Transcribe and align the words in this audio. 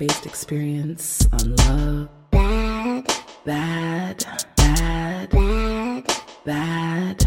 life-based 0.00 0.24
experience 0.24 1.28
on 1.30 1.54
love, 1.56 2.08
bad, 2.30 3.06
bad, 3.44 4.24
bad, 4.56 5.28
bad, 5.30 6.06
bad, 6.46 7.26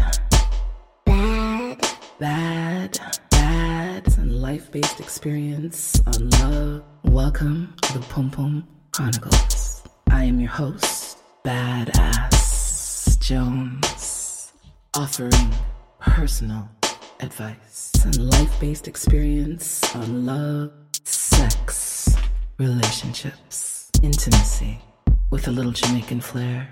bad, 1.06 1.80
bad, 2.18 2.98
bad, 3.30 4.18
and 4.18 4.42
life-based 4.42 4.98
experience 4.98 6.02
on 6.04 6.30
love. 6.30 6.82
Welcome 7.04 7.76
to 7.82 7.92
the 7.92 8.04
Pum 8.06 8.28
Pum 8.32 8.66
Chronicles. 8.90 9.84
I 10.10 10.24
am 10.24 10.40
your 10.40 10.50
host, 10.50 11.18
Badass 11.44 13.20
Jones, 13.20 14.52
offering 14.96 15.54
personal 16.00 16.68
advice 17.20 17.92
and 18.04 18.18
life-based 18.32 18.88
experience 18.88 19.94
on 19.94 20.26
love, 20.26 20.72
sex, 21.04 21.83
relationships, 22.58 23.90
intimacy 24.02 24.78
with 25.30 25.48
a 25.48 25.50
little 25.50 25.72
Jamaican 25.72 26.20
flair. 26.20 26.68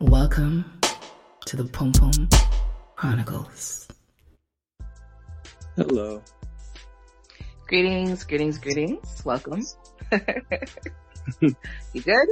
Welcome 0.00 0.80
to 1.46 1.56
the 1.56 1.64
Pum 1.64 1.92
Pum 1.92 2.28
Chronicles. 2.94 3.88
Hello. 5.76 6.22
Greetings, 7.66 8.22
greetings, 8.24 8.58
greetings. 8.58 9.22
Welcome. 9.24 9.64
you 11.40 12.02
good? 12.02 12.28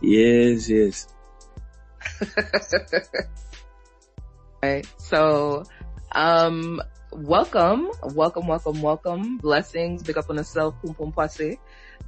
Yes, 0.00 0.68
yes. 0.70 1.08
Right. 4.60 4.84
So, 4.96 5.62
um, 6.10 6.82
welcome, 7.10 7.90
welcome, 8.02 8.46
welcome, 8.46 8.82
welcome. 8.82 9.38
Blessings. 9.38 10.02
Big 10.02 10.18
up 10.18 10.28
on 10.30 10.36
yourself. 10.36 10.74
Pum 10.82 10.94
pum 10.94 11.12
passe. 11.12 11.58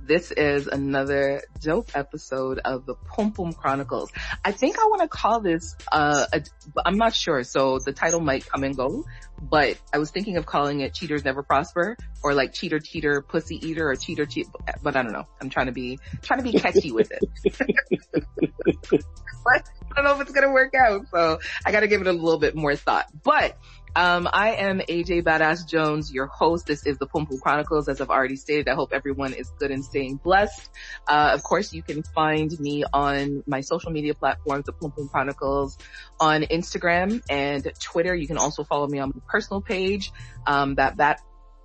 This 0.03 0.31
is 0.31 0.67
another 0.67 1.43
dope 1.61 1.91
episode 1.95 2.59
of 2.65 2.87
the 2.87 2.95
Pum 2.95 3.33
Pum 3.33 3.53
Chronicles. 3.53 4.11
I 4.45 4.53
think 4.53 4.79
I 4.79 4.85
want 4.85 5.03
to 5.03 5.09
call 5.09 5.41
this, 5.41 5.77
uh, 5.93 6.27
a, 6.33 6.43
I'm 6.85 6.97
not 6.97 7.15
sure. 7.15 7.45
So 7.45 7.79
the 7.79 7.93
title 7.93 8.21
might 8.21 8.47
come 8.49 8.65
and 8.65 8.77
go, 8.77 9.05
but 9.41 9.79
I 9.93 9.99
was 9.99 10.11
thinking 10.11 10.37
of 10.37 10.47
calling 10.47 10.81
it 10.81 10.95
Cheaters 10.95 11.25
Never 11.25 11.43
Prosper 11.43 11.97
or 12.23 12.35
like 12.35 12.55
Cheater 12.55 12.79
Cheater 12.79 13.23
Pussy 13.23 13.57
Eater 13.67 13.91
or 13.91 13.97
Cheater 13.97 14.27
Cheat, 14.27 14.47
but 14.83 14.97
I 14.97 15.03
don't 15.03 15.13
know. 15.13 15.27
I'm 15.41 15.51
trying 15.51 15.67
to 15.67 15.73
be, 15.73 15.99
trying 16.23 16.43
to 16.43 16.51
be 16.51 16.59
catchy 16.59 16.93
with 16.93 17.13
it. 17.13 17.21
but 19.45 19.69
I 19.93 19.95
don't 19.97 20.05
know 20.05 20.15
if 20.15 20.21
it's 20.23 20.33
going 20.33 20.47
to 20.47 20.53
work 20.53 20.75
out. 20.75 21.07
So 21.13 21.41
I 21.65 21.73
got 21.73 21.81
to 21.81 21.89
give 21.89 22.01
it 22.01 22.07
a 22.07 22.13
little 22.13 22.39
bit 22.39 22.55
more 22.55 22.75
thought, 22.75 23.07
but 23.23 23.57
um, 23.97 24.29
I 24.33 24.53
am 24.53 24.81
AJ 24.81 25.25
Badass 25.25 25.67
Jones, 25.67 26.13
your 26.13 26.27
host. 26.27 26.67
This 26.67 26.87
is 26.87 26.99
the 26.99 27.07
Pum 27.07 27.27
Pum 27.27 27.39
Chronicles. 27.39 27.89
As 27.89 28.01
I've 28.01 28.11
already 28.11 28.37
stated, 28.37 28.69
I 28.69 28.75
hope 28.75 28.93
everyone 28.93 29.33
is 29.33 29.51
good 29.59 29.71
and 29.71 29.85
staying 29.85 30.17
blessed. 30.17 30.71
Uh, 31.09 31.31
of 31.35 31.43
course, 31.43 31.73
you 31.73 31.83
can 31.83 32.03
find 32.03 32.59
me 32.61 32.85
on 32.93 33.43
my 33.47 33.61
social 33.61 33.91
media 33.91 34.15
platforms, 34.15 34.67
the 34.67 34.73
Pum 34.73 34.93
Pum 34.93 35.09
Chronicles, 35.09 35.77
on 36.19 36.43
Instagram 36.43 37.23
and 37.29 37.67
Twitter. 37.81 38.15
You 38.15 38.27
can 38.27 38.39
also 38.39 38.65
follow 38.65 38.87
me 38.87 38.99
on 39.01 39.13
my 39.15 39.21
personal 39.29 39.61
page, 39.61 40.13
um, 40.47 40.77
that 40.77 40.99
that 40.99 41.21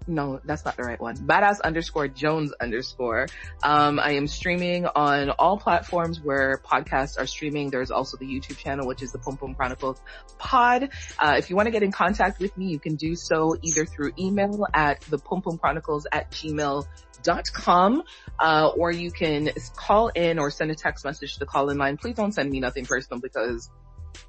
no, 0.07 0.39
that's 0.45 0.65
not 0.65 0.77
the 0.77 0.83
right 0.83 0.99
one. 0.99 1.17
Badass 1.17 1.61
underscore 1.61 2.07
Jones 2.07 2.53
underscore. 2.61 3.27
Um, 3.63 3.99
I 3.99 4.11
am 4.11 4.27
streaming 4.27 4.85
on 4.85 5.31
all 5.31 5.57
platforms 5.57 6.19
where 6.21 6.61
podcasts 6.63 7.19
are 7.19 7.25
streaming. 7.25 7.69
There's 7.69 7.91
also 7.91 8.17
the 8.17 8.25
YouTube 8.25 8.57
channel, 8.57 8.87
which 8.87 9.01
is 9.01 9.11
the 9.11 9.19
Pum 9.19 9.37
Pum 9.37 9.55
Chronicles 9.55 10.01
pod. 10.37 10.89
Uh, 11.17 11.35
if 11.37 11.49
you 11.49 11.55
want 11.55 11.67
to 11.67 11.71
get 11.71 11.83
in 11.83 11.91
contact 11.91 12.39
with 12.39 12.55
me, 12.57 12.67
you 12.67 12.79
can 12.79 12.95
do 12.95 13.15
so 13.15 13.55
either 13.61 13.85
through 13.85 14.11
email 14.19 14.65
at 14.73 15.01
the 15.01 15.17
Pum 15.17 15.41
Pum 15.41 15.57
Chronicles 15.57 16.05
at 16.11 16.31
gmail 16.31 16.85
dot 17.23 17.45
com, 17.51 18.03
uh, 18.39 18.69
or 18.77 18.91
you 18.91 19.11
can 19.11 19.49
call 19.75 20.09
in 20.09 20.37
or 20.37 20.51
send 20.51 20.69
a 20.69 20.75
text 20.75 21.03
message 21.05 21.37
to 21.37 21.45
call 21.47 21.69
in 21.69 21.77
line. 21.79 21.97
Please 21.97 22.15
don't 22.15 22.33
send 22.33 22.51
me 22.51 22.59
nothing 22.59 22.85
personal 22.85 23.19
because 23.19 23.71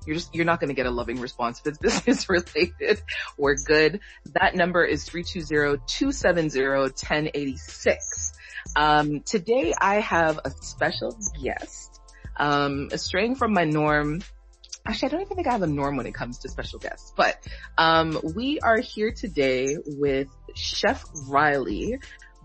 you're 0.06 0.16
just, 0.16 0.34
you're 0.34 0.44
not 0.44 0.60
going 0.60 0.68
to 0.68 0.74
get 0.74 0.84
a 0.86 0.90
loving 0.90 1.18
response 1.20 1.60
if 1.60 1.66
it's 1.66 1.78
business 2.06 2.28
related. 2.28 3.00
We're 3.36 3.56
good. 3.56 4.00
That 4.34 4.54
number 4.54 4.84
is 4.84 5.08
320-270-1086. 5.08 7.96
Um, 8.74 9.20
today 9.20 9.72
I 9.80 10.00
have 10.00 10.40
a 10.44 10.50
special 10.50 11.16
guest, 11.42 12.00
um, 12.36 12.90
straying 12.96 13.36
from 13.36 13.52
my 13.52 13.64
norm. 13.64 14.22
Actually, 14.86 15.08
I 15.08 15.10
don't 15.10 15.20
even 15.22 15.36
think 15.36 15.48
I 15.48 15.52
have 15.52 15.62
a 15.62 15.66
norm 15.66 15.96
when 15.96 16.06
it 16.06 16.14
comes 16.14 16.38
to 16.38 16.48
special 16.48 16.78
guests, 16.78 17.12
but, 17.16 17.36
um, 17.76 18.20
we 18.36 18.60
are 18.60 18.78
here 18.78 19.12
today 19.12 19.76
with 19.84 20.28
Chef 20.54 21.04
Riley, 21.28 21.98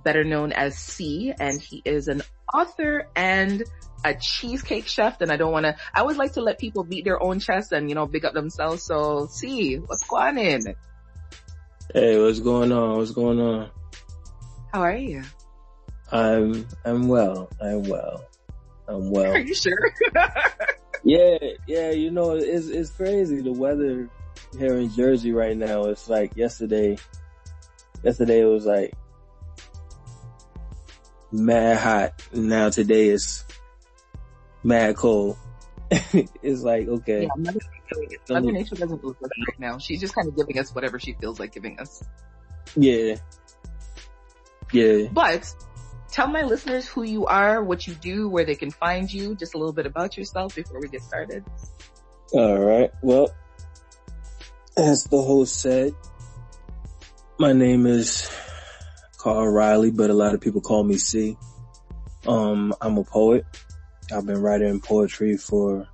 better 0.04 0.24
known 0.24 0.52
as 0.52 0.78
Cee, 0.78 1.34
and 1.40 1.62
he 1.62 1.82
is 1.86 2.08
an 2.08 2.24
author 2.54 3.08
and 3.16 3.64
a 4.04 4.14
cheesecake 4.16 4.88
chef, 4.88 5.20
then 5.20 5.32
I 5.32 5.38
don't 5.38 5.52
want 5.52 5.66
to, 5.66 5.76
I 5.94 6.02
always 6.02 6.18
like 6.18 6.34
to 6.34 6.42
let 6.42 6.60
people 6.60 6.84
beat 6.84 7.06
their 7.06 7.22
own 7.22 7.40
chest 7.40 7.72
and, 7.72 7.90
you 7.90 7.96
know, 7.96 8.06
big 8.06 8.26
up 8.26 8.34
themselves. 8.34 8.84
So 8.84 9.28
Cee, 9.28 9.76
what's 9.76 10.08
going 10.08 10.38
on? 10.38 10.76
Hey, 11.94 12.22
what's 12.22 12.40
going 12.40 12.72
on? 12.72 12.98
What's 12.98 13.12
going 13.12 13.40
on? 13.40 13.70
How 14.74 14.82
are 14.82 14.96
you? 14.96 15.24
I'm, 16.12 16.68
I'm 16.84 17.08
well. 17.08 17.50
I'm 17.62 17.84
well. 17.84 18.26
I'm 18.88 19.12
well. 19.12 19.34
Are 19.34 19.40
you 19.40 19.54
sure? 19.54 19.92
yeah, 21.04 21.38
yeah, 21.68 21.92
you 21.92 22.12
know, 22.12 22.32
it's, 22.32 22.68
it's 22.68 22.90
crazy. 22.90 23.42
The 23.42 23.52
weather 23.52 24.10
here 24.58 24.78
in 24.78 24.90
Jersey 24.92 25.32
right 25.32 25.56
now, 25.56 25.86
it's 25.86 26.10
like 26.10 26.36
yesterday, 26.36 26.98
yesterday 28.04 28.42
it 28.42 28.46
was 28.46 28.66
like 28.66 28.94
mad 31.32 31.78
hot. 31.78 32.14
Now 32.34 32.70
today 32.70 33.10
is 33.10 33.44
mad 34.64 34.96
cold. 34.96 35.38
it's 35.92 36.64
like, 36.64 36.88
okay. 36.88 37.24
Yeah, 37.24 37.30
Mother, 37.38 37.60
Mother 38.30 38.52
Nature 38.52 38.76
doesn't 38.76 39.04
look 39.04 39.18
right 39.22 39.60
now. 39.60 39.78
She's 39.78 40.00
just 40.00 40.16
kind 40.16 40.28
of 40.28 40.36
giving 40.36 40.58
us 40.58 40.74
whatever 40.74 41.00
she 41.00 41.14
feels 41.14 41.40
like 41.40 41.54
giving 41.54 41.80
us. 41.80 42.04
Yeah. 42.76 43.16
Yeah. 44.72 45.08
But 45.12 45.54
tell 46.10 46.28
my 46.28 46.44
listeners 46.44 46.88
who 46.88 47.04
you 47.04 47.26
are, 47.26 47.62
what 47.62 47.88
you 47.88 47.94
do, 47.94 48.30
where 48.30 48.46
they 48.46 48.56
can 48.56 48.72
find 48.72 49.12
you, 49.12 49.36
just 49.36 49.54
a 49.54 49.58
little 49.58 49.74
bit 49.74 49.86
about 49.86 50.18
yourself 50.18 50.56
before 50.56 50.80
we 50.80 50.88
get 50.88 51.02
started. 51.02 51.44
All 52.34 52.58
right. 52.58 52.92
Well, 53.02 53.30
as 54.78 55.04
the 55.06 55.22
host 55.22 55.60
said, 55.60 55.94
my 57.38 57.52
name 57.52 57.86
is 57.86 58.32
Carl 59.18 59.48
Riley, 59.48 59.92
but 59.92 60.10
a 60.10 60.14
lot 60.14 60.34
of 60.34 60.42
people 60.42 60.62
call 60.62 60.84
me 60.84 60.98
Cee. 60.98 61.38
Um, 62.26 62.74
I'm 62.80 62.98
a 62.98 63.04
poet. 63.04 63.46
I've 64.12 64.26
been 64.26 64.42
writing 64.42 64.80
poetry 64.80 65.38
for 65.38 65.88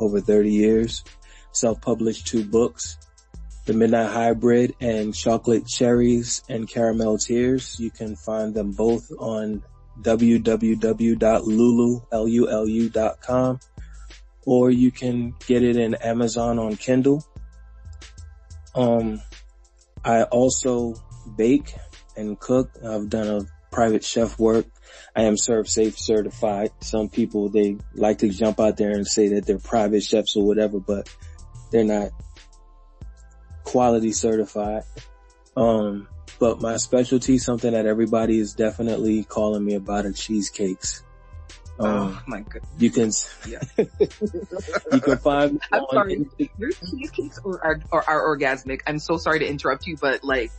over 0.00 0.20
30 0.20 0.52
years. 0.52 1.04
Self-published 1.52 2.26
two 2.26 2.44
books, 2.44 2.96
The 3.66 3.74
Midnight 3.74 4.10
Hybrid 4.10 4.74
and 4.80 5.14
Chocolate 5.14 5.66
Cherries 5.66 6.42
and 6.48 6.68
Caramel 6.68 7.18
Tears. 7.18 7.76
You 7.78 7.90
can 7.90 8.16
find 8.16 8.54
them 8.54 8.72
both 8.72 9.10
on 9.18 9.62
www.lulu.com 10.00 10.80
or 14.44 14.70
you 14.70 14.90
can 14.90 15.34
get 15.46 15.62
it 15.62 15.76
in 15.76 15.94
Amazon 15.94 16.58
on 16.58 16.76
Kindle. 16.76 17.24
Um, 18.74 19.20
I 20.04 20.24
also 20.24 20.94
bake 21.36 21.74
and 22.16 22.38
cook. 22.40 22.70
I've 22.84 23.08
done 23.08 23.28
a 23.28 23.40
private 23.72 24.04
chef 24.04 24.38
work. 24.38 24.66
I 25.16 25.22
am 25.22 25.34
ServSafe 25.34 25.98
certified. 25.98 26.70
Some 26.80 27.08
people, 27.08 27.48
they 27.48 27.78
like 27.94 28.18
to 28.18 28.28
jump 28.28 28.60
out 28.60 28.76
there 28.76 28.92
and 28.92 29.06
say 29.06 29.28
that 29.28 29.46
they're 29.46 29.58
private 29.58 30.02
chefs 30.02 30.36
or 30.36 30.46
whatever, 30.46 30.78
but 30.78 31.12
they're 31.70 31.84
not 31.84 32.10
quality 33.64 34.12
certified. 34.12 34.84
Um, 35.56 36.08
but 36.38 36.60
my 36.60 36.76
specialty, 36.76 37.38
something 37.38 37.72
that 37.72 37.86
everybody 37.86 38.38
is 38.38 38.54
definitely 38.54 39.24
calling 39.24 39.64
me 39.64 39.74
about 39.74 40.06
are 40.06 40.12
cheesecakes. 40.12 41.02
Um, 41.78 42.18
oh 42.18 42.22
my 42.26 42.40
goodness. 42.40 42.70
You 42.78 42.90
can, 42.90 43.12
yeah. 43.50 43.86
you 44.92 45.00
can 45.00 45.18
find 45.18 45.60
I'm 45.72 45.84
sorry. 45.90 46.26
Your 46.58 46.70
cheesecakes 46.70 47.38
are, 47.44 47.64
are, 47.64 47.80
are, 47.90 48.04
are 48.06 48.36
orgasmic. 48.36 48.80
I'm 48.86 48.98
so 48.98 49.16
sorry 49.16 49.40
to 49.40 49.46
interrupt 49.46 49.86
you, 49.86 49.96
but 49.96 50.22
like, 50.22 50.52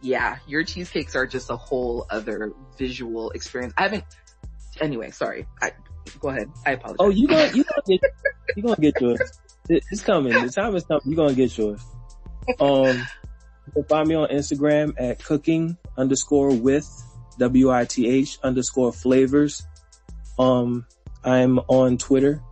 yeah, 0.00 0.38
your 0.46 0.64
cheesecakes 0.64 1.16
are 1.16 1.26
just 1.26 1.50
a 1.50 1.56
whole 1.56 2.06
other 2.10 2.52
visual 2.78 3.30
experience. 3.30 3.74
I 3.76 3.82
haven't, 3.82 4.04
anyway, 4.80 5.10
sorry. 5.10 5.46
I, 5.60 5.72
go 6.20 6.28
ahead. 6.28 6.50
I 6.66 6.72
apologize. 6.72 6.96
Oh, 7.00 7.10
you 7.10 7.28
gonna, 7.28 7.50
you 7.54 7.64
gonna 7.64 7.82
get, 7.86 8.00
you 8.56 8.62
gonna 8.62 8.76
get 8.76 9.00
yours. 9.00 9.40
It's 9.68 10.02
coming. 10.02 10.32
The 10.32 10.50
time 10.50 10.76
is 10.76 10.84
coming. 10.84 11.02
You're 11.06 11.16
gonna 11.16 11.34
get 11.34 11.56
yours. 11.56 11.80
Um, 12.60 12.98
you 13.66 13.72
can 13.72 13.84
find 13.84 14.08
me 14.08 14.14
on 14.14 14.28
Instagram 14.28 14.94
at 14.98 15.24
cooking 15.24 15.78
underscore 15.96 16.54
with 16.54 16.86
W-I-T-H 17.38 18.38
underscore 18.42 18.92
flavors. 18.92 19.66
Um, 20.38 20.86
I'm 21.24 21.58
on 21.60 21.96
Twitter, 21.96 22.42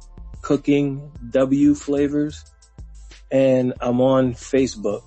cooking 0.40 1.12
W 1.30 1.74
flavors, 1.74 2.44
and 3.30 3.74
I'm 3.80 4.00
on 4.00 4.32
Facebook 4.32 5.02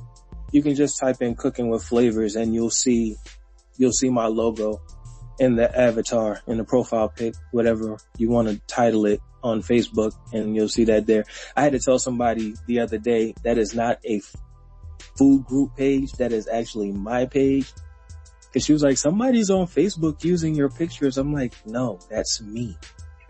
you 0.51 0.62
can 0.62 0.75
just 0.75 1.00
type 1.00 1.21
in 1.21 1.36
cooking 1.36 1.69
with 1.69 1.83
flavors 1.83 2.36
and 2.36 2.53
you'll 2.53 2.69
see, 2.69 3.15
you'll 3.77 3.92
see 3.92 4.09
my 4.09 4.27
logo. 4.27 4.81
in 5.38 5.56
the 5.56 5.77
avatar, 5.77 6.39
in 6.47 6.57
the 6.57 6.63
profile 6.63 7.09
pic, 7.09 7.36
whatever 7.51 7.97
you 8.18 8.30
want 8.30 8.47
to 8.47 8.57
title 8.68 9.06
it 9.06 9.19
on 9.44 9.62
Facebook 9.62 10.13
and 10.33 10.56
you'll 10.56 10.69
see 10.69 10.86
that 10.86 11.06
there. 11.06 11.25
I 11.56 11.62
had 11.62 11.74
to 11.74 11.80
tell 11.80 12.00
somebody 12.00 12.56
the 12.68 12.80
other 12.80 12.97
day 12.97 13.33
that 13.44 13.57
is 13.57 13.75
not 13.75 14.00
a 14.06 14.21
food 15.18 15.45
group 15.45 15.75
page. 15.75 16.13
That 16.13 16.31
is 16.31 16.47
actually 16.47 16.92
my 16.92 17.25
page. 17.25 17.71
Cause 18.53 18.63
she 18.63 18.71
was 18.71 18.81
like, 18.83 18.97
somebody's 18.97 19.50
on 19.50 19.68
Facebook 19.68 20.24
using 20.24 20.56
your 20.56 20.69
pictures. 20.69 21.18
I'm 21.18 21.33
like, 21.33 21.53
no, 21.65 22.00
that's 22.09 22.42
me. 22.42 22.77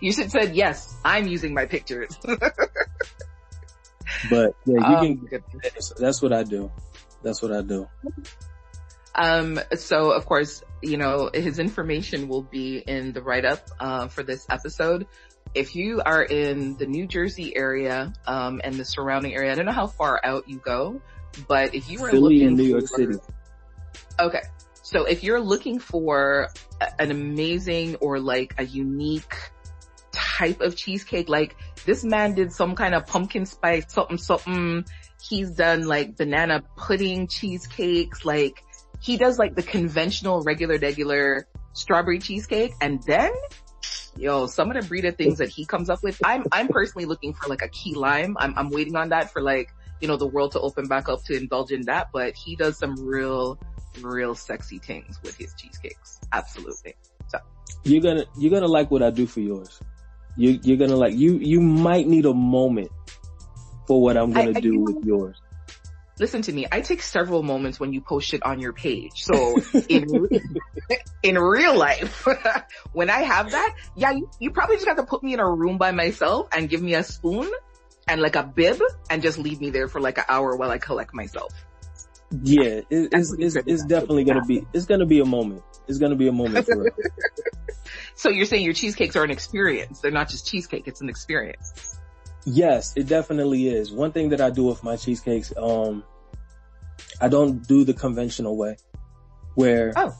you 0.00 0.12
should 0.12 0.30
said, 0.32 0.56
yes, 0.56 0.96
I'm 1.04 1.28
using 1.28 1.54
my 1.54 1.66
pictures. 1.66 2.18
but 4.30 4.54
yeah, 4.64 4.74
you 4.74 4.96
um, 4.96 5.28
can, 5.28 5.42
that's 5.98 6.22
what 6.22 6.32
I 6.32 6.42
do. 6.42 6.70
That's 7.22 7.42
what 7.42 7.52
I 7.52 7.62
do. 7.62 7.88
Um, 9.14 9.60
so 9.76 10.10
of 10.10 10.26
course, 10.26 10.62
you 10.82 10.96
know, 10.96 11.30
his 11.32 11.58
information 11.58 12.28
will 12.28 12.42
be 12.42 12.78
in 12.78 13.12
the 13.12 13.22
write-up, 13.22 13.68
uh, 13.78 14.08
for 14.08 14.22
this 14.22 14.46
episode. 14.50 15.06
If 15.54 15.76
you 15.76 16.02
are 16.04 16.22
in 16.22 16.76
the 16.76 16.86
New 16.86 17.06
Jersey 17.06 17.56
area, 17.56 18.12
um, 18.26 18.60
and 18.64 18.74
the 18.74 18.84
surrounding 18.84 19.34
area, 19.34 19.52
I 19.52 19.54
don't 19.54 19.66
know 19.66 19.72
how 19.72 19.86
far 19.86 20.20
out 20.24 20.48
you 20.48 20.58
go, 20.58 21.00
but 21.46 21.74
if 21.74 21.88
you 21.88 22.00
were 22.00 22.10
Philly 22.10 22.22
looking 22.22 22.48
in 22.48 22.56
New 22.56 22.64
York 22.64 22.88
for, 22.88 22.96
City. 22.96 23.18
Okay. 24.18 24.42
So 24.82 25.04
if 25.04 25.22
you're 25.22 25.40
looking 25.40 25.78
for 25.78 26.48
an 26.98 27.10
amazing 27.10 27.96
or 27.96 28.20
like 28.20 28.54
a 28.58 28.64
unique 28.64 29.34
type 30.14 30.60
of 30.60 30.76
cheesecake, 30.76 31.28
like 31.28 31.56
this 31.84 32.04
man 32.04 32.34
did 32.34 32.52
some 32.52 32.74
kind 32.74 32.94
of 32.94 33.06
pumpkin 33.06 33.46
spice, 33.46 33.84
something, 33.88 34.18
something. 34.18 34.84
He's 35.28 35.50
done 35.50 35.86
like 35.86 36.16
banana 36.16 36.62
pudding 36.76 37.28
cheesecakes, 37.28 38.24
like 38.24 38.62
he 39.00 39.16
does 39.16 39.38
like 39.38 39.54
the 39.54 39.62
conventional 39.62 40.42
regular, 40.42 40.78
regular 40.78 41.46
strawberry 41.72 42.18
cheesecake 42.18 42.72
and 42.80 43.02
then 43.02 43.32
yo, 44.16 44.46
some 44.46 44.70
of 44.70 44.80
the 44.80 44.88
breed 44.88 45.04
of 45.04 45.16
things 45.16 45.38
that 45.38 45.48
he 45.48 45.64
comes 45.64 45.90
up 45.90 46.02
with, 46.02 46.20
I'm, 46.24 46.44
I'm 46.52 46.68
personally 46.68 47.06
looking 47.06 47.34
for 47.34 47.48
like 47.48 47.62
a 47.62 47.68
key 47.68 47.94
lime. 47.94 48.36
I'm, 48.38 48.56
I'm 48.56 48.70
waiting 48.70 48.96
on 48.96 49.10
that 49.10 49.32
for 49.32 49.42
like, 49.42 49.72
you 50.00 50.08
know, 50.08 50.16
the 50.16 50.26
world 50.26 50.52
to 50.52 50.60
open 50.60 50.86
back 50.86 51.08
up 51.08 51.24
to 51.24 51.36
indulge 51.36 51.72
in 51.72 51.82
that, 51.82 52.08
but 52.12 52.34
he 52.34 52.56
does 52.56 52.78
some 52.78 52.94
real, 52.96 53.58
real 54.00 54.34
sexy 54.34 54.78
things 54.78 55.18
with 55.22 55.36
his 55.36 55.54
cheesecakes. 55.54 56.20
Absolutely. 56.32 56.94
So. 57.28 57.38
You're 57.84 58.02
gonna, 58.02 58.24
you're 58.38 58.50
gonna 58.50 58.66
like 58.66 58.90
what 58.90 59.02
I 59.02 59.10
do 59.10 59.26
for 59.26 59.40
yours. 59.40 59.80
You, 60.36 60.58
you're 60.62 60.76
gonna 60.76 60.96
like, 60.96 61.14
you, 61.14 61.38
you 61.38 61.60
might 61.60 62.06
need 62.06 62.26
a 62.26 62.34
moment 62.34 62.90
for 63.86 64.02
what 64.02 64.16
I'm 64.16 64.32
gonna 64.32 64.50
I, 64.54 64.60
do 64.60 64.80
I, 64.80 64.92
with 64.92 65.04
yours 65.04 65.40
listen 66.18 66.42
to 66.42 66.52
me. 66.52 66.66
I 66.70 66.80
take 66.80 67.02
several 67.02 67.42
moments 67.42 67.80
when 67.80 67.92
you 67.92 68.00
post 68.00 68.34
it 68.34 68.42
on 68.44 68.60
your 68.60 68.72
page. 68.72 69.24
So 69.24 69.60
in, 69.88 70.28
in 71.22 71.38
real 71.38 71.76
life, 71.76 72.26
when 72.92 73.10
I 73.10 73.22
have 73.22 73.50
that, 73.52 73.74
yeah, 73.96 74.12
you, 74.12 74.28
you 74.38 74.50
probably 74.50 74.76
just 74.76 74.86
have 74.86 74.96
to 74.96 75.04
put 75.04 75.22
me 75.22 75.34
in 75.34 75.40
a 75.40 75.48
room 75.48 75.78
by 75.78 75.92
myself 75.92 76.48
and 76.52 76.68
give 76.68 76.82
me 76.82 76.94
a 76.94 77.02
spoon 77.02 77.50
and 78.06 78.20
like 78.20 78.36
a 78.36 78.42
bib 78.42 78.80
and 79.10 79.22
just 79.22 79.38
leave 79.38 79.60
me 79.60 79.70
there 79.70 79.88
for 79.88 80.00
like 80.00 80.18
an 80.18 80.24
hour 80.28 80.56
while 80.56 80.70
I 80.70 80.78
collect 80.78 81.14
myself. 81.14 81.52
Yeah, 82.42 82.62
it, 82.62 82.86
it's, 82.90 83.34
it's, 83.38 83.56
it's 83.56 83.84
definitely 83.84 84.24
gonna 84.24 84.44
be, 84.44 84.66
it's 84.72 84.86
gonna 84.86 85.06
be 85.06 85.20
a 85.20 85.24
moment. 85.24 85.62
It's 85.86 85.98
gonna 85.98 86.16
be 86.16 86.28
a 86.28 86.32
moment 86.32 86.66
for 86.66 86.86
it. 86.86 86.94
so 88.14 88.28
you're 88.28 88.46
saying 88.46 88.64
your 88.64 88.74
cheesecakes 88.74 89.14
are 89.16 89.24
an 89.24 89.30
experience. 89.30 90.00
They're 90.00 90.10
not 90.10 90.28
just 90.28 90.46
cheesecake, 90.46 90.88
it's 90.88 91.00
an 91.00 91.08
experience. 91.08 91.98
Yes, 92.46 92.92
it 92.96 93.06
definitely 93.06 93.68
is. 93.68 93.92
One 93.92 94.12
thing 94.12 94.30
that 94.30 94.40
I 94.40 94.50
do 94.50 94.64
with 94.64 94.82
my 94.82 94.96
cheesecakes, 94.96 95.52
um, 95.56 96.04
I 97.20 97.28
don't 97.28 97.66
do 97.66 97.84
the 97.84 97.94
conventional 97.94 98.56
way 98.56 98.76
where, 99.54 99.92
oh. 99.96 100.14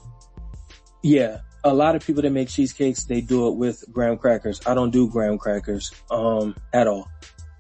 yeah, 1.03 1.39
a 1.63 1.75
lot 1.75 1.97
of 1.97 2.07
people 2.07 2.23
that 2.23 2.31
make 2.31 2.49
cheesecakes, 2.49 3.05
they 3.05 3.21
do 3.21 3.49
it 3.49 3.57
with 3.57 3.85
graham 3.93 4.19
crackers. 4.19 4.61
I 4.67 4.75
don't 4.75 4.91
do 4.91 5.09
graham 5.09 5.39
crackers, 5.39 5.91
um, 6.11 6.55
at 6.73 6.87
all. 6.87 7.09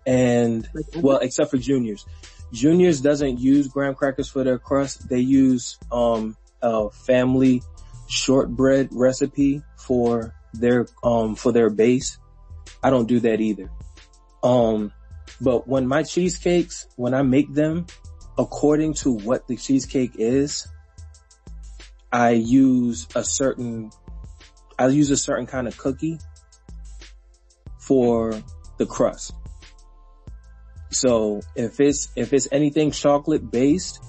And 0.06 0.68
well, 0.96 1.18
except 1.18 1.50
for 1.50 1.56
Junior's. 1.56 2.04
Junior's 2.54 3.00
doesn't 3.00 3.40
use 3.40 3.66
graham 3.68 3.94
crackers 3.94 4.28
for 4.30 4.44
their 4.44 4.58
crust. 4.58 5.08
They 5.08 5.18
use, 5.18 5.76
um, 5.90 6.36
a 6.62 6.88
family 6.88 7.62
shortbread 8.06 8.88
recipe 8.92 9.62
for 9.76 10.34
their, 10.54 10.86
um, 11.02 11.34
for 11.34 11.52
their 11.52 11.68
base. 11.68 12.16
I 12.82 12.90
don't 12.90 13.06
do 13.06 13.20
that 13.20 13.40
either. 13.40 13.70
Um, 14.42 14.92
but 15.40 15.66
when 15.66 15.86
my 15.86 16.04
cheesecakes, 16.04 16.86
when 16.96 17.12
I 17.12 17.22
make 17.22 17.52
them 17.52 17.86
according 18.38 18.94
to 18.94 19.10
what 19.10 19.48
the 19.48 19.56
cheesecake 19.56 20.12
is, 20.16 20.68
I 22.12 22.30
use 22.30 23.08
a 23.16 23.24
certain, 23.24 23.90
I 24.78 24.86
use 24.86 25.10
a 25.10 25.16
certain 25.16 25.46
kind 25.46 25.66
of 25.66 25.76
cookie 25.76 26.18
for 27.78 28.32
the 28.78 28.86
crust. 28.86 29.32
So 30.94 31.40
if 31.56 31.80
it's, 31.80 32.08
if 32.16 32.32
it's 32.32 32.48
anything 32.52 32.92
chocolate 32.92 33.50
based, 33.50 34.02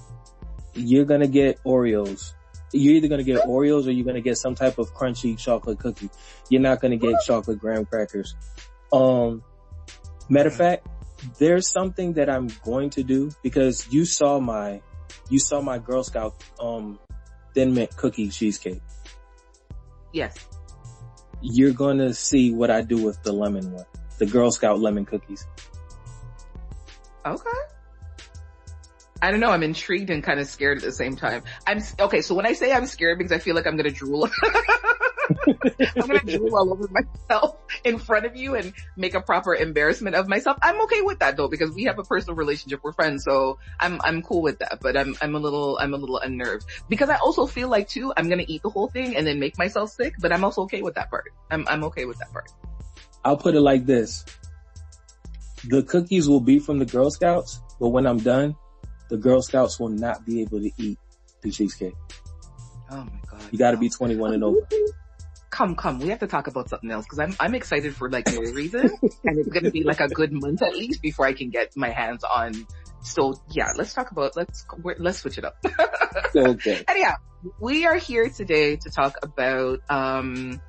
you're 0.76 1.06
going 1.06 1.22
to 1.22 1.28
get 1.28 1.64
Oreos. 1.64 2.34
You're 2.72 2.96
either 2.96 3.08
going 3.08 3.24
to 3.24 3.32
get 3.32 3.42
Oreos 3.46 3.88
or 3.88 3.92
you're 3.92 4.06
going 4.06 4.16
to 4.16 4.22
get 4.22 4.38
some 4.38 4.56
type 4.56 4.78
of 4.78 4.94
crunchy 4.94 5.38
chocolate 5.38 5.80
cookie. 5.80 6.10
You're 6.50 6.62
not 6.62 6.82
going 6.82 6.92
to 6.92 6.98
get 6.98 7.22
chocolate 7.26 7.60
graham 7.60 7.86
crackers. 7.86 8.36
Um, 8.92 9.44
Matter 10.28 10.50
of 10.50 10.56
fact, 10.56 10.88
there's 11.38 11.72
something 11.72 12.14
that 12.14 12.30
I'm 12.30 12.50
going 12.64 12.90
to 12.92 13.04
do 13.04 13.32
because 13.44 13.88
you 13.92 14.06
saw 14.06 14.40
my, 14.40 14.82
you 15.30 15.40
saw 15.40 15.62
my 15.62 15.78
Girl 15.78 16.04
Scout, 16.04 16.34
um, 16.60 17.00
thin 17.54 17.74
mint 17.74 17.96
cookie 17.96 18.30
cheesecake. 18.30 18.82
Yes. 20.12 20.36
You're 21.42 21.74
going 21.74 22.00
to 22.00 22.14
see 22.14 22.52
what 22.52 22.72
I 22.72 22.82
do 22.82 23.04
with 23.04 23.22
the 23.22 23.34
lemon 23.34 23.72
one, 23.72 23.86
the 24.18 24.26
Girl 24.26 24.50
Scout 24.50 24.80
lemon 24.80 25.06
cookies. 25.06 25.46
Okay. 27.26 27.50
I 29.22 29.32
don't 29.32 29.40
know. 29.40 29.50
I'm 29.50 29.64
intrigued 29.64 30.10
and 30.10 30.24
kind 30.24 30.40
of 30.40 30.48
scared 30.48 30.78
at 30.78 30.84
the 30.84 30.92
same 30.92 31.16
time. 31.16 31.44
I'm 31.66 31.82
okay. 32.00 32.22
So 32.22 32.36
when 32.36 32.46
I 32.46 32.54
say 32.54 32.72
I'm 32.72 32.86
scared 32.86 33.18
because 33.18 33.32
I 33.32 33.40
feel 33.40 33.56
like 33.56 33.66
I'm 33.66 33.78
going 33.78 33.92
to 33.92 33.98
drool, 33.98 34.30
I'm 35.48 36.08
going 36.08 36.20
to 36.20 36.38
drool 36.38 36.56
all 36.56 36.72
over 36.72 36.88
myself 36.90 37.58
in 37.84 37.98
front 37.98 38.26
of 38.26 38.36
you 38.36 38.56
and 38.56 38.74
make 38.98 39.14
a 39.14 39.22
proper 39.22 39.56
embarrassment 39.56 40.16
of 40.16 40.28
myself. 40.28 40.58
I'm 40.62 40.80
okay 40.82 41.02
with 41.02 41.20
that 41.20 41.38
though 41.38 41.48
because 41.48 41.72
we 41.72 41.86
have 41.86 41.98
a 41.98 42.04
personal 42.04 42.36
relationship. 42.36 42.82
We're 42.84 42.94
friends, 42.94 43.24
so 43.24 43.58
I'm 43.80 44.00
I'm 44.04 44.22
cool 44.22 44.42
with 44.42 44.60
that. 44.60 44.80
But 44.82 44.98
I'm 44.98 45.16
I'm 45.22 45.34
a 45.34 45.40
little 45.40 45.78
I'm 45.80 45.94
a 45.94 45.98
little 45.98 46.20
unnerved 46.20 46.66
because 46.90 47.10
I 47.10 47.16
also 47.16 47.48
feel 47.48 47.70
like 47.70 47.88
too 47.88 48.14
I'm 48.18 48.28
going 48.28 48.46
to 48.46 48.52
eat 48.52 48.64
the 48.64 48.70
whole 48.70 48.90
thing 48.90 49.16
and 49.16 49.26
then 49.26 49.40
make 49.40 49.58
myself 49.58 49.92
sick. 49.92 50.14
But 50.20 50.34
I'm 50.34 50.44
also 50.44 50.64
okay 50.64 50.82
with 50.82 50.96
that 50.96 51.10
part. 51.10 51.26
I'm 51.50 51.66
I'm 51.68 51.84
okay 51.86 52.06
with 52.06 52.20
that 52.20 52.32
part. 52.32 52.52
I'll 53.24 53.38
put 53.38 53.56
it 53.56 53.62
like 53.62 53.86
this: 53.86 54.26
the 55.68 55.84
cookies 55.84 56.28
will 56.28 56.42
be 56.42 56.60
from 56.60 56.80
the 56.80 56.86
Girl 56.86 57.10
Scouts, 57.10 57.62
but 57.80 57.90
when 57.90 58.06
I'm 58.06 58.18
done, 58.18 58.56
the 59.10 59.18
Girl 59.18 59.42
Scouts 59.42 59.80
will 59.80 59.90
not 59.90 60.26
be 60.26 60.42
able 60.42 60.60
to 60.60 60.72
eat 60.78 60.98
the 61.42 61.52
cheesecake. 61.52 61.94
Oh 62.90 62.98
my 62.98 63.20
god! 63.30 63.42
You 63.52 63.58
got 63.58 63.72
to 63.72 63.78
be 63.78 63.90
21 63.90 64.34
and 64.34 64.44
over. 64.44 64.60
Come, 65.50 65.76
come, 65.76 66.00
we 66.00 66.10
have 66.10 66.20
to 66.20 66.28
talk 66.28 66.48
about 66.48 66.70
something 66.70 66.92
else 66.92 67.06
because 67.06 67.20
I'm 67.20 67.36
I'm 67.40 67.56
excited 67.56 67.96
for 67.96 68.10
like 68.10 68.28
no 68.28 68.40
reason, 68.40 68.92
and 69.24 69.40
it's 69.40 69.50
gonna 69.50 69.72
be 69.72 69.84
like 69.84 70.02
a 70.02 70.08
good 70.08 70.32
month 70.34 70.62
at 70.62 70.76
least 70.76 71.02
before 71.02 71.26
I 71.26 71.34
can 71.34 71.50
get 71.50 71.76
my 71.76 71.90
hands 71.90 72.24
on. 72.24 72.54
So 73.02 73.34
yeah, 73.52 73.70
let's 73.78 73.94
talk 73.94 74.12
about 74.12 74.36
let's 74.36 74.66
let's 75.00 75.20
switch 75.20 75.38
it 75.38 75.46
up. 75.46 75.58
okay. 76.36 76.84
Anyhow, 76.88 77.14
we 77.60 77.86
are 77.86 77.96
here 77.96 78.30
today 78.30 78.76
to 78.76 78.90
talk 78.90 79.16
about 79.24 79.80
um 79.90 80.62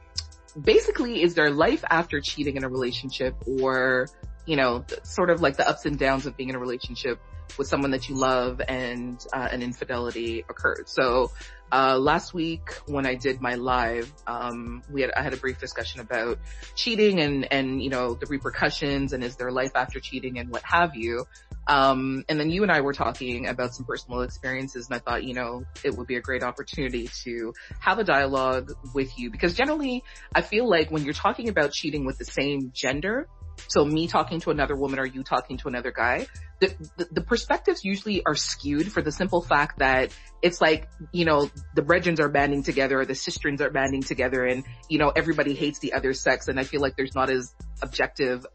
basically 0.61 1.23
is 1.23 1.35
there 1.35 1.51
life 1.51 1.85
after 1.91 2.21
cheating 2.21 2.57
in 2.57 2.65
a 2.65 2.69
relationship 2.69 3.35
or 3.61 4.09
you 4.47 4.57
know 4.57 4.85
sort 5.03 5.31
of 5.31 5.41
like 5.41 5.57
the 5.57 5.69
ups 5.69 5.85
and 5.85 5.99
downs 5.99 6.27
of 6.27 6.37
being 6.37 6.49
in 6.49 6.55
a 6.55 6.59
relationship 6.59 7.21
with 7.59 7.69
someone 7.69 7.93
that 7.93 8.09
you 8.09 8.17
love 8.17 8.61
and 8.67 9.25
uh, 9.33 9.49
an 9.51 9.63
infidelity 9.63 10.45
occurred. 10.49 10.89
So 10.89 11.31
uh, 11.73 11.99
last 11.99 12.33
week 12.33 12.71
when 12.87 13.07
I 13.07 13.15
did 13.15 13.41
my 13.41 13.55
live, 13.55 14.13
um, 14.27 14.83
we 14.91 15.01
had 15.01 15.11
I 15.13 15.23
had 15.23 15.33
a 15.33 15.37
brief 15.37 15.59
discussion 15.59 16.01
about 16.01 16.39
cheating 16.75 17.21
and 17.21 17.51
and 17.53 17.83
you 17.83 17.91
know 17.91 18.15
the 18.15 18.27
repercussions 18.27 19.13
and 19.13 19.25
is 19.25 19.37
there 19.37 19.51
life 19.51 19.73
after 19.75 19.99
cheating 19.99 20.39
and 20.39 20.51
what 20.51 20.63
have 20.65 20.95
you. 20.95 21.27
Um, 21.67 22.25
and 22.29 22.39
then 22.39 22.51
you 22.51 22.63
and 22.63 22.71
I 22.71 22.81
were 22.83 22.93
talking 22.93 23.49
about 23.49 23.75
some 23.75 23.85
personal 23.85 24.21
experiences 24.21 24.87
and 24.89 24.95
I 24.95 25.01
thought, 25.01 25.25
you 25.25 25.35
know, 25.35 25.65
it 25.83 25.97
would 25.97 26.07
be 26.07 26.15
a 26.15 26.21
great 26.21 26.45
opportunity 26.45 27.09
to 27.25 27.55
have 27.81 27.99
a 27.99 28.05
dialogue 28.05 28.73
with 28.95 29.19
you 29.19 29.31
because 29.31 29.55
generally 29.55 30.05
I 30.33 30.43
feel 30.43 30.69
like 30.69 30.93
when 30.93 31.05
you're 31.05 31.15
talking 31.15 31.49
about 31.49 31.73
cheating 31.73 32.05
with 32.05 32.19
the 32.19 32.25
same 32.25 32.71
gender, 32.73 33.27
so 33.69 33.85
me 33.85 34.07
talking 34.07 34.41
to 34.41 34.51
another 34.51 34.77
woman 34.77 34.99
or 34.99 35.07
you 35.07 35.23
talking 35.23 35.57
to 35.59 35.69
another 35.69 35.91
guy, 35.91 36.27
the, 36.61 36.75
the, 36.97 37.09
the, 37.13 37.21
perspectives 37.21 37.85
usually 37.85 38.25
are 38.25 38.35
skewed 38.35 38.91
for 38.91 39.03
the 39.03 39.13
simple 39.13 39.43
fact 39.43 39.79
that 39.79 40.11
it's 40.43 40.61
like, 40.61 40.89
you 41.13 41.25
know, 41.25 41.51
the 41.75 41.83
brethrens 41.83 42.19
are 42.21 42.29
banding 42.29 42.63
together 42.63 43.01
or 43.01 43.05
the 43.05 43.15
sistrins 43.15 43.61
are 43.61 43.71
banding 43.71 44.03
together 44.03 44.45
and, 44.45 44.65
you 44.89 44.99
know, 44.99 45.11
everybody 45.11 45.55
hates 45.55 45.81
the 45.81 45.93
other 45.93 46.13
sex 46.15 46.49
and 46.49 46.59
I 46.59 46.65
feel 46.65 46.81
like 46.81 46.97
there's 46.97 47.15
not 47.15 47.31
as 47.31 47.55
objective 47.83 48.47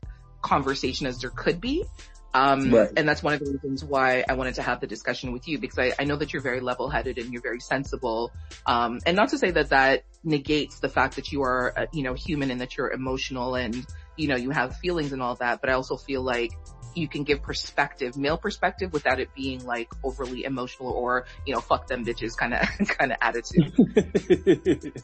conversation 0.41 1.05
as 1.05 1.19
there 1.19 1.29
could 1.29 1.61
be. 1.61 1.85
Um, 2.33 2.71
right. 2.71 2.89
and 2.95 3.07
that's 3.07 3.21
one 3.21 3.33
of 3.33 3.41
the 3.41 3.51
reasons 3.51 3.83
why 3.83 4.23
I 4.27 4.33
wanted 4.33 4.55
to 4.55 4.61
have 4.61 4.79
the 4.79 4.87
discussion 4.87 5.33
with 5.33 5.49
you 5.49 5.59
because 5.59 5.77
I, 5.77 5.91
I 5.99 6.05
know 6.05 6.15
that 6.15 6.31
you're 6.31 6.41
very 6.41 6.61
level 6.61 6.89
headed 6.89 7.17
and 7.17 7.33
you're 7.33 7.41
very 7.41 7.59
sensible. 7.59 8.31
Um, 8.65 8.99
and 9.05 9.17
not 9.17 9.29
to 9.29 9.37
say 9.37 9.51
that 9.51 9.69
that 9.69 10.03
negates 10.23 10.79
the 10.79 10.87
fact 10.87 11.17
that 11.17 11.33
you 11.33 11.43
are, 11.43 11.77
uh, 11.77 11.85
you 11.91 12.03
know, 12.03 12.13
human 12.13 12.49
and 12.49 12.61
that 12.61 12.77
you're 12.77 12.91
emotional 12.91 13.55
and, 13.55 13.85
you 14.17 14.27
know, 14.27 14.35
you 14.35 14.51
have 14.51 14.77
feelings 14.77 15.13
and 15.13 15.21
all 15.21 15.35
that, 15.35 15.61
but 15.61 15.69
I 15.69 15.73
also 15.73 15.97
feel 15.97 16.21
like 16.21 16.51
you 16.93 17.07
can 17.07 17.23
give 17.23 17.41
perspective, 17.41 18.17
male 18.17 18.37
perspective 18.37 18.91
without 18.91 19.19
it 19.19 19.33
being 19.33 19.65
like 19.65 19.89
overly 20.03 20.43
emotional 20.43 20.91
or, 20.91 21.25
you 21.45 21.53
know, 21.53 21.61
fuck 21.61 21.87
them 21.87 22.05
bitches 22.05 22.35
kind 22.35 22.53
of, 22.53 22.67
kind 22.87 23.11
of 23.11 23.17
attitude. 23.21 23.73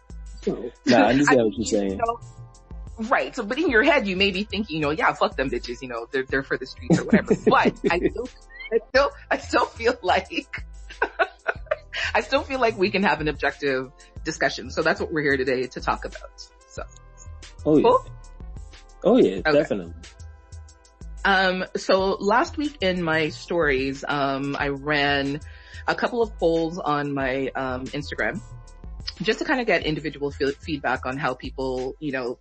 nah, 0.85 0.97
I 0.97 1.09
understand 1.11 1.41
I 1.41 1.43
what 1.43 1.53
you're 1.57 1.65
saying. 1.65 1.91
You 1.91 1.97
know, 1.97 2.19
Right. 2.97 3.35
So, 3.35 3.43
but 3.43 3.59
in 3.59 3.69
your 3.69 3.83
head, 3.83 4.07
you 4.07 4.15
may 4.15 4.31
be 4.31 4.43
thinking, 4.43 4.77
you 4.77 4.81
know, 4.81 4.89
yeah, 4.89 5.13
fuck 5.13 5.35
them 5.35 5.49
bitches, 5.49 5.81
you 5.81 5.87
know, 5.87 6.07
they're, 6.11 6.23
they're 6.23 6.43
for 6.43 6.57
the 6.57 6.65
streets 6.65 6.99
or 6.99 7.05
whatever. 7.05 7.35
but 7.45 7.73
I 7.91 7.99
still, 7.99 8.29
I 8.73 8.79
still, 8.89 9.11
I 9.29 9.37
still 9.37 9.65
feel 9.65 9.95
like, 10.01 10.65
I 12.15 12.21
still 12.21 12.41
feel 12.41 12.59
like 12.59 12.77
we 12.77 12.89
can 12.89 13.03
have 13.03 13.21
an 13.21 13.27
objective 13.27 13.91
discussion. 14.23 14.71
So 14.71 14.81
that's 14.81 14.99
what 14.99 15.11
we're 15.11 15.21
here 15.21 15.37
today 15.37 15.67
to 15.67 15.81
talk 15.81 16.05
about. 16.05 16.49
So. 16.69 16.83
Oh 17.65 17.77
yeah. 17.77 18.11
Oh 19.07 19.15
yeah, 19.15 19.37
okay. 19.37 19.53
definitely. 19.53 19.93
Um, 21.23 21.63
so 21.77 22.17
last 22.19 22.57
week 22.57 22.77
in 22.81 23.01
my 23.01 23.29
stories, 23.29 24.03
um, 24.05 24.57
I 24.59 24.67
ran 24.67 25.39
a 25.87 25.95
couple 25.95 26.21
of 26.21 26.37
polls 26.37 26.77
on 26.77 27.13
my, 27.13 27.47
um, 27.55 27.85
Instagram 27.85 28.41
just 29.21 29.39
to 29.39 29.45
kind 29.45 29.61
of 29.61 29.65
get 29.65 29.85
individual 29.85 30.33
f- 30.41 30.55
feedback 30.55 31.05
on 31.05 31.17
how 31.17 31.35
people, 31.35 31.95
you 31.99 32.11
know, 32.11 32.37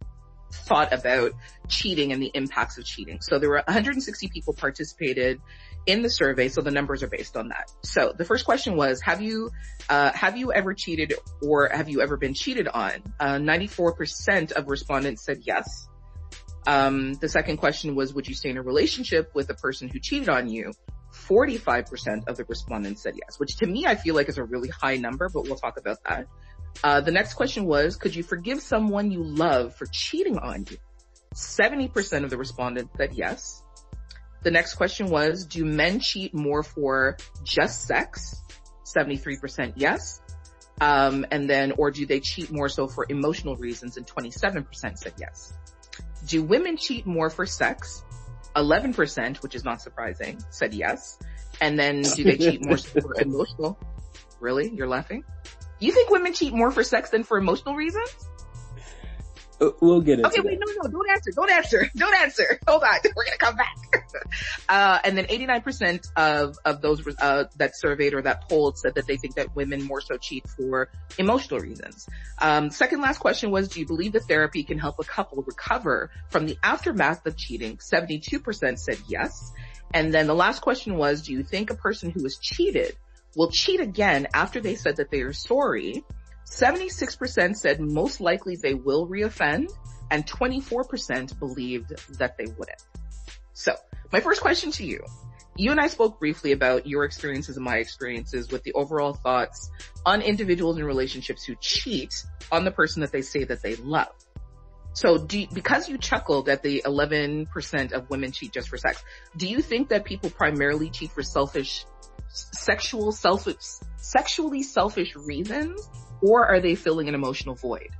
thought 0.52 0.92
about 0.92 1.32
cheating 1.68 2.12
and 2.12 2.20
the 2.20 2.32
impacts 2.34 2.78
of 2.78 2.84
cheating. 2.84 3.20
So 3.20 3.38
there 3.38 3.48
were 3.48 3.62
160 3.64 4.26
people 4.28 4.54
participated 4.54 5.40
in 5.86 6.02
the 6.02 6.10
survey, 6.10 6.48
so 6.48 6.62
the 6.62 6.72
numbers 6.72 7.04
are 7.04 7.08
based 7.08 7.36
on 7.36 7.50
that. 7.50 7.70
So 7.84 8.12
the 8.16 8.24
first 8.24 8.44
question 8.44 8.76
was, 8.76 9.00
have 9.02 9.22
you, 9.22 9.50
uh, 9.88 10.10
have 10.12 10.36
you 10.36 10.52
ever 10.52 10.74
cheated 10.74 11.14
or 11.42 11.70
have 11.72 11.88
you 11.88 12.02
ever 12.02 12.16
been 12.16 12.34
cheated 12.34 12.66
on? 12.66 12.90
Uh, 13.20 13.36
94% 13.36 14.50
of 14.52 14.68
respondents 14.68 15.24
said 15.24 15.38
yes. 15.42 15.88
Um, 16.66 17.14
the 17.14 17.28
second 17.28 17.58
question 17.58 17.94
was, 17.94 18.12
would 18.14 18.26
you 18.26 18.34
stay 18.34 18.50
in 18.50 18.56
a 18.56 18.62
relationship 18.62 19.30
with 19.34 19.48
a 19.50 19.54
person 19.54 19.88
who 19.88 20.00
cheated 20.00 20.28
on 20.28 20.48
you? 20.48 20.72
45% 21.12 22.28
of 22.28 22.36
the 22.36 22.44
respondents 22.44 23.02
said 23.02 23.14
yes, 23.14 23.38
which 23.38 23.56
to 23.56 23.66
me 23.66 23.86
I 23.86 23.94
feel 23.94 24.14
like 24.14 24.28
is 24.28 24.38
a 24.38 24.44
really 24.44 24.68
high 24.68 24.96
number, 24.96 25.28
but 25.32 25.44
we'll 25.44 25.56
talk 25.56 25.78
about 25.78 25.98
that. 26.04 26.26
Uh, 26.84 27.00
the 27.00 27.10
next 27.12 27.34
question 27.34 27.64
was, 27.64 27.96
could 27.96 28.14
you 28.14 28.22
forgive 28.22 28.60
someone 28.60 29.10
you 29.10 29.22
love 29.22 29.74
for 29.76 29.86
cheating 29.86 30.38
on 30.38 30.66
you? 30.70 30.76
70% 31.34 32.24
of 32.24 32.30
the 32.30 32.36
respondents 32.36 32.92
said 32.96 33.14
yes. 33.14 33.62
The 34.42 34.50
next 34.50 34.74
question 34.74 35.08
was, 35.08 35.46
do 35.46 35.64
men 35.64 36.00
cheat 36.00 36.34
more 36.34 36.62
for 36.62 37.16
just 37.44 37.82
sex? 37.86 38.42
73% 38.84 39.72
yes. 39.76 40.20
Um, 40.80 41.26
and 41.30 41.48
then, 41.48 41.72
or 41.78 41.90
do 41.90 42.06
they 42.06 42.20
cheat 42.20 42.52
more 42.52 42.68
so 42.68 42.86
for 42.86 43.06
emotional 43.08 43.56
reasons? 43.56 43.96
And 43.96 44.06
27% 44.06 44.66
said 44.98 45.14
yes. 45.18 45.54
Do 46.26 46.42
women 46.42 46.76
cheat 46.76 47.06
more 47.06 47.30
for 47.30 47.46
sex? 47.46 48.04
11%, 48.56 49.42
which 49.42 49.54
is 49.54 49.64
not 49.64 49.80
surprising, 49.80 50.38
said 50.50 50.74
yes. 50.74 51.18
And 51.60 51.78
then 51.78 52.02
do 52.02 52.24
they 52.24 52.36
cheat 52.36 52.64
more 52.64 52.76
for 53.02 53.14
emotional? 53.20 53.78
Really? 54.40 54.70
You're 54.74 54.88
laughing? 54.88 55.24
You 55.78 55.92
think 55.92 56.10
women 56.10 56.32
cheat 56.32 56.52
more 56.52 56.70
for 56.70 56.82
sex 56.82 57.10
than 57.10 57.22
for 57.22 57.38
emotional 57.38 57.74
reasons? 57.74 58.10
Uh, 59.60 59.70
we'll 59.80 60.00
get 60.00 60.18
it. 60.18 60.26
Okay, 60.26 60.40
wait, 60.40 60.58
no, 60.58 60.72
no, 60.82 60.90
don't 60.90 61.10
answer, 61.10 61.30
don't 61.34 61.50
answer, 61.50 61.90
don't 61.96 62.14
answer. 62.14 62.58
Hold 62.68 62.82
on, 62.82 62.98
we're 63.16 63.24
gonna 63.24 63.38
come 63.38 63.56
back. 63.56 63.76
uh, 64.68 64.98
and 65.04 65.16
then 65.16 65.26
89% 65.26 66.08
of, 66.16 66.56
of 66.64 66.82
those, 66.82 67.02
uh, 67.18 67.44
that 67.56 67.76
surveyed 67.76 68.14
or 68.14 68.22
that 68.22 68.48
polled 68.48 68.78
said 68.78 68.94
that 68.96 69.06
they 69.06 69.16
think 69.16 69.36
that 69.36 69.54
women 69.56 69.82
more 69.82 70.00
so 70.00 70.16
cheat 70.18 70.48
for 70.48 70.90
emotional 71.18 71.60
reasons. 71.60 72.06
Um, 72.38 72.70
second 72.70 73.00
last 73.00 73.18
question 73.18 73.50
was, 73.50 73.68
do 73.68 73.80
you 73.80 73.86
believe 73.86 74.12
that 74.12 74.24
therapy 74.24 74.62
can 74.62 74.78
help 74.78 74.96
a 74.98 75.04
couple 75.04 75.42
recover 75.42 76.10
from 76.28 76.46
the 76.46 76.58
aftermath 76.62 77.24
of 77.26 77.36
cheating? 77.36 77.78
72% 77.78 78.78
said 78.78 78.98
yes. 79.08 79.52
And 79.94 80.12
then 80.12 80.26
the 80.26 80.34
last 80.34 80.60
question 80.60 80.96
was, 80.96 81.22
do 81.22 81.32
you 81.32 81.42
think 81.42 81.70
a 81.70 81.74
person 81.76 82.10
who 82.10 82.22
was 82.22 82.36
cheated 82.38 82.96
will 83.36 83.50
cheat 83.50 83.80
again 83.80 84.26
after 84.34 84.60
they 84.60 84.74
said 84.74 84.96
that 84.96 85.10
they 85.10 85.20
are 85.20 85.32
sorry. 85.32 86.02
76% 86.50 87.56
said 87.56 87.80
most 87.80 88.20
likely 88.20 88.56
they 88.56 88.74
will 88.74 89.06
reoffend 89.08 89.70
and 90.10 90.26
24% 90.26 91.38
believed 91.38 91.92
that 92.18 92.36
they 92.38 92.46
wouldn't. 92.46 92.82
So 93.52 93.74
my 94.12 94.20
first 94.20 94.40
question 94.40 94.70
to 94.72 94.84
you, 94.84 95.04
you 95.56 95.70
and 95.70 95.80
I 95.80 95.88
spoke 95.88 96.20
briefly 96.20 96.52
about 96.52 96.86
your 96.86 97.04
experiences 97.04 97.56
and 97.56 97.64
my 97.64 97.76
experiences 97.76 98.50
with 98.50 98.62
the 98.62 98.72
overall 98.74 99.14
thoughts 99.14 99.70
on 100.04 100.22
individuals 100.22 100.78
in 100.78 100.84
relationships 100.84 101.44
who 101.44 101.54
cheat 101.60 102.14
on 102.52 102.64
the 102.64 102.70
person 102.70 103.00
that 103.00 103.10
they 103.10 103.22
say 103.22 103.44
that 103.44 103.62
they 103.62 103.74
love. 103.76 104.12
So 104.92 105.18
do, 105.18 105.46
because 105.52 105.88
you 105.88 105.98
chuckled 105.98 106.48
at 106.48 106.62
the 106.62 106.82
11% 106.86 107.92
of 107.92 108.08
women 108.08 108.32
cheat 108.32 108.52
just 108.52 108.68
for 108.68 108.78
sex, 108.78 109.02
do 109.36 109.46
you 109.46 109.60
think 109.60 109.88
that 109.88 110.04
people 110.04 110.30
primarily 110.30 110.90
cheat 110.90 111.10
for 111.10 111.22
selfish 111.22 111.84
sexual 112.28 113.12
selfish, 113.12 113.56
sexually 113.96 114.62
selfish 114.62 115.14
reasons 115.16 115.88
or 116.22 116.46
are 116.46 116.60
they 116.60 116.74
filling 116.74 117.08
an 117.08 117.14
emotional 117.14 117.54
void? 117.54 117.90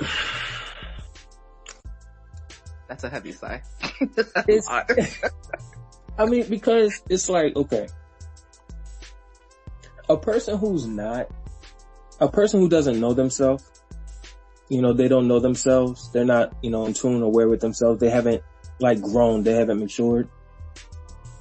That's 2.88 3.04
a 3.04 3.08
heavy 3.08 3.32
sigh. 3.32 3.62
I 6.18 6.26
mean, 6.26 6.48
because 6.48 7.02
it's 7.08 7.28
like, 7.28 7.56
okay, 7.56 7.88
a 10.08 10.16
person 10.16 10.58
who's 10.58 10.86
not, 10.86 11.28
a 12.20 12.28
person 12.28 12.60
who 12.60 12.68
doesn't 12.68 13.00
know 13.00 13.14
themselves, 13.14 13.68
you 14.68 14.80
know, 14.80 14.92
they 14.92 15.08
don't 15.08 15.28
know 15.28 15.40
themselves. 15.40 16.10
They're 16.12 16.24
not, 16.24 16.54
you 16.62 16.70
know, 16.70 16.86
in 16.86 16.94
tune 16.94 17.22
or 17.22 17.26
aware 17.26 17.48
with 17.48 17.60
themselves. 17.60 18.00
They 18.00 18.10
haven't 18.10 18.42
like 18.80 19.00
grown. 19.00 19.42
They 19.42 19.54
haven't 19.54 19.78
matured 19.78 20.28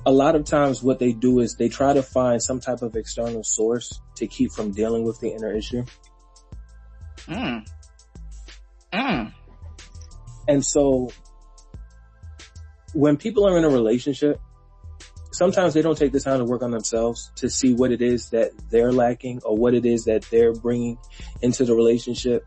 a 0.05 0.11
lot 0.11 0.35
of 0.35 0.45
times 0.45 0.83
what 0.83 0.99
they 0.99 1.13
do 1.13 1.39
is 1.39 1.55
they 1.55 1.69
try 1.69 1.93
to 1.93 2.03
find 2.03 2.41
some 2.41 2.59
type 2.59 2.81
of 2.81 2.95
external 2.95 3.43
source 3.43 4.01
to 4.15 4.27
keep 4.27 4.51
from 4.51 4.71
dealing 4.71 5.03
with 5.03 5.19
the 5.19 5.29
inner 5.29 5.53
issue. 5.53 5.85
Mm. 7.27 7.65
Mm. 8.91 9.33
And 10.47 10.65
so 10.65 11.09
when 12.93 13.17
people 13.17 13.47
are 13.47 13.57
in 13.57 13.63
a 13.63 13.69
relationship, 13.69 14.39
sometimes 15.31 15.73
they 15.73 15.81
don't 15.81 15.97
take 15.97 16.11
the 16.11 16.19
time 16.19 16.39
to 16.39 16.45
work 16.45 16.61
on 16.61 16.71
themselves 16.71 17.31
to 17.35 17.49
see 17.49 17.73
what 17.73 17.91
it 17.91 18.01
is 18.01 18.29
that 18.31 18.51
they're 18.69 18.91
lacking 18.91 19.41
or 19.43 19.57
what 19.57 19.73
it 19.73 19.85
is 19.85 20.05
that 20.05 20.23
they're 20.29 20.53
bringing 20.53 20.97
into 21.41 21.63
the 21.63 21.73
relationship. 21.73 22.45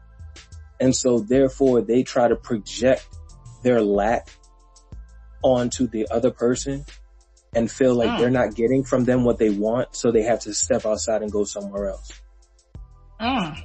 And 0.78 0.94
so 0.94 1.20
therefore 1.20 1.80
they 1.80 2.02
try 2.02 2.28
to 2.28 2.36
project 2.36 3.06
their 3.62 3.80
lack 3.80 4.28
onto 5.42 5.86
the 5.86 6.06
other 6.10 6.30
person 6.30 6.84
and 7.56 7.70
feel 7.70 7.94
like 7.94 8.10
mm. 8.10 8.18
they're 8.18 8.30
not 8.30 8.54
getting 8.54 8.84
from 8.84 9.04
them 9.04 9.24
what 9.24 9.38
they 9.38 9.50
want, 9.50 9.96
so 9.96 10.12
they 10.12 10.22
have 10.22 10.40
to 10.40 10.52
step 10.52 10.84
outside 10.84 11.22
and 11.22 11.32
go 11.32 11.42
somewhere 11.42 11.88
else. 11.88 12.12
Mm. 13.18 13.58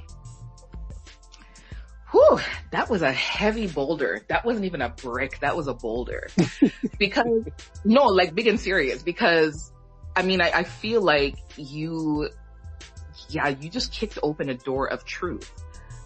Whew, 2.10 2.40
that 2.70 2.88
was 2.88 3.02
a 3.02 3.12
heavy 3.12 3.66
boulder. 3.66 4.22
That 4.28 4.44
wasn't 4.46 4.64
even 4.64 4.80
a 4.80 4.88
brick. 4.88 5.38
That 5.40 5.56
was 5.56 5.68
a 5.68 5.74
boulder. 5.74 6.28
because, 6.98 7.44
no, 7.84 8.06
like 8.06 8.34
big 8.34 8.46
and 8.46 8.58
serious 8.58 9.02
because, 9.02 9.72
I 10.16 10.22
mean, 10.22 10.40
I, 10.40 10.50
I 10.50 10.62
feel 10.64 11.02
like 11.02 11.36
you, 11.56 12.30
yeah, 13.28 13.48
you 13.48 13.68
just 13.68 13.92
kicked 13.92 14.18
open 14.22 14.48
a 14.48 14.54
door 14.54 14.90
of 14.90 15.04
truth. 15.04 15.52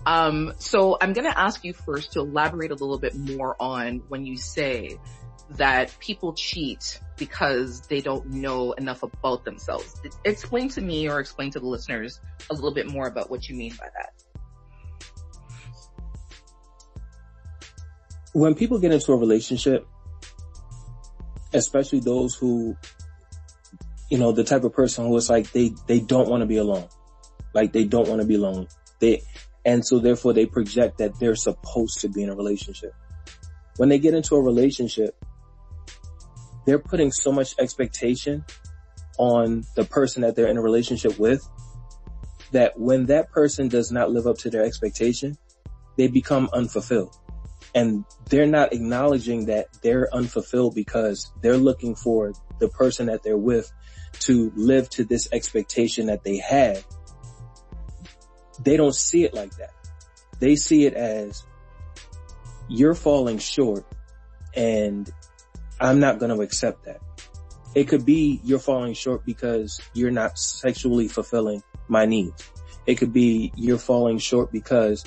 Um, 0.07 0.52
so 0.59 0.97
I'm 1.00 1.12
gonna 1.12 1.35
ask 1.35 1.64
you 1.64 1.73
first 1.73 2.12
to 2.12 2.21
elaborate 2.21 2.71
a 2.71 2.75
little 2.75 2.99
bit 2.99 3.16
more 3.16 3.57
on 3.61 4.02
when 4.09 4.25
you 4.25 4.37
say 4.37 4.99
that 5.50 5.97
people 6.00 6.33
cheat 6.33 7.00
because 7.17 7.81
they 7.87 8.00
don't 8.00 8.26
know 8.26 8.73
enough 8.73 9.03
about 9.03 9.45
themselves. 9.45 10.00
Explain 10.25 10.69
to 10.71 10.81
me 10.81 11.09
or 11.09 11.21
explain 11.21 11.50
to 11.53 11.61
the 11.61 11.67
listeners 11.67 12.21
a 12.50 12.55
little 12.55 12.75
bit 12.75 12.91
more 12.91 13.07
about 13.07 13.31
what 13.31 13.49
you 13.49 13.55
mean 13.55 13.73
by 13.79 13.88
that. 13.95 14.12
When 18.33 18.55
people 18.55 18.79
get 18.79 18.93
into 18.93 19.12
a 19.12 19.17
relationship, 19.17 19.87
especially 21.55 22.00
those 22.00 22.35
who, 22.35 22.76
you 24.11 24.19
know, 24.19 24.33
the 24.33 24.45
type 24.45 24.65
of 24.65 24.75
person 24.75 25.07
who 25.07 25.17
is 25.17 25.31
like, 25.31 25.50
they, 25.53 25.73
they 25.87 26.00
don't 26.00 26.29
want 26.29 26.43
to 26.43 26.47
be 26.47 26.59
alone. 26.59 26.88
Like 27.55 27.73
they 27.73 27.85
don't 27.85 28.09
want 28.09 28.21
to 28.21 28.26
be 28.26 28.35
alone. 28.35 28.67
They, 28.99 29.23
and 29.65 29.87
so 29.87 29.99
therefore 29.99 30.35
they 30.35 30.45
project 30.45 30.99
that 30.99 31.19
they're 31.19 31.35
supposed 31.35 32.00
to 32.00 32.09
be 32.09 32.23
in 32.23 32.29
a 32.29 32.35
relationship. 32.35 32.93
When 33.79 33.88
they 33.88 33.99
get 33.99 34.15
into 34.15 34.35
a 34.35 34.43
relationship, 34.43 35.17
they're 36.67 36.79
putting 36.79 37.13
so 37.13 37.33
much 37.33 37.55
expectation 37.59 38.45
on 39.19 39.65
the 39.77 39.85
person 39.85 40.23
that 40.23 40.37
they're 40.37 40.49
in 40.49 40.59
a 40.59 40.63
relationship 40.63 41.19
with 41.19 41.49
that 42.53 42.79
when 42.79 43.07
that 43.07 43.31
person 43.31 43.69
does 43.69 43.91
not 43.91 44.11
live 44.11 44.27
up 44.27 44.37
to 44.39 44.51
their 44.51 44.63
expectation, 44.65 45.37
they 45.97 46.09
become 46.09 46.49
unfulfilled. 46.53 47.17
and 47.75 48.05
they're 48.31 48.47
not 48.47 48.73
acknowledging 48.73 49.47
that 49.47 49.67
they're 49.83 50.09
unfulfilled 50.15 50.75
because 50.75 51.31
they're 51.43 51.59
looking 51.59 51.95
for 51.95 52.33
the 52.59 52.69
person 52.69 53.07
that 53.07 53.23
they're 53.23 53.37
with 53.37 53.71
to 54.19 54.51
live 54.57 54.89
to 54.89 55.05
this 55.05 55.29
expectation 55.31 56.07
that 56.07 56.25
they 56.25 56.39
had. 56.39 56.83
They 58.63 58.79
don't 58.79 58.95
see 58.95 59.25
it 59.25 59.35
like 59.35 59.55
that. 59.59 59.75
They 60.41 60.57
see 60.57 60.87
it 60.87 60.95
as 60.95 61.45
you're 62.69 62.95
falling 62.95 63.39
short 63.39 63.85
and 64.55 65.11
I'm 65.80 66.00
not 66.00 66.18
going 66.18 66.35
to 66.35 66.42
accept 66.42 66.85
that. 66.85 67.00
It 67.75 67.88
could 67.88 68.06
be 68.06 68.40
you're 68.42 68.59
falling 68.59 68.95
short 68.95 69.26
because 69.26 69.80
you're 69.92 70.11
not 70.11 70.38
sexually 70.38 71.09
fulfilling 71.09 71.62
my 71.88 72.06
needs. 72.06 72.50
It 72.87 72.95
could 72.97 73.12
be 73.12 73.52
you're 73.54 73.78
falling 73.78 74.18
short 74.18 74.50
because 74.50 75.04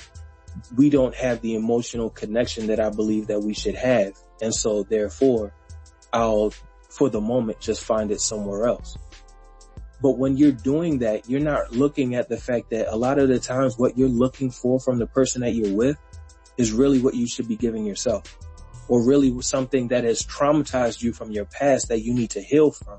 we 0.76 0.90
don't 0.90 1.14
have 1.14 1.40
the 1.40 1.56
emotional 1.56 2.10
connection 2.10 2.68
that 2.68 2.78
I 2.78 2.90
believe 2.90 3.26
that 3.26 3.40
we 3.40 3.54
should 3.54 3.74
have. 3.74 4.12
And 4.40 4.54
so 4.54 4.84
therefore 4.84 5.52
I'll, 6.12 6.52
for 6.88 7.08
the 7.08 7.20
moment, 7.20 7.60
just 7.60 7.82
find 7.82 8.12
it 8.12 8.20
somewhere 8.20 8.66
else. 8.66 8.96
But 10.02 10.12
when 10.12 10.36
you're 10.36 10.52
doing 10.52 11.00
that, 11.00 11.28
you're 11.28 11.40
not 11.40 11.72
looking 11.72 12.14
at 12.14 12.28
the 12.28 12.36
fact 12.36 12.70
that 12.70 12.92
a 12.92 12.96
lot 12.96 13.18
of 13.18 13.28
the 13.28 13.38
times 13.38 13.78
what 13.78 13.98
you're 13.98 14.08
looking 14.08 14.50
for 14.50 14.78
from 14.80 14.98
the 14.98 15.06
person 15.06 15.42
that 15.42 15.54
you're 15.54 15.74
with 15.74 15.98
is 16.56 16.72
really 16.72 17.00
what 17.00 17.14
you 17.14 17.26
should 17.26 17.48
be 17.48 17.56
giving 17.56 17.84
yourself 17.84 18.36
or 18.90 19.06
really 19.06 19.40
something 19.40 19.86
that 19.86 20.02
has 20.02 20.20
traumatized 20.24 21.00
you 21.00 21.12
from 21.12 21.30
your 21.30 21.44
past 21.44 21.88
that 21.88 22.02
you 22.02 22.12
need 22.12 22.28
to 22.28 22.42
heal 22.42 22.72
from. 22.72 22.98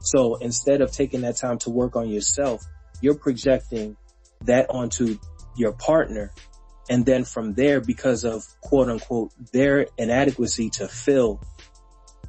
So 0.00 0.36
instead 0.36 0.80
of 0.80 0.90
taking 0.90 1.20
that 1.20 1.36
time 1.36 1.58
to 1.58 1.70
work 1.70 1.96
on 1.96 2.08
yourself, 2.08 2.62
you're 3.02 3.14
projecting 3.14 3.94
that 4.46 4.70
onto 4.70 5.18
your 5.54 5.72
partner. 5.72 6.32
And 6.88 7.04
then 7.04 7.24
from 7.24 7.52
there, 7.52 7.82
because 7.82 8.24
of 8.24 8.42
quote 8.62 8.88
unquote, 8.88 9.32
their 9.52 9.88
inadequacy 9.98 10.70
to 10.70 10.88
fill 10.88 11.42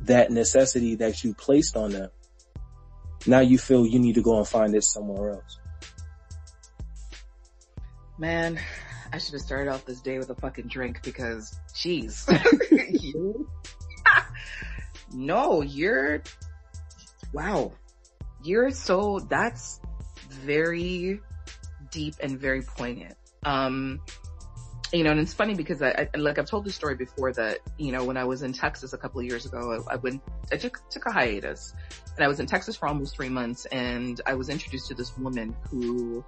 that 0.01 0.29
necessity 0.29 0.95
that 0.95 1.23
you 1.23 1.33
placed 1.33 1.77
on 1.77 1.91
them, 1.91 2.09
now 3.25 3.39
you 3.39 3.57
feel 3.57 3.87
you 3.87 3.99
need 3.99 4.15
to 4.15 4.21
go 4.21 4.39
and 4.39 4.47
find 4.47 4.75
it 4.75 4.83
somewhere 4.83 5.35
else. 5.35 5.59
Man, 8.17 8.59
I 9.11 9.17
should 9.17 9.33
have 9.33 9.41
started 9.41 9.71
off 9.71 9.85
this 9.85 10.01
day 10.01 10.17
with 10.17 10.29
a 10.29 10.35
fucking 10.35 10.67
drink 10.67 11.01
because, 11.03 11.59
jeez. 11.73 12.27
no, 15.13 15.61
you're, 15.61 16.21
wow. 17.33 17.71
You're 18.43 18.71
so, 18.71 19.19
that's 19.19 19.79
very 20.29 21.19
deep 21.91 22.15
and 22.21 22.39
very 22.39 22.61
poignant. 22.61 23.15
Um, 23.43 24.01
you 24.93 25.03
know, 25.03 25.11
and 25.11 25.19
it's 25.19 25.33
funny 25.33 25.53
because 25.53 25.81
I, 25.81 26.07
I, 26.13 26.17
like 26.17 26.39
I've 26.39 26.47
told 26.47 26.65
this 26.65 26.75
story 26.75 26.95
before 26.95 27.31
that, 27.33 27.59
you 27.77 27.91
know, 27.91 28.03
when 28.03 28.17
I 28.17 28.23
was 28.23 28.41
in 28.41 28.53
Texas 28.53 28.93
a 28.93 28.97
couple 28.97 29.19
of 29.19 29.25
years 29.25 29.45
ago, 29.45 29.83
I, 29.87 29.93
I 29.93 29.95
went, 29.97 30.21
I 30.51 30.57
took, 30.57 30.81
took 30.89 31.05
a 31.05 31.11
hiatus 31.11 31.73
and 32.15 32.23
I 32.23 32.27
was 32.27 32.39
in 32.39 32.47
Texas 32.47 32.75
for 32.75 32.87
almost 32.87 33.15
three 33.15 33.29
months 33.29 33.65
and 33.67 34.19
I 34.25 34.33
was 34.33 34.49
introduced 34.49 34.87
to 34.87 34.95
this 34.95 35.15
woman 35.17 35.55
who 35.69 36.23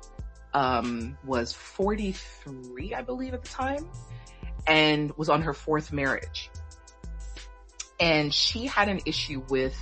um, 0.54 1.18
was 1.26 1.54
43, 1.54 2.94
I 2.94 3.02
believe 3.02 3.34
at 3.34 3.44
the 3.44 3.50
time, 3.50 3.88
and 4.68 5.16
was 5.18 5.30
on 5.30 5.44
her 5.44 5.54
fourth 5.54 5.92
marriage. 5.92 6.50
And 8.00 8.34
she 8.34 8.66
had 8.66 8.90
an 8.90 9.02
issue 9.06 9.44
with 9.50 9.76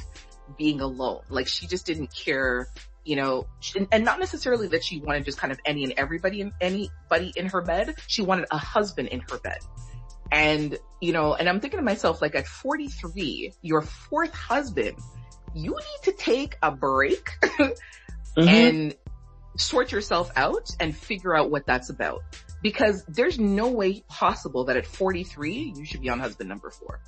being 0.57 0.81
alone. 0.81 1.21
Like 1.29 1.47
she 1.47 1.67
just 1.67 1.85
didn't 1.85 2.13
care, 2.13 2.67
you 3.05 3.15
know, 3.15 3.47
and 3.91 4.03
not 4.03 4.19
necessarily 4.19 4.67
that 4.69 4.83
she 4.83 4.99
wanted 4.99 5.25
just 5.25 5.37
kind 5.37 5.51
of 5.51 5.59
any 5.65 5.83
and 5.83 5.93
everybody 5.97 6.41
in 6.41 6.51
anybody 6.59 7.31
in 7.35 7.47
her 7.47 7.61
bed. 7.61 7.95
She 8.07 8.21
wanted 8.21 8.45
a 8.51 8.57
husband 8.57 9.09
in 9.09 9.21
her 9.31 9.37
bed. 9.37 9.59
And, 10.31 10.77
you 11.01 11.11
know, 11.11 11.33
and 11.33 11.49
I'm 11.49 11.59
thinking 11.59 11.79
to 11.79 11.83
myself, 11.83 12.21
like 12.21 12.35
at 12.35 12.45
43, 12.45 13.53
your 13.61 13.81
fourth 13.81 14.33
husband, 14.33 14.97
you 15.55 15.71
need 15.71 16.03
to 16.03 16.11
take 16.11 16.57
a 16.61 16.71
break 16.71 17.29
mm-hmm. 17.43 18.47
and 18.47 18.95
sort 19.59 19.91
yourself 19.91 20.31
out 20.35 20.69
and 20.79 20.95
figure 20.95 21.35
out 21.35 21.51
what 21.51 21.65
that's 21.65 21.89
about. 21.89 22.23
Because 22.61 23.05
there's 23.07 23.39
no 23.39 23.69
way 23.69 24.03
possible 24.09 24.65
that 24.65 24.75
at 24.75 24.85
43, 24.85 25.73
you 25.77 25.85
should 25.85 26.01
be 26.01 26.09
on 26.09 26.19
husband 26.19 26.49
number 26.49 26.69
four. 26.69 26.99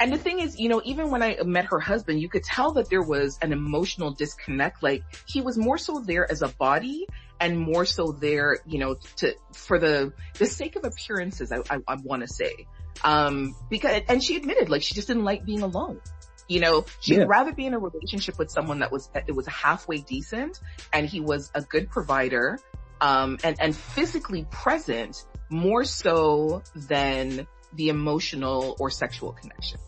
And 0.00 0.10
the 0.10 0.16
thing 0.16 0.40
is, 0.40 0.58
you 0.58 0.70
know, 0.70 0.80
even 0.84 1.10
when 1.10 1.22
I 1.22 1.36
met 1.44 1.66
her 1.66 1.80
husband, 1.80 2.20
you 2.20 2.30
could 2.30 2.44
tell 2.44 2.72
that 2.72 2.88
there 2.88 3.02
was 3.02 3.38
an 3.42 3.52
emotional 3.52 4.12
disconnect. 4.12 4.82
Like 4.82 5.02
he 5.26 5.42
was 5.42 5.58
more 5.58 5.76
so 5.76 6.00
there 6.00 6.30
as 6.30 6.40
a 6.40 6.48
body 6.48 7.06
and 7.40 7.58
more 7.58 7.84
so 7.84 8.12
there, 8.12 8.58
you 8.66 8.78
know, 8.78 8.96
to, 9.16 9.34
for 9.52 9.78
the, 9.78 10.14
the 10.38 10.46
sake 10.46 10.76
of 10.76 10.84
appearances, 10.84 11.52
I, 11.52 11.58
I, 11.68 11.80
I 11.86 11.96
want 12.02 12.22
to 12.22 12.28
say. 12.28 12.66
Um, 13.04 13.54
because, 13.68 14.00
and 14.08 14.24
she 14.24 14.36
admitted 14.36 14.70
like 14.70 14.82
she 14.82 14.94
just 14.94 15.08
didn't 15.08 15.24
like 15.24 15.44
being 15.44 15.62
alone. 15.62 16.00
You 16.48 16.60
know, 16.60 16.86
she'd 17.00 17.18
yeah. 17.18 17.24
rather 17.26 17.52
be 17.52 17.66
in 17.66 17.74
a 17.74 17.78
relationship 17.78 18.38
with 18.38 18.50
someone 18.50 18.78
that 18.78 18.92
was, 18.92 19.08
that 19.08 19.24
it 19.26 19.32
was 19.32 19.46
halfway 19.46 19.98
decent 19.98 20.60
and 20.92 21.06
he 21.06 21.20
was 21.20 21.50
a 21.54 21.62
good 21.62 21.90
provider, 21.90 22.58
um, 23.00 23.38
and, 23.42 23.56
and 23.60 23.76
physically 23.76 24.46
present 24.50 25.24
more 25.50 25.84
so 25.84 26.62
than 26.74 27.46
the 27.74 27.88
emotional 27.88 28.76
or 28.78 28.90
sexual 28.90 29.32
connection. 29.32 29.78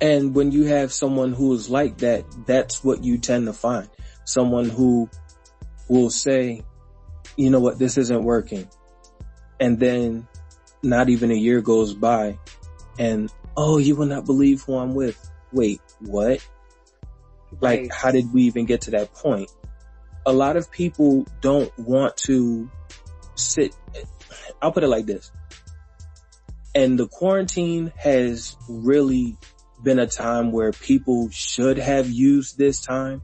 And 0.00 0.34
when 0.34 0.50
you 0.50 0.64
have 0.64 0.92
someone 0.92 1.32
who 1.32 1.54
is 1.54 1.70
like 1.70 1.98
that, 1.98 2.24
that's 2.46 2.82
what 2.82 3.04
you 3.04 3.18
tend 3.18 3.46
to 3.46 3.52
find. 3.52 3.88
Someone 4.24 4.68
who 4.68 5.08
will 5.88 6.10
say, 6.10 6.62
you 7.36 7.50
know 7.50 7.60
what, 7.60 7.78
this 7.78 7.98
isn't 7.98 8.24
working. 8.24 8.68
And 9.60 9.78
then 9.78 10.26
not 10.82 11.08
even 11.08 11.30
a 11.30 11.36
year 11.36 11.60
goes 11.60 11.94
by 11.94 12.38
and 12.98 13.32
oh, 13.56 13.78
you 13.78 13.96
will 13.96 14.06
not 14.06 14.24
believe 14.24 14.62
who 14.62 14.76
I'm 14.76 14.94
with. 14.94 15.30
Wait, 15.52 15.80
what? 16.00 16.46
Right. 17.60 17.82
Like, 17.82 17.92
how 17.92 18.10
did 18.10 18.32
we 18.32 18.42
even 18.44 18.66
get 18.66 18.82
to 18.82 18.92
that 18.92 19.12
point? 19.12 19.50
A 20.24 20.32
lot 20.32 20.56
of 20.56 20.70
people 20.70 21.26
don't 21.40 21.76
want 21.78 22.16
to 22.18 22.70
sit, 23.34 23.76
I'll 24.60 24.72
put 24.72 24.84
it 24.84 24.88
like 24.88 25.06
this. 25.06 25.32
And 26.74 26.98
the 26.98 27.06
quarantine 27.06 27.92
has 27.96 28.56
really 28.68 29.36
been 29.82 29.98
a 29.98 30.06
time 30.06 30.52
where 30.52 30.72
people 30.72 31.28
should 31.30 31.76
have 31.76 32.08
used 32.08 32.56
this 32.56 32.80
time 32.80 33.20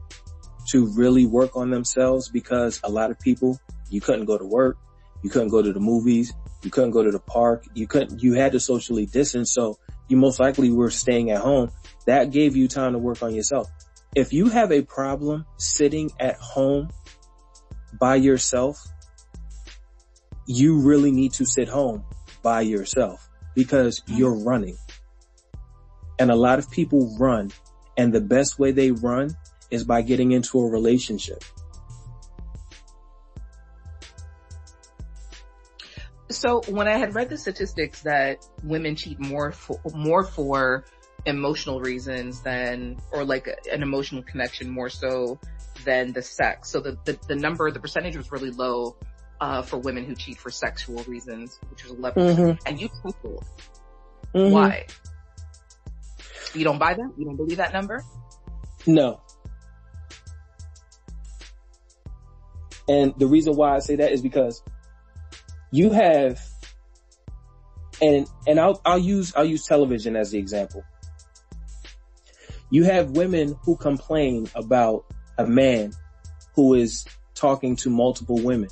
to 0.71 0.85
really 0.93 1.25
work 1.25 1.55
on 1.55 1.71
themselves 1.71 2.29
because 2.29 2.79
a 2.83 2.89
lot 2.89 3.09
of 3.09 3.19
people, 3.19 3.57
you 3.89 4.01
couldn't 4.01 4.25
go 4.25 4.37
to 4.37 4.45
work, 4.45 4.77
you 5.23 5.29
couldn't 5.29 5.47
go 5.47 5.61
to 5.61 5.73
the 5.73 5.79
movies, 5.79 6.33
you 6.61 6.69
couldn't 6.69 6.91
go 6.91 7.01
to 7.01 7.11
the 7.11 7.19
park, 7.19 7.65
you 7.73 7.87
couldn't, 7.87 8.21
you 8.21 8.33
had 8.33 8.51
to 8.51 8.59
socially 8.59 9.05
distance. 9.05 9.51
So 9.51 9.79
you 10.09 10.17
most 10.17 10.39
likely 10.39 10.71
were 10.71 10.89
staying 10.89 11.31
at 11.31 11.41
home. 11.41 11.71
That 12.05 12.31
gave 12.31 12.55
you 12.55 12.67
time 12.67 12.93
to 12.93 12.99
work 12.99 13.23
on 13.23 13.33
yourself. 13.33 13.69
If 14.15 14.33
you 14.33 14.49
have 14.49 14.71
a 14.71 14.81
problem 14.81 15.45
sitting 15.57 16.11
at 16.19 16.35
home 16.37 16.89
by 17.99 18.15
yourself, 18.15 18.77
you 20.47 20.79
really 20.79 21.11
need 21.11 21.33
to 21.33 21.45
sit 21.45 21.67
home 21.67 22.03
by 22.41 22.61
yourself 22.61 23.29
because 23.55 24.01
you're 24.07 24.43
running. 24.43 24.77
And 26.17 26.31
a 26.31 26.35
lot 26.35 26.59
of 26.59 26.69
people 26.71 27.15
run 27.17 27.51
and 27.97 28.11
the 28.11 28.21
best 28.21 28.57
way 28.57 28.71
they 28.71 28.91
run 28.91 29.35
is 29.69 29.83
by 29.83 30.01
getting 30.01 30.31
into 30.31 30.59
a 30.59 30.69
relationship. 30.69 31.43
So 36.39 36.61
when 36.69 36.87
I 36.87 36.97
had 36.97 37.15
read 37.15 37.27
the 37.27 37.37
statistics 37.37 38.03
that 38.03 38.47
women 38.63 38.95
cheat 38.95 39.19
more 39.19 39.51
for, 39.51 39.77
more 39.93 40.23
for 40.23 40.85
emotional 41.25 41.81
reasons 41.81 42.41
than, 42.43 42.95
or 43.11 43.25
like 43.25 43.49
an 43.69 43.83
emotional 43.83 44.23
connection 44.23 44.69
more 44.69 44.87
so 44.87 45.37
than 45.83 46.13
the 46.13 46.21
sex. 46.21 46.69
So 46.69 46.79
the, 46.79 46.97
the, 47.03 47.19
the 47.27 47.35
number, 47.35 47.69
the 47.71 47.81
percentage 47.81 48.15
was 48.15 48.31
really 48.31 48.51
low, 48.51 48.95
uh, 49.41 49.63
for 49.63 49.79
women 49.79 50.05
who 50.05 50.15
cheat 50.15 50.37
for 50.37 50.49
sexual 50.49 51.03
reasons, 51.03 51.59
which 51.69 51.83
was 51.83 51.91
11 51.91 52.23
mm-hmm. 52.23 52.51
And 52.65 52.79
you 52.79 52.87
told 53.01 53.43
mm-hmm. 54.33 54.49
why? 54.53 54.85
You 56.53 56.63
don't 56.63 56.79
buy 56.79 56.93
that? 56.93 57.11
You 57.17 57.25
don't 57.25 57.35
believe 57.35 57.57
that 57.57 57.73
number? 57.73 58.01
No. 58.87 59.19
And 62.87 63.13
the 63.17 63.27
reason 63.27 63.57
why 63.57 63.75
I 63.75 63.79
say 63.79 63.97
that 63.97 64.13
is 64.13 64.21
because 64.21 64.63
you 65.71 65.91
have, 65.91 66.41
and, 68.01 68.27
and 68.47 68.59
I'll, 68.59 68.81
I'll 68.85 68.99
use, 68.99 69.33
I'll 69.35 69.45
use 69.45 69.65
television 69.65 70.15
as 70.15 70.31
the 70.31 70.39
example. 70.39 70.83
You 72.71 72.83
have 72.83 73.11
women 73.11 73.55
who 73.63 73.75
complain 73.75 74.47
about 74.55 75.05
a 75.37 75.45
man 75.45 75.93
who 76.55 76.73
is 76.75 77.05
talking 77.33 77.75
to 77.77 77.89
multiple 77.89 78.39
women. 78.41 78.69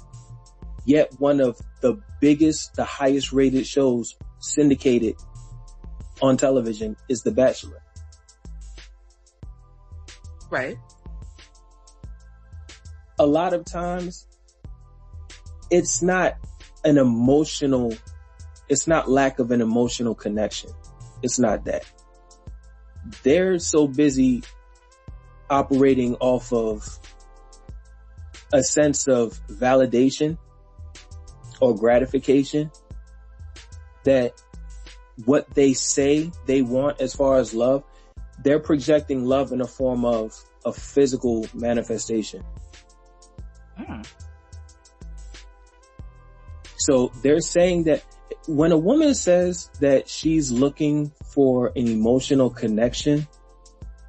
Yet 0.86 1.13
one 1.19 1.39
of 1.39 1.60
the 1.81 1.99
biggest, 2.21 2.75
the 2.75 2.83
highest 2.83 3.33
rated 3.33 3.65
shows 3.65 4.15
syndicated 4.39 5.15
on 6.21 6.38
television 6.38 6.95
is 7.10 7.21
The 7.21 7.31
Bachelor. 7.31 7.81
Right. 10.49 10.77
A 13.19 13.25
lot 13.25 13.53
of 13.53 13.65
times 13.65 14.27
it's 15.69 16.01
not 16.01 16.36
an 16.83 16.97
emotional 16.97 17.93
it's 18.69 18.87
not 18.87 19.09
lack 19.09 19.39
of 19.39 19.51
an 19.51 19.61
emotional 19.61 20.13
connection. 20.13 20.71
It's 21.23 21.39
not 21.39 21.65
that. 21.65 21.85
They're 23.23 23.59
so 23.59 23.87
busy 23.87 24.43
operating 25.49 26.15
off 26.15 26.51
of 26.51 26.99
a 28.51 28.61
sense 28.61 29.07
of 29.07 29.39
validation 29.47 30.37
or 31.61 31.75
gratification 31.75 32.71
that 34.03 34.41
what 35.25 35.49
they 35.53 35.73
say 35.73 36.31
they 36.45 36.61
want 36.61 37.01
as 37.01 37.15
far 37.15 37.37
as 37.37 37.53
love, 37.53 37.83
they're 38.43 38.59
projecting 38.59 39.25
love 39.25 39.51
in 39.51 39.61
a 39.61 39.67
form 39.67 40.05
of 40.05 40.35
a 40.65 40.71
physical 40.71 41.45
manifestation. 41.53 42.43
Hmm. 43.77 44.01
So 46.77 47.11
they're 47.21 47.39
saying 47.41 47.83
that 47.85 48.03
when 48.47 48.71
a 48.71 48.77
woman 48.77 49.13
says 49.13 49.69
that 49.79 50.07
she's 50.07 50.51
looking 50.51 51.11
for 51.33 51.67
an 51.75 51.87
emotional 51.87 52.49
connection, 52.49 53.27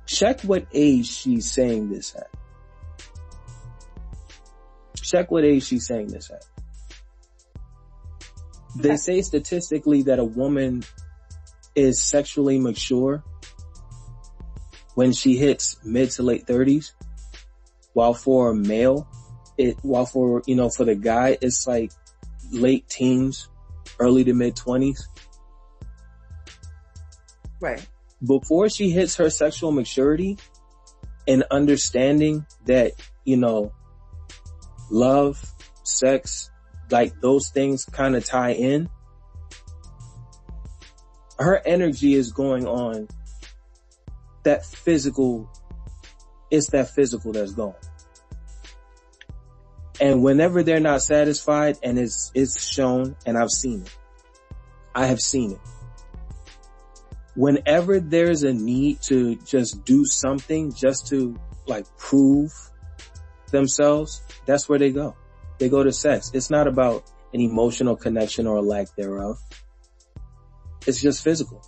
check 0.06 0.40
what 0.42 0.66
age 0.72 1.06
she's 1.06 1.50
saying 1.50 1.90
this 1.90 2.14
at. 2.14 2.28
Check 5.02 5.30
what 5.30 5.44
age 5.44 5.64
she's 5.64 5.86
saying 5.86 6.08
this 6.08 6.30
at. 6.30 6.44
They 8.76 8.96
say 8.96 9.22
statistically 9.22 10.02
that 10.02 10.18
a 10.18 10.24
woman 10.24 10.84
is 11.74 12.02
sexually 12.02 12.58
mature 12.60 13.24
when 14.94 15.12
she 15.12 15.36
hits 15.36 15.78
mid 15.84 16.10
to 16.12 16.22
late 16.22 16.46
thirties, 16.46 16.92
while 17.92 18.14
for 18.14 18.50
a 18.50 18.54
male, 18.54 19.08
it, 19.56 19.76
while 19.82 20.06
for, 20.06 20.42
you 20.46 20.54
know, 20.54 20.70
for 20.70 20.84
the 20.84 20.94
guy, 20.94 21.38
it's 21.40 21.66
like 21.66 21.92
late 22.50 22.88
teens, 22.88 23.48
early 23.98 24.24
to 24.24 24.34
mid 24.34 24.56
twenties. 24.56 25.08
Right. 27.60 27.86
Before 28.26 28.68
she 28.68 28.90
hits 28.90 29.16
her 29.16 29.30
sexual 29.30 29.72
maturity 29.72 30.38
and 31.26 31.44
understanding 31.50 32.46
that, 32.66 32.92
you 33.24 33.36
know, 33.36 33.72
love, 34.90 35.44
sex, 35.82 36.50
like 36.90 37.20
those 37.20 37.50
things 37.50 37.84
kind 37.84 38.16
of 38.16 38.24
tie 38.24 38.52
in. 38.52 38.88
Her 41.38 41.62
energy 41.64 42.14
is 42.14 42.32
going 42.32 42.66
on 42.66 43.08
that 44.42 44.64
physical, 44.64 45.48
it's 46.50 46.70
that 46.70 46.90
physical 46.90 47.32
that's 47.32 47.52
going. 47.52 47.74
And 50.00 50.22
whenever 50.22 50.62
they're 50.62 50.80
not 50.80 51.02
satisfied 51.02 51.78
and 51.82 51.98
it's, 51.98 52.30
it's 52.34 52.62
shown 52.62 53.16
and 53.26 53.36
I've 53.36 53.50
seen 53.50 53.82
it, 53.82 53.96
I 54.94 55.06
have 55.06 55.20
seen 55.20 55.52
it. 55.52 55.60
Whenever 57.34 58.00
there's 58.00 58.42
a 58.42 58.52
need 58.52 59.00
to 59.02 59.36
just 59.36 59.84
do 59.84 60.04
something 60.04 60.72
just 60.72 61.08
to 61.08 61.38
like 61.66 61.84
prove 61.96 62.52
themselves, 63.50 64.22
that's 64.46 64.68
where 64.68 64.78
they 64.78 64.90
go. 64.90 65.16
They 65.58 65.68
go 65.68 65.82
to 65.82 65.92
sex. 65.92 66.30
It's 66.34 66.50
not 66.50 66.66
about 66.66 67.04
an 67.32 67.40
emotional 67.40 67.96
connection 67.96 68.46
or 68.46 68.56
a 68.56 68.62
lack 68.62 68.94
thereof. 68.96 69.38
It's 70.86 71.00
just 71.00 71.22
physical. 71.22 71.62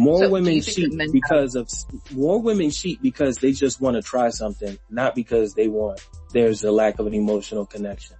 More 0.00 0.24
so 0.24 0.30
women 0.30 0.62
cheat 0.62 0.98
because 1.12 1.54
of, 1.54 1.68
more 2.10 2.40
women 2.40 2.70
cheat 2.70 3.02
because 3.02 3.36
they 3.36 3.52
just 3.52 3.82
want 3.82 3.96
to 3.96 4.02
try 4.02 4.30
something, 4.30 4.78
not 4.88 5.14
because 5.14 5.52
they 5.52 5.68
want, 5.68 6.00
there's 6.32 6.64
a 6.64 6.72
lack 6.72 6.98
of 6.98 7.06
an 7.06 7.12
emotional 7.12 7.66
connection. 7.66 8.16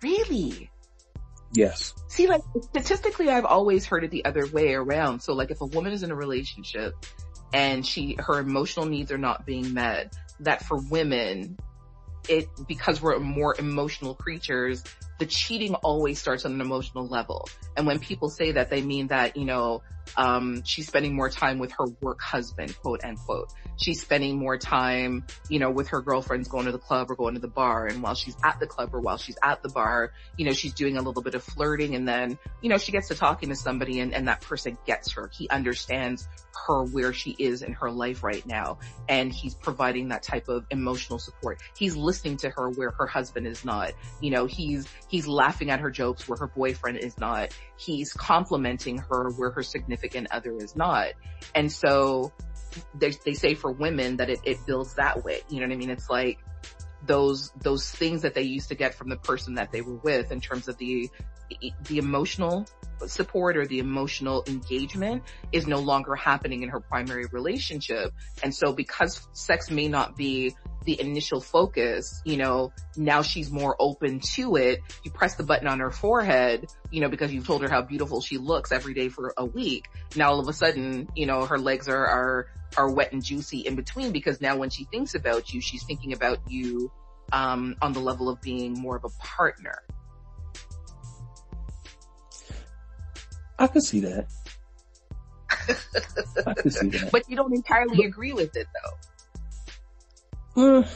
Really? 0.00 0.70
Yes. 1.52 1.92
See, 2.06 2.28
like 2.28 2.42
statistically, 2.60 3.28
I've 3.28 3.44
always 3.44 3.84
heard 3.86 4.04
it 4.04 4.12
the 4.12 4.24
other 4.24 4.46
way 4.46 4.72
around. 4.72 5.20
So 5.20 5.32
like 5.32 5.50
if 5.50 5.60
a 5.60 5.66
woman 5.66 5.92
is 5.92 6.04
in 6.04 6.12
a 6.12 6.14
relationship 6.14 6.94
and 7.52 7.84
she, 7.84 8.16
her 8.20 8.38
emotional 8.38 8.86
needs 8.86 9.10
are 9.10 9.18
not 9.18 9.44
being 9.44 9.74
met, 9.74 10.14
that 10.40 10.64
for 10.64 10.78
women, 10.90 11.58
it, 12.28 12.46
because 12.68 13.02
we're 13.02 13.18
more 13.18 13.56
emotional 13.58 14.14
creatures, 14.14 14.84
the 15.22 15.26
cheating 15.26 15.72
always 15.76 16.18
starts 16.18 16.44
on 16.44 16.52
an 16.52 16.60
emotional 16.60 17.06
level. 17.06 17.48
And 17.76 17.86
when 17.86 18.00
people 18.00 18.28
say 18.28 18.50
that, 18.50 18.70
they 18.70 18.82
mean 18.82 19.06
that, 19.06 19.36
you 19.36 19.44
know, 19.44 19.82
um, 20.16 20.62
she's 20.64 20.88
spending 20.88 21.14
more 21.14 21.30
time 21.30 21.58
with 21.58 21.72
her 21.72 21.84
work 22.00 22.20
husband, 22.20 22.76
quote 22.80 23.04
unquote. 23.04 23.52
She's 23.76 24.00
spending 24.02 24.36
more 24.36 24.58
time, 24.58 25.24
you 25.48 25.58
know, 25.58 25.70
with 25.70 25.88
her 25.88 26.02
girlfriends 26.02 26.48
going 26.48 26.66
to 26.66 26.72
the 26.72 26.78
club 26.78 27.10
or 27.10 27.16
going 27.16 27.34
to 27.34 27.40
the 27.40 27.48
bar. 27.48 27.86
And 27.86 28.02
while 28.02 28.14
she's 28.14 28.36
at 28.44 28.60
the 28.60 28.66
club 28.66 28.94
or 28.94 29.00
while 29.00 29.16
she's 29.16 29.38
at 29.42 29.62
the 29.62 29.68
bar, 29.68 30.12
you 30.36 30.44
know, 30.44 30.52
she's 30.52 30.74
doing 30.74 30.96
a 30.96 31.02
little 31.02 31.22
bit 31.22 31.34
of 31.34 31.42
flirting 31.42 31.94
and 31.94 32.06
then, 32.06 32.38
you 32.60 32.68
know, 32.68 32.78
she 32.78 32.92
gets 32.92 33.08
to 33.08 33.14
talking 33.14 33.48
to 33.48 33.56
somebody 33.56 34.00
and, 34.00 34.12
and 34.12 34.28
that 34.28 34.40
person 34.40 34.76
gets 34.86 35.12
her. 35.12 35.30
He 35.32 35.48
understands 35.48 36.28
her 36.66 36.84
where 36.84 37.12
she 37.12 37.34
is 37.38 37.62
in 37.62 37.72
her 37.74 37.90
life 37.90 38.22
right 38.22 38.44
now. 38.46 38.78
And 39.08 39.32
he's 39.32 39.54
providing 39.54 40.08
that 40.08 40.22
type 40.22 40.48
of 40.48 40.66
emotional 40.70 41.18
support. 41.18 41.60
He's 41.76 41.96
listening 41.96 42.36
to 42.38 42.50
her 42.50 42.70
where 42.70 42.90
her 42.90 43.06
husband 43.06 43.46
is 43.46 43.64
not. 43.64 43.92
You 44.20 44.30
know, 44.30 44.46
he's, 44.46 44.86
he's 45.12 45.28
laughing 45.28 45.70
at 45.70 45.78
her 45.78 45.90
jokes 45.90 46.26
where 46.26 46.38
her 46.38 46.48
boyfriend 46.48 46.96
is 46.96 47.16
not. 47.18 47.54
He's 47.76 48.12
complimenting 48.14 48.98
her 48.98 49.30
where 49.36 49.50
her 49.50 49.62
significant 49.62 50.28
other 50.32 50.56
is 50.56 50.74
not. 50.74 51.08
And 51.54 51.70
so 51.70 52.32
they, 52.94 53.10
they 53.24 53.34
say 53.34 53.54
for 53.54 53.70
women 53.70 54.16
that 54.16 54.30
it, 54.30 54.40
it 54.44 54.66
builds 54.66 54.94
that 54.94 55.22
way. 55.22 55.42
You 55.50 55.60
know 55.60 55.66
what 55.66 55.74
I 55.74 55.76
mean? 55.76 55.90
It's 55.90 56.08
like, 56.10 56.38
those 57.04 57.50
those 57.60 57.90
things 57.90 58.22
that 58.22 58.32
they 58.32 58.42
used 58.42 58.68
to 58.68 58.76
get 58.76 58.94
from 58.94 59.08
the 59.08 59.16
person 59.16 59.54
that 59.54 59.72
they 59.72 59.80
were 59.80 59.96
with 59.96 60.30
in 60.30 60.40
terms 60.40 60.68
of 60.68 60.78
the 60.78 61.10
the 61.88 61.98
emotional 61.98 62.64
support 63.06 63.56
or 63.56 63.66
the 63.66 63.80
emotional 63.80 64.44
engagement 64.46 65.24
is 65.50 65.66
no 65.66 65.80
longer 65.80 66.14
happening 66.14 66.62
in 66.62 66.68
her 66.68 66.78
primary 66.78 67.26
relationship. 67.32 68.12
And 68.44 68.54
so 68.54 68.72
because 68.72 69.28
sex 69.32 69.68
may 69.68 69.88
not 69.88 70.16
be 70.16 70.54
the 70.84 71.00
initial 71.00 71.40
focus, 71.40 72.20
you 72.24 72.36
know, 72.36 72.72
now 72.96 73.22
she's 73.22 73.50
more 73.50 73.76
open 73.78 74.20
to 74.34 74.56
it. 74.56 74.80
You 75.04 75.10
press 75.10 75.36
the 75.36 75.42
button 75.42 75.68
on 75.68 75.80
her 75.80 75.90
forehead, 75.90 76.66
you 76.90 77.00
know, 77.00 77.08
because 77.08 77.32
you've 77.32 77.46
told 77.46 77.62
her 77.62 77.68
how 77.68 77.82
beautiful 77.82 78.20
she 78.20 78.38
looks 78.38 78.72
every 78.72 78.94
day 78.94 79.08
for 79.08 79.34
a 79.36 79.44
week. 79.44 79.88
Now 80.16 80.30
all 80.30 80.40
of 80.40 80.48
a 80.48 80.52
sudden, 80.52 81.08
you 81.14 81.26
know, 81.26 81.46
her 81.46 81.58
legs 81.58 81.88
are, 81.88 82.06
are, 82.06 82.46
are 82.76 82.90
wet 82.90 83.12
and 83.12 83.24
juicy 83.24 83.60
in 83.60 83.76
between 83.76 84.12
because 84.12 84.40
now 84.40 84.56
when 84.56 84.70
she 84.70 84.84
thinks 84.84 85.14
about 85.14 85.52
you, 85.52 85.60
she's 85.60 85.84
thinking 85.84 86.12
about 86.12 86.38
you, 86.48 86.90
um, 87.32 87.76
on 87.80 87.92
the 87.92 88.00
level 88.00 88.28
of 88.28 88.40
being 88.40 88.74
more 88.74 88.96
of 88.96 89.04
a 89.04 89.08
partner. 89.18 89.78
I 93.58 93.66
could 93.66 93.82
see 93.82 94.00
that. 94.00 94.26
I 96.46 96.54
could 96.54 96.72
see 96.72 96.88
that. 96.88 97.10
But 97.12 97.28
you 97.28 97.36
don't 97.36 97.54
entirely 97.54 98.04
agree 98.04 98.32
with 98.32 98.56
it 98.56 98.66
though. 98.74 99.11
Mm, 100.56 100.88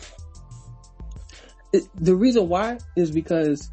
it, 1.72 1.84
the 1.94 2.14
reason 2.14 2.48
why 2.48 2.78
is 2.96 3.10
because 3.10 3.70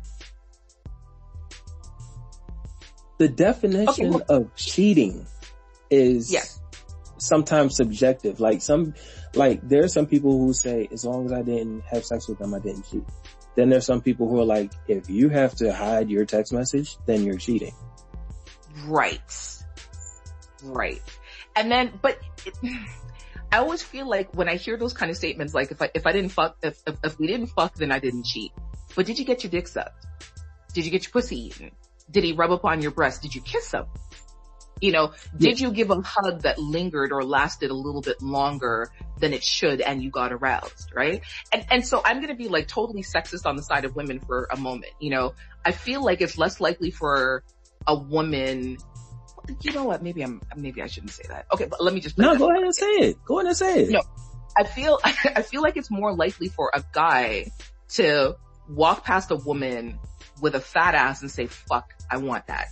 the 3.17 3.27
definition 3.27 4.15
okay, 4.15 4.25
of 4.29 4.55
cheating 4.55 5.25
is 5.89 6.35
sometimes 7.17 7.75
subjective. 7.75 8.39
Like 8.39 8.61
some, 8.61 8.93
like 9.33 9.67
there 9.67 9.83
are 9.83 9.89
some 9.89 10.05
people 10.05 10.37
who 10.37 10.53
say, 10.53 10.87
as 10.91 11.05
long 11.05 11.25
as 11.25 11.33
I 11.33 11.41
didn't 11.41 11.81
have 11.81 12.05
sex 12.05 12.27
with 12.27 12.39
them, 12.39 12.53
I 12.53 12.59
didn't 12.59 12.89
cheat. 12.89 13.03
Then 13.55 13.69
there's 13.69 13.85
some 13.85 14.01
people 14.01 14.27
who 14.27 14.39
are 14.39 14.45
like, 14.45 14.71
if 14.87 15.09
you 15.09 15.29
have 15.29 15.55
to 15.55 15.73
hide 15.73 16.09
your 16.09 16.25
text 16.25 16.53
message, 16.53 16.97
then 17.05 17.23
you're 17.23 17.37
cheating. 17.37 17.73
Right. 18.85 19.21
Right. 20.63 21.01
And 21.55 21.71
then, 21.71 21.99
but 22.01 22.19
it, 22.45 22.57
I 23.53 23.59
always 23.59 23.83
feel 23.83 24.09
like 24.09 24.33
when 24.33 24.49
I 24.49 24.55
hear 24.55 24.77
those 24.77 24.93
kind 24.93 25.11
of 25.11 25.15
statements, 25.15 25.53
like 25.53 25.69
if 25.69 25.79
I, 25.79 25.91
if 25.93 26.07
I 26.07 26.11
didn't 26.11 26.31
fuck, 26.31 26.57
if, 26.63 26.81
if, 26.87 26.95
if 27.03 27.19
we 27.19 27.27
didn't 27.27 27.47
fuck, 27.47 27.75
then 27.75 27.91
I 27.91 27.99
didn't 27.99 28.25
cheat. 28.25 28.51
But 28.95 29.05
did 29.05 29.19
you 29.19 29.25
get 29.25 29.43
your 29.43 29.51
dick 29.51 29.67
sucked? 29.67 30.07
Did 30.73 30.85
you 30.85 30.91
get 30.91 31.03
your 31.03 31.11
pussy 31.11 31.39
eaten? 31.39 31.69
Did 32.09 32.23
he 32.23 32.33
rub 32.33 32.49
up 32.49 32.65
on 32.65 32.81
your 32.81 32.89
breast? 32.89 33.21
Did 33.21 33.35
you 33.35 33.41
kiss 33.41 33.71
him? 33.71 33.85
You 34.81 34.91
know, 34.91 35.13
did 35.37 35.59
you 35.59 35.71
give 35.71 35.91
a 35.91 36.01
hug 36.01 36.41
that 36.41 36.57
lingered 36.57 37.11
or 37.11 37.23
lasted 37.23 37.69
a 37.69 37.75
little 37.75 38.01
bit 38.01 38.23
longer 38.23 38.89
than 39.19 39.33
it 39.33 39.43
should 39.43 39.81
and 39.81 40.01
you 40.01 40.09
got 40.09 40.33
aroused, 40.33 40.91
right? 40.95 41.21
And, 41.53 41.63
and 41.69 41.87
so 41.87 42.01
I'm 42.03 42.17
going 42.17 42.29
to 42.29 42.35
be 42.35 42.47
like 42.47 42.67
totally 42.67 43.03
sexist 43.03 43.45
on 43.45 43.55
the 43.55 43.61
side 43.61 43.85
of 43.85 43.95
women 43.95 44.19
for 44.19 44.47
a 44.51 44.57
moment. 44.57 44.93
You 44.99 45.11
know, 45.11 45.35
I 45.63 45.73
feel 45.73 46.03
like 46.03 46.21
it's 46.21 46.39
less 46.39 46.59
likely 46.59 46.89
for 46.89 47.43
a 47.85 47.93
woman 47.93 48.77
you 49.61 49.71
know 49.73 49.83
what? 49.83 50.01
Maybe 50.01 50.21
I'm, 50.21 50.41
maybe 50.55 50.81
I 50.81 50.87
shouldn't 50.87 51.11
say 51.11 51.23
that. 51.29 51.45
Okay, 51.53 51.65
but 51.65 51.83
let 51.83 51.93
me 51.93 51.99
just. 51.99 52.17
No, 52.17 52.37
go 52.37 52.49
ahead 52.49 52.63
and 52.63 52.75
say 52.75 52.85
it. 52.85 53.17
Go 53.25 53.39
ahead 53.39 53.47
and 53.47 53.57
say 53.57 53.83
it. 53.83 53.89
No, 53.89 54.01
I 54.57 54.63
feel, 54.63 54.99
I 55.03 55.41
feel 55.41 55.61
like 55.61 55.77
it's 55.77 55.91
more 55.91 56.13
likely 56.13 56.49
for 56.49 56.71
a 56.73 56.83
guy 56.91 57.51
to 57.89 58.35
walk 58.69 59.03
past 59.03 59.31
a 59.31 59.35
woman 59.35 59.99
with 60.41 60.55
a 60.55 60.59
fat 60.59 60.95
ass 60.95 61.21
and 61.21 61.29
say, 61.29 61.47
fuck, 61.47 61.93
I 62.09 62.17
want 62.17 62.47
that. 62.47 62.67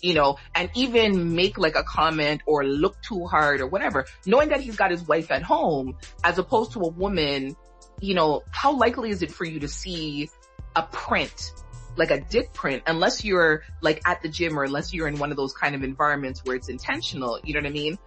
You 0.00 0.14
know, 0.14 0.36
and 0.54 0.68
even 0.74 1.36
make 1.36 1.58
like 1.58 1.76
a 1.76 1.84
comment 1.84 2.42
or 2.44 2.64
look 2.64 3.00
too 3.02 3.26
hard 3.26 3.60
or 3.60 3.68
whatever, 3.68 4.06
knowing 4.26 4.48
that 4.48 4.60
he's 4.60 4.74
got 4.74 4.90
his 4.90 5.06
wife 5.06 5.30
at 5.30 5.42
home 5.42 5.96
as 6.24 6.38
opposed 6.38 6.72
to 6.72 6.80
a 6.80 6.88
woman, 6.88 7.56
you 8.00 8.14
know, 8.14 8.42
how 8.50 8.76
likely 8.76 9.10
is 9.10 9.22
it 9.22 9.30
for 9.30 9.44
you 9.44 9.60
to 9.60 9.68
see 9.68 10.28
a 10.74 10.82
print 10.82 11.52
like 11.96 12.10
a 12.10 12.20
dick 12.20 12.52
print 12.52 12.82
unless 12.86 13.24
you're 13.24 13.62
like 13.80 14.00
at 14.06 14.22
the 14.22 14.28
gym 14.28 14.58
or 14.58 14.64
unless 14.64 14.94
you're 14.94 15.08
in 15.08 15.18
one 15.18 15.30
of 15.30 15.36
those 15.36 15.52
kind 15.52 15.74
of 15.74 15.82
environments 15.82 16.40
where 16.44 16.56
it's 16.56 16.68
intentional. 16.68 17.38
You 17.44 17.54
know 17.54 17.60
what 17.60 17.66
I 17.66 17.72
mean? 17.72 17.98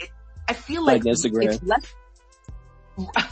It, 0.00 0.10
I 0.48 0.52
feel 0.54 0.84
like, 0.84 1.04
Like 1.04 1.14
Instagram. 1.14 1.44
it's 1.44 1.62
less, 1.62 1.94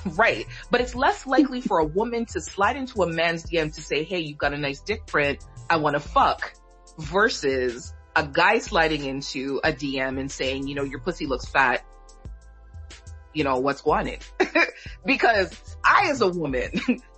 right. 0.16 0.46
But 0.70 0.80
it's 0.80 0.94
less 0.94 1.26
likely 1.26 1.60
for 1.60 1.78
a 1.78 1.84
woman 1.84 2.26
to 2.26 2.40
slide 2.40 2.76
into 2.76 3.02
a 3.02 3.06
man's 3.12 3.44
DM 3.44 3.74
to 3.74 3.82
say, 3.82 4.04
Hey, 4.04 4.20
you've 4.20 4.38
got 4.38 4.52
a 4.52 4.58
nice 4.58 4.80
dick 4.80 5.06
print. 5.06 5.44
I 5.68 5.78
want 5.78 5.94
to 5.94 6.00
fuck 6.00 6.52
versus 6.98 7.92
a 8.14 8.26
guy 8.26 8.58
sliding 8.58 9.04
into 9.04 9.60
a 9.62 9.72
DM 9.72 10.18
and 10.18 10.30
saying, 10.30 10.66
you 10.66 10.74
know, 10.74 10.84
your 10.84 11.00
pussy 11.00 11.26
looks 11.26 11.46
fat. 11.46 11.84
You 13.34 13.44
know, 13.44 13.58
what's 13.58 13.84
wanted? 13.84 14.24
because 15.04 15.52
I 15.84 16.08
as 16.08 16.22
a 16.22 16.28
woman 16.28 16.70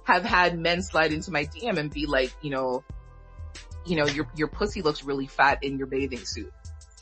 have 0.09 0.25
had 0.25 0.59
men 0.59 0.81
slide 0.81 1.12
into 1.12 1.31
my 1.31 1.44
DM 1.44 1.77
and 1.77 1.92
be 1.92 2.07
like, 2.07 2.33
you 2.40 2.51
know, 2.51 2.83
you 3.85 3.97
know, 3.97 4.07
your, 4.07 4.27
your 4.35 4.49
pussy 4.49 4.81
looks 4.81 5.05
really 5.05 5.27
fat 5.27 5.62
in 5.62 5.77
your 5.77 5.87
bathing 5.87 6.25
suit. 6.25 6.53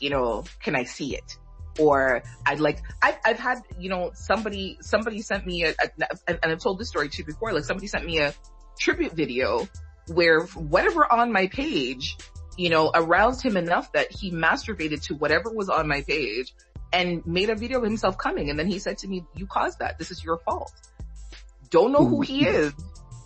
You 0.01 0.09
know, 0.09 0.43
can 0.61 0.75
I 0.75 0.83
see 0.83 1.15
it? 1.15 1.37
Or 1.79 2.21
I'd 2.45 2.59
like, 2.59 2.81
I've, 3.01 3.17
I've 3.25 3.39
had, 3.39 3.59
you 3.79 3.89
know, 3.89 4.11
somebody, 4.13 4.77
somebody 4.81 5.21
sent 5.21 5.45
me 5.45 5.63
a, 5.63 5.69
a, 5.69 6.09
and 6.27 6.39
I've 6.43 6.59
told 6.59 6.79
this 6.79 6.89
story 6.89 7.07
too 7.07 7.23
before, 7.23 7.53
like 7.53 7.63
somebody 7.63 7.87
sent 7.87 8.05
me 8.05 8.19
a 8.19 8.33
tribute 8.77 9.13
video 9.13 9.69
where 10.07 10.41
whatever 10.41 11.11
on 11.11 11.31
my 11.31 11.47
page, 11.47 12.17
you 12.57 12.69
know, 12.69 12.91
aroused 12.93 13.41
him 13.41 13.55
enough 13.55 13.91
that 13.93 14.11
he 14.11 14.31
masturbated 14.31 15.01
to 15.03 15.15
whatever 15.15 15.49
was 15.49 15.69
on 15.69 15.87
my 15.87 16.01
page 16.01 16.53
and 16.91 17.25
made 17.25 17.49
a 17.49 17.55
video 17.55 17.77
of 17.77 17.85
himself 17.85 18.17
coming. 18.17 18.49
And 18.49 18.59
then 18.59 18.67
he 18.67 18.79
said 18.79 18.97
to 18.99 19.07
me, 19.07 19.23
you 19.33 19.47
caused 19.47 19.79
that. 19.79 19.97
This 19.97 20.11
is 20.11 20.21
your 20.23 20.39
fault. 20.39 20.73
Don't 21.69 21.91
know 21.91 22.05
who 22.05 22.21
he 22.21 22.45
is. 22.47 22.73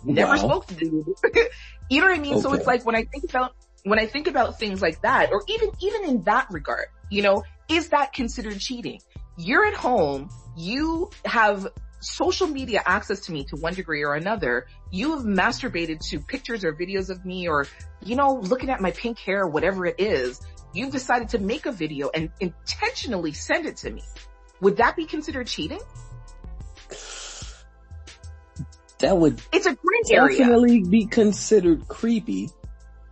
Never 0.04 0.32
Wow. 0.32 0.36
spoke 0.36 0.66
to 0.68 0.74
dude. 0.74 1.06
you 1.88 2.00
know 2.00 2.08
what 2.08 2.16
I 2.16 2.20
mean? 2.20 2.38
So 2.38 2.52
it's 2.54 2.66
like 2.66 2.84
when 2.84 2.96
I 2.96 3.04
think 3.04 3.24
about, 3.30 3.52
when 3.84 3.98
I 3.98 4.06
think 4.06 4.26
about 4.26 4.58
things 4.58 4.82
like 4.82 5.02
that, 5.02 5.30
or 5.32 5.42
even, 5.48 5.70
even 5.80 6.04
in 6.04 6.22
that 6.24 6.48
regard, 6.50 6.86
you 7.10 7.22
know, 7.22 7.44
is 7.68 7.90
that 7.90 8.12
considered 8.12 8.58
cheating? 8.58 9.00
You're 9.36 9.66
at 9.66 9.74
home, 9.74 10.30
you 10.56 11.10
have 11.24 11.68
social 12.00 12.48
media 12.48 12.82
access 12.84 13.20
to 13.20 13.32
me 13.32 13.44
to 13.44 13.56
one 13.56 13.74
degree 13.74 14.04
or 14.04 14.14
another. 14.14 14.66
You 14.90 15.16
have 15.16 15.24
masturbated 15.24 16.00
to 16.10 16.20
pictures 16.20 16.64
or 16.64 16.72
videos 16.72 17.10
of 17.10 17.24
me 17.24 17.48
or, 17.48 17.66
you 18.04 18.16
know, 18.16 18.34
looking 18.34 18.70
at 18.70 18.80
my 18.80 18.90
pink 18.90 19.18
hair, 19.18 19.46
whatever 19.46 19.86
it 19.86 19.96
is. 19.98 20.40
You've 20.74 20.90
decided 20.90 21.28
to 21.30 21.38
make 21.38 21.66
a 21.66 21.72
video 21.72 22.10
and 22.12 22.30
intentionally 22.40 23.32
send 23.32 23.66
it 23.66 23.76
to 23.78 23.90
me. 23.90 24.02
Would 24.60 24.78
that 24.78 24.96
be 24.96 25.06
considered 25.06 25.46
cheating? 25.46 25.80
That 29.02 29.18
would 29.18 29.40
It's 29.52 29.66
a 29.66 29.74
gray 29.74 30.00
area. 30.16 30.38
definitely 30.38 30.84
be 30.84 31.06
considered 31.06 31.86
creepy. 31.88 32.48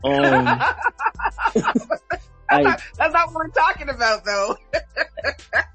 Um, 0.05 0.47
I, 2.49 2.77
That's 2.97 3.13
not 3.13 3.29
what 3.29 3.35
we're 3.35 3.49
talking 3.49 3.89
about 3.89 4.25
though. 4.25 4.57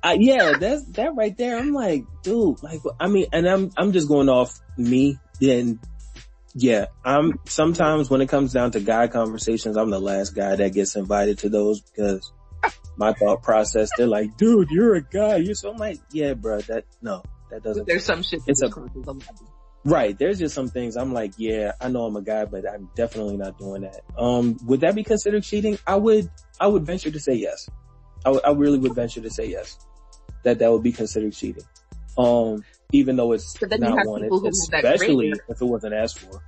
I, 0.04 0.14
yeah, 0.14 0.54
that's 0.60 0.84
that 0.94 1.16
right 1.16 1.38
there. 1.38 1.58
I'm 1.58 1.74
like, 1.74 2.04
dude, 2.24 2.62
like, 2.64 2.82
I 3.00 3.08
mean, 3.08 3.28
and 3.32 3.48
I'm, 3.48 3.72
I'm 3.78 3.92
just 3.92 4.08
going 4.08 4.30
off 4.30 4.60
me. 4.78 5.18
Then, 5.40 5.80
yeah, 6.54 6.86
I'm 7.04 7.34
sometimes 7.46 8.10
when 8.10 8.22
it 8.22 8.30
comes 8.30 8.54
down 8.54 8.72
to 8.72 8.80
guy 8.80 9.08
conversations, 9.08 9.78
I'm 9.78 9.90
the 9.90 10.00
last 10.00 10.36
guy 10.36 10.56
that 10.56 10.74
gets 10.74 10.96
invited 10.96 11.40
to 11.40 11.50
those 11.50 11.82
because 11.82 12.32
my 12.98 13.14
thought 13.14 13.44
process, 13.44 13.90
they're 13.98 14.08
like, 14.08 14.38
dude, 14.38 14.70
you're 14.72 14.96
a 14.96 15.02
guy. 15.02 15.38
You're 15.38 15.56
so 15.56 15.72
I'm 15.72 15.78
like, 15.78 16.00
yeah, 16.12 16.34
bro, 16.34 16.62
that 16.62 16.86
no, 17.02 17.22
that 17.52 17.64
doesn't. 17.64 17.86
There's 17.86 18.06
some 18.06 18.24
shit. 18.24 18.42
It's 18.48 18.62
that 18.62 18.68
a- 18.68 18.72
crosses 18.72 19.04
the 19.04 19.14
line. 19.14 19.22
Right. 19.86 20.18
There's 20.18 20.40
just 20.40 20.56
some 20.56 20.68
things 20.68 20.98
I'm 20.98 21.14
like, 21.14 21.34
yeah, 21.38 21.74
I 21.80 21.90
know 21.90 22.06
I'm 22.06 22.16
a 22.16 22.22
guy, 22.22 22.46
but 22.46 22.68
I'm 22.68 22.90
definitely 22.96 23.38
not 23.38 23.60
doing 23.60 23.84
that. 23.84 24.02
Um, 24.18 24.58
would 24.66 24.80
that 24.82 24.96
be 24.96 25.04
considered 25.04 25.44
cheating? 25.44 25.78
I 25.86 25.96
would, 25.96 26.30
I 26.60 26.66
would 26.66 26.86
venture 26.86 27.12
to 27.12 27.20
say 27.20 27.36
yes. 27.36 27.70
I 28.26 28.52
really 28.52 28.80
would 28.80 28.96
venture 28.96 29.22
to 29.22 29.30
say 29.30 29.46
yes. 29.46 29.78
That 30.44 30.58
that 30.60 30.72
would 30.72 30.82
be 30.82 30.92
considered 30.92 31.34
cheating. 31.34 31.64
Um, 32.18 32.64
even 32.92 33.16
though 33.16 33.34
it's 33.34 33.56
But 33.60 33.70
then 33.70 33.84
you 33.84 33.90
not 33.90 34.00
have 34.00 34.08
wanted, 34.08 34.26
people 34.26 34.40
who 34.40 34.46
have 34.46 34.84
that 34.84 34.94
especially 34.96 35.34
if 35.48 35.62
it 35.62 35.66
wasn't 35.66 35.94
asked 35.94 36.18
for. 36.20 36.42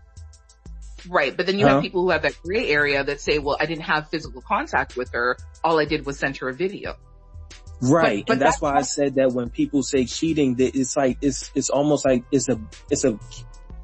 Right. 1.08 1.38
But 1.38 1.46
then 1.46 1.60
you 1.60 1.68
Huh? 1.68 1.76
have 1.76 1.84
people 1.84 2.02
who 2.02 2.10
have 2.10 2.24
that 2.24 2.36
gray 2.44 2.70
area 2.70 3.04
that 3.04 3.22
say, 3.22 3.38
well, 3.38 3.58
I 3.60 3.68
didn't 3.68 3.84
have 3.84 4.10
physical 4.10 4.42
contact 4.42 4.98
with 4.98 5.12
her. 5.14 5.38
All 5.64 5.80
I 5.80 5.86
did 5.86 6.08
was 6.08 6.18
send 6.18 6.38
her 6.38 6.50
a 6.50 6.54
video. 6.54 6.96
Right. 7.82 8.26
but 8.26 8.34
and 8.34 8.42
that's 8.42 8.56
that's 8.56 8.62
why 8.62 8.76
I 8.76 8.82
said 8.82 9.16
that 9.16 9.34
when 9.34 9.50
people 9.50 9.84
say 9.84 10.06
cheating, 10.06 10.56
that 10.56 10.76
it's 10.76 10.96
like, 10.96 11.18
it's, 11.22 11.52
it's 11.54 11.70
almost 11.70 12.06
like 12.06 12.24
it's 12.32 12.50
a, 12.50 12.60
it's 12.90 13.04
a 13.04 13.20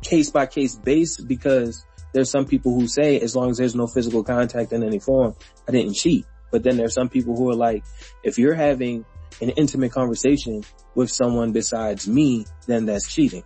case 0.02 0.32
by 0.32 0.46
case 0.46 0.76
base 0.76 1.18
because 1.18 1.86
there's 2.14 2.30
some 2.30 2.46
people 2.46 2.74
who 2.74 2.88
say 2.88 3.20
as 3.20 3.36
long 3.36 3.50
as 3.50 3.58
there's 3.58 3.76
no 3.76 3.88
physical 3.88 4.24
contact 4.24 4.72
in 4.72 4.84
any 4.84 5.00
form, 5.00 5.36
I 5.68 5.72
didn't 5.72 5.94
cheat. 5.94 6.26
But 6.52 6.64
then 6.64 6.78
there's 6.78 6.94
some 6.94 7.10
people 7.10 7.36
who 7.36 7.50
are 7.50 7.56
like, 7.56 7.84
if 8.24 8.38
you're 8.38 8.54
having 8.54 9.06
an 9.42 9.50
intimate 9.50 9.92
conversation 9.92 10.64
with 10.94 11.10
someone 11.10 11.52
besides 11.52 12.08
me, 12.08 12.46
then 12.68 12.86
that's 12.86 13.12
cheating. 13.12 13.44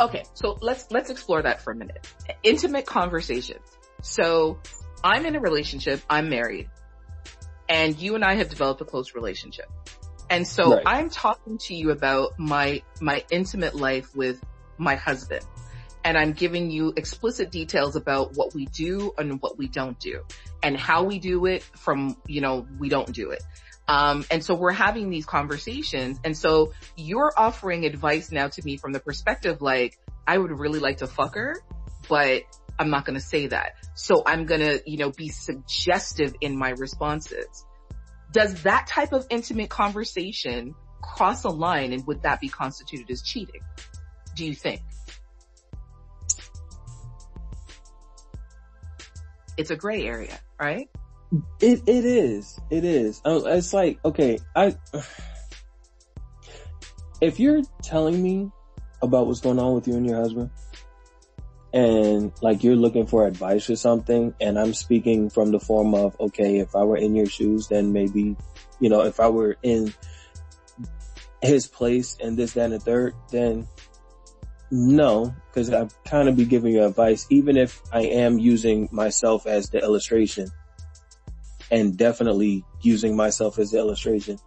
Okay. 0.00 0.24
So 0.34 0.58
let's, 0.60 0.86
let's 0.90 1.10
explore 1.10 1.42
that 1.42 1.62
for 1.62 1.72
a 1.72 1.76
minute. 1.76 2.06
Intimate 2.42 2.86
conversations. 2.86 3.64
So 4.02 4.58
I'm 5.04 5.26
in 5.26 5.36
a 5.36 5.40
relationship. 5.40 6.00
I'm 6.10 6.28
married 6.28 6.68
and 7.68 7.98
you 7.98 8.14
and 8.14 8.24
I 8.24 8.34
have 8.34 8.48
developed 8.48 8.80
a 8.80 8.84
close 8.84 9.14
relationship. 9.14 9.70
And 10.30 10.46
so 10.46 10.74
Right. 10.74 10.82
I'm 10.84 11.10
talking 11.10 11.58
to 11.58 11.74
you 11.74 11.90
about 11.90 12.38
my, 12.38 12.82
my 13.00 13.24
intimate 13.30 13.74
life 13.74 14.14
with 14.14 14.42
my 14.76 14.94
husband. 14.94 15.44
And 16.04 16.16
I'm 16.16 16.32
giving 16.32 16.70
you 16.70 16.92
explicit 16.96 17.50
details 17.50 17.96
about 17.96 18.34
what 18.34 18.54
we 18.54 18.66
do 18.66 19.12
and 19.18 19.42
what 19.42 19.58
we 19.58 19.68
don't 19.68 19.98
do 19.98 20.22
and 20.62 20.76
how 20.76 21.04
we 21.04 21.18
do 21.18 21.46
it 21.46 21.62
from, 21.62 22.16
you 22.26 22.40
know, 22.40 22.66
we 22.78 22.88
don't 22.88 23.12
do 23.12 23.30
it. 23.30 23.42
Um, 23.88 24.24
and 24.30 24.44
so 24.44 24.54
we're 24.54 24.72
having 24.72 25.10
these 25.10 25.26
conversations. 25.26 26.20
And 26.24 26.36
so 26.36 26.72
you're 26.96 27.32
offering 27.36 27.84
advice 27.84 28.30
now 28.30 28.48
to 28.48 28.64
me 28.64 28.76
from 28.76 28.92
the 28.92 29.00
perspective 29.00 29.60
like, 29.60 29.98
I 30.26 30.36
would 30.36 30.50
really 30.50 30.78
like 30.78 30.98
to 30.98 31.06
fuck 31.06 31.34
her, 31.34 31.62
but 32.08 32.42
I'm 32.78 32.90
not 32.90 33.04
going 33.04 33.18
to 33.18 33.24
say 33.24 33.48
that. 33.48 33.74
So 33.94 34.22
I'm 34.24 34.46
going 34.46 34.60
to, 34.60 34.82
you 34.86 34.98
know, 34.98 35.10
be 35.10 35.28
suggestive 35.28 36.34
in 36.40 36.56
my 36.56 36.70
responses. 36.70 37.64
Does 38.32 38.62
that 38.62 38.86
type 38.86 39.12
of 39.12 39.26
intimate 39.30 39.70
conversation 39.70 40.74
cross 41.02 41.44
a 41.44 41.48
line 41.48 41.92
and 41.92 42.06
would 42.06 42.22
that 42.22 42.40
be 42.40 42.48
constituted 42.48 43.10
as 43.10 43.22
cheating? 43.22 43.62
Do 44.36 44.44
you 44.44 44.54
think? 44.54 44.82
It's 49.56 49.70
a 49.70 49.76
gray 49.76 50.04
area, 50.04 50.38
right? 50.60 50.88
It, 51.60 51.82
it 51.88 52.04
is. 52.04 52.60
It 52.70 52.84
is. 52.84 53.20
Uh, 53.24 53.40
It's 53.46 53.72
like, 53.72 53.98
okay, 54.04 54.38
I, 54.54 54.76
if 57.20 57.40
you're 57.40 57.62
telling 57.82 58.22
me 58.22 58.50
about 59.02 59.26
what's 59.26 59.40
going 59.40 59.58
on 59.58 59.74
with 59.74 59.88
you 59.88 59.96
and 59.96 60.06
your 60.06 60.16
husband 60.16 60.50
and 61.72 62.32
like 62.40 62.64
you're 62.64 62.76
looking 62.76 63.06
for 63.06 63.26
advice 63.26 63.68
or 63.68 63.76
something 63.76 64.34
and 64.40 64.58
I'm 64.58 64.72
speaking 64.72 65.28
from 65.28 65.50
the 65.52 65.60
form 65.60 65.94
of, 65.94 66.18
okay, 66.18 66.58
if 66.58 66.74
I 66.74 66.84
were 66.84 66.96
in 66.96 67.14
your 67.14 67.26
shoes, 67.26 67.68
then 67.68 67.92
maybe, 67.92 68.36
you 68.80 68.88
know, 68.88 69.02
if 69.02 69.20
I 69.20 69.28
were 69.28 69.56
in 69.62 69.92
his 71.42 71.66
place 71.66 72.16
and 72.22 72.36
this, 72.36 72.52
that, 72.54 72.64
and 72.64 72.72
the 72.74 72.80
third, 72.80 73.14
then 73.30 73.68
no, 74.70 75.34
because 75.46 75.72
I'd 75.72 75.92
kind 76.04 76.28
of 76.28 76.36
be 76.36 76.44
giving 76.44 76.74
you 76.74 76.84
advice, 76.84 77.26
even 77.30 77.56
if 77.56 77.82
I 77.92 78.02
am 78.02 78.38
using 78.38 78.88
myself 78.92 79.46
as 79.46 79.70
the 79.70 79.82
illustration 79.82 80.48
and 81.70 81.96
definitely 81.96 82.64
using 82.82 83.14
myself 83.16 83.58
as 83.58 83.70
the 83.72 83.78
illustration, 83.78 84.38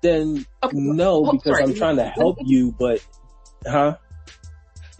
then 0.00 0.44
Okay. 0.64 0.76
no, 0.76 1.24
Oh, 1.26 1.32
because 1.32 1.56
sorry. 1.58 1.62
I'm 1.64 1.74
trying 1.74 1.96
to 1.96 2.06
help 2.06 2.38
you, 2.40 2.72
but, 2.72 3.04
huh? 3.66 3.96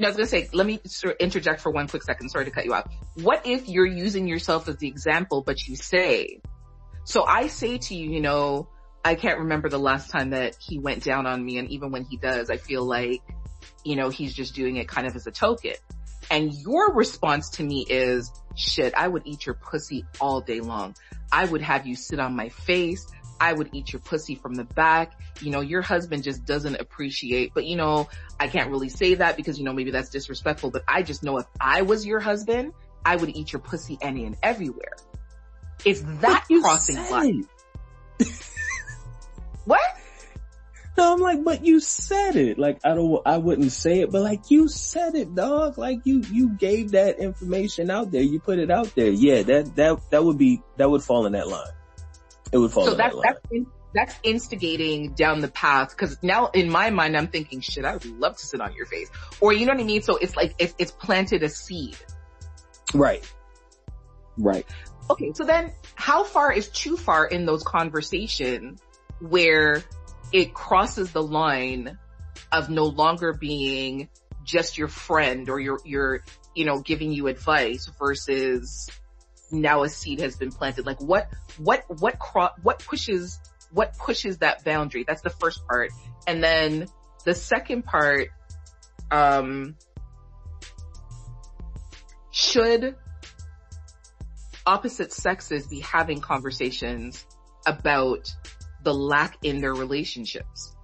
No, 0.03 0.09
I 0.09 0.11
was 0.11 0.17
gonna 0.17 0.27
say, 0.27 0.49
let 0.53 0.67
me 0.67 0.81
interject 1.21 1.61
for 1.61 1.71
one 1.71 1.87
quick 1.87 2.03
second. 2.03 2.29
Sorry 2.29 2.45
to 2.45 2.51
cut 2.51 2.65
you 2.65 2.75
off. 2.75 2.93
What 3.23 3.47
if 3.47 3.69
you're 3.69 3.87
using 3.87 4.27
yourself 4.27 4.67
as 4.67 4.77
the 4.79 4.89
example, 4.89 5.45
but 5.47 5.65
you 5.69 5.77
say, 5.77 6.41
so 7.05 7.25
I 7.25 7.47
say 7.47 7.79
to 7.79 7.95
you, 7.95 8.11
you 8.11 8.21
know, 8.21 8.69
I 9.05 9.15
can't 9.15 9.39
remember 9.39 9.69
the 9.69 9.79
last 9.79 10.11
time 10.11 10.31
that 10.31 10.57
he 10.59 10.81
went 10.81 11.05
down 11.05 11.29
on 11.29 11.45
me. 11.45 11.59
And 11.59 11.71
even 11.71 11.93
when 11.93 12.05
he 12.05 12.17
does, 12.17 12.51
I 12.51 12.57
feel 12.57 12.85
like, 12.85 13.23
you 13.85 13.95
know, 13.95 14.09
he's 14.09 14.35
just 14.35 14.57
doing 14.57 14.75
it 14.75 14.89
kind 14.89 15.07
of 15.07 15.15
as 15.15 15.29
a 15.29 15.31
token. 15.31 15.75
And 16.33 16.53
your 16.53 16.93
response 16.95 17.51
to 17.51 17.63
me 17.63 17.87
is, 17.89 18.29
shit, 18.57 18.95
I 18.97 19.07
would 19.07 19.23
eat 19.25 19.47
your 19.47 19.55
pussy 19.55 20.05
all 20.21 20.41
day 20.41 20.59
long. 20.59 20.97
I 21.31 21.45
would 21.45 21.63
have 21.63 21.87
you 21.87 21.95
sit 21.95 22.19
on 22.19 22.35
my 22.35 22.49
face. 22.49 23.07
I 23.43 23.53
would 23.53 23.71
eat 23.73 23.93
your 23.93 23.99
pussy 23.99 24.37
from 24.37 24.55
the 24.55 24.63
back. 24.63 25.21
You 25.41 25.51
know, 25.51 25.63
your 25.63 25.83
husband 25.83 26.23
just 26.23 26.45
doesn't 26.45 26.77
appreciate, 26.77 27.53
but 27.53 27.65
you 27.67 27.75
know, 27.75 28.09
I 28.39 28.47
can't 28.47 28.71
really 28.71 28.89
say 28.89 29.15
that 29.15 29.37
because, 29.37 29.59
you 29.59 29.65
know, 29.65 29.73
maybe 29.73 29.91
that's 29.91 30.11
disrespectful, 30.11 30.71
but 30.71 30.85
I 30.87 31.03
just 31.03 31.25
know 31.25 31.39
if 31.39 31.47
I 31.61 31.83
was 31.83 32.07
your 32.07 32.21
husband, 32.21 32.73
I 33.05 33.17
would 33.17 33.35
eat 33.35 33.53
your 33.53 33.59
pussy 33.59 33.99
any 34.01 34.27
and 34.27 34.37
everywhere. 34.45 34.93
Is 35.85 36.05
that 36.21 36.45
You 36.49 36.63
crossing 36.63 36.95
said 36.95 37.11
line? 37.11 37.49
What? 39.65 39.81
No, 40.97 41.15
I'm 41.15 41.21
like, 41.21 41.43
but 41.43 41.65
you 41.65 41.81
said 41.81 42.37
it. 42.37 42.61
Like, 42.61 42.79
I 42.85 42.95
don't, 42.95 43.23
I 43.27 43.39
wouldn't 43.39 43.73
say 43.73 44.01
it, 44.01 44.13
but 44.13 44.23
like, 44.23 44.53
you 44.53 44.69
said 44.69 45.17
it, 45.17 45.35
dog. 45.35 45.79
Like, 45.79 46.01
you, 46.05 46.23
you 46.31 46.51
gave 46.51 46.93
that 46.93 47.19
information 47.19 47.91
out 47.91 48.13
there. 48.13 48.23
You 48.23 48.39
put 48.39 48.61
it 48.61 48.71
out 48.71 48.95
there. 48.95 49.11
Yeah, 49.11 49.43
that, 49.43 49.75
that, 49.77 50.11
that 50.11 50.25
would 50.25 50.39
be, 50.39 50.63
that 50.77 50.89
would 50.89 51.03
fall 51.03 51.27
in 51.27 51.33
that 51.33 51.49
line. 51.49 51.73
It 52.53 52.59
would 52.59 52.71
fall 52.71 52.85
So 52.85 52.95
that's, 52.95 53.15
that 53.15 53.23
that's, 53.25 53.41
in, 53.51 53.67
that's 53.95 54.15
instigating 54.23 55.15
down 55.15 55.41
the 55.41 55.49
path. 55.49 55.97
Cause 55.97 56.19
now 56.23 56.47
in 56.49 56.71
my 56.71 56.91
mind, 56.91 57.17
I'm 57.17 57.29
thinking, 57.29 57.61
shit, 57.61 57.85
I 57.85 57.95
would 57.95 58.05
love 58.05 58.37
to 58.37 58.47
sit 58.47 58.61
on 58.61 58.75
your 58.75 58.87
face. 58.87 59.11
Or 59.41 59.53
you 59.53 59.67
know 59.67 59.73
what 59.73 59.81
I 59.81 59.85
mean? 59.85 60.03
So 60.03 60.17
it's 60.17 60.37
like, 60.37 60.55
it's, 60.59 60.75
it's 60.79 60.93
planted 60.93 61.43
a 61.43 61.49
seed. 61.49 61.97
Right. 62.95 63.25
Right. 64.37 64.67
Okay, 65.11 65.33
so 65.35 65.45
then 65.45 65.73
how 65.95 66.25
far 66.25 66.53
is 66.53 66.69
too 66.69 66.97
far 66.97 67.27
in 67.27 67.45
those 67.45 67.63
conversations 67.63 68.81
where 69.21 69.83
it 70.33 70.55
crosses 70.55 71.13
the 71.13 71.23
line 71.23 71.99
of 72.51 72.71
no 72.71 72.85
longer 72.85 73.33
being 73.33 74.09
just 74.45 74.79
your 74.79 74.89
friend 74.89 75.49
or 75.51 75.61
your, 75.61 75.81
your, 75.85 76.25
you 76.55 76.65
know, 76.65 76.81
giving 76.81 77.13
you 77.13 77.27
advice 77.27 77.91
versus 77.99 78.89
now 79.53 79.83
a 79.83 79.89
seed 79.89 80.21
has 80.21 80.37
been 80.37 80.51
planted? 80.51 80.87
Like 80.87 81.01
what, 81.01 81.29
what, 81.59 81.85
what 82.01 82.19
cro- 82.19 82.51
what 82.63 82.79
pushes, 82.81 83.39
what 83.71 83.97
pushes 83.99 84.39
that 84.39 84.65
boundary? 84.65 85.05
That's 85.07 85.23
the 85.23 85.31
first 85.31 85.67
part. 85.67 85.91
And 86.27 86.43
then 86.43 86.89
the 87.25 87.35
second 87.35 87.85
part, 87.85 88.29
um, 89.11 89.77
should 92.31 92.97
opposite 94.65 95.13
sexes 95.13 95.67
be 95.67 95.81
having 95.81 96.21
conversations 96.21 97.27
about 97.67 98.35
the 98.83 98.95
lack 98.95 99.37
in 99.43 99.61
their 99.61 99.75
relationships? 99.75 100.75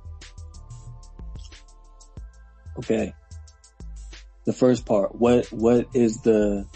Okay. 2.79 3.15
The 4.45 4.53
first 4.53 4.87
part, 4.87 5.15
what, 5.15 5.47
what 5.47 5.89
is 5.95 6.21
the, 6.21 6.67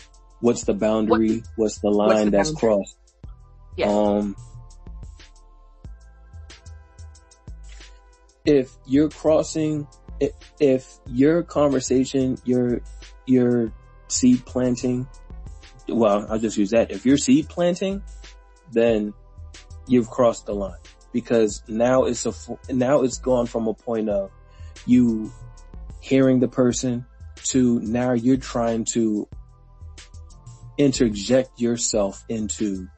what's 0.43 0.65
the 0.65 0.75
boundary? 0.75 1.43
what's 1.57 1.79
the 1.79 1.89
line 1.89 2.27
the 2.27 2.31
that's 2.33 2.53
crossed? 2.53 2.97
Yes. 3.77 3.89
Um, 3.89 4.37
if 8.45 8.71
you're 8.87 9.09
crossing, 9.09 9.87
if, 10.21 10.33
if 10.61 10.99
your 11.07 11.43
conversation, 11.43 12.37
your, 12.45 12.83
your 13.27 13.73
seed 14.09 14.45
planting, 14.45 15.07
well, 15.89 16.27
I'll 16.29 16.39
just 16.39 16.59
use 16.59 16.71
that. 16.71 16.91
If 16.91 17.07
you're 17.07 17.17
seed 17.17 17.49
planting, 17.49 18.03
then 18.73 19.15
you've 19.87 20.11
crossed 20.11 20.47
the 20.47 20.55
line 20.55 20.77
because 21.13 21.63
now 21.69 22.05
it's 22.05 22.27
a, 22.27 22.33
now 22.71 23.03
it's 23.03 23.19
gone 23.19 23.47
from 23.47 23.69
a 23.69 23.75
point 23.75 24.09
of 24.09 24.31
you 24.87 25.33
hearing 26.01 26.41
the 26.41 26.49
person 26.49 27.07
to 27.45 27.81
now 27.81 28.13
you're 28.13 28.37
trying 28.37 28.85
to 28.85 29.29
interject 30.83 31.61
yourself 31.61 32.25
into 32.29 32.88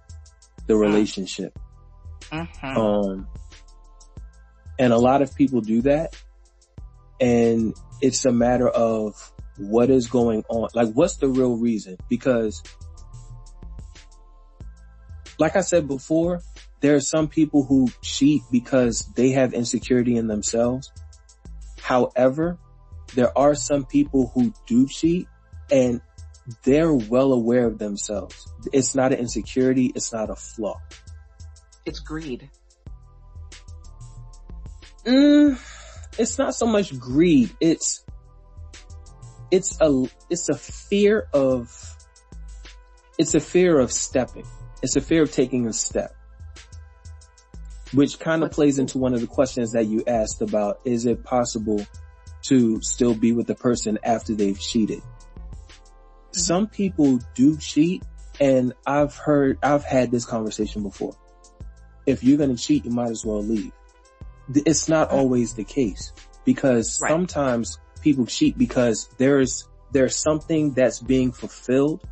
the 0.66 0.76
relationship. 0.76 1.58
Mhm. 2.30 2.76
Um, 2.76 3.28
and 4.78 4.92
a 4.92 4.98
lot 4.98 5.22
of 5.22 5.34
people 5.34 5.60
do 5.60 5.82
that. 5.82 6.16
And 7.20 7.74
it's 8.00 8.24
a 8.24 8.32
matter 8.32 8.68
of 8.68 9.32
what 9.56 9.90
is 9.90 10.08
going 10.08 10.44
on. 10.48 10.68
Like, 10.74 10.92
what's 10.92 11.16
the 11.16 11.28
real 11.28 11.56
reason? 11.56 11.96
Because 12.08 12.62
like 15.38 15.56
I 15.56 15.60
said 15.60 15.88
before, 15.88 16.40
there 16.80 16.94
are 16.94 17.00
some 17.00 17.28
people 17.28 17.64
who 17.64 17.88
cheat 18.02 18.42
because 18.50 19.06
they 19.14 19.30
have 19.30 19.52
insecurity 19.54 20.16
in 20.16 20.26
themselves. 20.26 20.92
However, 21.80 22.58
there 23.14 23.36
are 23.36 23.54
some 23.54 23.84
people 23.84 24.30
who 24.34 24.52
do 24.66 24.86
cheat 24.86 25.28
and 25.70 26.00
they're 26.64 26.92
well 26.92 27.32
aware 27.32 27.66
of 27.66 27.78
themselves. 27.78 28.46
It's 28.72 28.94
not 28.94 29.12
an 29.12 29.18
insecurity. 29.18 29.92
It's 29.94 30.12
not 30.12 30.30
a 30.30 30.36
flaw. 30.36 30.80
It's 31.86 32.00
greed. 32.00 32.50
Mm, 35.04 35.58
it's 36.18 36.38
not 36.38 36.54
so 36.54 36.66
much 36.66 36.98
greed. 36.98 37.50
It's, 37.60 38.04
it's 39.50 39.80
a, 39.80 40.04
it's 40.30 40.48
a 40.48 40.54
fear 40.54 41.28
of, 41.32 41.96
it's 43.18 43.34
a 43.34 43.40
fear 43.40 43.78
of 43.78 43.92
stepping. 43.92 44.46
It's 44.82 44.96
a 44.96 45.00
fear 45.00 45.22
of 45.22 45.32
taking 45.32 45.66
a 45.66 45.72
step. 45.72 46.14
Which 47.92 48.18
kind 48.18 48.42
of 48.42 48.50
plays 48.50 48.78
into 48.78 48.98
one 48.98 49.14
of 49.14 49.20
the 49.20 49.26
questions 49.26 49.72
that 49.72 49.86
you 49.86 50.02
asked 50.06 50.42
about, 50.42 50.80
is 50.84 51.06
it 51.06 51.22
possible 51.22 51.86
to 52.42 52.82
still 52.82 53.14
be 53.14 53.32
with 53.32 53.46
the 53.46 53.54
person 53.54 53.98
after 54.02 54.34
they've 54.34 54.58
cheated? 54.58 55.00
Some 56.34 56.66
people 56.66 57.20
do 57.34 57.56
cheat 57.56 58.02
and 58.40 58.72
I've 58.86 59.14
heard, 59.14 59.58
I've 59.62 59.84
had 59.84 60.10
this 60.10 60.24
conversation 60.24 60.82
before. 60.82 61.16
If 62.06 62.24
you're 62.24 62.38
going 62.38 62.54
to 62.54 62.60
cheat, 62.60 62.84
you 62.84 62.90
might 62.90 63.10
as 63.10 63.24
well 63.24 63.42
leave. 63.42 63.72
It's 64.52 64.88
not 64.88 65.10
always 65.10 65.54
the 65.54 65.64
case 65.64 66.12
because 66.44 67.00
Right. 67.00 67.08
sometimes 67.10 67.78
people 68.02 68.26
cheat 68.26 68.58
because 68.58 69.08
there's, 69.16 69.68
there's 69.92 70.16
something 70.16 70.72
that's 70.72 71.00
being 71.00 71.32
fulfilled, 71.32 72.02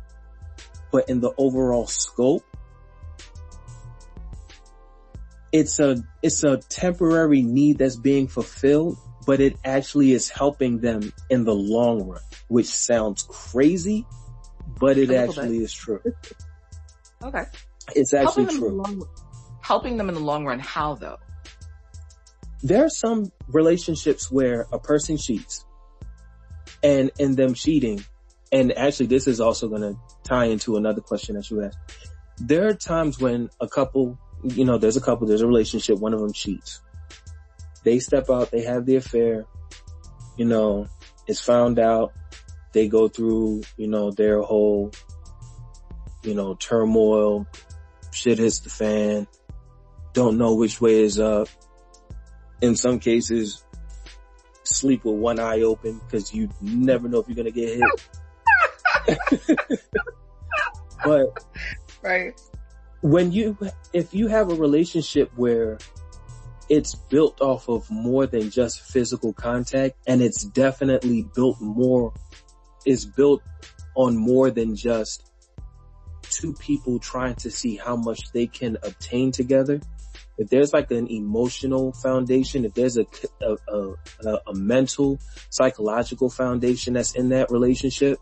but 0.91 1.09
in 1.09 1.19
the 1.19 1.31
overall 1.37 1.85
scope, 1.85 2.43
it's 5.51 5.79
a, 5.79 6.01
it's 6.23 6.43
a 6.43 6.57
temporary 6.57 7.41
need 7.43 7.77
that's 7.77 7.97
being 7.97 8.27
fulfilled, 8.27 8.97
but 9.25 9.39
it 9.39 9.57
actually 9.63 10.11
is 10.11 10.29
helping 10.29 10.79
them 10.79 11.13
in 11.29 11.43
the 11.43 11.53
long 11.53 12.07
run, 12.07 12.21
which 12.47 12.67
sounds 12.67 13.23
crazy, 13.23 14.05
but 14.79 14.97
it 14.97 15.11
actually 15.11 15.57
is 15.57 15.73
true. 15.73 16.01
Okay. 17.23 17.45
It's 17.95 18.13
actually 18.13 18.43
helping 18.43 18.59
true. 18.59 18.69
long 18.83 19.07
helping 19.61 19.95
them 19.95 20.09
in 20.09 20.15
the 20.15 20.19
long 20.19 20.45
run. 20.45 20.59
How 20.59 20.95
though? 20.95 21.15
there 22.63 22.85
are 22.85 22.89
some 22.89 23.31
relationships 23.49 24.31
where 24.31 24.65
a 24.71 24.79
person 24.79 25.17
cheats 25.17 25.65
and 26.81 27.11
in 27.19 27.35
them 27.35 27.53
cheating, 27.53 28.03
and 28.51 28.75
actually 28.77 29.07
this 29.07 29.27
is 29.27 29.41
also 29.41 29.67
going 29.67 29.81
to 29.81 29.95
tie 30.23 30.45
into 30.45 30.77
another 30.77 31.01
question 31.01 31.35
that 31.35 31.49
you 31.51 31.61
asked. 31.63 31.77
There 32.39 32.67
are 32.67 32.73
times 32.73 33.19
when 33.19 33.49
a 33.59 33.67
couple, 33.67 34.17
you 34.43 34.65
know, 34.65 34.77
there's 34.77 34.97
a 34.97 35.01
couple, 35.01 35.27
there's 35.27 35.41
a 35.41 35.47
relationship, 35.47 35.99
one 35.99 36.13
of 36.13 36.21
them 36.21 36.33
cheats. 36.33 36.81
They 37.83 37.99
step 37.99 38.29
out, 38.29 38.51
they 38.51 38.63
have 38.63 38.85
the 38.85 38.95
affair, 38.95 39.45
you 40.37 40.45
know, 40.45 40.87
it's 41.27 41.39
found 41.39 41.79
out, 41.79 42.13
they 42.71 42.87
go 42.87 43.07
through, 43.07 43.61
you 43.77 43.87
know, 43.87 44.11
their 44.11 44.41
whole, 44.41 44.91
you 46.23 46.33
know, 46.33 46.55
turmoil, 46.55 47.45
shit 48.11 48.39
hits 48.39 48.59
the 48.61 48.69
fan, 48.69 49.27
don't 50.13 50.37
know 50.37 50.55
which 50.55 50.79
way 50.79 51.01
is 51.01 51.19
up, 51.19 51.47
in 52.61 52.75
some 52.75 52.99
cases 52.99 53.63
sleep 54.63 55.03
with 55.03 55.15
one 55.15 55.39
eye 55.39 55.61
open 55.61 55.99
because 56.05 56.33
you 56.33 56.49
never 56.61 57.09
know 57.09 57.19
if 57.19 57.27
you're 57.27 57.35
going 57.35 57.45
to 57.45 57.51
get 57.51 57.81
hit. 59.07 59.79
but 61.03 61.43
Right. 62.01 62.39
when 63.01 63.31
you, 63.31 63.57
if 63.91 64.13
you 64.13 64.27
have 64.27 64.51
a 64.51 64.55
relationship 64.55 65.31
where 65.35 65.77
it's 66.69 66.95
built 66.95 67.41
off 67.41 67.69
of 67.69 67.89
more 67.89 68.25
than 68.25 68.49
just 68.49 68.81
physical 68.81 69.33
contact 69.33 69.95
and 70.07 70.21
it's 70.21 70.43
definitely 70.43 71.25
built 71.35 71.59
more, 71.61 72.13
is 72.85 73.05
built 73.05 73.41
on 73.95 74.17
more 74.17 74.49
than 74.51 74.75
just 74.75 75.29
two 76.29 76.53
people 76.53 76.99
trying 76.99 77.35
to 77.35 77.51
see 77.51 77.75
how 77.75 77.95
much 77.95 78.31
they 78.31 78.47
can 78.47 78.77
obtain 78.83 79.31
together. 79.31 79.79
If 80.37 80.49
there's 80.49 80.73
like 80.73 80.89
an 80.91 81.07
emotional 81.11 81.93
foundation, 81.93 82.65
if 82.65 82.73
there's 82.73 82.97
a, 82.97 83.05
a, 83.41 83.55
a, 84.25 84.39
a 84.47 84.55
mental, 84.55 85.19
psychological 85.51 86.29
foundation 86.29 86.93
that's 86.93 87.13
in 87.13 87.29
that 87.29 87.51
relationship, 87.51 88.17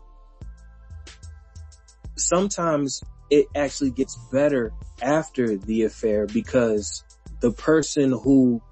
sometimes 2.16 3.02
it 3.30 3.46
actually 3.56 3.90
gets 3.90 4.18
better 4.30 4.72
after 5.00 5.56
the 5.56 5.84
affair 5.84 6.26
because 6.26 7.02
the 7.42 7.50
person 7.50 8.12
who 8.12 8.62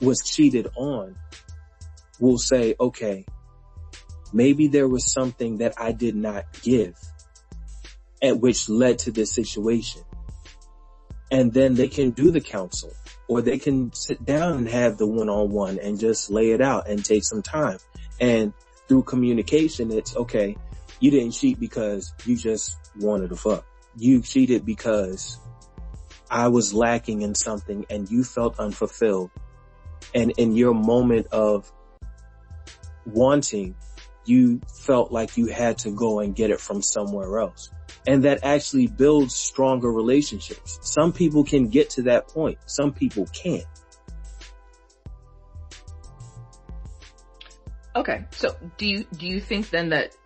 was 0.00 0.22
cheated 0.22 0.68
on 0.76 1.16
will 2.20 2.36
say, 2.38 2.74
okay, 2.78 3.24
maybe 4.32 4.68
there 4.68 4.86
was 4.86 5.10
something 5.10 5.58
that 5.58 5.74
I 5.78 5.92
did 5.92 6.14
not 6.14 6.44
give 6.62 6.94
and 8.20 8.42
which 8.42 8.68
led 8.68 8.98
to 9.00 9.10
this 9.10 9.32
situation. 9.32 10.02
And 11.30 11.52
then 11.52 11.74
they 11.74 11.88
can 11.88 12.10
do 12.10 12.30
the 12.30 12.42
counsel 12.42 12.92
or 13.26 13.40
they 13.40 13.58
can 13.58 13.92
sit 13.94 14.22
down 14.24 14.58
and 14.58 14.68
have 14.68 14.98
the 14.98 15.06
one-on-one 15.06 15.78
and 15.78 15.98
just 15.98 16.30
lay 16.30 16.50
it 16.50 16.60
out 16.60 16.88
and 16.88 17.02
take 17.02 17.24
some 17.24 17.42
time. 17.42 17.78
And 18.20 18.52
through 18.86 19.04
communication, 19.04 19.90
it's 19.90 20.14
okay. 20.14 20.56
You 21.00 21.10
didn't 21.10 21.32
cheat 21.32 21.58
because 21.58 22.12
you 22.26 22.36
just 22.36 22.76
wanted 22.98 23.30
to 23.30 23.36
fuck. 23.36 23.64
You 23.96 24.20
cheated 24.20 24.66
because 24.66 25.38
I 26.34 26.48
was 26.48 26.74
lacking 26.74 27.22
in 27.22 27.36
something 27.36 27.86
and 27.88 28.10
you 28.10 28.24
felt 28.24 28.58
unfulfilled 28.58 29.30
And 30.14 30.32
in 30.36 30.56
your 30.56 30.74
moment 30.74 31.28
of 31.28 31.70
wanting, 33.06 33.74
you 34.24 34.60
felt 34.84 35.12
like 35.12 35.36
you 35.36 35.46
had 35.46 35.78
to 35.78 35.90
go 35.90 36.20
and 36.20 36.34
get 36.34 36.50
it 36.50 36.60
from 36.60 36.82
somewhere 36.82 37.38
else. 37.38 37.70
And 38.06 38.24
that 38.24 38.44
actually 38.44 38.86
builds 38.86 39.34
stronger 39.34 39.90
relationships. 39.90 40.78
Some 40.82 41.12
people 41.12 41.44
can 41.44 41.68
get 41.68 41.90
to 41.90 42.02
that 42.02 42.28
point. 42.28 42.58
Some 42.66 42.92
people 42.92 43.26
can't. 43.26 43.64
Okay. 47.96 48.24
So 48.32 48.56
do 48.76 48.86
you, 48.86 49.04
do 49.16 49.26
you 49.26 49.40
think 49.40 49.70
then 49.70 49.90
that, 49.90 50.16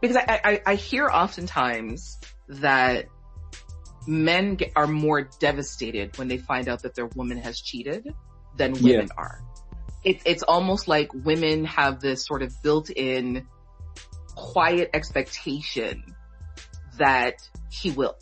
because 0.00 0.16
I, 0.16 0.40
I, 0.44 0.62
I 0.66 0.74
hear 0.74 1.08
oftentimes 1.08 2.18
that 2.48 3.06
men 4.06 4.56
get, 4.56 4.72
are 4.76 4.86
more 4.86 5.28
devastated 5.40 6.16
when 6.18 6.28
they 6.28 6.38
find 6.38 6.68
out 6.68 6.82
that 6.82 6.94
their 6.94 7.06
woman 7.14 7.38
has 7.38 7.60
cheated 7.60 8.14
than 8.56 8.72
women 8.72 9.08
yeah. 9.08 9.16
are. 9.16 9.44
It, 10.04 10.22
it's 10.26 10.42
almost 10.42 10.88
like 10.88 11.12
women 11.14 11.64
have 11.64 12.00
this 12.00 12.26
sort 12.26 12.42
of 12.42 12.52
built-in 12.62 13.46
quiet 14.34 14.90
expectation 14.94 16.02
that 16.98 17.34
he 17.70 17.90
will. 17.90 18.16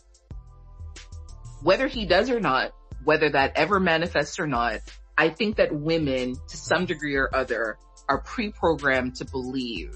Whether 1.62 1.88
he 1.88 2.06
does 2.06 2.30
or 2.30 2.40
not, 2.40 2.72
whether 3.04 3.30
that 3.30 3.52
ever 3.56 3.80
manifests 3.80 4.38
or 4.38 4.46
not, 4.46 4.80
I 5.16 5.30
think 5.30 5.56
that 5.56 5.74
women 5.74 6.34
to 6.48 6.56
some 6.56 6.86
degree 6.86 7.16
or 7.16 7.34
other 7.34 7.78
are 8.08 8.20
pre-programmed 8.20 9.16
to 9.16 9.24
believe 9.24 9.94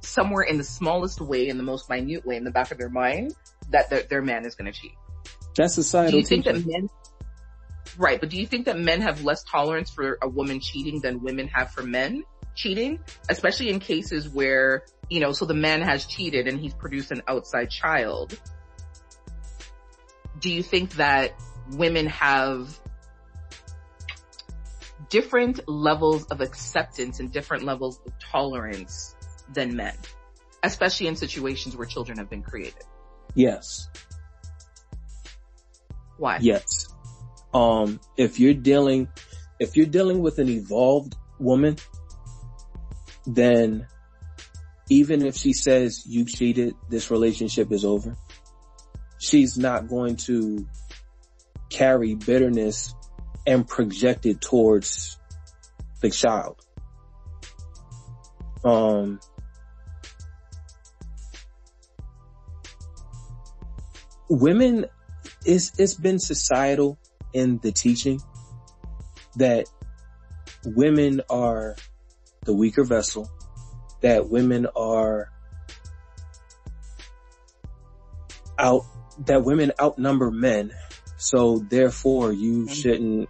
somewhere 0.00 0.42
in 0.42 0.58
the 0.58 0.64
smallest 0.64 1.20
way, 1.20 1.48
in 1.48 1.56
the 1.56 1.62
most 1.62 1.88
minute 1.88 2.24
way 2.24 2.36
in 2.36 2.44
the 2.44 2.50
back 2.50 2.70
of 2.70 2.78
their 2.78 2.90
mind 2.90 3.34
that 3.70 3.90
their, 3.90 4.02
their 4.02 4.22
man 4.22 4.44
is 4.44 4.54
going 4.54 4.72
to 4.72 4.78
cheat. 4.78 4.92
That's 5.56 5.74
societal. 5.74 6.12
Do 6.12 6.18
you 6.18 6.24
think 6.24 6.44
that 6.44 6.66
men, 6.66 6.90
right, 7.96 8.20
but 8.20 8.28
do 8.30 8.36
you 8.36 8.46
think 8.46 8.66
that 8.66 8.78
men 8.78 9.00
have 9.02 9.22
less 9.22 9.44
tolerance 9.44 9.90
for 9.90 10.18
a 10.22 10.28
woman 10.28 10.60
cheating 10.60 11.00
than 11.00 11.22
women 11.22 11.48
have 11.48 11.70
for 11.70 11.82
men 11.82 12.24
cheating? 12.54 12.98
Especially 13.28 13.70
in 13.70 13.78
cases 13.80 14.28
where, 14.28 14.84
you 15.08 15.20
know, 15.20 15.32
so 15.32 15.44
the 15.44 15.54
man 15.54 15.82
has 15.82 16.06
cheated 16.06 16.48
and 16.48 16.58
he's 16.58 16.74
produced 16.74 17.10
an 17.12 17.22
outside 17.28 17.70
child. 17.70 18.38
Do 20.40 20.50
you 20.50 20.62
think 20.62 20.94
that 20.96 21.34
women 21.72 22.06
have 22.06 22.78
different 25.08 25.60
levels 25.68 26.24
of 26.26 26.40
acceptance 26.40 27.20
and 27.20 27.30
different 27.30 27.62
levels 27.62 28.00
of 28.04 28.12
tolerance 28.18 29.14
than 29.52 29.76
men, 29.76 29.94
especially 30.64 31.06
in 31.06 31.14
situations 31.14 31.76
where 31.76 31.86
children 31.86 32.18
have 32.18 32.28
been 32.28 32.42
created? 32.42 32.82
Yes. 33.34 33.88
Why? 36.18 36.38
Yes. 36.40 36.64
Um, 37.52 38.00
if 38.16 38.38
you're 38.38 38.54
dealing, 38.54 39.08
if 39.58 39.76
you're 39.76 39.86
dealing 39.86 40.20
with 40.20 40.38
an 40.38 40.48
evolved 40.48 41.16
woman, 41.38 41.76
then 43.26 43.86
even 44.88 45.24
if 45.24 45.36
she 45.36 45.52
says 45.52 46.04
you 46.06 46.24
cheated, 46.24 46.74
this 46.88 47.10
relationship 47.10 47.72
is 47.72 47.84
over. 47.84 48.16
She's 49.18 49.56
not 49.56 49.88
going 49.88 50.16
to 50.16 50.66
carry 51.70 52.14
bitterness 52.14 52.94
and 53.46 53.66
project 53.66 54.26
it 54.26 54.40
towards 54.40 55.18
the 56.00 56.10
child. 56.10 56.60
Um, 58.64 59.20
women, 64.34 64.86
it's, 65.44 65.78
it's 65.78 65.94
been 65.94 66.18
societal 66.18 66.98
in 67.32 67.58
the 67.58 67.72
teaching 67.72 68.20
that 69.36 69.66
women 70.64 71.20
are 71.28 71.76
the 72.44 72.54
weaker 72.54 72.84
vessel, 72.84 73.30
that 74.00 74.28
women 74.28 74.66
are 74.76 75.30
out, 78.58 78.84
that 79.26 79.44
women 79.44 79.72
outnumber 79.80 80.30
men. 80.30 80.72
So 81.16 81.58
therefore 81.58 82.32
you 82.32 82.64
mm-hmm. 82.64 82.72
shouldn't 82.72 83.28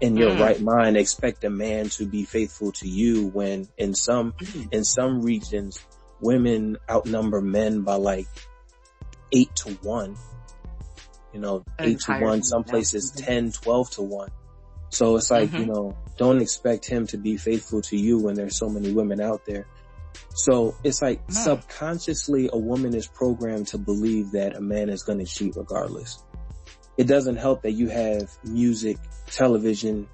in 0.00 0.16
your 0.16 0.32
mm. 0.32 0.40
right 0.40 0.60
mind 0.60 0.96
expect 0.96 1.44
a 1.44 1.50
man 1.50 1.88
to 1.88 2.04
be 2.04 2.24
faithful 2.24 2.70
to 2.70 2.86
you 2.86 3.28
when 3.28 3.66
in 3.78 3.94
some, 3.94 4.32
mm. 4.32 4.72
in 4.72 4.84
some 4.84 5.22
regions, 5.22 5.84
women 6.20 6.76
outnumber 6.90 7.40
men 7.40 7.82
by 7.82 7.94
like 7.94 8.26
eight 9.32 9.54
to 9.56 9.70
one. 9.82 10.16
You 11.32 11.40
know, 11.40 11.64
eight 11.78 12.00
to 12.00 12.18
one, 12.18 12.42
some 12.42 12.64
places 12.64 13.10
10, 13.10 13.52
12 13.52 13.90
to 13.90 14.02
one. 14.02 14.30
So 14.88 15.16
it's 15.16 15.30
like, 15.30 15.50
mm-hmm. 15.50 15.58
you 15.58 15.66
know, 15.66 15.96
don't 16.16 16.40
expect 16.40 16.86
him 16.86 17.06
to 17.08 17.18
be 17.18 17.36
faithful 17.36 17.82
to 17.82 17.96
you 17.96 18.18
when 18.18 18.34
there's 18.34 18.56
so 18.56 18.68
many 18.68 18.92
women 18.92 19.20
out 19.20 19.44
there. 19.44 19.66
So 20.34 20.74
it's 20.82 21.02
like 21.02 21.20
no. 21.28 21.34
subconsciously 21.34 22.48
a 22.52 22.58
woman 22.58 22.94
is 22.94 23.06
programmed 23.06 23.68
to 23.68 23.78
believe 23.78 24.32
that 24.32 24.56
a 24.56 24.60
man 24.60 24.88
is 24.88 25.02
going 25.02 25.18
to 25.18 25.26
cheat 25.26 25.56
regardless. 25.56 26.22
It 26.96 27.06
doesn't 27.06 27.36
help 27.36 27.62
that 27.62 27.72
you 27.72 27.88
have 27.88 28.30
music, 28.42 28.96
television, 29.26 30.08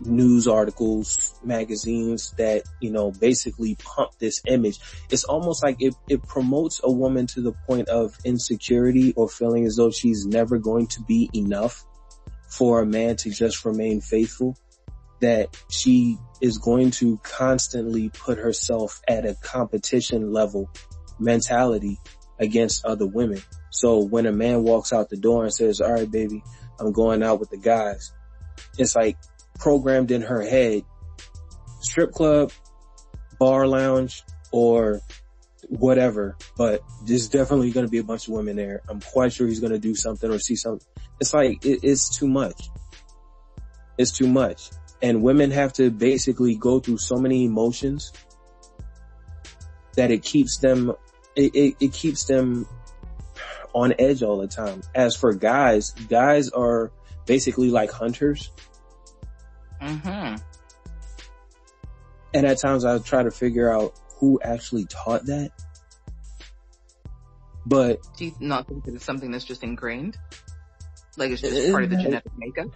news 0.00 0.46
articles, 0.46 1.38
magazines 1.44 2.32
that, 2.38 2.62
you 2.80 2.90
know, 2.90 3.10
basically 3.10 3.76
pump 3.76 4.10
this 4.18 4.42
image. 4.46 4.78
It's 5.10 5.24
almost 5.24 5.62
like 5.62 5.76
it, 5.80 5.94
it 6.08 6.22
promotes 6.26 6.80
a 6.82 6.90
woman 6.90 7.26
to 7.28 7.40
the 7.40 7.52
point 7.52 7.88
of 7.88 8.16
insecurity 8.24 9.12
or 9.16 9.28
feeling 9.28 9.66
as 9.66 9.76
though 9.76 9.90
she's 9.90 10.26
never 10.26 10.58
going 10.58 10.88
to 10.88 11.02
be 11.02 11.30
enough 11.34 11.84
for 12.48 12.80
a 12.80 12.86
man 12.86 13.16
to 13.16 13.30
just 13.30 13.64
remain 13.64 14.00
faithful. 14.00 14.56
That 15.22 15.56
she 15.70 16.18
is 16.42 16.58
going 16.58 16.90
to 16.92 17.16
constantly 17.22 18.10
put 18.10 18.36
herself 18.36 19.00
at 19.08 19.24
a 19.24 19.34
competition 19.36 20.30
level 20.30 20.70
mentality 21.18 21.98
against 22.38 22.84
other 22.84 23.06
women. 23.06 23.40
So 23.70 24.00
when 24.00 24.26
a 24.26 24.32
man 24.32 24.62
walks 24.62 24.92
out 24.92 25.08
the 25.08 25.16
door 25.16 25.44
and 25.44 25.52
says, 25.54 25.80
all 25.80 25.92
right, 25.92 26.10
baby, 26.10 26.42
I'm 26.78 26.92
going 26.92 27.22
out 27.22 27.40
with 27.40 27.48
the 27.48 27.56
guys, 27.56 28.12
it's 28.78 28.94
like 28.94 29.16
programmed 29.58 30.10
in 30.10 30.22
her 30.22 30.42
head, 30.42 30.82
strip 31.80 32.12
club, 32.12 32.52
bar 33.38 33.66
lounge, 33.66 34.22
or 34.52 35.00
whatever, 35.68 36.36
but 36.56 36.80
there's 37.04 37.28
definitely 37.28 37.70
going 37.70 37.86
to 37.86 37.90
be 37.90 37.98
a 37.98 38.04
bunch 38.04 38.28
of 38.28 38.34
women 38.34 38.56
there. 38.56 38.82
I'm 38.88 39.00
quite 39.00 39.32
sure 39.32 39.46
he's 39.46 39.60
going 39.60 39.72
to 39.72 39.78
do 39.78 39.94
something 39.94 40.30
or 40.30 40.38
see 40.38 40.56
something. 40.56 40.86
It's 41.20 41.34
like, 41.34 41.64
it, 41.64 41.80
it's 41.82 42.16
too 42.16 42.28
much. 42.28 42.68
It's 43.98 44.12
too 44.12 44.28
much. 44.28 44.70
And 45.02 45.22
women 45.22 45.50
have 45.50 45.72
to 45.74 45.90
basically 45.90 46.54
go 46.54 46.80
through 46.80 46.98
so 46.98 47.16
many 47.16 47.44
emotions 47.44 48.12
that 49.96 50.10
it 50.10 50.22
keeps 50.22 50.58
them, 50.58 50.92
it, 51.34 51.54
it, 51.54 51.76
it 51.80 51.92
keeps 51.92 52.24
them 52.24 52.66
on 53.74 53.94
edge 53.98 54.22
all 54.22 54.38
the 54.38 54.46
time. 54.46 54.82
As 54.94 55.16
for 55.16 55.34
guys, 55.34 55.90
guys 56.08 56.50
are 56.50 56.92
basically 57.26 57.70
like 57.70 57.90
hunters 57.90 58.50
Mm-hmm. 59.82 60.36
And 62.34 62.46
at 62.46 62.58
times 62.58 62.84
I 62.84 62.98
try 62.98 63.22
to 63.22 63.30
figure 63.30 63.70
out 63.72 63.98
who 64.18 64.40
actually 64.42 64.86
taught 64.86 65.26
that. 65.26 65.52
But 67.64 67.98
do 68.16 68.26
you 68.26 68.34
not 68.40 68.68
think 68.68 68.84
that 68.84 68.94
it's 68.94 69.04
something 69.04 69.30
that's 69.30 69.44
just 69.44 69.64
ingrained? 69.64 70.16
Like 71.16 71.32
it's 71.32 71.40
just 71.40 71.72
part 71.72 71.84
of 71.84 71.90
the 71.90 71.96
genetic 71.96 72.32
makeup? 72.36 72.68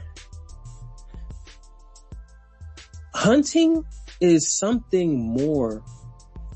Hunting 3.14 3.84
is 4.20 4.51
something 4.51 5.18
more. 5.18 5.82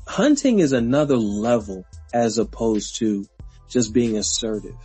Hunting 0.07 0.59
is 0.59 0.71
another 0.71 1.17
level 1.17 1.85
as 2.13 2.37
opposed 2.37 2.97
to 2.97 3.25
just 3.67 3.93
being 3.93 4.17
assertive 4.17 4.75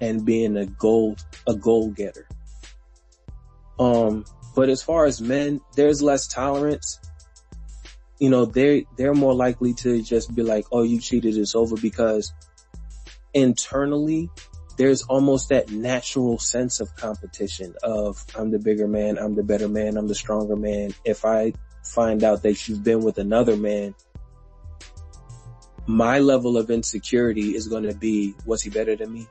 and 0.00 0.24
being 0.24 0.56
a 0.56 0.66
goal, 0.66 1.16
a 1.46 1.54
goal 1.54 1.90
getter. 1.90 2.26
Um, 3.78 4.24
but 4.54 4.68
as 4.68 4.82
far 4.82 5.06
as 5.06 5.20
men, 5.20 5.60
there's 5.76 6.02
less 6.02 6.26
tolerance. 6.26 7.00
You 8.18 8.30
know, 8.30 8.44
they're, 8.44 8.82
they're 8.96 9.14
more 9.14 9.34
likely 9.34 9.74
to 9.74 10.02
just 10.02 10.34
be 10.34 10.42
like, 10.42 10.66
oh, 10.70 10.82
you 10.82 11.00
cheated, 11.00 11.36
it's 11.36 11.54
over 11.54 11.76
because 11.76 12.32
internally 13.34 14.30
there's 14.76 15.02
almost 15.02 15.48
that 15.48 15.70
natural 15.70 16.38
sense 16.38 16.80
of 16.80 16.94
competition 16.96 17.74
of 17.82 18.24
I'm 18.36 18.50
the 18.50 18.58
bigger 18.58 18.88
man, 18.88 19.18
I'm 19.18 19.34
the 19.34 19.42
better 19.42 19.68
man, 19.68 19.96
I'm 19.96 20.08
the 20.08 20.14
stronger 20.14 20.56
man. 20.56 20.94
If 21.04 21.24
I 21.24 21.52
find 21.84 22.22
out 22.24 22.42
that 22.42 22.68
you've 22.68 22.84
been 22.84 23.00
with 23.00 23.18
another 23.18 23.56
man, 23.56 23.94
my 25.86 26.20
level 26.20 26.56
of 26.56 26.70
insecurity 26.70 27.56
is 27.56 27.68
going 27.68 27.84
to 27.84 27.94
be, 27.94 28.34
was 28.46 28.62
he 28.62 28.70
better 28.70 28.96
than 28.96 29.12
me? 29.12 29.26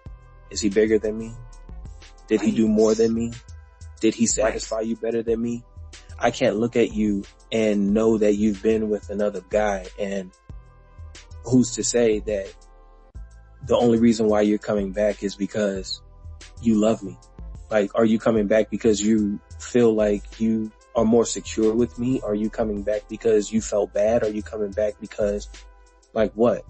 Is 0.49 0.59
he 0.59 0.69
bigger 0.69 0.99
than 0.99 1.17
me? 1.17 1.31
Did 2.27 2.41
he 2.41 2.51
do 2.51 2.67
more 2.67 2.93
than 2.93 3.13
me? 3.13 3.31
Did 4.01 4.15
he 4.15 4.25
satisfy 4.25 4.77
right. 4.77 4.85
you 4.87 4.97
better 4.97 5.23
than 5.23 5.41
me? 5.41 5.63
I 6.19 6.31
can't 6.31 6.57
look 6.57 6.75
at 6.75 6.93
you 6.93 7.23
and 7.51 7.93
know 7.93 8.17
that 8.17 8.35
you've 8.35 8.61
been 8.61 8.89
with 8.89 9.09
another 9.09 9.41
guy 9.49 9.85
and 9.97 10.31
who's 11.45 11.71
to 11.75 11.83
say 11.83 12.19
that 12.19 12.53
the 13.67 13.77
only 13.77 13.99
reason 13.99 14.27
why 14.27 14.41
you're 14.41 14.57
coming 14.57 14.91
back 14.91 15.23
is 15.23 15.35
because 15.35 16.01
you 16.61 16.75
love 16.75 17.01
me. 17.03 17.17
Like, 17.69 17.91
are 17.95 18.05
you 18.05 18.19
coming 18.19 18.47
back 18.47 18.69
because 18.69 19.01
you 19.01 19.39
feel 19.59 19.93
like 19.93 20.39
you 20.39 20.71
are 20.95 21.05
more 21.05 21.25
secure 21.25 21.73
with 21.73 21.97
me? 21.97 22.21
Are 22.21 22.35
you 22.35 22.49
coming 22.49 22.83
back 22.83 23.07
because 23.07 23.51
you 23.51 23.61
felt 23.61 23.93
bad? 23.93 24.23
Are 24.23 24.29
you 24.29 24.43
coming 24.43 24.71
back 24.71 24.95
because 24.99 25.47
like 26.13 26.33
what? 26.33 26.65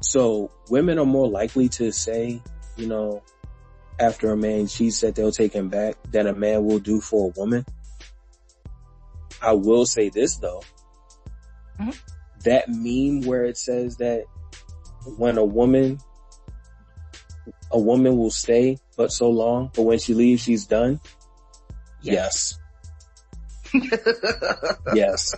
So 0.00 0.50
women 0.68 0.98
are 0.98 1.06
more 1.06 1.28
likely 1.28 1.68
to 1.70 1.90
say, 1.90 2.42
you 2.76 2.86
know, 2.86 3.22
after 3.98 4.32
a 4.32 4.36
man 4.36 4.66
cheats 4.66 5.00
that 5.00 5.14
they'll 5.14 5.32
take 5.32 5.52
him 5.52 5.68
back 5.68 5.96
than 6.10 6.26
a 6.26 6.34
man 6.34 6.64
will 6.64 6.78
do 6.78 7.00
for 7.00 7.30
a 7.30 7.40
woman. 7.40 7.64
I 9.40 9.52
will 9.52 9.86
say 9.86 10.08
this 10.08 10.36
though. 10.36 10.62
Mm-hmm. 11.80 11.90
That 12.44 12.68
meme 12.68 13.22
where 13.22 13.44
it 13.44 13.56
says 13.56 13.96
that 13.96 14.24
when 15.16 15.38
a 15.38 15.44
woman, 15.44 15.98
a 17.70 17.78
woman 17.78 18.16
will 18.16 18.30
stay 18.30 18.78
but 18.96 19.12
so 19.12 19.28
long, 19.28 19.70
but 19.74 19.82
when 19.82 19.98
she 19.98 20.14
leaves, 20.14 20.42
she's 20.42 20.66
done. 20.66 21.00
Yes. 22.02 22.58
Yes. 23.72 23.98
yes. 24.94 25.34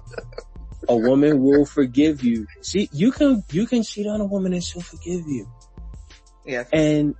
A 0.88 0.96
woman 0.96 1.42
will 1.42 1.64
forgive 1.64 2.22
you. 2.22 2.46
She, 2.62 2.88
you 2.92 3.10
can, 3.10 3.42
you 3.50 3.66
can 3.66 3.82
cheat 3.82 4.06
on 4.06 4.20
a 4.20 4.26
woman 4.26 4.52
and 4.52 4.62
she'll 4.62 4.82
forgive 4.82 5.26
you. 5.26 5.48
Yeah. 6.44 6.64
And 6.72 7.14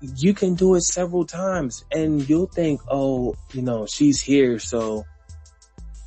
you 0.00 0.34
can 0.34 0.54
do 0.54 0.74
it 0.74 0.82
several 0.82 1.24
times 1.24 1.84
and 1.90 2.28
you'll 2.28 2.46
think, 2.46 2.80
oh, 2.90 3.34
you 3.52 3.62
know, 3.62 3.86
she's 3.86 4.20
here. 4.20 4.58
So 4.58 5.04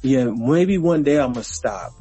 yeah, 0.02 0.26
maybe 0.26 0.78
one 0.78 1.04
day 1.04 1.20
I'm 1.20 1.34
gonna 1.34 1.44
stop, 1.44 1.92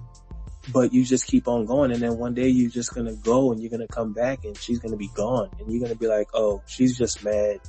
but 0.72 0.92
you 0.92 1.04
just 1.04 1.26
keep 1.26 1.48
on 1.48 1.64
going. 1.64 1.92
And 1.92 2.02
then 2.02 2.18
one 2.18 2.34
day 2.34 2.48
you're 2.48 2.70
just 2.70 2.94
gonna 2.94 3.14
go 3.14 3.52
and 3.52 3.60
you're 3.60 3.70
gonna 3.70 3.88
come 3.88 4.12
back 4.12 4.44
and 4.44 4.56
she's 4.56 4.78
gonna 4.78 4.96
be 4.96 5.10
gone 5.14 5.50
and 5.58 5.70
you're 5.70 5.82
gonna 5.82 5.96
be 5.96 6.06
like, 6.06 6.28
oh, 6.34 6.62
she's 6.66 6.98
just 6.98 7.24
mad. 7.24 7.60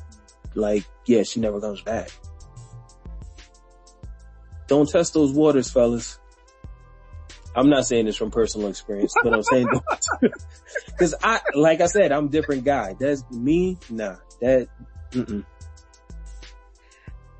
Like, 0.56 0.84
yeah, 1.06 1.24
she 1.24 1.40
never 1.40 1.62
comes 1.62 1.82
back. 1.82 2.10
Don't 4.68 4.90
test 4.90 5.14
those 5.14 5.32
waters, 5.32 5.72
fellas. 5.72 6.20
I'm 7.58 7.70
not 7.70 7.88
saying 7.88 8.06
this 8.06 8.16
from 8.16 8.30
personal 8.30 8.68
experience, 8.70 9.16
but 9.24 9.34
I'm 9.34 9.42
saying 9.42 9.68
because 10.88 11.16
I, 11.24 11.42
like 11.56 11.82
I 11.82 11.88
said, 11.88 12.12
I'm 12.12 12.28
a 12.28 12.30
different 12.30 12.64
guy. 12.66 12.96
That's 13.00 13.24
me. 13.32 13.80
Nah, 13.90 14.18
that. 14.42 14.68
Mm-mm. 15.12 15.44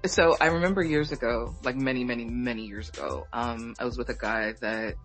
So 0.08 0.36
I 0.42 0.48
remember 0.48 0.84
years 0.84 1.12
ago, 1.12 1.56
like 1.64 1.76
many, 1.76 2.04
many, 2.04 2.26
many 2.26 2.64
years 2.64 2.90
ago, 2.90 3.28
um, 3.32 3.76
I 3.80 3.86
was 3.86 3.98
with 3.98 4.10
a 4.10 4.16
guy 4.16 4.54
that, 4.62 4.96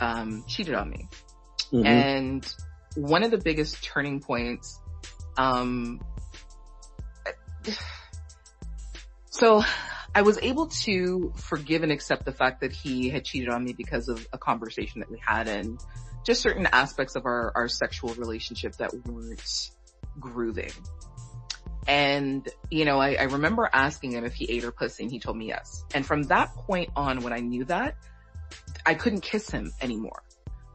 um, 0.00 0.44
cheated 0.46 0.74
on 0.74 0.90
me. 0.90 1.08
Mm-hmm. 1.72 1.86
And 1.86 2.54
one 2.96 3.22
of 3.22 3.30
the 3.30 3.38
biggest 3.38 3.82
turning 3.82 4.20
points, 4.20 4.78
um, 5.38 6.00
so 9.30 9.62
I 10.14 10.22
was 10.22 10.38
able 10.42 10.68
to 10.68 11.32
forgive 11.36 11.82
and 11.82 11.90
accept 11.90 12.24
the 12.24 12.32
fact 12.32 12.60
that 12.60 12.72
he 12.72 13.10
had 13.10 13.24
cheated 13.24 13.48
on 13.48 13.64
me 13.64 13.72
because 13.72 14.08
of 14.08 14.26
a 14.32 14.38
conversation 14.38 15.00
that 15.00 15.10
we 15.10 15.20
had 15.24 15.48
and 15.48 15.80
just 16.24 16.40
certain 16.40 16.66
aspects 16.72 17.16
of 17.16 17.26
our, 17.26 17.52
our 17.56 17.68
sexual 17.68 18.14
relationship 18.14 18.76
that 18.76 18.94
weren't 19.06 19.70
grooving. 20.20 20.70
And, 21.86 22.48
you 22.70 22.84
know, 22.84 22.98
I, 22.98 23.14
I 23.14 23.24
remember 23.24 23.68
asking 23.70 24.12
him 24.12 24.24
if 24.24 24.34
he 24.34 24.50
ate 24.50 24.62
her 24.62 24.72
pussy 24.72 25.02
and 25.02 25.12
he 25.12 25.18
told 25.18 25.36
me 25.36 25.48
yes. 25.48 25.84
And 25.94 26.06
from 26.06 26.22
that 26.24 26.54
point 26.54 26.90
on, 26.96 27.20
when 27.20 27.32
I 27.32 27.40
knew 27.40 27.64
that, 27.64 27.96
I 28.86 28.94
couldn't 28.94 29.20
kiss 29.20 29.50
him 29.50 29.72
anymore. 29.82 30.22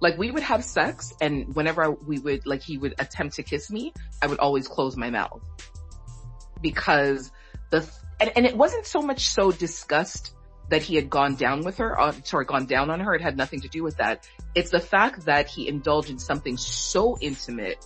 Like 0.01 0.17
we 0.17 0.31
would 0.31 0.43
have 0.43 0.63
sex 0.63 1.13
and 1.21 1.55
whenever 1.55 1.91
we 1.91 2.19
would, 2.19 2.45
like 2.45 2.61
he 2.61 2.77
would 2.77 2.95
attempt 2.99 3.35
to 3.35 3.43
kiss 3.43 3.71
me, 3.71 3.93
I 4.21 4.27
would 4.27 4.39
always 4.39 4.67
close 4.67 4.95
my 4.97 5.09
mouth. 5.09 5.41
Because 6.61 7.31
the, 7.69 7.89
and, 8.19 8.31
and 8.35 8.45
it 8.45 8.55
wasn't 8.55 8.85
so 8.85 9.01
much 9.01 9.27
so 9.29 9.51
disgust 9.51 10.33
that 10.69 10.83
he 10.83 10.95
had 10.95 11.09
gone 11.09 11.35
down 11.35 11.63
with 11.63 11.77
her, 11.77 11.99
uh, 11.99 12.11
sorry, 12.23 12.45
gone 12.45 12.65
down 12.65 12.89
on 12.89 12.99
her. 12.99 13.15
It 13.15 13.21
had 13.21 13.37
nothing 13.37 13.61
to 13.61 13.67
do 13.67 13.83
with 13.83 13.97
that. 13.97 14.27
It's 14.55 14.69
the 14.69 14.79
fact 14.79 15.25
that 15.25 15.47
he 15.47 15.67
indulged 15.67 16.09
in 16.09 16.19
something 16.19 16.57
so 16.57 17.17
intimate 17.19 17.85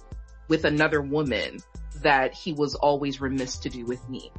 with 0.50 0.66
another 0.66 1.02
woman 1.02 1.60
that 2.02 2.34
he 2.34 2.54
was 2.54 2.76
always 2.76 3.22
remiss 3.22 3.60
to 3.60 3.70
do 3.70 3.86
with 3.86 4.08
me. 4.10 4.32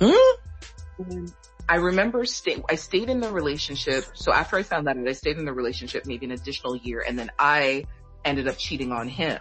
Hmm? 0.00 1.26
I 1.68 1.76
remember 1.76 2.24
stay, 2.24 2.62
I 2.68 2.76
stayed 2.76 3.10
in 3.10 3.20
the 3.20 3.30
relationship. 3.30 4.04
So 4.14 4.32
after 4.32 4.56
I 4.56 4.62
found 4.62 4.86
that 4.86 4.96
out, 4.96 5.08
I 5.08 5.12
stayed 5.12 5.38
in 5.38 5.44
the 5.44 5.52
relationship 5.52 6.06
maybe 6.06 6.26
an 6.26 6.32
additional 6.32 6.76
year 6.76 7.04
and 7.06 7.18
then 7.18 7.30
I 7.38 7.86
ended 8.24 8.48
up 8.48 8.56
cheating 8.58 8.92
on 8.92 9.08
him. 9.08 9.40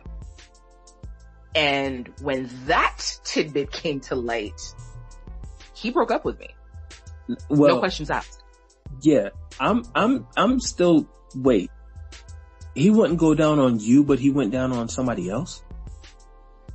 And 1.55 2.11
when 2.21 2.49
that 2.65 3.19
tidbit 3.23 3.71
came 3.71 4.01
to 4.01 4.15
light, 4.15 4.59
he 5.75 5.91
broke 5.91 6.11
up 6.11 6.25
with 6.25 6.39
me. 6.39 6.49
Well, 7.49 7.75
no 7.75 7.79
questions 7.79 8.09
asked. 8.09 8.43
Yeah, 9.01 9.29
I'm, 9.59 9.83
I'm, 9.93 10.27
I'm 10.37 10.59
still, 10.59 11.07
wait, 11.35 11.69
he 12.75 12.89
wouldn't 12.89 13.19
go 13.19 13.33
down 13.33 13.59
on 13.59 13.79
you, 13.79 14.03
but 14.03 14.19
he 14.19 14.29
went 14.29 14.51
down 14.51 14.71
on 14.71 14.89
somebody 14.89 15.29
else? 15.29 15.63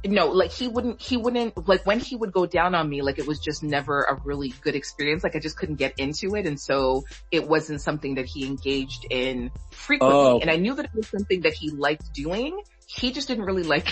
no, 0.04 0.28
like 0.28 0.50
he 0.50 0.66
wouldn't, 0.66 1.00
he 1.00 1.16
wouldn't, 1.16 1.68
like 1.68 1.84
when 1.84 2.00
he 2.00 2.16
would 2.16 2.32
go 2.32 2.46
down 2.46 2.74
on 2.74 2.88
me, 2.88 3.02
like 3.02 3.18
it 3.18 3.26
was 3.26 3.38
just 3.38 3.62
never 3.62 4.02
a 4.02 4.14
really 4.24 4.54
good 4.62 4.74
experience. 4.74 5.22
Like 5.22 5.36
I 5.36 5.40
just 5.40 5.58
couldn't 5.58 5.76
get 5.76 5.98
into 5.98 6.34
it. 6.36 6.46
And 6.46 6.58
so 6.58 7.04
it 7.30 7.46
wasn't 7.46 7.82
something 7.82 8.14
that 8.14 8.24
he 8.24 8.46
engaged 8.46 9.06
in 9.10 9.50
frequently. 9.72 10.16
Oh. 10.16 10.38
And 10.40 10.50
I 10.50 10.56
knew 10.56 10.74
that 10.74 10.86
it 10.86 10.94
was 10.94 11.08
something 11.08 11.42
that 11.42 11.52
he 11.52 11.70
liked 11.70 12.14
doing. 12.14 12.62
He 12.96 13.12
just 13.12 13.28
didn't 13.28 13.44
really 13.44 13.62
like, 13.62 13.88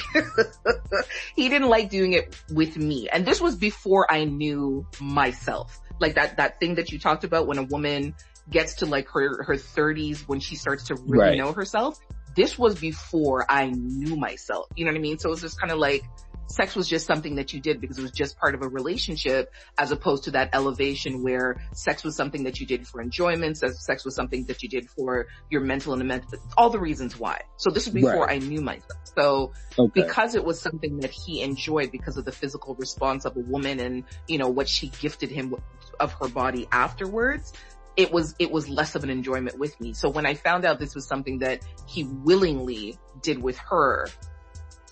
he 1.36 1.49
didn't 1.49 1.68
like 1.68 1.88
doing 1.88 2.14
it 2.14 2.36
with 2.51 2.76
me. 2.76 3.09
And 3.12 3.24
this 3.24 3.40
was 3.40 3.55
before 3.57 4.11
I 4.11 4.24
knew 4.24 4.86
myself. 5.01 5.80
Like 6.01 6.14
that, 6.16 6.36
that 6.36 6.59
thing 6.61 6.76
that 6.76 6.90
you 6.90 6.99
talked 6.99 7.24
about 7.24 7.46
when 7.46 7.59
a 7.59 7.62
woman 7.64 8.14
gets 8.51 8.76
to 8.76 8.86
like 8.86 9.09
her, 9.11 9.42
her 9.44 9.57
thirties 9.57 10.26
when 10.26 10.40
she 10.40 10.57
starts 10.57 10.88
to 10.88 10.94
really 10.94 11.30
right. 11.30 11.38
know 11.38 11.53
herself 11.53 11.99
this 12.38 12.57
was 12.57 12.78
before 12.78 13.44
I 13.51 13.70
knew 13.70 14.14
myself. 14.14 14.66
You 14.76 14.84
know 14.84 14.92
what 14.92 14.99
I 14.99 15.01
mean? 15.01 15.18
So 15.18 15.28
it 15.28 15.32
was 15.32 15.40
just 15.40 15.61
kind 15.61 15.72
of 15.72 15.78
like 15.78 16.05
sex 16.49 16.74
was 16.74 16.88
just 16.88 17.07
something 17.07 17.36
that 17.36 17.53
you 17.53 17.61
did 17.61 17.80
because 17.80 17.99
it 17.99 18.03
was 18.03 18.11
just 18.11 18.38
part 18.38 18.55
of 18.55 18.62
a 18.62 18.68
relationship 18.68 19.53
as 19.78 19.92
opposed 19.92 20.24
to 20.24 20.30
that 20.32 20.51
elevation 20.55 21.22
where 21.22 21.62
sex 21.72 22.03
was 22.03 22.16
something 22.16 22.44
that 22.44 22.59
you 22.59 22.66
did 22.66 22.86
for 22.86 23.01
enjoyment, 23.01 23.57
sex 23.57 24.05
was 24.05 24.14
something 24.14 24.44
that 24.46 24.62
you 24.62 24.68
did 24.68 24.88
for 24.90 25.26
your 25.51 25.61
mental 25.61 25.92
and 25.92 26.03
mental, 26.09 26.38
all 26.57 26.70
the 26.70 26.80
reasons 26.80 27.18
why. 27.18 27.42
So 27.57 27.70
this 27.70 27.86
was 27.86 27.94
before 27.94 28.26
right. 28.26 28.42
I 28.42 28.46
knew 28.46 28.61
myself. 28.61 28.99
So 29.16 29.53
okay. 29.78 30.03
because 30.03 30.34
it 30.34 30.44
was 30.44 30.61
something 30.61 31.01
that 31.01 31.11
he 31.11 31.42
enjoyed 31.42 31.92
because 31.92 32.16
of 32.16 32.24
the 32.24 32.32
physical 32.32 32.74
response 32.76 33.24
of 33.24 33.36
a 33.36 33.40
woman 33.40 33.78
and, 33.78 34.05
you 34.26 34.38
know, 34.38 34.49
what 34.49 34.68
she 34.68 34.88
gifted 34.88 35.30
him 35.30 35.55
of 36.01 36.12
her 36.14 36.28
body 36.28 36.66
afterwards, 36.72 37.53
it 37.96 38.12
was, 38.12 38.34
it 38.38 38.51
was 38.51 38.68
less 38.68 38.94
of 38.94 39.05
an 39.05 39.11
enjoyment 39.11 39.59
with 39.59 39.78
me. 39.80 39.92
So 39.92 40.09
when 40.09 40.24
I 40.24 40.34
found 40.34 40.64
out 40.64 40.78
this 40.78 40.94
was 40.94 41.07
something 41.07 41.40
that 41.40 41.61
he 41.86 42.05
willingly 42.05 42.96
did 43.20 43.42
with 43.42 43.59
her, 43.59 44.07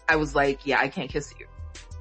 I 0.09 0.17
was 0.17 0.35
like, 0.35 0.67
yeah, 0.67 0.79
I 0.79 0.89
can't 0.89 1.11
kiss 1.11 1.33
you. 1.39 1.47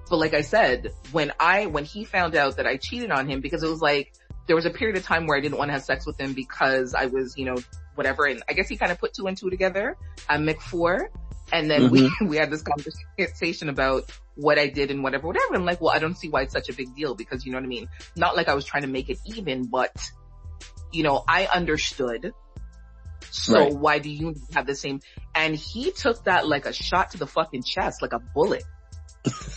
But 0.10 0.18
like 0.18 0.34
I 0.34 0.42
said, 0.42 0.92
when 1.12 1.32
I, 1.40 1.66
when 1.66 1.84
he 1.84 2.04
found 2.06 2.36
out 2.36 2.58
that 2.58 2.68
I 2.68 2.78
cheated 2.78 3.12
on 3.12 3.28
him 3.28 3.42
because 3.42 3.64
it 3.64 3.70
was 3.70 3.82
like, 3.82 4.14
there 4.48 4.56
was 4.56 4.66
a 4.66 4.70
period 4.70 4.98
of 4.98 5.04
time 5.04 5.26
where 5.26 5.38
I 5.38 5.42
didn't 5.42 5.58
want 5.58 5.70
to 5.70 5.74
have 5.74 5.84
sex 5.84 6.06
with 6.06 6.20
him 6.20 6.34
because 6.34 6.94
I 6.94 7.08
was, 7.08 7.36
you 7.38 7.46
know, 7.46 7.58
whatever. 7.96 8.26
And 8.26 8.44
I 8.48 8.54
guess 8.54 8.70
he 8.70 8.78
kind 8.78 8.92
of 8.92 9.00
put 9.00 9.14
two 9.14 9.26
and 9.26 9.36
two 9.36 9.50
together. 9.50 9.98
I'm 10.30 10.46
McFour. 10.46 11.08
And 11.52 11.70
then 11.70 11.90
mm-hmm. 11.90 12.26
we, 12.26 12.28
we 12.30 12.38
had 12.38 12.52
this 12.52 12.64
conversation 12.64 13.70
about 13.70 14.12
what 14.36 14.60
I 14.60 14.68
did 14.68 14.92
and 14.92 15.04
whatever, 15.04 15.28
whatever. 15.28 15.56
I'm 15.56 15.66
like, 15.66 15.82
well, 15.82 15.92
I 15.92 16.00
don't 16.00 16.16
see 16.16 16.30
why 16.30 16.42
it's 16.42 16.54
such 16.54 16.70
a 16.70 16.74
big 16.74 16.96
deal 16.96 17.16
because 17.16 17.46
you 17.46 17.52
know 17.52 17.58
what 17.58 17.66
I 17.66 17.68
mean? 17.68 17.90
Not 18.16 18.36
like 18.36 18.48
I 18.48 18.54
was 18.54 18.66
trying 18.66 18.84
to 18.84 18.90
make 18.90 19.10
it 19.10 19.18
even, 19.26 19.66
but 19.66 19.92
you 20.92 21.04
know, 21.04 21.24
I 21.28 21.48
understood. 21.48 22.34
So 23.32 23.60
right. 23.60 23.74
why 23.74 24.00
do 24.00 24.10
you 24.10 24.36
have 24.54 24.66
the 24.66 24.76
same? 24.76 25.02
And 25.34 25.56
he 25.56 25.92
took 25.92 26.24
that 26.26 26.48
like 26.48 26.66
a 26.66 26.74
shot 26.74 27.12
to 27.12 27.18
the 27.18 27.28
fucking 27.28 27.64
chest, 27.64 28.02
like 28.02 28.14
a 28.14 28.20
bullet. 28.20 28.64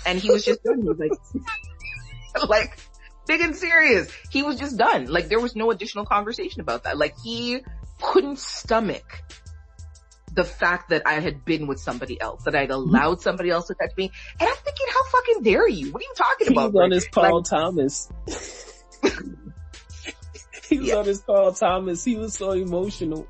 and 0.06 0.18
he 0.18 0.30
was 0.30 0.44
just 0.44 0.62
done. 0.62 0.82
He 0.82 0.88
was 0.88 0.98
like, 0.98 2.48
like, 2.48 2.78
big 3.26 3.40
and 3.40 3.54
serious. 3.54 4.10
He 4.30 4.42
was 4.42 4.58
just 4.58 4.76
done. 4.76 5.06
Like 5.06 5.28
there 5.28 5.40
was 5.40 5.54
no 5.54 5.70
additional 5.70 6.04
conversation 6.04 6.60
about 6.60 6.84
that. 6.84 6.98
Like 6.98 7.14
he 7.22 7.60
couldn't 8.00 8.38
stomach 8.38 9.22
the 10.32 10.44
fact 10.44 10.90
that 10.90 11.02
I 11.06 11.14
had 11.20 11.44
been 11.44 11.66
with 11.66 11.80
somebody 11.80 12.20
else, 12.20 12.44
that 12.44 12.54
I'd 12.54 12.70
mm-hmm. 12.70 12.94
allowed 12.94 13.20
somebody 13.20 13.50
else 13.50 13.66
to 13.68 13.74
touch 13.74 13.96
me. 13.96 14.10
And 14.38 14.48
I'm 14.48 14.56
thinking, 14.56 14.86
how 14.88 15.04
fucking 15.04 15.42
dare 15.42 15.68
you? 15.68 15.90
What 15.90 16.02
are 16.02 16.06
you 16.06 16.14
talking 16.16 16.48
about? 16.48 16.60
he 16.60 16.68
about? 16.68 16.74
Was 16.74 16.84
on 16.84 16.90
his 16.90 17.08
Paul 17.08 17.36
like, 17.36 17.44
Thomas. 17.44 18.08
he 20.68 20.78
was 20.78 20.88
yeah. 20.88 20.96
on 20.96 21.06
his 21.06 21.20
Carl 21.22 21.52
Thomas. 21.52 22.04
He 22.04 22.16
was 22.16 22.34
so 22.34 22.52
emotional. 22.52 23.26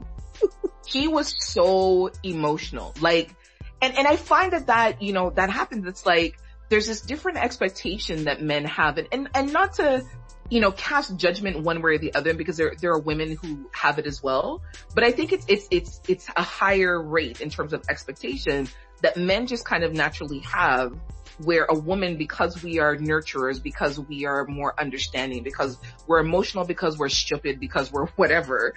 He 0.88 1.06
was 1.06 1.34
so 1.38 2.10
emotional. 2.22 2.94
Like, 3.00 3.34
and, 3.82 3.96
and 3.96 4.06
I 4.06 4.16
find 4.16 4.52
that 4.54 4.68
that, 4.68 5.02
you 5.02 5.12
know, 5.12 5.30
that 5.30 5.50
happens. 5.50 5.86
It's 5.86 6.06
like, 6.06 6.38
there's 6.70 6.86
this 6.86 7.02
different 7.02 7.38
expectation 7.38 8.24
that 8.24 8.42
men 8.42 8.64
have 8.64 8.96
and, 8.96 9.08
and, 9.12 9.28
and 9.34 9.52
not 9.52 9.74
to, 9.74 10.02
you 10.48 10.60
know, 10.60 10.72
cast 10.72 11.14
judgment 11.16 11.60
one 11.60 11.82
way 11.82 11.92
or 11.92 11.98
the 11.98 12.14
other 12.14 12.32
because 12.32 12.56
there, 12.56 12.72
there 12.80 12.92
are 12.92 12.98
women 12.98 13.36
who 13.36 13.68
have 13.72 13.98
it 13.98 14.06
as 14.06 14.22
well. 14.22 14.62
But 14.94 15.04
I 15.04 15.12
think 15.12 15.32
it's, 15.32 15.44
it's, 15.46 15.68
it's, 15.70 16.00
it's 16.08 16.28
a 16.34 16.42
higher 16.42 17.00
rate 17.00 17.42
in 17.42 17.50
terms 17.50 17.74
of 17.74 17.84
expectation 17.90 18.66
that 19.02 19.18
men 19.18 19.46
just 19.46 19.66
kind 19.66 19.84
of 19.84 19.92
naturally 19.92 20.40
have 20.40 20.98
where 21.44 21.66
a 21.68 21.78
woman, 21.78 22.16
because 22.16 22.62
we 22.62 22.80
are 22.80 22.96
nurturers, 22.96 23.62
because 23.62 24.00
we 24.00 24.24
are 24.24 24.46
more 24.46 24.74
understanding, 24.80 25.42
because 25.42 25.78
we're 26.06 26.18
emotional, 26.18 26.64
because 26.64 26.98
we're 26.98 27.10
stupid, 27.10 27.60
because 27.60 27.92
we're 27.92 28.06
whatever, 28.16 28.74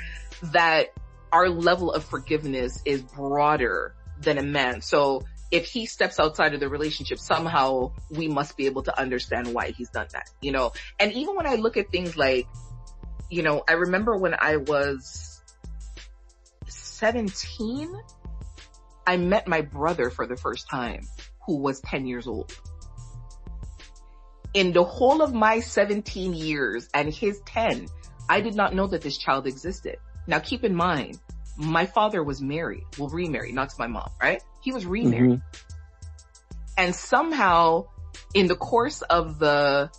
that 0.51 0.87
our 1.31 1.49
level 1.49 1.91
of 1.91 2.03
forgiveness 2.03 2.81
is 2.85 3.01
broader 3.01 3.95
than 4.19 4.37
a 4.37 4.43
man. 4.43 4.81
So 4.81 5.23
if 5.51 5.65
he 5.65 5.85
steps 5.85 6.19
outside 6.19 6.53
of 6.53 6.59
the 6.59 6.69
relationship, 6.69 7.19
somehow 7.19 7.91
we 8.09 8.27
must 8.27 8.55
be 8.55 8.65
able 8.67 8.83
to 8.83 8.97
understand 8.99 9.53
why 9.53 9.71
he's 9.71 9.89
done 9.89 10.07
that, 10.13 10.29
you 10.41 10.51
know? 10.51 10.71
And 10.99 11.11
even 11.13 11.35
when 11.35 11.45
I 11.45 11.55
look 11.55 11.77
at 11.77 11.91
things 11.91 12.15
like, 12.15 12.47
you 13.29 13.43
know, 13.43 13.63
I 13.67 13.73
remember 13.73 14.15
when 14.17 14.35
I 14.37 14.57
was 14.57 15.41
17, 16.67 17.93
I 19.05 19.17
met 19.17 19.47
my 19.47 19.61
brother 19.61 20.09
for 20.09 20.25
the 20.27 20.37
first 20.37 20.69
time 20.69 21.01
who 21.45 21.57
was 21.57 21.81
10 21.81 22.07
years 22.07 22.27
old. 22.27 22.55
In 24.53 24.73
the 24.73 24.83
whole 24.83 25.21
of 25.21 25.33
my 25.33 25.59
17 25.59 26.33
years 26.33 26.89
and 26.93 27.13
his 27.13 27.41
10, 27.45 27.87
I 28.29 28.41
did 28.41 28.55
not 28.55 28.73
know 28.73 28.87
that 28.87 29.01
this 29.01 29.17
child 29.17 29.47
existed. 29.47 29.97
Now 30.31 30.39
keep 30.39 30.63
in 30.63 30.73
mind, 30.73 31.19
my 31.57 31.85
father 31.85 32.23
was 32.23 32.41
married, 32.41 32.85
well 32.97 33.09
remarried, 33.09 33.53
not 33.53 33.69
to 33.69 33.75
my 33.77 33.87
mom, 33.87 34.09
right? 34.21 34.41
He 34.61 34.71
was 34.71 34.85
remarried. 34.85 35.41
Mm-hmm. 35.41 36.77
And 36.77 36.95
somehow 36.95 37.87
in 38.33 38.47
the 38.47 38.55
course 38.55 39.01
of 39.01 39.39
the, 39.39 39.91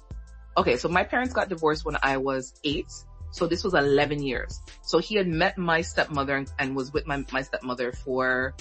okay, 0.56 0.78
so 0.78 0.88
my 0.88 1.04
parents 1.04 1.34
got 1.34 1.50
divorced 1.50 1.84
when 1.84 1.98
I 2.02 2.16
was 2.16 2.58
eight. 2.64 2.90
So 3.30 3.46
this 3.46 3.62
was 3.62 3.74
11 3.74 4.22
years. 4.22 4.58
So 4.80 5.00
he 5.00 5.16
had 5.16 5.28
met 5.28 5.58
my 5.58 5.82
stepmother 5.82 6.36
and, 6.36 6.50
and 6.58 6.74
was 6.74 6.94
with 6.94 7.06
my, 7.06 7.22
my 7.30 7.42
stepmother 7.42 7.92
for 7.92 8.54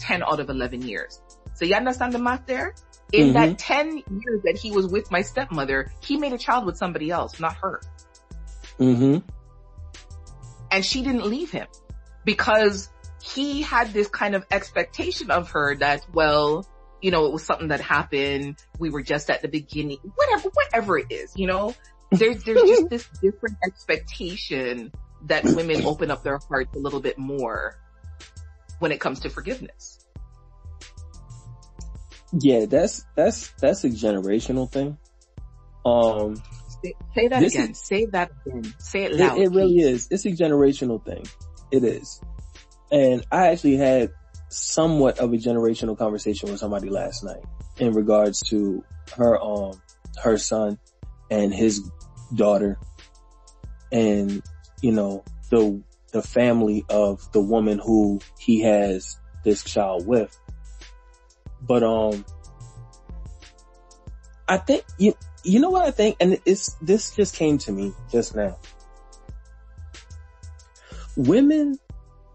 10 0.00 0.22
out 0.22 0.40
of 0.40 0.50
11 0.50 0.82
years. 0.82 1.22
So 1.54 1.64
you 1.64 1.74
understand 1.74 2.12
the 2.12 2.18
math 2.18 2.44
there? 2.44 2.74
In 3.12 3.32
mm-hmm. 3.32 3.32
that 3.32 3.58
10 3.58 3.96
years 3.96 4.42
that 4.44 4.58
he 4.58 4.72
was 4.72 4.88
with 4.88 5.10
my 5.10 5.22
stepmother, 5.22 5.90
he 6.00 6.18
made 6.18 6.34
a 6.34 6.38
child 6.38 6.66
with 6.66 6.76
somebody 6.76 7.10
else, 7.10 7.40
not 7.40 7.56
her. 7.56 7.80
Mm-hmm. 8.78 9.18
And 10.74 10.84
she 10.84 11.02
didn't 11.02 11.24
leave 11.24 11.52
him 11.52 11.68
because 12.24 12.90
he 13.22 13.62
had 13.62 13.92
this 13.92 14.08
kind 14.08 14.34
of 14.34 14.44
expectation 14.50 15.30
of 15.30 15.50
her 15.52 15.76
that, 15.76 16.04
well, 16.12 16.66
you 17.00 17.12
know, 17.12 17.26
it 17.26 17.32
was 17.32 17.44
something 17.44 17.68
that 17.68 17.80
happened. 17.80 18.56
We 18.80 18.90
were 18.90 19.04
just 19.04 19.30
at 19.30 19.40
the 19.40 19.46
beginning, 19.46 19.98
whatever, 20.16 20.48
whatever 20.48 20.98
it 20.98 21.06
is, 21.10 21.32
you 21.36 21.46
know, 21.46 21.76
there's, 22.10 22.42
there's 22.42 22.62
just 22.62 22.90
this 22.90 23.08
different 23.22 23.56
expectation 23.64 24.90
that 25.26 25.44
women 25.44 25.86
open 25.86 26.10
up 26.10 26.24
their 26.24 26.40
hearts 26.48 26.74
a 26.74 26.80
little 26.80 27.00
bit 27.00 27.18
more 27.18 27.78
when 28.80 28.90
it 28.90 28.98
comes 28.98 29.20
to 29.20 29.30
forgiveness. 29.30 30.04
Yeah, 32.32 32.66
that's, 32.66 33.04
that's, 33.14 33.50
that's 33.60 33.84
a 33.84 33.90
generational 33.90 34.68
thing. 34.68 34.98
Um, 35.86 36.42
say, 37.14 37.28
that 37.28 37.42
again. 37.42 37.70
Is, 37.70 37.78
say 37.78 38.06
that 38.06 38.30
again. 38.46 38.74
Say 38.78 39.04
it 39.04 39.14
loud. 39.14 39.38
It, 39.38 39.44
it 39.44 39.48
really 39.50 39.78
is. 39.78 40.08
It's 40.10 40.26
a 40.26 40.30
generational 40.30 41.04
thing. 41.04 41.24
It 41.70 41.84
is. 41.84 42.20
And 42.92 43.24
I 43.32 43.48
actually 43.48 43.76
had 43.76 44.10
somewhat 44.48 45.18
of 45.18 45.32
a 45.32 45.36
generational 45.36 45.98
conversation 45.98 46.50
with 46.50 46.60
somebody 46.60 46.88
last 46.88 47.24
night 47.24 47.42
in 47.78 47.92
regards 47.92 48.40
to 48.50 48.84
her, 49.16 49.40
um, 49.40 49.80
her 50.22 50.38
son 50.38 50.78
and 51.30 51.52
his 51.52 51.80
daughter 52.34 52.78
and, 53.90 54.42
you 54.80 54.92
know, 54.92 55.24
the, 55.50 55.82
the 56.12 56.22
family 56.22 56.84
of 56.88 57.20
the 57.32 57.40
woman 57.40 57.80
who 57.84 58.20
he 58.38 58.60
has 58.60 59.18
this 59.44 59.64
child 59.64 60.06
with. 60.06 60.38
But, 61.60 61.82
um, 61.82 62.24
I 64.46 64.58
think, 64.58 64.84
you, 64.98 65.14
you 65.44 65.60
know 65.60 65.70
what 65.70 65.84
I 65.84 65.90
think? 65.90 66.16
And 66.20 66.40
it's, 66.44 66.74
this 66.80 67.14
just 67.14 67.36
came 67.36 67.58
to 67.58 67.72
me 67.72 67.92
just 68.10 68.34
now. 68.34 68.58
Women, 71.16 71.78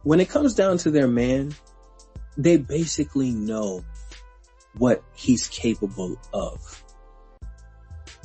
when 0.04 0.20
it 0.20 0.30
comes 0.30 0.54
down 0.54 0.78
to 0.80 0.92
their 0.92 1.08
man, 1.08 1.54
they 2.38 2.58
basically 2.58 3.32
know 3.32 3.84
what 4.78 5.04
he's 5.14 5.48
capable 5.48 6.18
of. 6.34 6.84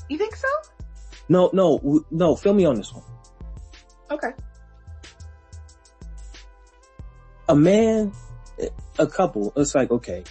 You 0.08 0.18
think 0.18 0.36
so? 0.36 0.48
No, 1.28 1.50
no, 1.52 2.04
no, 2.10 2.36
fill 2.36 2.54
me 2.54 2.66
on 2.66 2.76
this 2.76 2.92
one. 2.92 3.04
Okay. 4.10 4.30
A 7.48 7.56
man, 7.56 8.12
a 8.98 9.06
couple, 9.06 9.52
it's 9.56 9.74
like, 9.74 9.90
okay, 9.90 10.24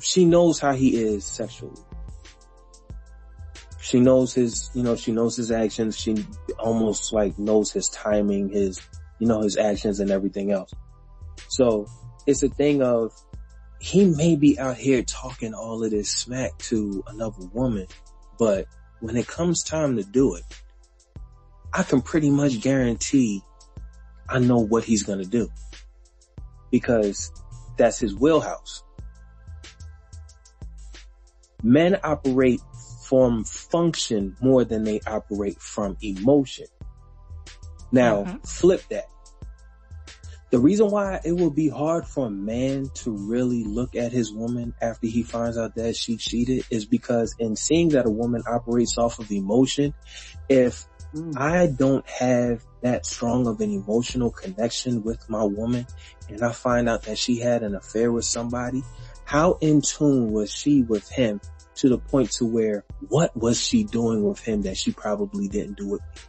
she 0.00 0.24
knows 0.24 0.60
how 0.60 0.72
he 0.72 0.96
is 0.96 1.24
sexually. 1.24 1.80
She 3.92 4.00
knows 4.00 4.32
his, 4.32 4.70
you 4.72 4.82
know, 4.82 4.96
she 4.96 5.12
knows 5.12 5.36
his 5.36 5.50
actions. 5.50 6.00
She 6.00 6.24
almost 6.58 7.12
like 7.12 7.38
knows 7.38 7.70
his 7.70 7.90
timing, 7.90 8.48
his, 8.48 8.80
you 9.18 9.26
know, 9.26 9.42
his 9.42 9.58
actions 9.58 10.00
and 10.00 10.10
everything 10.10 10.50
else. 10.50 10.72
So 11.48 11.86
it's 12.26 12.42
a 12.42 12.48
thing 12.48 12.82
of 12.82 13.12
he 13.80 14.06
may 14.06 14.36
be 14.36 14.58
out 14.58 14.78
here 14.78 15.02
talking 15.02 15.52
all 15.52 15.84
of 15.84 15.90
this 15.90 16.10
smack 16.10 16.56
to 16.70 17.04
another 17.08 17.44
woman, 17.52 17.86
but 18.38 18.64
when 19.00 19.14
it 19.18 19.26
comes 19.26 19.62
time 19.62 19.96
to 19.98 20.04
do 20.04 20.36
it, 20.36 20.44
I 21.74 21.82
can 21.82 22.00
pretty 22.00 22.30
much 22.30 22.62
guarantee 22.62 23.42
I 24.26 24.38
know 24.38 24.56
what 24.56 24.84
he's 24.84 25.02
going 25.02 25.18
to 25.18 25.28
do 25.28 25.50
because 26.70 27.30
that's 27.76 27.98
his 27.98 28.14
wheelhouse. 28.14 28.84
Men 31.62 32.00
operate 32.02 32.62
from 33.12 33.44
function 33.44 34.34
more 34.40 34.64
than 34.64 34.84
they 34.84 34.98
operate 35.06 35.60
from 35.60 35.98
emotion. 36.00 36.64
Now 37.92 38.24
mm-hmm. 38.24 38.38
flip 38.38 38.82
that. 38.88 39.04
The 40.48 40.58
reason 40.58 40.90
why 40.90 41.20
it 41.22 41.32
will 41.32 41.50
be 41.50 41.68
hard 41.68 42.06
for 42.06 42.28
a 42.28 42.30
man 42.30 42.88
to 42.94 43.10
really 43.10 43.64
look 43.64 43.96
at 43.96 44.12
his 44.12 44.32
woman 44.32 44.72
after 44.80 45.08
he 45.08 45.24
finds 45.24 45.58
out 45.58 45.74
that 45.74 45.94
she 45.94 46.16
cheated 46.16 46.64
is 46.70 46.86
because 46.86 47.36
in 47.38 47.54
seeing 47.54 47.90
that 47.90 48.06
a 48.06 48.10
woman 48.10 48.44
operates 48.50 48.96
off 48.96 49.18
of 49.18 49.30
emotion, 49.30 49.92
if 50.48 50.86
mm. 51.14 51.36
I 51.36 51.66
don't 51.66 52.08
have 52.08 52.64
that 52.80 53.04
strong 53.04 53.46
of 53.46 53.60
an 53.60 53.72
emotional 53.72 54.30
connection 54.30 55.02
with 55.02 55.28
my 55.28 55.44
woman 55.44 55.86
and 56.30 56.42
I 56.42 56.52
find 56.52 56.88
out 56.88 57.02
that 57.02 57.18
she 57.18 57.40
had 57.40 57.62
an 57.62 57.74
affair 57.74 58.10
with 58.10 58.24
somebody, 58.24 58.82
how 59.24 59.58
in 59.60 59.82
tune 59.82 60.32
was 60.32 60.50
she 60.50 60.80
with 60.82 61.10
him 61.10 61.42
to 61.76 61.88
the 61.88 61.98
point 61.98 62.30
to 62.32 62.44
where 62.44 62.84
what 63.08 63.36
was 63.36 63.60
she 63.60 63.84
doing 63.84 64.22
with 64.22 64.40
him 64.40 64.62
that 64.62 64.76
she 64.76 64.92
probably 64.92 65.48
didn't 65.48 65.78
do 65.78 65.88
with 65.88 66.00
me? 66.00 66.22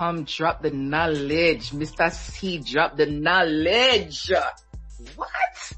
come 0.00 0.24
drop 0.24 0.62
the 0.62 0.70
knowledge. 0.70 1.72
Mr. 1.72 2.10
Cee, 2.10 2.58
drop 2.58 2.96
the 2.96 3.04
knowledge. 3.04 4.32
What? 5.14 5.72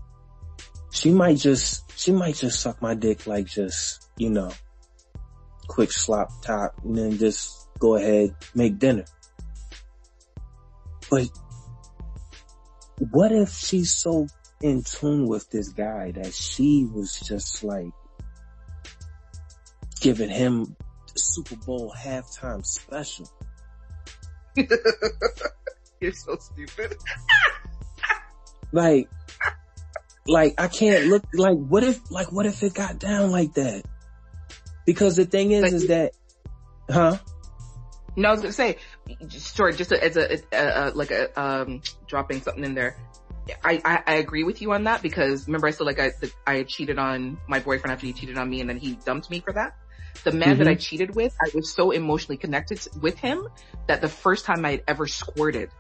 She 0.93 1.11
might 1.11 1.39
just, 1.39 1.99
she 1.99 2.12
might 2.12 2.37
just 2.37 2.61
suck 2.61 2.80
my 2.80 2.95
dick 2.95 3.26
like 3.26 3.47
just, 3.47 4.09
you 4.16 4.30
know, 4.30 4.53
quick 5.66 5.91
slop 5.91 6.28
top 6.43 6.74
and 6.85 6.97
then 6.97 7.18
just 7.18 7.68
go 7.80 7.97
ahead, 7.97 8.37
make 8.55 8.78
dinner. 8.78 9.07
But 11.11 11.28
what 13.11 13.33
if 13.33 13.51
she's 13.51 13.93
so 13.93 14.28
in 14.61 14.85
tune 14.85 15.26
with 15.26 15.51
this 15.51 15.70
guy 15.70 16.12
that 16.12 16.33
she 16.33 16.85
was 16.85 17.18
just 17.18 17.64
like 17.64 17.91
giving 20.03 20.29
him 20.29 20.77
Super 21.17 21.57
Bowl 21.57 21.95
halftime 21.97 22.65
special? 22.67 23.31
You're 26.01 26.13
so 26.13 26.37
stupid. 26.37 26.97
like, 28.73 29.09
like 30.27 30.55
I 30.59 30.69
can't 30.69 31.07
look 31.07 31.25
like 31.33 31.57
what 31.57 31.85
if 31.85 32.11
like 32.11 32.33
what 32.33 32.47
if 32.47 32.63
it 32.63 32.75
got 32.75 32.99
down 32.99 33.31
like 33.31 33.55
that? 33.55 33.85
Because 34.85 35.17
the 35.17 35.25
thing 35.25 35.53
is, 35.53 35.63
like, 35.63 35.73
is 35.73 35.87
that, 35.87 36.13
huh? 36.91 37.19
No, 38.17 38.29
I 38.29 38.33
was 38.33 38.41
gonna 38.41 38.53
say, 38.53 38.79
sorry, 39.29 39.75
just 39.75 39.93
as 39.93 40.17
a, 40.17 40.39
a, 40.53 40.91
a, 40.91 40.91
like 40.91 41.11
a 41.13 41.41
um 41.41 41.83
dropping 42.07 42.43
something 42.43 42.65
in 42.65 42.75
there. 42.75 42.97
I, 43.65 43.81
I, 43.85 44.03
I 44.07 44.15
agree 44.17 44.45
with 44.45 44.63
you 44.63 44.73
on 44.73 44.85
that 44.85 45.03
because 45.03 45.49
remember 45.49 45.67
I 45.67 45.71
said 45.71 45.85
like 45.85 45.99
I 45.99 46.13
I 46.47 46.63
cheated 46.65 46.99
on 46.99 47.39
my 47.49 47.59
boyfriend 47.59 47.93
after 47.93 48.07
he 48.07 48.13
cheated 48.13 48.39
on 48.39 48.49
me 48.49 48.61
and 48.61 48.69
then 48.69 48.77
he 48.77 48.95
dumped 49.05 49.31
me 49.31 49.41
for 49.41 49.53
that. 49.53 49.75
The 50.25 50.33
man 50.33 50.51
mm-hmm. 50.51 50.59
that 50.59 50.69
I 50.69 50.73
mm-hmm. 50.73 50.79
cheated 50.79 51.15
with, 51.15 51.37
I 51.41 51.51
was 51.55 51.75
so 51.75 51.91
emotionally 51.91 52.37
connected 52.37 52.81
with 53.01 53.19
him 53.19 53.49
that 53.89 54.01
the 54.01 54.09
first 54.09 54.45
time 54.45 54.65
I 54.65 54.73
had 54.73 54.85
ever 54.87 55.07
squirted 55.07 55.71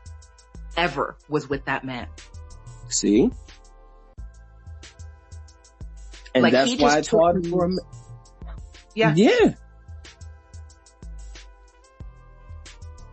ever 0.76 1.16
was 1.28 1.48
with 1.48 1.64
that 1.66 1.84
man. 1.84 2.08
See? 2.88 3.30
And 6.34 6.42
like 6.42 6.52
that's 6.52 6.76
why 6.80 6.98
it's 6.98 7.08
hard 7.08 7.46
for 7.46 7.66
him. 7.66 7.78
Yeah. 8.94 9.14
Yeah. 9.14 9.54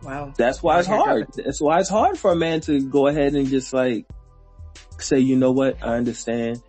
Wow. 0.02 0.32
That's 0.36 0.62
why 0.62 0.78
it's 0.78 0.88
hard. 0.88 1.28
That's 1.34 1.60
why 1.60 1.80
it's 1.80 1.90
hard 1.90 2.18
for 2.18 2.32
a 2.32 2.36
man 2.36 2.60
to 2.62 2.80
go 2.80 3.06
ahead 3.06 3.34
and 3.34 3.46
just 3.46 3.72
like 3.72 4.06
say, 4.98 5.18
you 5.18 5.36
know 5.36 5.52
what, 5.52 5.82
I 5.82 5.96
understand 5.96 6.62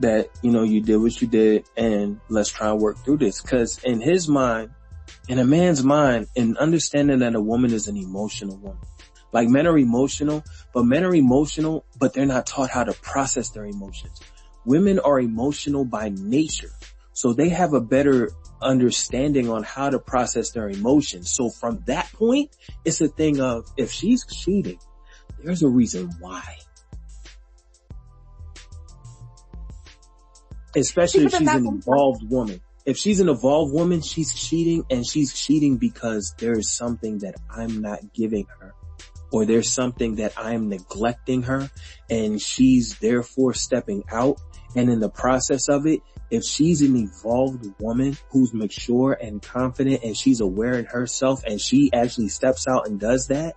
that, 0.00 0.30
you 0.42 0.50
know, 0.50 0.62
you 0.62 0.80
did 0.80 0.96
what 0.96 1.20
you 1.20 1.28
did 1.28 1.64
and 1.76 2.20
let's 2.28 2.50
try 2.50 2.70
and 2.70 2.80
work 2.80 2.98
through 3.04 3.18
this. 3.18 3.40
Cause 3.40 3.82
in 3.84 4.00
his 4.00 4.28
mind, 4.28 4.70
in 5.28 5.38
a 5.38 5.44
man's 5.44 5.84
mind, 5.84 6.26
in 6.34 6.56
understanding 6.56 7.20
that 7.20 7.34
a 7.34 7.40
woman 7.40 7.72
is 7.72 7.88
an 7.88 7.96
emotional 7.96 8.56
woman, 8.56 8.82
like 9.32 9.48
men 9.48 9.66
are 9.66 9.78
emotional, 9.78 10.42
but 10.72 10.84
men 10.84 11.04
are 11.04 11.14
emotional, 11.14 11.84
but 11.98 12.12
they're 12.12 12.26
not 12.26 12.46
taught 12.46 12.70
how 12.70 12.84
to 12.84 12.92
process 12.92 13.50
their 13.50 13.64
emotions. 13.64 14.20
Women 14.64 14.98
are 14.98 15.20
emotional 15.20 15.84
by 15.84 16.10
nature. 16.10 16.70
So 17.12 17.32
they 17.32 17.50
have 17.50 17.74
a 17.74 17.80
better 17.80 18.30
understanding 18.62 19.50
on 19.50 19.62
how 19.62 19.90
to 19.90 19.98
process 19.98 20.50
their 20.50 20.68
emotions. 20.68 21.30
So 21.30 21.50
from 21.50 21.82
that 21.86 22.10
point, 22.12 22.56
it's 22.84 23.00
a 23.00 23.08
thing 23.08 23.40
of 23.40 23.66
if 23.76 23.90
she's 23.90 24.24
cheating, 24.26 24.78
there's 25.42 25.62
a 25.62 25.68
reason 25.68 26.10
why. 26.20 26.56
Especially 30.74 31.24
if 31.24 31.36
she's 31.36 31.48
an 31.48 31.66
involved 31.66 32.28
woman. 32.28 32.60
If 32.86 32.96
she's 32.96 33.20
an 33.20 33.28
evolved 33.28 33.74
woman, 33.74 34.00
she's 34.00 34.34
cheating 34.34 34.84
and 34.90 35.06
she's 35.06 35.34
cheating 35.34 35.76
because 35.76 36.34
there 36.38 36.58
is 36.58 36.72
something 36.72 37.18
that 37.18 37.34
I'm 37.50 37.80
not 37.82 38.12
giving 38.14 38.46
her 38.58 38.74
or 39.32 39.44
there's 39.44 39.70
something 39.70 40.16
that 40.16 40.32
I'm 40.36 40.68
neglecting 40.68 41.42
her 41.42 41.70
and 42.08 42.40
she's 42.40 42.98
therefore 42.98 43.54
stepping 43.54 44.04
out. 44.10 44.40
And 44.76 44.88
in 44.88 45.00
the 45.00 45.10
process 45.10 45.68
of 45.68 45.86
it, 45.86 46.00
if 46.30 46.44
she's 46.44 46.80
an 46.80 46.96
evolved 46.96 47.66
woman 47.80 48.16
who's 48.30 48.54
mature 48.54 49.12
and 49.20 49.42
confident 49.42 50.04
and 50.04 50.16
she's 50.16 50.40
aware 50.40 50.78
in 50.78 50.84
herself 50.86 51.42
and 51.44 51.60
she 51.60 51.90
actually 51.92 52.28
steps 52.28 52.66
out 52.68 52.86
and 52.86 53.00
does 53.00 53.28
that, 53.28 53.56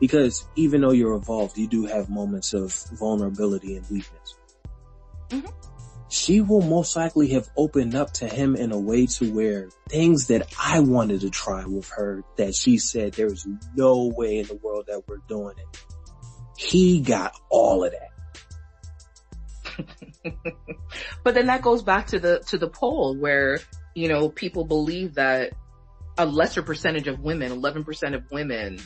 because 0.00 0.46
even 0.56 0.80
though 0.80 0.92
you're 0.92 1.14
evolved, 1.14 1.58
you 1.58 1.66
do 1.66 1.86
have 1.86 2.08
moments 2.08 2.52
of 2.52 2.72
vulnerability 2.92 3.76
and 3.76 3.88
weakness. 3.90 4.34
Mm-hmm. 5.30 5.73
She 6.08 6.40
will 6.40 6.62
most 6.62 6.96
likely 6.96 7.28
have 7.30 7.48
opened 7.56 7.94
up 7.94 8.12
to 8.14 8.28
him 8.28 8.56
in 8.56 8.72
a 8.72 8.78
way 8.78 9.06
to 9.06 9.32
where 9.32 9.70
things 9.88 10.28
that 10.28 10.52
I 10.60 10.80
wanted 10.80 11.22
to 11.22 11.30
try 11.30 11.64
with 11.64 11.88
her 11.90 12.22
that 12.36 12.54
she 12.54 12.78
said 12.78 13.14
there's 13.14 13.46
no 13.74 14.12
way 14.16 14.38
in 14.38 14.46
the 14.46 14.54
world 14.56 14.84
that 14.88 15.02
we're 15.08 15.18
doing 15.28 15.54
it. 15.58 15.84
He 16.56 17.00
got 17.00 17.38
all 17.50 17.84
of 17.84 17.92
that. 17.92 18.10
but 21.24 21.34
then 21.34 21.46
that 21.46 21.62
goes 21.62 21.82
back 21.82 22.08
to 22.08 22.20
the, 22.20 22.40
to 22.48 22.58
the 22.58 22.68
poll 22.68 23.16
where, 23.16 23.58
you 23.94 24.08
know, 24.08 24.28
people 24.28 24.64
believe 24.64 25.14
that 25.14 25.52
a 26.16 26.26
lesser 26.26 26.62
percentage 26.62 27.08
of 27.08 27.20
women, 27.20 27.50
11% 27.50 28.14
of 28.14 28.30
women 28.30 28.78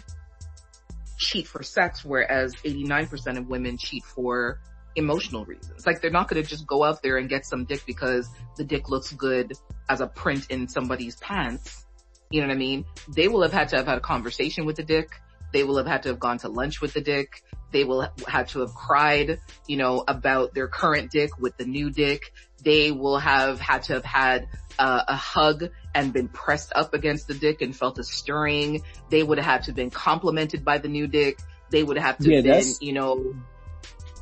cheat 1.18 1.46
for 1.46 1.62
sex, 1.62 2.04
whereas 2.04 2.54
89% 2.54 3.38
of 3.38 3.48
women 3.48 3.76
cheat 3.76 4.04
for 4.04 4.60
emotional 4.98 5.44
reasons. 5.44 5.86
Like 5.86 6.00
they're 6.00 6.10
not 6.10 6.28
going 6.28 6.42
to 6.42 6.48
just 6.48 6.66
go 6.66 6.84
out 6.84 7.02
there 7.02 7.16
and 7.16 7.28
get 7.28 7.46
some 7.46 7.64
dick 7.64 7.82
because 7.86 8.28
the 8.56 8.64
dick 8.64 8.88
looks 8.88 9.12
good 9.12 9.52
as 9.88 10.00
a 10.00 10.06
print 10.06 10.46
in 10.50 10.68
somebody's 10.68 11.16
pants. 11.16 11.86
You 12.30 12.42
know 12.42 12.48
what 12.48 12.54
I 12.54 12.58
mean? 12.58 12.84
They 13.08 13.28
will 13.28 13.42
have 13.42 13.52
had 13.52 13.68
to 13.70 13.76
have 13.76 13.86
had 13.86 13.98
a 13.98 14.02
conversation 14.02 14.66
with 14.66 14.76
the 14.76 14.82
dick. 14.82 15.20
They 15.52 15.64
will 15.64 15.78
have 15.78 15.86
had 15.86 16.02
to 16.02 16.10
have 16.10 16.20
gone 16.20 16.38
to 16.38 16.48
lunch 16.48 16.82
with 16.82 16.92
the 16.92 17.00
dick. 17.00 17.42
They 17.70 17.84
will 17.84 18.02
have 18.02 18.12
had 18.26 18.48
to 18.48 18.60
have 18.60 18.74
cried, 18.74 19.40
you 19.66 19.76
know, 19.76 20.04
about 20.06 20.54
their 20.54 20.68
current 20.68 21.10
dick 21.10 21.38
with 21.38 21.56
the 21.56 21.64
new 21.64 21.90
dick. 21.90 22.32
They 22.62 22.92
will 22.92 23.18
have 23.18 23.60
had 23.60 23.84
to 23.84 23.94
have 23.94 24.04
had 24.04 24.48
uh, 24.78 25.04
a 25.08 25.16
hug 25.16 25.70
and 25.94 26.12
been 26.12 26.28
pressed 26.28 26.72
up 26.74 26.92
against 26.92 27.28
the 27.28 27.34
dick 27.34 27.62
and 27.62 27.74
felt 27.74 27.98
a 27.98 28.04
stirring. 28.04 28.82
They 29.10 29.22
would 29.22 29.38
have 29.38 29.46
had 29.46 29.62
to 29.64 29.70
have 29.70 29.76
been 29.76 29.90
complimented 29.90 30.64
by 30.64 30.78
the 30.78 30.88
new 30.88 31.06
dick. 31.06 31.38
They 31.70 31.82
would 31.82 31.98
have 31.98 32.18
to 32.18 32.30
yeah, 32.30 32.36
have 32.36 32.44
been, 32.44 32.74
you 32.80 32.92
know, 32.92 33.34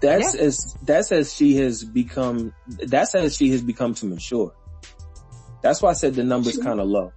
that's 0.01 0.35
yeah. 0.35 0.43
as, 0.43 0.77
that's 0.83 1.13
as 1.13 1.35
she 1.35 1.57
has 1.57 1.85
become, 1.85 2.53
that's 2.67 3.15
as 3.15 3.37
she 3.37 3.51
has 3.51 3.63
become 3.63 3.95
to 3.95 4.07
mature. 4.07 4.55
That's 5.63 5.83
why 5.83 5.91
I 5.91 5.95
said 5.95 6.15
the 6.15 6.25
number's 6.25 6.59
kind 6.59 6.81
of 6.81 6.87
low 6.87 7.13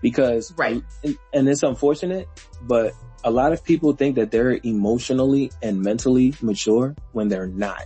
because, 0.00 0.52
right. 0.56 0.82
And, 1.02 1.18
and 1.32 1.48
it's 1.48 1.62
unfortunate, 1.62 2.28
but 2.62 2.92
a 3.24 3.30
lot 3.30 3.52
of 3.52 3.64
people 3.64 3.92
think 3.94 4.16
that 4.16 4.30
they're 4.30 4.58
emotionally 4.62 5.50
and 5.62 5.82
mentally 5.82 6.34
mature 6.40 6.94
when 7.12 7.28
they're 7.28 7.48
not. 7.48 7.84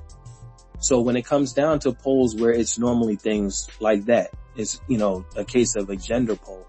So 0.80 1.00
when 1.00 1.16
it 1.16 1.24
comes 1.24 1.52
down 1.52 1.78
to 1.80 1.92
polls 1.92 2.34
where 2.34 2.50
it's 2.50 2.78
normally 2.78 3.16
things 3.16 3.68
like 3.80 4.06
that, 4.06 4.30
it's, 4.56 4.80
you 4.88 4.98
know, 4.98 5.24
a 5.36 5.44
case 5.44 5.76
of 5.76 5.88
a 5.88 5.96
gender 5.96 6.36
poll, 6.36 6.66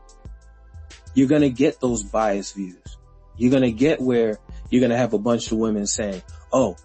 you're 1.16 1.28
going 1.28 1.42
to 1.42 1.50
get 1.50 1.82
those 1.82 2.04
biased 2.04 2.56
views. 2.56 2.98
You're 3.36 3.52
going 3.52 3.64
to 3.64 3.72
get 3.72 4.00
where 4.00 4.38
you're 4.70 4.80
going 4.80 4.92
to 4.92 4.98
have 4.98 5.14
a 5.14 5.20
bunch 5.20 5.52
of 5.52 5.58
women 5.58 5.88
saying, 5.88 6.22
oh, 6.52 6.78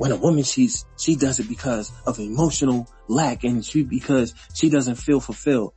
when 0.00 0.10
a 0.12 0.16
woman 0.16 0.42
she's, 0.42 0.86
she 0.98 1.14
does 1.14 1.38
it 1.38 1.48
because 1.48 1.92
of 2.06 2.18
emotional 2.18 2.88
lack 3.06 3.44
and 3.44 3.64
she, 3.64 3.84
because 3.84 4.32
she 4.54 4.70
doesn't 4.70 4.96
feel 4.96 5.20
fulfilled. 5.20 5.74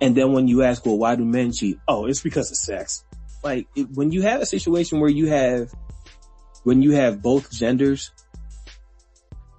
And 0.00 0.14
then 0.14 0.32
when 0.32 0.46
you 0.46 0.62
ask, 0.62 0.84
well, 0.84 0.98
why 0.98 1.16
do 1.16 1.24
men 1.24 1.52
cheat? 1.52 1.78
Oh, 1.88 2.06
it's 2.06 2.20
because 2.20 2.50
of 2.50 2.56
sex 2.56 3.04
like 3.42 3.66
it, 3.74 3.88
when 3.90 4.12
you 4.12 4.22
have 4.22 4.40
a 4.40 4.46
situation 4.46 5.00
where 5.00 5.10
you 5.10 5.26
have, 5.26 5.72
when 6.64 6.82
you 6.82 6.92
have 6.92 7.22
both 7.22 7.50
genders 7.50 8.12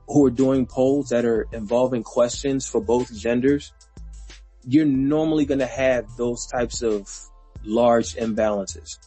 who 0.08 0.26
are 0.26 0.32
doing 0.32 0.66
polls 0.66 1.10
that 1.10 1.26
are 1.26 1.48
involving 1.52 2.04
questions 2.04 2.68
for 2.68 2.82
both 2.82 3.14
genders, 3.14 3.74
you're 4.66 4.86
normally 4.86 5.46
going 5.46 5.60
to 5.60 5.66
have 5.66 6.06
those 6.18 6.48
types 6.48 6.82
of 6.82 7.10
large 7.64 8.16
imbalances. 8.16 8.98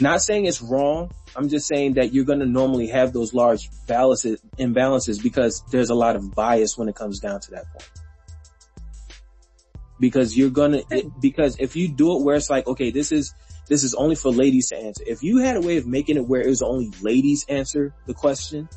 Not 0.00 0.22
saying 0.22 0.46
it's 0.46 0.62
wrong. 0.62 1.10
I'm 1.36 1.48
just 1.48 1.68
saying 1.68 1.94
that 1.94 2.12
you're 2.12 2.24
going 2.24 2.40
to 2.40 2.46
normally 2.46 2.88
have 2.88 3.12
those 3.12 3.34
large 3.34 3.68
balances, 3.86 4.40
imbalances 4.58 5.22
because 5.22 5.62
there's 5.70 5.90
a 5.90 5.94
lot 5.94 6.16
of 6.16 6.34
bias 6.34 6.76
when 6.76 6.88
it 6.88 6.94
comes 6.94 7.20
down 7.20 7.40
to 7.40 7.50
that 7.52 7.64
point 7.72 7.90
because 10.00 10.36
you're 10.36 10.50
gonna, 10.50 10.82
because 11.20 11.56
if 11.58 11.76
you 11.76 11.88
do 11.88 12.16
it 12.16 12.22
where 12.22 12.36
it's 12.36 12.50
like, 12.50 12.66
okay, 12.66 12.90
this 12.90 13.12
is, 13.12 13.34
this 13.68 13.82
is 13.82 13.94
only 13.94 14.14
for 14.14 14.30
ladies 14.30 14.68
to 14.68 14.76
answer. 14.76 15.02
If 15.06 15.22
you 15.22 15.38
had 15.38 15.56
a 15.56 15.60
way 15.60 15.76
of 15.76 15.86
making 15.86 16.16
it 16.16 16.26
where 16.26 16.40
it 16.40 16.48
was 16.48 16.62
only 16.62 16.90
ladies 17.02 17.44
answer 17.48 17.94
the 18.06 18.14
question 18.14 18.68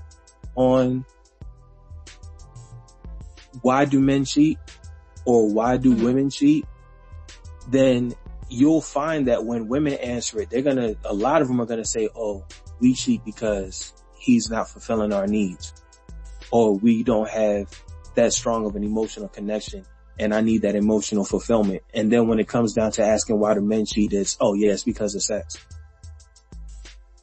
on 0.56 1.06
why 3.62 3.86
do 3.86 4.00
men 4.00 4.26
cheat 4.26 4.58
or 5.26 5.48
why 5.50 5.78
do 5.78 5.92
women 5.92 6.30
cheat, 6.30 6.66
then 7.70 8.14
you'll 8.52 8.82
find 8.82 9.28
that 9.28 9.46
when 9.46 9.68
women 9.70 9.94
answer 9.94 10.42
it, 10.42 10.50
they're 10.50 10.62
gonna, 10.62 10.96
a 11.06 11.14
lot 11.14 11.42
of 11.42 11.48
them 11.48 11.62
are 11.62 11.66
gonna 11.66 11.86
say, 11.86 12.10
oh, 12.16 12.46
we 12.82 12.94
cheat 12.94 13.24
because 13.24 13.94
he's 14.20 14.50
not 14.50 14.70
fulfilling 14.70 15.14
our 15.14 15.26
needs 15.26 15.74
or 16.52 16.76
we 16.78 17.02
don't 17.02 17.30
have 17.30 17.68
that 18.16 18.34
strong 18.34 18.66
of 18.66 18.76
an 18.76 18.84
emotional 18.84 19.30
connection 19.30 19.86
and 20.20 20.34
I 20.34 20.42
need 20.42 20.64
that 20.64 20.76
emotional 20.76 21.24
fulfillment. 21.24 21.82
And 21.94 22.12
then 22.12 22.28
when 22.28 22.40
it 22.40 22.48
comes 22.48 22.74
down 22.74 22.92
to 22.94 23.04
asking 23.06 23.40
why 23.40 23.54
the 23.54 23.62
men 23.62 23.86
cheat, 23.86 24.12
it's, 24.12 24.36
oh 24.42 24.54
yeah, 24.54 24.74
it's 24.74 24.84
because 24.84 25.16
of 25.16 25.24
sex. 25.24 25.58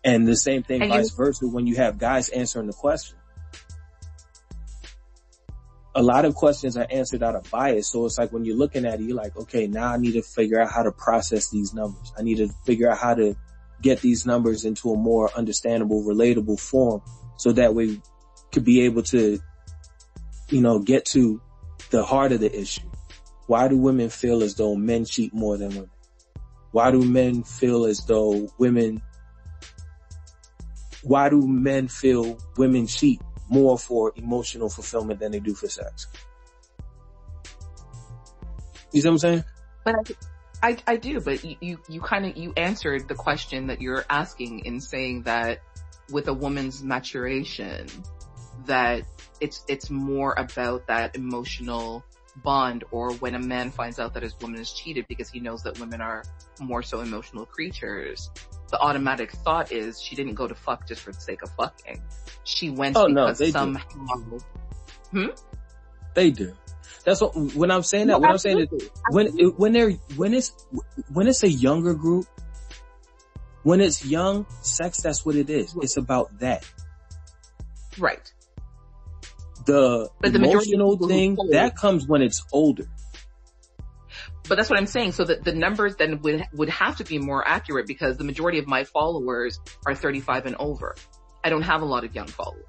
And 0.03 0.27
the 0.27 0.35
same 0.35 0.63
thing 0.63 0.81
and 0.81 0.91
vice 0.91 1.11
you- 1.11 1.17
versa 1.17 1.47
when 1.47 1.67
you 1.67 1.77
have 1.77 1.99
guys 1.99 2.31
answering 2.31 2.69
the 2.69 2.73
question. 2.73 3.18
A 5.99 6.03
lot 6.03 6.25
of 6.25 6.37
questions 6.37 6.77
are 6.77 6.87
answered 6.91 7.25
out 7.25 7.35
of 7.35 7.51
bias. 7.51 7.89
So 7.89 8.07
it's 8.07 8.19
like 8.19 8.33
when 8.33 8.45
you're 8.45 8.57
looking 8.57 8.87
at 8.87 9.01
it, 9.01 9.03
you're 9.03 9.17
like, 9.17 9.37
okay, 9.37 9.67
now 9.67 9.93
I 9.93 9.97
need 9.97 10.13
to 10.13 10.23
figure 10.23 10.61
out 10.61 10.71
how 10.71 10.85
to 10.85 10.93
process 10.93 11.51
these 11.51 11.75
numbers. 11.75 12.13
I 12.17 12.23
need 12.23 12.37
to 12.37 12.49
figure 12.65 12.89
out 12.89 12.99
how 12.99 13.15
to 13.15 13.35
get 13.83 14.01
these 14.01 14.25
numbers 14.25 14.65
into 14.65 14.93
a 14.93 14.97
more 14.97 15.29
understandable, 15.37 16.05
relatable 16.05 16.61
form. 16.61 17.03
So 17.37 17.51
that 17.53 17.75
way 17.75 18.01
could 18.53 18.65
be 18.65 18.83
able 18.83 19.03
to, 19.05 19.41
you 20.51 20.61
know, 20.61 20.79
get 20.79 21.05
to 21.07 21.41
the 21.91 22.05
heart 22.05 22.31
of 22.31 22.39
the 22.39 22.57
issue. 22.57 22.89
Why 23.49 23.67
do 23.67 23.77
women 23.77 24.09
feel 24.09 24.45
as 24.45 24.55
though 24.55 24.77
men 24.77 25.05
cheat 25.05 25.35
more 25.35 25.57
than 25.57 25.71
women? 25.71 25.91
Why 26.71 26.91
do 26.93 27.03
men 27.03 27.43
feel 27.43 27.87
as 27.87 28.05
though 28.07 28.49
women, 28.59 29.03
why 31.03 31.29
do 31.29 31.47
men 31.47 31.89
feel 31.89 32.39
women 32.57 32.87
cheat 32.87 33.21
more 33.49 33.79
for 33.79 34.13
emotional 34.17 34.69
fulfillment 34.69 35.21
than 35.21 35.33
they 35.33 35.41
do 35.41 35.55
for 35.55 35.69
sex? 35.69 36.07
You 38.93 39.03
see 39.03 39.09
what 39.09 39.13
I'm 39.13 39.19
saying? 39.19 39.45
But 39.85 39.95
I, 40.63 40.69
I, 40.71 40.77
I 40.87 40.97
do, 40.97 41.21
but 41.21 41.45
you, 41.45 41.57
you, 41.61 41.81
you 41.89 42.01
kind 42.01 42.27
of, 42.27 42.37
you 42.37 42.53
answered 42.57 43.09
the 43.09 43.15
question 43.15 43.69
that 43.69 43.81
you're 43.81 44.05
asking 44.09 44.61
in 44.65 44.81
saying 44.81 45.23
that 45.23 45.61
with 46.11 46.29
a 46.29 46.35
woman's 46.35 46.83
maturation, 46.83 47.87
that 48.67 49.03
it's, 49.41 49.65
it's 49.69 49.91
more 49.91 50.35
about 50.37 50.87
that 50.89 51.17
emotional 51.17 52.05
bond 52.43 52.85
or 52.91 53.13
when 53.15 53.35
a 53.35 53.39
man 53.39 53.71
finds 53.71 53.99
out 53.99 54.15
that 54.15 54.23
his 54.23 54.39
woman 54.41 54.61
is 54.61 54.73
cheated 54.73 55.07
because 55.09 55.29
he 55.29 55.41
knows 55.41 55.63
that 55.63 55.79
women 55.79 56.01
are 56.01 56.23
more 56.61 56.83
so 56.83 57.01
emotional 57.01 57.45
creatures. 57.47 58.31
The 58.71 58.79
automatic 58.79 59.33
thought 59.33 59.73
is 59.73 60.01
she 60.01 60.15
didn't 60.15 60.35
go 60.35 60.47
to 60.47 60.55
fuck 60.55 60.87
just 60.87 61.01
for 61.01 61.13
the 61.13 61.21
sake 61.21 61.43
of 61.43 61.51
fucking. 61.51 62.03
She 62.45 62.71
went 62.71 62.97
oh, 62.97 63.09
because 63.09 63.41
no, 63.41 63.47
somehow, 63.51 63.85
hmm? 65.11 65.27
They 66.15 66.31
do. 66.31 66.55
That's 67.05 67.21
what, 67.21 67.35
when 67.55 67.71
I'm 67.71 67.83
saying 67.83 68.09
that, 68.09 68.15
No, 68.15 68.19
what 68.19 68.31
I'm 68.31 68.39
saying 68.39 68.59
is 68.59 68.65
absolutely. 68.65 68.91
when, 69.11 69.27
it, 69.39 69.59
when 69.59 69.73
they're, 69.73 69.91
when 70.17 70.35
it's, 70.35 70.53
when 71.13 71.27
it's 71.27 71.43
a 71.43 71.49
younger 71.49 71.95
group, 71.95 72.27
when 73.63 73.81
it's 73.81 74.05
young, 74.05 74.47
sex, 74.63 75.01
that's 75.01 75.25
what 75.25 75.37
it 75.37 75.49
is. 75.49 75.75
It's 75.81 75.97
about 75.97 76.39
that. 76.41 76.67
Right. 77.99 78.33
The 79.67 80.09
But 80.21 80.33
the 80.33 80.39
emotional 80.39 80.97
thing, 80.97 81.37
that 81.51 81.77
comes 81.77 82.07
when 82.07 82.23
it's 82.23 82.45
older. 82.53 82.87
But 84.49 84.57
that's 84.57 84.71
what 84.71 84.79
I'm 84.79 84.87
saying. 84.87 85.13
So 85.13 85.25
that 85.25 85.45
the 85.45 85.53
numbers 85.53 85.97
then 85.97 86.21
would, 86.23 86.45
would 86.55 86.69
have 86.71 86.97
to 86.97 87.05
be 87.05 87.19
more 87.19 87.47
accurate 87.47 87.87
because 87.87 88.17
the 88.17 88.25
majority 88.25 88.59
of 88.59 88.67
my 88.67 88.85
followers 88.85 89.61
are 89.87 89.95
35 89.95 90.47
and 90.47 90.57
over. 90.59 90.97
I 91.45 91.51
don't 91.51 91.63
have 91.63 91.83
a 91.83 91.85
lot 91.85 92.05
of 92.05 92.15
young 92.15 92.27
followers. 92.27 92.65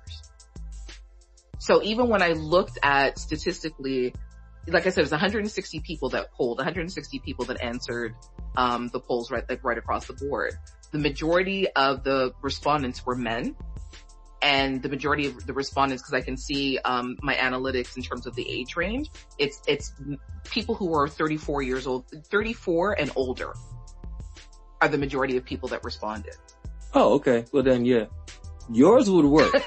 So 1.59 1.83
even 1.83 2.07
when 2.07 2.21
I 2.21 2.29
looked 2.29 2.79
at 2.83 3.17
statistically, 3.17 4.13
like 4.67 4.85
I 4.87 4.89
said, 4.89 4.99
it 4.99 5.03
was 5.03 5.11
160 5.11 5.79
people 5.81 6.09
that 6.09 6.31
polled, 6.33 6.57
160 6.57 7.19
people 7.19 7.45
that 7.45 7.61
answered, 7.61 8.15
um, 8.55 8.87
the 8.89 8.99
polls 8.99 9.31
right, 9.31 9.43
like 9.49 9.63
right 9.63 9.77
across 9.77 10.05
the 10.07 10.13
board. 10.13 10.53
The 10.91 10.99
majority 10.99 11.69
of 11.69 12.03
the 12.03 12.33
respondents 12.41 13.05
were 13.05 13.15
men 13.15 13.55
and 14.41 14.81
the 14.81 14.89
majority 14.89 15.27
of 15.27 15.45
the 15.45 15.53
respondents, 15.53 16.01
because 16.03 16.13
I 16.13 16.21
can 16.21 16.37
see 16.37 16.79
um, 16.79 17.17
my 17.21 17.35
analytics 17.35 17.97
in 17.97 18.03
terms 18.03 18.25
of 18.25 18.35
the 18.35 18.49
age 18.49 18.75
range, 18.75 19.09
it's 19.37 19.61
it's 19.67 19.93
people 20.45 20.75
who 20.75 20.93
are 20.93 21.07
34 21.07 21.61
years 21.61 21.87
old, 21.87 22.05
34 22.29 22.99
and 22.99 23.11
older 23.15 23.53
are 24.81 24.87
the 24.87 24.97
majority 24.97 25.37
of 25.37 25.43
people 25.43 25.69
that 25.69 25.83
responded. 25.83 26.35
Oh, 26.93 27.15
okay. 27.15 27.45
Well 27.51 27.63
then, 27.63 27.85
yeah. 27.85 28.05
Yours 28.71 29.09
would 29.09 29.25
work. 29.25 29.53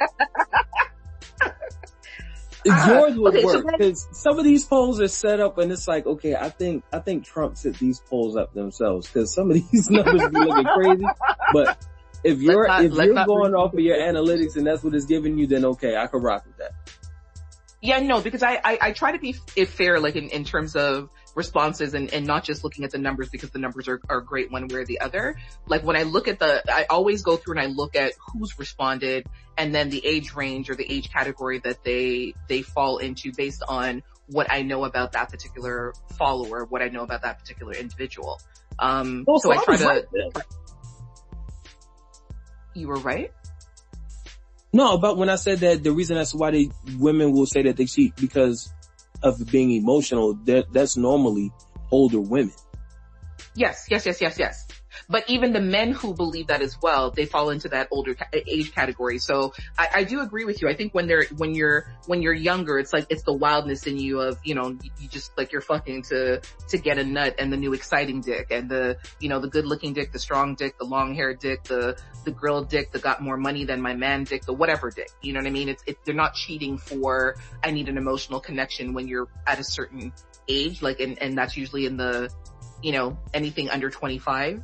Ah, 2.70 2.88
Yours 2.88 3.16
would 3.16 3.34
okay, 3.34 3.44
work 3.44 3.66
because 3.66 4.06
some 4.12 4.38
of 4.38 4.44
these 4.44 4.64
polls 4.64 5.00
are 5.00 5.08
set 5.08 5.40
up 5.40 5.58
and 5.58 5.72
it's 5.72 5.88
like, 5.88 6.06
okay, 6.06 6.36
I 6.36 6.48
think, 6.48 6.84
I 6.92 7.00
think 7.00 7.24
Trump 7.24 7.56
set 7.56 7.74
these 7.74 7.98
polls 7.98 8.36
up 8.36 8.54
themselves 8.54 9.08
because 9.08 9.34
some 9.34 9.50
of 9.50 9.56
these 9.56 9.90
numbers 9.90 10.28
be 10.28 10.38
looking 10.38 10.64
crazy. 10.66 11.06
But 11.52 11.84
if 12.24 12.40
you're, 12.40 12.66
not- 12.66 12.84
if 12.84 12.92
you're 12.92 13.24
going 13.26 13.54
off 13.54 13.74
of 13.74 13.80
your 13.80 13.96
analytics 13.96 14.56
and 14.56 14.66
that's 14.66 14.82
what 14.82 14.94
it's 14.94 15.06
giving 15.06 15.38
you, 15.38 15.46
then 15.46 15.64
okay, 15.64 15.96
I 15.96 16.06
could 16.06 16.22
rock 16.22 16.44
with 16.46 16.56
that. 16.58 16.72
Yeah, 17.84 17.98
no, 17.98 18.20
because 18.20 18.44
I, 18.44 18.60
I, 18.64 18.78
I 18.80 18.92
try 18.92 19.10
to 19.10 19.18
be 19.18 19.32
fair, 19.32 19.98
like 19.98 20.14
in, 20.14 20.28
in 20.28 20.44
terms 20.44 20.76
of 20.76 21.10
responses 21.34 21.94
and, 21.94 22.12
and 22.12 22.24
not 22.24 22.44
just 22.44 22.62
looking 22.62 22.84
at 22.84 22.92
the 22.92 22.98
numbers 22.98 23.28
because 23.28 23.50
the 23.50 23.58
numbers 23.58 23.88
are, 23.88 24.00
are 24.08 24.20
great 24.20 24.52
one 24.52 24.68
way 24.68 24.80
or 24.80 24.84
the 24.84 25.00
other. 25.00 25.36
Like 25.66 25.82
when 25.82 25.96
I 25.96 26.04
look 26.04 26.28
at 26.28 26.38
the, 26.38 26.62
I 26.72 26.86
always 26.88 27.22
go 27.22 27.36
through 27.36 27.56
and 27.58 27.60
I 27.60 27.66
look 27.66 27.96
at 27.96 28.12
who's 28.32 28.56
responded 28.56 29.26
and 29.58 29.74
then 29.74 29.90
the 29.90 30.04
age 30.06 30.32
range 30.34 30.70
or 30.70 30.76
the 30.76 30.90
age 30.90 31.10
category 31.10 31.58
that 31.64 31.82
they, 31.82 32.34
they 32.48 32.62
fall 32.62 32.98
into 32.98 33.32
based 33.36 33.64
on 33.66 34.04
what 34.28 34.46
I 34.52 34.62
know 34.62 34.84
about 34.84 35.12
that 35.12 35.30
particular 35.30 35.92
follower, 36.16 36.64
what 36.66 36.82
I 36.82 36.88
know 36.88 37.02
about 37.02 37.22
that 37.22 37.40
particular 37.40 37.72
individual. 37.72 38.40
Um, 38.78 39.24
Oh, 39.26 39.38
so 39.38 39.52
I 39.52 39.56
try 39.56 39.76
to, 39.78 39.86
right. 39.86 40.44
You 42.74 42.88
were 42.88 42.96
right? 42.96 43.32
No, 44.72 44.96
but 44.98 45.18
when 45.18 45.28
I 45.28 45.36
said 45.36 45.58
that 45.60 45.82
the 45.82 45.92
reason 45.92 46.16
that's 46.16 46.34
why 46.34 46.50
they, 46.50 46.70
women 46.98 47.32
will 47.32 47.46
say 47.46 47.62
that 47.62 47.76
they 47.76 47.84
cheat 47.84 48.16
because 48.16 48.72
of 49.22 49.38
being 49.50 49.70
emotional, 49.72 50.34
that, 50.44 50.72
that's 50.72 50.96
normally 50.96 51.52
older 51.90 52.20
women. 52.20 52.54
Yes, 53.54 53.86
yes, 53.90 54.06
yes, 54.06 54.20
yes, 54.20 54.38
yes. 54.38 54.66
But 55.08 55.28
even 55.28 55.52
the 55.52 55.60
men 55.60 55.92
who 55.92 56.14
believe 56.14 56.48
that 56.48 56.62
as 56.62 56.76
well, 56.80 57.10
they 57.10 57.26
fall 57.26 57.50
into 57.50 57.68
that 57.70 57.88
older 57.90 58.14
ca- 58.14 58.28
age 58.32 58.72
category. 58.72 59.18
So 59.18 59.52
I, 59.78 59.88
I 59.94 60.04
do 60.04 60.20
agree 60.20 60.44
with 60.44 60.62
you. 60.62 60.68
I 60.68 60.74
think 60.74 60.94
when 60.94 61.06
they're, 61.06 61.26
when 61.36 61.54
you're, 61.54 61.86
when 62.06 62.22
you're 62.22 62.34
younger, 62.34 62.78
it's 62.78 62.92
like, 62.92 63.06
it's 63.10 63.22
the 63.22 63.32
wildness 63.32 63.86
in 63.86 63.98
you 63.98 64.20
of, 64.20 64.38
you 64.44 64.54
know, 64.54 64.76
you, 64.98 65.08
just 65.08 65.36
like 65.36 65.52
you're 65.52 65.60
fucking 65.60 66.02
to, 66.04 66.40
to 66.68 66.78
get 66.78 66.98
a 66.98 67.04
nut 67.04 67.36
and 67.38 67.52
the 67.52 67.56
new 67.56 67.72
exciting 67.72 68.20
dick 68.20 68.48
and 68.50 68.70
the, 68.70 68.96
you 69.20 69.28
know, 69.28 69.40
the 69.40 69.48
good 69.48 69.66
looking 69.66 69.92
dick, 69.92 70.12
the 70.12 70.18
strong 70.18 70.54
dick, 70.54 70.78
the 70.78 70.84
long 70.84 71.14
haired 71.14 71.38
dick, 71.38 71.62
the, 71.64 71.98
the 72.24 72.30
grilled 72.30 72.68
dick 72.68 72.92
that 72.92 73.02
got 73.02 73.20
more 73.22 73.36
money 73.36 73.64
than 73.64 73.80
my 73.80 73.94
man 73.94 74.24
dick, 74.24 74.44
the 74.44 74.52
whatever 74.52 74.90
dick. 74.90 75.10
You 75.20 75.32
know 75.32 75.40
what 75.40 75.46
I 75.46 75.50
mean? 75.50 75.68
It's, 75.68 75.82
it, 75.86 75.98
they're 76.04 76.14
not 76.14 76.34
cheating 76.34 76.78
for, 76.78 77.36
I 77.64 77.70
need 77.70 77.88
an 77.88 77.96
emotional 77.96 78.40
connection 78.40 78.94
when 78.94 79.08
you're 79.08 79.28
at 79.46 79.58
a 79.58 79.64
certain 79.64 80.12
age, 80.48 80.82
like, 80.82 81.00
and, 81.00 81.20
and 81.20 81.36
that's 81.36 81.56
usually 81.56 81.86
in 81.86 81.96
the, 81.96 82.30
you 82.82 82.92
know, 82.92 83.18
anything 83.32 83.70
under 83.70 83.90
25, 83.90 84.62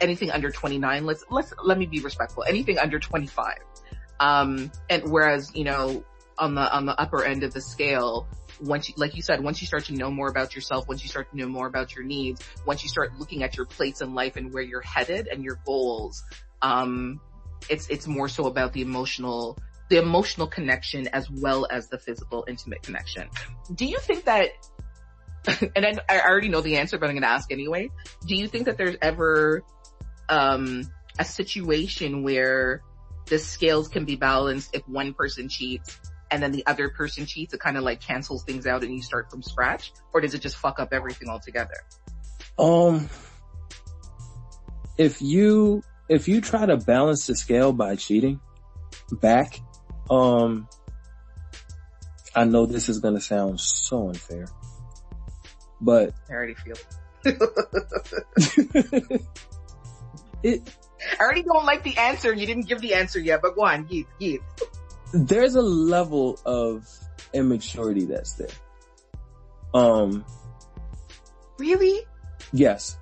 anything 0.00 0.30
under 0.30 0.50
29, 0.50 1.06
let's, 1.06 1.24
let's, 1.30 1.52
let 1.62 1.78
me 1.78 1.86
be 1.86 2.00
respectful, 2.00 2.44
anything 2.46 2.78
under 2.78 2.98
25. 2.98 3.58
Um, 4.20 4.70
and 4.88 5.10
whereas, 5.10 5.54
you 5.54 5.64
know, 5.64 6.04
on 6.38 6.54
the, 6.54 6.72
on 6.72 6.86
the 6.86 6.98
upper 7.00 7.24
end 7.24 7.42
of 7.42 7.52
the 7.52 7.60
scale, 7.60 8.26
once 8.60 8.88
you, 8.88 8.94
like 8.96 9.14
you 9.16 9.22
said, 9.22 9.42
once 9.42 9.60
you 9.60 9.66
start 9.66 9.84
to 9.86 9.94
know 9.94 10.10
more 10.10 10.28
about 10.28 10.54
yourself, 10.54 10.86
once 10.88 11.02
you 11.02 11.08
start 11.08 11.30
to 11.30 11.36
know 11.36 11.46
more 11.46 11.66
about 11.66 11.94
your 11.94 12.04
needs, 12.04 12.40
once 12.66 12.82
you 12.82 12.88
start 12.88 13.18
looking 13.18 13.42
at 13.42 13.56
your 13.56 13.66
place 13.66 14.00
in 14.00 14.14
life 14.14 14.36
and 14.36 14.52
where 14.52 14.62
you're 14.62 14.80
headed 14.80 15.28
and 15.28 15.44
your 15.44 15.60
goals, 15.66 16.22
um, 16.62 17.20
it's, 17.68 17.88
it's 17.88 18.06
more 18.06 18.28
so 18.28 18.46
about 18.46 18.72
the 18.72 18.82
emotional, 18.82 19.58
the 19.90 19.98
emotional 19.98 20.46
connection 20.46 21.08
as 21.08 21.30
well 21.30 21.66
as 21.70 21.88
the 21.88 21.98
physical 21.98 22.44
intimate 22.48 22.82
connection. 22.82 23.28
Do 23.74 23.84
you 23.84 23.98
think 23.98 24.24
that 24.24 24.50
and 25.76 25.86
I, 25.86 25.94
I 26.08 26.20
already 26.20 26.48
know 26.48 26.60
the 26.60 26.76
answer, 26.76 26.98
but 26.98 27.06
I'm 27.06 27.12
going 27.12 27.22
to 27.22 27.28
ask 27.28 27.52
anyway. 27.52 27.90
Do 28.26 28.34
you 28.34 28.48
think 28.48 28.66
that 28.66 28.78
there's 28.78 28.96
ever 29.02 29.62
um, 30.28 30.84
a 31.18 31.24
situation 31.24 32.22
where 32.22 32.82
the 33.26 33.38
scales 33.38 33.88
can 33.88 34.04
be 34.04 34.16
balanced 34.16 34.74
if 34.74 34.86
one 34.88 35.14
person 35.14 35.48
cheats 35.48 35.98
and 36.30 36.42
then 36.42 36.52
the 36.52 36.64
other 36.66 36.88
person 36.88 37.26
cheats? 37.26 37.52
It 37.52 37.60
kind 37.60 37.76
of 37.76 37.84
like 37.84 38.00
cancels 38.00 38.44
things 38.44 38.66
out 38.66 38.82
and 38.82 38.94
you 38.94 39.02
start 39.02 39.30
from 39.30 39.42
scratch, 39.42 39.92
or 40.12 40.20
does 40.20 40.34
it 40.34 40.40
just 40.40 40.56
fuck 40.56 40.78
up 40.80 40.92
everything 40.92 41.28
altogether? 41.28 41.76
Um, 42.58 43.08
if 44.96 45.20
you, 45.20 45.82
if 46.08 46.28
you 46.28 46.40
try 46.40 46.64
to 46.66 46.76
balance 46.76 47.26
the 47.26 47.34
scale 47.34 47.72
by 47.72 47.96
cheating 47.96 48.40
back, 49.20 49.60
um, 50.10 50.68
I 52.34 52.44
know 52.44 52.66
this 52.66 52.88
is 52.88 52.98
going 52.98 53.14
to 53.14 53.20
sound 53.20 53.60
so 53.60 54.08
unfair, 54.08 54.46
but 55.84 56.14
I 56.28 56.32
already 56.32 56.54
feel. 56.54 56.76
it, 60.42 60.62
I 61.18 61.22
already 61.22 61.42
don't 61.42 61.64
like 61.64 61.82
the 61.82 61.96
answer. 61.98 62.32
You 62.32 62.46
didn't 62.46 62.66
give 62.68 62.80
the 62.80 62.94
answer 62.94 63.18
yet, 63.20 63.40
but 63.42 63.54
go 63.56 63.64
on, 63.64 63.84
Geet, 63.84 64.06
Geet. 64.18 64.40
there's 65.12 65.54
a 65.54 65.62
level 65.62 66.38
of 66.44 66.88
immaturity 67.32 68.04
that's 68.06 68.34
there. 68.34 68.48
Um, 69.74 70.24
Really? 71.58 72.00
yes. 72.52 72.96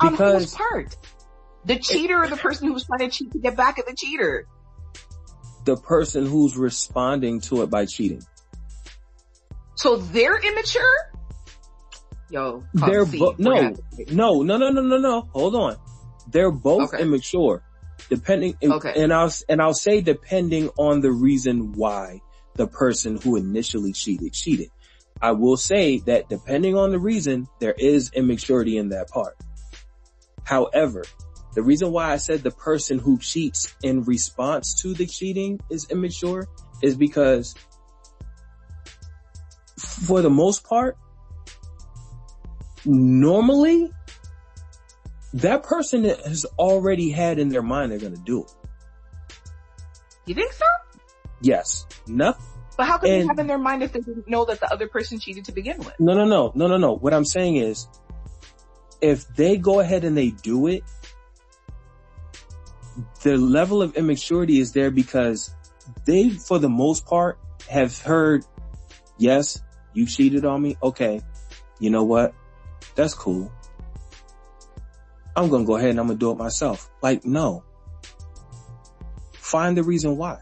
On 0.00 0.12
Because- 0.12 0.42
whose 0.42 0.54
part? 0.54 0.96
The 1.64 1.78
cheater 1.80 2.22
or 2.22 2.28
the 2.28 2.36
person 2.36 2.68
who's 2.68 2.84
trying 2.84 3.00
to 3.00 3.08
cheat 3.08 3.32
to 3.32 3.38
get 3.40 3.56
back 3.56 3.78
at 3.80 3.86
the 3.86 3.94
cheater? 3.94 4.46
The 5.64 5.76
person 5.76 6.24
who's 6.24 6.56
responding 6.56 7.40
to 7.42 7.62
it 7.62 7.70
by 7.70 7.86
cheating. 7.86 8.22
So 9.76 9.96
they're 9.96 10.38
immature? 10.38 10.96
Yo, 12.28 12.64
They're 12.74 13.06
see, 13.06 13.34
no, 13.38 13.76
no, 14.08 14.42
no, 14.42 14.56
no, 14.56 14.68
no, 14.70 14.80
no, 14.80 14.98
no. 14.98 15.28
Hold 15.32 15.54
on. 15.54 15.76
They're 16.28 16.50
both 16.50 16.92
Okay. 16.92 17.02
immature. 17.02 17.62
Depending, 18.10 18.56
Okay. 18.62 18.92
and 18.96 19.12
I'll, 19.12 19.32
and 19.48 19.62
I'll 19.62 19.74
say 19.74 20.00
depending 20.00 20.70
on 20.76 21.00
the 21.00 21.12
reason 21.12 21.72
why 21.72 22.20
the 22.56 22.66
person 22.66 23.16
who 23.16 23.36
initially 23.36 23.92
cheated, 23.92 24.32
cheated. 24.32 24.70
I 25.20 25.32
will 25.32 25.56
say 25.56 25.98
that 26.06 26.28
depending 26.28 26.76
on 26.76 26.90
the 26.90 26.98
reason, 26.98 27.46
there 27.60 27.74
is 27.78 28.10
immaturity 28.14 28.76
in 28.76 28.90
that 28.90 29.08
part. 29.08 29.36
However, 30.44 31.04
the 31.54 31.62
reason 31.62 31.90
why 31.90 32.12
I 32.12 32.16
said 32.18 32.42
the 32.42 32.50
person 32.50 32.98
who 32.98 33.18
cheats 33.18 33.74
in 33.82 34.04
response 34.04 34.80
to 34.82 34.94
the 34.94 35.06
cheating 35.06 35.58
is 35.70 35.86
immature 35.90 36.46
is 36.82 36.96
because 36.96 37.54
for 39.86 40.22
the 40.22 40.30
most 40.30 40.64
part, 40.64 40.96
normally 42.84 43.90
that 45.34 45.62
person 45.62 46.04
has 46.04 46.46
already 46.58 47.10
had 47.10 47.38
in 47.38 47.48
their 47.48 47.62
mind 47.62 47.92
they're 47.92 47.98
gonna 47.98 48.16
do 48.16 48.44
it. 48.44 48.54
You 50.26 50.34
think 50.34 50.52
so? 50.52 50.64
Yes. 51.40 51.86
Nothing. 52.06 52.44
But 52.76 52.86
how 52.86 52.98
can 52.98 53.10
they 53.10 53.26
have 53.26 53.38
in 53.38 53.46
their 53.46 53.58
mind 53.58 53.82
if 53.82 53.92
they 53.92 54.00
didn't 54.00 54.28
know 54.28 54.44
that 54.44 54.60
the 54.60 54.70
other 54.70 54.86
person 54.86 55.18
cheated 55.18 55.46
to 55.46 55.52
begin 55.52 55.78
with? 55.78 55.94
No, 55.98 56.14
no, 56.14 56.24
no, 56.24 56.52
no, 56.54 56.66
no, 56.66 56.76
no. 56.76 56.94
What 56.94 57.14
I'm 57.14 57.24
saying 57.24 57.56
is, 57.56 57.88
if 59.00 59.26
they 59.34 59.56
go 59.56 59.80
ahead 59.80 60.04
and 60.04 60.16
they 60.16 60.30
do 60.30 60.66
it, 60.66 60.82
the 63.22 63.36
level 63.36 63.82
of 63.82 63.96
immaturity 63.96 64.58
is 64.58 64.72
there 64.72 64.90
because 64.90 65.54
they, 66.04 66.30
for 66.30 66.58
the 66.58 66.68
most 66.68 67.06
part, 67.06 67.38
have 67.70 68.00
heard, 68.00 68.44
yes, 69.18 69.62
you 69.96 70.06
cheated 70.06 70.44
on 70.44 70.60
me. 70.62 70.76
Okay. 70.82 71.20
You 71.80 71.90
know 71.90 72.04
what? 72.04 72.34
That's 72.94 73.14
cool. 73.14 73.50
I'm 75.34 75.48
going 75.48 75.62
to 75.62 75.66
go 75.66 75.76
ahead 75.76 75.90
and 75.90 76.00
I'm 76.00 76.06
going 76.06 76.18
to 76.18 76.20
do 76.24 76.30
it 76.30 76.38
myself. 76.38 76.90
Like, 77.02 77.24
no. 77.24 77.64
Find 79.32 79.76
the 79.76 79.82
reason 79.82 80.16
why. 80.16 80.38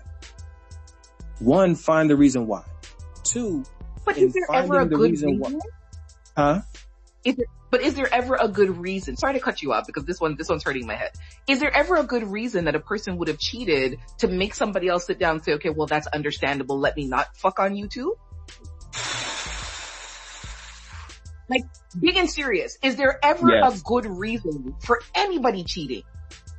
One, 1.39 1.75
find 1.75 2.09
the 2.11 2.17
reason 2.17 2.47
why. 2.47 2.63
two, 3.25 3.65
But 4.05 4.19
is 4.19 4.33
there 4.33 4.47
ever 4.53 4.81
a 4.81 4.85
the 4.85 4.97
good 4.97 5.11
reason 5.11 5.29
reason? 5.41 5.55
why- 5.55 5.61
huh? 6.37 6.61
Is 7.25 7.37
there, 7.37 7.47
but 7.71 7.81
is 7.81 7.95
there 7.95 8.13
ever 8.13 8.37
a 8.39 8.49
good 8.49 8.77
reason? 8.79 9.17
Sorry 9.17 9.33
to 9.35 9.41
cut 9.41 9.63
you 9.63 9.73
off 9.73 9.87
because 9.87 10.05
this 10.05 10.21
one, 10.21 10.37
this 10.37 10.49
one's 10.49 10.63
hurting 10.63 10.87
my 10.87 10.95
head. 10.95 11.11
Is 11.49 11.59
there 11.59 11.75
ever 11.75 11.97
a 11.97 12.05
good 12.05 12.23
reason 12.31 12.67
that 12.67 12.75
a 12.75 12.81
person 12.81 13.17
would 13.17 13.29
have 13.29 13.39
cheated 13.39 13.99
to 14.19 14.29
make 14.29 14.55
somebody 14.55 14.89
else 14.89 15.07
sit 15.07 15.19
down 15.19 15.37
and 15.37 15.45
say, 15.45 15.53
okay, 15.55 15.71
well 15.71 15.87
that's 15.87 16.07
understandable. 16.07 16.79
Let 16.79 16.97
me 16.97 17.07
not 17.07 17.35
fuck 17.37 17.59
on 17.59 17.75
you 17.77 17.89
too? 17.89 18.15
Like, 21.49 21.63
big 22.01 22.17
and 22.17 22.29
serious. 22.31 22.79
Is 22.83 22.97
there 22.97 23.19
ever 23.23 23.51
Yes. 23.51 23.81
a 23.81 23.83
good 23.85 24.07
reason 24.07 24.75
for 24.81 25.01
anybody 25.15 25.65
cheating? 25.65 26.03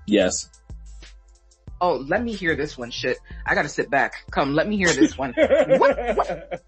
Yes. 0.06 0.50
Oh, 1.82 1.96
let 2.08 2.24
me 2.24 2.34
hear 2.34 2.56
this 2.56 2.78
one. 2.78 2.92
Shit. 2.92 3.18
I 3.46 3.56
gotta 3.56 3.70
sit 3.70 3.90
back. 3.90 4.14
Come, 4.32 4.54
let 4.54 4.68
me 4.68 4.78
hear 4.78 4.94
this 4.94 5.18
one. 5.18 5.34
What- 5.38 6.16
what- 6.16 6.62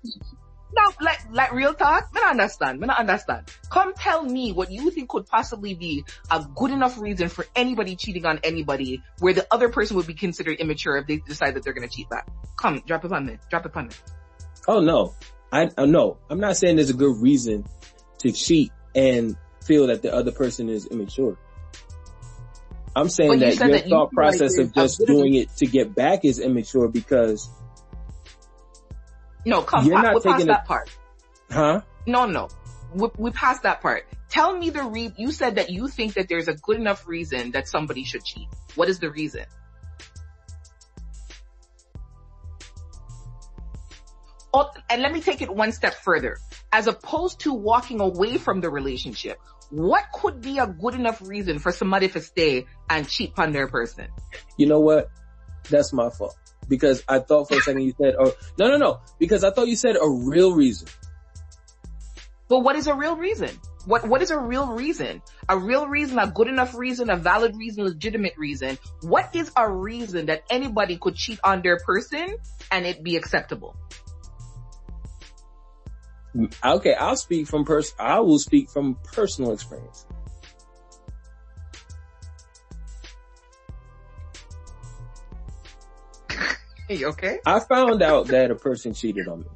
No, 0.75 0.91
like, 1.01 1.19
like 1.31 1.53
real 1.53 1.73
talk, 1.73 2.09
I 2.13 2.19
don't 2.19 2.31
understand, 2.31 2.83
I 2.83 2.87
don't 2.87 2.99
understand. 2.99 3.49
Come 3.71 3.93
tell 3.95 4.21
me 4.23 4.51
what 4.51 4.69
you 4.69 4.91
think 4.91 5.09
could 5.09 5.25
possibly 5.25 5.73
be 5.73 6.03
a 6.29 6.45
good 6.55 6.69
enough 6.71 6.99
reason 6.99 7.29
for 7.29 7.45
anybody 7.55 7.95
cheating 7.95 8.25
on 8.27 8.39
anybody 8.43 9.01
where 9.19 9.33
the 9.33 9.47
other 9.49 9.69
person 9.69 9.95
would 9.97 10.05
be 10.05 10.13
considered 10.13 10.59
immature 10.59 10.97
if 10.97 11.07
they 11.07 11.17
decide 11.17 11.55
that 11.55 11.63
they're 11.63 11.73
gonna 11.73 11.87
cheat 11.87 12.09
back. 12.09 12.27
Come, 12.57 12.83
drop 12.85 13.05
it 13.05 13.11
on 13.11 13.25
me, 13.25 13.37
drop 13.49 13.65
it 13.65 13.75
on 13.75 13.87
me. 13.87 13.93
Oh 14.67 14.81
no, 14.81 15.15
I 15.51 15.69
uh, 15.77 15.85
no. 15.85 16.17
I'm 16.29 16.39
not 16.41 16.57
saying 16.57 16.75
there's 16.75 16.89
a 16.91 16.93
good 16.93 17.15
reason 17.23 17.65
to 18.19 18.31
cheat 18.31 18.71
and 18.95 19.35
feel 19.63 19.87
that 19.87 20.01
the 20.01 20.13
other 20.13 20.31
person 20.31 20.69
is 20.69 20.85
immature. 20.87 21.37
I'm 22.95 23.09
saying 23.09 23.33
you 23.33 23.39
that 23.39 23.57
your 23.59 23.67
that 23.69 23.89
thought 23.89 24.05
like 24.05 24.11
process 24.13 24.55
there's 24.55 24.69
of 24.69 24.73
just 24.73 24.99
a 24.99 25.05
bit 25.05 25.09
of 25.09 25.15
doing 25.15 25.33
it 25.35 25.55
to 25.57 25.65
get 25.67 25.93
back 25.93 26.25
is 26.25 26.39
immature 26.39 26.87
because, 26.87 27.49
No, 29.45 29.61
come, 29.61 29.85
You're 29.85 30.01
not 30.01 30.15
we're 30.15 30.21
past 30.21 30.37
taking 30.37 30.49
a- 30.49 30.53
that 30.53 30.65
part. 30.65 30.89
huh? 31.51 31.81
No, 32.07 32.25
no. 32.25 32.47
We, 32.95 33.09
we 33.17 33.31
passed 33.31 33.63
that 33.63 33.81
part. 33.81 34.07
Tell 34.29 34.57
me 34.57 34.69
the 34.71 34.83
re- 34.83 35.13
you 35.17 35.31
said 35.31 35.55
that 35.55 35.69
you 35.69 35.87
think 35.89 36.15
that 36.15 36.27
there's 36.29 36.47
a 36.47 36.53
good 36.55 36.77
enough 36.77 37.07
reason 37.07 37.51
that 37.51 37.67
somebody 37.67 38.03
should 38.03 38.23
cheat. 38.23 38.47
What 38.75 38.89
is 38.89 38.99
the 38.99 39.11
reason? 39.11 39.45
Oh, 44.53 44.69
and 44.89 45.01
let 45.01 45.11
me 45.11 45.21
take 45.21 45.41
it 45.41 45.53
one 45.53 45.71
step 45.71 45.93
further. 45.95 46.37
As 46.71 46.87
opposed 46.87 47.41
to 47.41 47.53
walking 47.53 48.01
away 48.01 48.37
from 48.37 48.61
the 48.61 48.69
relationship, 48.69 49.39
what 49.69 50.03
could 50.13 50.41
be 50.41 50.57
a 50.59 50.67
good 50.67 50.93
enough 50.95 51.21
reason 51.21 51.59
for 51.59 51.71
somebody 51.71 52.09
to 52.09 52.21
stay 52.21 52.65
and 52.89 53.07
cheat 53.07 53.33
on 53.37 53.51
their 53.51 53.67
person? 53.67 54.07
You 54.57 54.67
know 54.67 54.79
what? 54.79 55.09
That's 55.69 55.93
my 55.93 56.09
fault 56.09 56.37
because 56.67 57.03
I 57.07 57.19
thought 57.19 57.49
for 57.49 57.57
a 57.57 57.61
second 57.61 57.81
you 57.81 57.93
said, 58.01 58.15
oh 58.19 58.33
no 58.57 58.69
no 58.69 58.77
no, 58.77 58.99
because 59.19 59.43
I 59.43 59.51
thought 59.51 59.67
you 59.67 59.75
said 59.75 59.95
a 59.95 60.09
real 60.09 60.53
reason. 60.53 60.87
But 62.49 62.59
what 62.59 62.75
is 62.75 62.87
a 62.87 62.93
real 62.93 63.17
reason? 63.17 63.49
What, 63.85 64.07
what 64.07 64.21
is 64.21 64.31
a 64.31 64.37
real 64.37 64.67
reason? 64.67 65.21
A 65.47 65.57
real 65.57 65.87
reason, 65.87 66.19
a 66.19 66.27
good 66.27 66.47
enough 66.47 66.75
reason, 66.75 67.09
a 67.09 67.15
valid 67.15 67.55
reason, 67.55 67.83
legitimate 67.85 68.33
reason. 68.37 68.77
What 69.01 69.35
is 69.35 69.51
a 69.55 69.69
reason 69.69 70.25
that 70.25 70.43
anybody 70.49 70.97
could 70.97 71.15
cheat 71.15 71.39
on 71.43 71.61
their 71.61 71.77
person 71.85 72.35
and 72.71 72.85
it 72.85 73.03
be 73.03 73.15
acceptable? 73.15 73.75
Okay, 76.63 76.93
I'll 76.93 77.15
speak 77.15 77.47
from 77.47 77.65
pers- 77.65 77.95
I 77.99 78.19
will 78.19 78.39
speak 78.39 78.69
from 78.69 78.95
personal 79.03 79.53
experience. 79.53 80.05
You 86.89 87.07
okay? 87.07 87.39
I 87.45 87.59
found 87.59 88.01
out 88.01 88.27
that 88.27 88.49
a 88.49 88.55
person 88.55 88.93
cheated 88.93 89.27
on 89.27 89.41
me. 89.41 89.47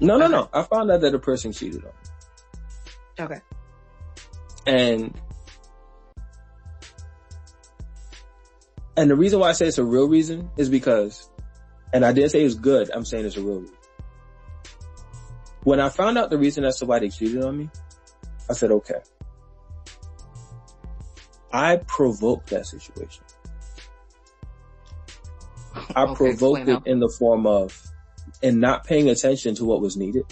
No, 0.00 0.18
no, 0.18 0.26
no. 0.26 0.48
I 0.52 0.64
found 0.64 0.90
out 0.90 1.00
that 1.02 1.14
a 1.14 1.20
person 1.20 1.52
cheated 1.52 1.84
on 1.84 1.92
me. 1.92 3.24
Okay. 3.24 3.40
And, 4.66 5.14
and 8.96 9.08
the 9.08 9.14
reason 9.14 9.38
why 9.38 9.50
I 9.50 9.52
say 9.52 9.68
it's 9.68 9.78
a 9.78 9.84
real 9.84 10.08
reason 10.08 10.50
is 10.56 10.68
because, 10.68 11.30
and 11.92 12.04
I 12.04 12.12
didn't 12.12 12.30
say 12.30 12.40
it 12.40 12.44
was 12.44 12.56
good, 12.56 12.90
I'm 12.92 13.04
saying 13.04 13.24
it's 13.24 13.36
a 13.36 13.40
real 13.42 13.60
reason. 13.60 13.76
When 15.66 15.80
I 15.80 15.88
found 15.88 16.16
out 16.16 16.30
the 16.30 16.38
reason 16.38 16.64
as 16.64 16.78
to 16.78 16.86
why 16.86 17.00
they 17.00 17.08
cheated 17.08 17.42
on 17.42 17.58
me, 17.58 17.68
I 18.48 18.52
said, 18.52 18.70
okay. 18.70 19.00
I 21.52 21.78
provoked 21.88 22.50
that 22.50 22.66
situation. 22.66 23.24
I 25.96 26.04
Okay, 26.04 26.14
provoked 26.14 26.68
it 26.68 26.82
in 26.86 27.00
the 27.00 27.12
form 27.18 27.48
of, 27.48 27.82
and 28.44 28.60
not 28.60 28.84
paying 28.84 29.10
attention 29.10 29.56
to 29.56 29.64
what 29.64 29.80
was 29.80 29.96
needed. 29.96 30.22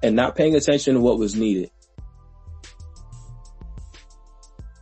And 0.00 0.14
not 0.14 0.36
paying 0.36 0.54
attention 0.54 0.94
to 0.94 1.00
what 1.00 1.18
was 1.18 1.34
needed. 1.34 1.72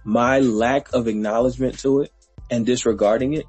My 0.04 0.40
lack 0.40 0.92
of 0.92 1.08
acknowledgement 1.08 1.78
to 1.78 2.02
it 2.02 2.12
and 2.50 2.66
disregarding 2.66 3.32
it 3.32 3.46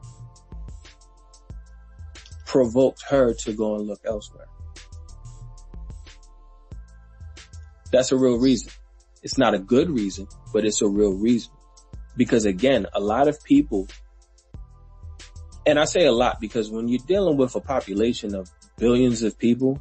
provoked 2.47 3.03
her 3.09 3.33
to 3.33 3.53
go 3.53 3.75
and 3.75 3.85
look 3.85 3.99
elsewhere. 4.05 4.47
That's 7.91 8.11
a 8.11 8.17
real 8.17 8.39
reason. 8.39 8.71
It's 9.21 9.37
not 9.37 9.53
a 9.53 9.59
good 9.59 9.89
reason, 9.89 10.27
but 10.53 10.65
it's 10.65 10.81
a 10.81 10.87
real 10.87 11.13
reason. 11.13 11.51
Because 12.15 12.45
again, 12.45 12.87
a 12.93 12.99
lot 12.99 13.27
of 13.27 13.43
people, 13.43 13.87
and 15.65 15.77
I 15.77 15.85
say 15.85 16.05
a 16.05 16.11
lot 16.11 16.39
because 16.39 16.71
when 16.71 16.87
you're 16.87 17.05
dealing 17.05 17.37
with 17.37 17.55
a 17.55 17.61
population 17.61 18.33
of 18.33 18.49
billions 18.77 19.23
of 19.23 19.37
people, 19.37 19.79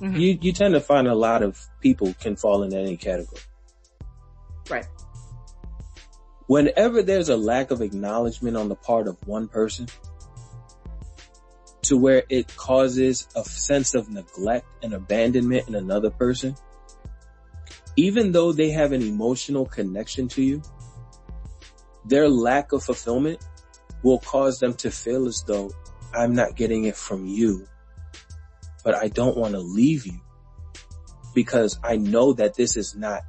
Mhm. 0.00 0.18
you, 0.18 0.38
you 0.40 0.52
tend 0.52 0.72
to 0.74 0.80
find 0.80 1.06
a 1.08 1.14
lot 1.14 1.42
of 1.42 1.60
people 1.80 2.14
can 2.14 2.36
fall 2.36 2.62
in 2.62 2.72
any 2.74 2.96
category. 2.96 3.42
Right. 4.70 4.86
Whenever 6.46 7.02
there's 7.02 7.28
a 7.28 7.36
lack 7.36 7.70
of 7.70 7.82
acknowledgement 7.82 8.56
on 8.56 8.68
the 8.68 8.76
part 8.76 9.08
of 9.08 9.16
one 9.26 9.46
person 9.48 9.88
to 11.90 11.96
where 11.96 12.22
it 12.28 12.46
causes 12.54 13.26
a 13.34 13.42
sense 13.42 13.96
of 13.96 14.08
neglect 14.08 14.64
and 14.84 14.94
abandonment 14.94 15.66
in 15.66 15.74
another 15.74 16.08
person, 16.08 16.54
even 17.96 18.30
though 18.30 18.52
they 18.52 18.70
have 18.70 18.92
an 18.92 19.02
emotional 19.02 19.66
connection 19.66 20.28
to 20.28 20.40
you, 20.40 20.62
their 22.04 22.28
lack 22.28 22.70
of 22.70 22.84
fulfillment 22.84 23.44
will 24.04 24.20
cause 24.20 24.60
them 24.60 24.72
to 24.72 24.88
feel 24.88 25.26
as 25.26 25.42
though 25.48 25.68
I'm 26.14 26.32
not 26.32 26.54
getting 26.54 26.84
it 26.84 26.94
from 26.94 27.26
you, 27.26 27.66
but 28.84 28.94
I 28.94 29.08
don't 29.08 29.36
want 29.36 29.54
to 29.54 29.60
leave 29.60 30.06
you 30.06 30.20
because 31.34 31.80
I 31.82 31.96
know 31.96 32.34
that 32.34 32.54
this 32.54 32.76
is 32.76 32.94
not 32.94 33.22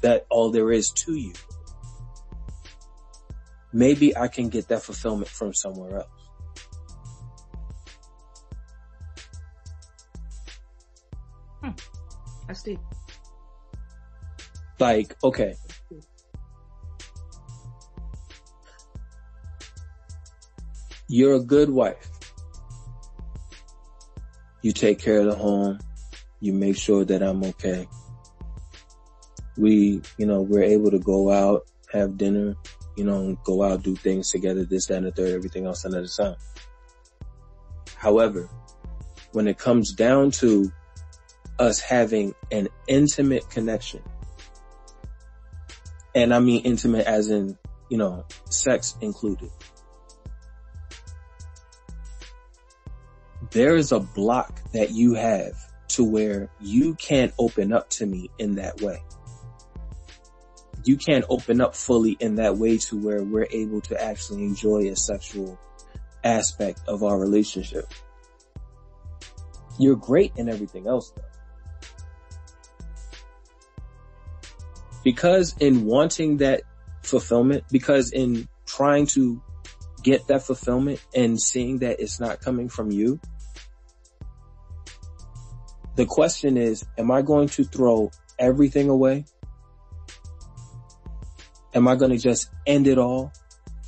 that 0.00 0.24
all 0.30 0.50
there 0.50 0.72
is 0.72 0.92
to 0.92 1.12
you. 1.12 1.34
Maybe 3.74 4.16
I 4.16 4.28
can 4.28 4.48
get 4.48 4.68
that 4.68 4.82
fulfillment 4.82 5.28
from 5.28 5.52
somewhere 5.52 5.98
else. 5.98 6.17
That's 12.48 12.62
deep. 12.62 12.80
Like, 14.80 15.14
okay. 15.22 15.54
You're 21.08 21.34
a 21.34 21.40
good 21.40 21.70
wife. 21.70 22.10
You 24.62 24.72
take 24.72 24.98
care 24.98 25.20
of 25.20 25.26
the 25.26 25.34
home. 25.34 25.78
You 26.40 26.52
make 26.52 26.76
sure 26.76 27.04
that 27.04 27.22
I'm 27.22 27.44
okay. 27.44 27.86
We, 29.56 30.00
you 30.16 30.26
know, 30.26 30.40
we're 30.40 30.62
able 30.62 30.90
to 30.90 30.98
go 30.98 31.30
out, 31.30 31.66
have 31.92 32.16
dinner, 32.16 32.56
you 32.96 33.04
know, 33.04 33.36
go 33.44 33.62
out, 33.62 33.82
do 33.82 33.94
things 33.94 34.30
together, 34.30 34.64
this, 34.64 34.86
that, 34.86 34.98
and 34.98 35.06
the 35.06 35.12
third, 35.12 35.34
everything 35.34 35.66
else 35.66 35.84
under 35.84 36.00
the 36.00 36.08
sun. 36.08 36.36
However, 37.96 38.48
when 39.32 39.48
it 39.48 39.58
comes 39.58 39.92
down 39.92 40.30
to 40.32 40.72
us 41.58 41.80
having 41.80 42.34
an 42.50 42.68
intimate 42.86 43.48
connection, 43.50 44.02
and 46.14 46.34
I 46.34 46.40
mean 46.40 46.62
intimate 46.64 47.06
as 47.06 47.30
in, 47.30 47.58
you 47.88 47.98
know, 47.98 48.24
sex 48.50 48.96
included. 49.00 49.50
There 53.50 53.76
is 53.76 53.92
a 53.92 54.00
block 54.00 54.60
that 54.72 54.90
you 54.90 55.14
have 55.14 55.54
to 55.88 56.04
where 56.04 56.50
you 56.60 56.94
can't 56.94 57.32
open 57.38 57.72
up 57.72 57.88
to 57.90 58.06
me 58.06 58.30
in 58.38 58.56
that 58.56 58.80
way. 58.80 59.02
You 60.84 60.96
can't 60.96 61.24
open 61.28 61.60
up 61.60 61.74
fully 61.74 62.16
in 62.20 62.36
that 62.36 62.56
way 62.56 62.78
to 62.78 62.96
where 62.96 63.22
we're 63.22 63.48
able 63.50 63.80
to 63.82 64.02
actually 64.02 64.44
enjoy 64.44 64.90
a 64.90 64.96
sexual 64.96 65.58
aspect 66.24 66.82
of 66.86 67.02
our 67.02 67.18
relationship. 67.18 67.86
You're 69.78 69.96
great 69.96 70.32
in 70.36 70.48
everything 70.48 70.86
else 70.86 71.10
though. 71.16 71.22
Because 75.04 75.54
in 75.58 75.84
wanting 75.84 76.38
that 76.38 76.62
fulfillment, 77.02 77.64
because 77.70 78.12
in 78.12 78.48
trying 78.66 79.06
to 79.06 79.42
get 80.02 80.26
that 80.28 80.42
fulfillment 80.42 81.04
and 81.14 81.40
seeing 81.40 81.78
that 81.78 82.00
it's 82.00 82.20
not 82.20 82.40
coming 82.40 82.68
from 82.68 82.90
you, 82.90 83.20
the 85.96 86.06
question 86.06 86.56
is, 86.56 86.84
am 86.96 87.10
I 87.10 87.22
going 87.22 87.48
to 87.50 87.64
throw 87.64 88.10
everything 88.38 88.88
away? 88.88 89.24
Am 91.74 91.88
I 91.88 91.96
going 91.96 92.12
to 92.12 92.18
just 92.18 92.50
end 92.66 92.86
it 92.86 92.98
all, 92.98 93.32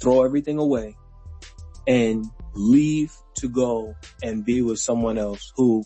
throw 0.01 0.25
everything 0.25 0.59
away 0.59 0.97
and 1.87 2.27
leave 2.55 3.13
to 3.35 3.49
go 3.49 3.95
and 4.23 4.45
be 4.45 4.61
with 4.63 4.79
someone 4.79 5.19
else 5.19 5.53
who 5.57 5.85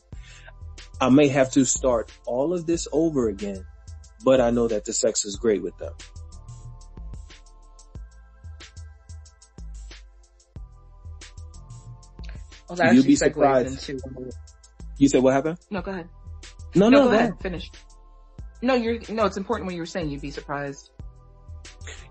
I 1.01 1.09
may 1.09 1.29
have 1.29 1.53
to 1.53 1.65
start 1.65 2.11
all 2.27 2.53
of 2.53 2.67
this 2.67 2.89
over 2.93 3.29
again, 3.29 3.65
but 4.25 4.41
I 4.41 4.51
know 4.51 4.67
that 4.69 4.85
the 4.85 4.93
sex 4.93 5.25
is 5.25 5.37
great 5.37 5.63
with 5.63 5.77
them. 5.79 5.93
Well, 12.69 12.95
You'd 12.95 13.07
be 13.07 13.17
surprised. 13.17 13.89
into- 13.91 14.31
You 14.99 15.09
said 15.09 15.23
what 15.23 15.35
happened? 15.35 15.59
no, 15.71 15.83
go 15.83 15.91
ahead. 15.91 16.09
No, 16.75 16.89
No, 16.89 16.91
no, 16.91 16.99
go 16.99 17.05
go 17.05 17.11
ahead. 17.17 17.31
ahead. 17.31 17.41
Finish. 17.43 17.71
No, 18.63 18.75
you're, 18.75 18.99
no, 19.11 19.27
it's 19.27 19.37
important 19.37 19.67
when 19.67 19.77
you 19.77 19.83
were 19.83 19.87
saying 19.87 20.09
you'd 20.09 20.23
be 20.23 20.31
surprised. 20.31 20.91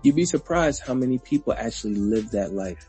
You'd 0.02 0.14
be 0.16 0.24
surprised 0.24 0.82
how 0.82 0.94
many 0.94 1.18
people 1.18 1.52
actually 1.52 1.94
live 1.96 2.30
that 2.32 2.52
life. 2.52 2.88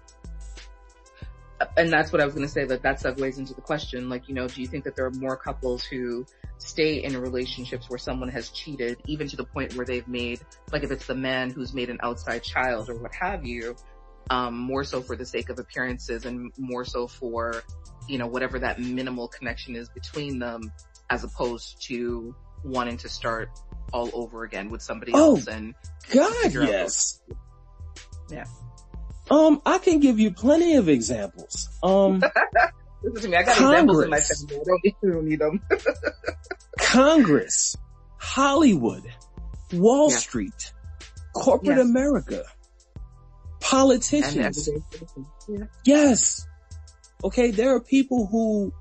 Uh, 1.59 1.65
and 1.77 1.91
that's 1.91 2.11
what 2.11 2.21
I 2.21 2.25
was 2.25 2.33
going 2.35 2.45
to 2.45 2.51
say 2.51 2.65
that 2.65 2.83
that 2.83 3.01
segues 3.01 3.37
into 3.39 3.53
the 3.53 3.61
question. 3.61 4.09
Like, 4.09 4.27
you 4.27 4.35
know, 4.35 4.47
do 4.47 4.61
you 4.61 4.67
think 4.67 4.83
that 4.83 4.95
there 4.95 5.05
are 5.05 5.11
more 5.11 5.35
couples 5.37 5.83
who 5.83 6.25
stay 6.57 7.03
in 7.03 7.17
relationships 7.17 7.89
where 7.89 7.99
someone 7.99 8.29
has 8.29 8.49
cheated, 8.49 9.01
even 9.07 9.27
to 9.27 9.35
the 9.35 9.45
point 9.45 9.75
where 9.75 9.85
they've 9.85 10.07
made, 10.07 10.39
like 10.71 10.83
if 10.83 10.91
it's 10.91 11.05
the 11.05 11.15
man 11.15 11.49
who's 11.49 11.73
made 11.73 11.89
an 11.89 11.99
outside 12.01 12.43
child 12.43 12.89
or 12.89 12.95
what 12.95 13.13
have 13.13 13.45
you, 13.45 13.75
um, 14.29 14.57
more 14.57 14.83
so 14.83 15.01
for 15.01 15.15
the 15.15 15.25
sake 15.25 15.49
of 15.49 15.59
appearances 15.59 16.25
and 16.25 16.51
more 16.57 16.85
so 16.85 17.07
for, 17.07 17.63
you 18.07 18.17
know, 18.17 18.27
whatever 18.27 18.59
that 18.59 18.79
minimal 18.79 19.27
connection 19.27 19.75
is 19.75 19.89
between 19.89 20.39
them 20.39 20.71
as 21.09 21.23
opposed 21.23 21.81
to 21.87 22.35
wanting 22.63 22.97
to 22.97 23.09
start 23.09 23.49
all 23.93 24.09
over 24.13 24.43
again 24.43 24.71
with 24.71 24.81
somebody 24.81 25.11
Oh, 25.13 25.35
else 25.35 25.47
and 25.47 25.75
God, 26.11 26.53
yes. 26.53 27.21
Yeah. 28.29 28.45
Um, 29.29 29.61
I 29.65 29.77
can 29.77 29.99
give 29.99 30.19
you 30.19 30.31
plenty 30.31 30.75
of 30.75 30.89
examples. 30.89 31.69
Um, 31.83 32.23
listen 33.13 33.21
to 33.21 33.27
me, 33.29 33.37
I 33.37 33.43
got 33.43 33.51
examples 33.57 34.03
in 34.03 34.09
my 34.09 34.17
Congress. 34.19 34.45
family. 34.45 34.61
I 34.61 34.63
don't 34.65 34.83
need, 34.83 34.95
I 35.03 35.07
don't 35.07 35.25
need 35.25 35.39
them. 35.39 35.61
Congress, 36.79 37.75
Hollywood, 38.17 39.03
Wall 39.73 40.09
Yeah. 40.11 40.17
Street, 40.17 40.73
corporate 41.33 41.77
Yes. 41.77 41.87
America, 41.89 42.43
politicians. 43.61 44.69
Yeah. 45.47 45.57
Yes. 45.85 46.45
Okay, 47.23 47.51
there 47.51 47.73
are 47.75 47.81
people 47.81 48.27
who, 48.27 48.73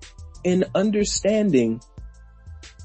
in 0.43 0.65
understanding 0.75 1.81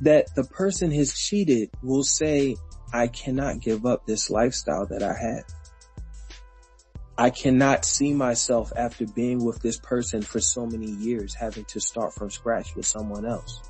that 0.02 0.28
the 0.36 0.44
person 0.44 0.92
has 0.92 1.14
cheated, 1.14 1.70
will 1.84 2.04
say, 2.04 2.56
I 2.94 3.08
cannot 3.08 3.60
give 3.60 3.86
up 3.86 4.06
this 4.06 4.30
lifestyle 4.30 4.86
that 4.88 5.04
I 5.04 5.14
have. 5.14 5.44
I 7.20 7.32
cannot 7.32 7.84
see 7.84 8.13
myself 8.13 8.72
after 8.78 9.05
being 9.05 9.43
with 9.43 9.61
this 9.61 9.78
person 9.78 10.22
for 10.22 10.39
so 10.39 10.65
many 10.65 10.89
years 10.89 11.36
having 11.36 11.65
to 11.65 11.82
start 11.82 12.13
from 12.13 12.32
scratch 12.32 12.78
with 12.78 12.86
someone 12.86 13.26
else. 13.26 13.61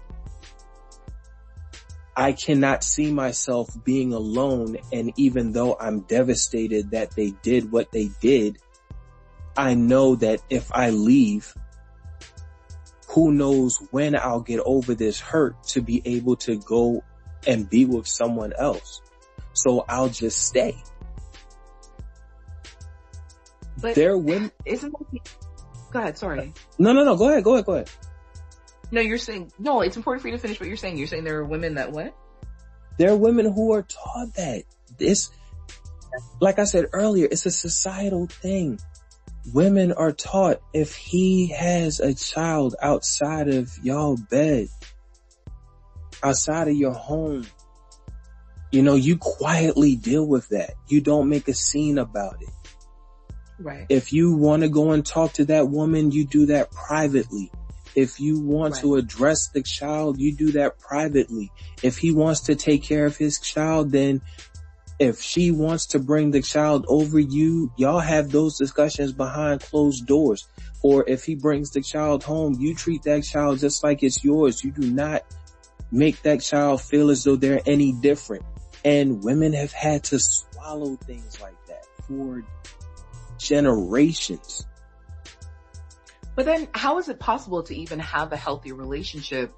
I 2.15 2.33
cannot 2.33 2.83
see 2.83 3.11
myself 3.11 3.67
being 3.83 4.13
alone 4.13 4.77
and 4.93 5.11
even 5.17 5.51
though 5.51 5.75
I'm 5.79 6.01
devastated 6.01 6.91
that 6.91 7.15
they 7.15 7.31
did 7.41 7.71
what 7.71 7.91
they 7.91 8.11
did, 8.21 8.59
I 9.57 9.73
know 9.73 10.13
that 10.17 10.43
if 10.51 10.71
I 10.71 10.91
leave, 10.91 11.51
who 13.07 13.31
knows 13.31 13.79
when 13.89 14.15
I'll 14.15 14.41
get 14.41 14.59
over 14.63 14.93
this 14.93 15.19
hurt 15.19 15.63
to 15.69 15.81
be 15.81 16.03
able 16.05 16.35
to 16.35 16.57
go 16.57 17.03
and 17.47 17.67
be 17.67 17.85
with 17.85 18.05
someone 18.05 18.53
else. 18.59 19.01
So 19.53 19.85
I'll 19.89 20.09
just 20.09 20.45
stay. 20.45 20.77
But 23.81 23.95
There 23.95 24.17
women, 24.17 24.51
isn't 24.65 24.91
that 24.91 25.29
go 25.91 25.99
ahead, 25.99 26.17
sorry. 26.17 26.53
no, 26.77 26.93
no, 26.93 27.03
no, 27.03 27.15
go 27.15 27.29
ahead, 27.29 27.43
go 27.43 27.53
ahead, 27.53 27.65
go 27.65 27.73
ahead. 27.73 27.89
No, 28.91 29.01
you're 29.01 29.17
saying, 29.17 29.51
no, 29.59 29.81
it's 29.81 29.97
important 29.97 30.21
for 30.21 30.29
you 30.29 30.33
to 30.35 30.39
finish 30.39 30.59
what 30.59 30.67
you're 30.67 30.77
saying. 30.77 30.97
You're 30.97 31.07
saying 31.07 31.23
there 31.23 31.37
are 31.37 31.45
women 31.45 31.75
that 31.75 31.91
what? 31.91 32.15
There 32.97 33.11
are 33.11 33.17
women 33.17 33.51
who 33.51 33.73
are 33.73 33.83
taught 33.83 34.33
that 34.35 34.63
this, 34.97 35.29
like 36.41 36.59
I 36.59 36.63
said 36.63 36.87
earlier, 36.91 37.27
it's 37.31 37.45
a 37.45 37.51
societal 37.51 38.27
thing. 38.27 38.79
Women 39.53 39.93
are 39.93 40.11
taught 40.11 40.61
if 40.73 40.95
he 40.95 41.47
has 41.47 41.99
a 41.99 42.13
child 42.13 42.75
outside 42.81 43.47
of 43.47 43.71
y'all 43.83 44.17
bed, 44.17 44.67
outside 46.23 46.67
of 46.67 46.75
your 46.75 46.93
home, 46.93 47.45
you 48.71 48.81
know, 48.81 48.95
you 48.95 49.17
quietly 49.17 49.95
deal 49.95 50.25
with 50.27 50.49
that. 50.49 50.71
You 50.87 51.01
don't 51.01 51.29
make 51.29 51.47
a 51.47 51.53
scene 51.53 51.97
about 51.97 52.41
it. 52.41 52.49
Right. 53.59 53.85
If 53.89 54.13
you 54.13 54.33
want 54.33 54.63
to 54.63 54.69
go 54.69 54.91
and 54.91 55.05
talk 55.05 55.33
to 55.33 55.45
that 55.45 55.69
woman, 55.69 56.11
you 56.11 56.25
do 56.25 56.45
that 56.47 56.71
privately. 56.71 57.51
If 57.95 58.19
you 58.19 58.39
want 58.39 58.75
to 58.77 58.95
address 58.95 59.49
the 59.49 59.61
child, 59.61 60.19
you 60.19 60.33
do 60.33 60.51
that 60.53 60.79
privately. 60.79 61.51
If 61.83 61.97
he 61.97 62.11
wants 62.11 62.41
to 62.41 62.55
take 62.55 62.83
care 62.83 63.05
of 63.05 63.17
his 63.17 63.39
child, 63.39 63.91
then 63.91 64.21
if 64.99 65.21
she 65.21 65.51
wants 65.51 65.87
to 65.87 65.99
bring 65.99 66.31
the 66.31 66.41
child 66.41 66.85
over 66.87 67.19
you, 67.19 67.71
y'all 67.77 67.99
have 67.99 68.31
those 68.31 68.57
discussions 68.57 69.11
behind 69.11 69.61
closed 69.61 70.05
doors. 70.05 70.47
Or 70.81 71.03
if 71.07 71.23
he 71.23 71.35
brings 71.35 71.71
the 71.71 71.81
child 71.81 72.23
home, 72.23 72.55
you 72.59 72.75
treat 72.75 73.03
that 73.03 73.23
child 73.23 73.59
just 73.59 73.83
like 73.83 74.03
it's 74.03 74.23
yours. 74.23 74.63
You 74.63 74.71
do 74.71 74.89
not 74.91 75.23
make 75.91 76.21
that 76.21 76.41
child 76.41 76.81
feel 76.81 77.09
as 77.09 77.23
though 77.23 77.35
they're 77.35 77.61
any 77.65 77.91
different. 77.93 78.45
And 78.85 79.23
women 79.23 79.53
have 79.53 79.71
had 79.71 80.03
to 80.05 80.19
swallow 80.19 80.95
things 80.95 81.41
like 81.41 81.65
that 81.67 81.85
for 82.07 82.43
generations. 83.39 84.67
But 86.35 86.45
then 86.45 86.67
how 86.73 86.99
is 86.99 87.09
it 87.09 87.19
possible 87.19 87.63
to 87.63 87.75
even 87.75 87.99
have 87.99 88.31
a 88.31 88.37
healthy 88.37 88.71
relationship 88.71 89.53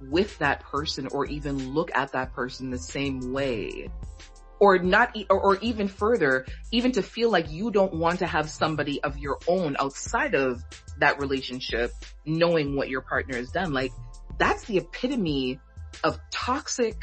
with 0.00 0.38
that 0.38 0.60
person 0.60 1.06
or 1.06 1.26
even 1.26 1.72
look 1.72 1.90
at 1.94 2.12
that 2.12 2.32
person 2.34 2.70
the 2.70 2.78
same 2.78 3.32
way? 3.32 3.90
Or 4.58 4.78
not, 4.78 5.16
or, 5.30 5.40
or 5.40 5.58
even 5.62 5.88
further, 5.88 6.44
even 6.70 6.92
to 6.92 7.02
feel 7.02 7.30
like 7.30 7.50
you 7.50 7.70
don't 7.70 7.94
want 7.94 8.18
to 8.18 8.26
have 8.26 8.50
somebody 8.50 9.02
of 9.02 9.16
your 9.16 9.38
own 9.48 9.76
outside 9.80 10.34
of 10.34 10.62
that 10.98 11.18
relationship, 11.18 11.92
knowing 12.26 12.76
what 12.76 12.90
your 12.90 13.00
partner 13.00 13.36
has 13.38 13.50
done. 13.50 13.72
Like, 13.72 13.92
that's 14.38 14.64
the 14.66 14.76
epitome 14.76 15.58
of 16.04 16.18
toxic, 16.30 17.00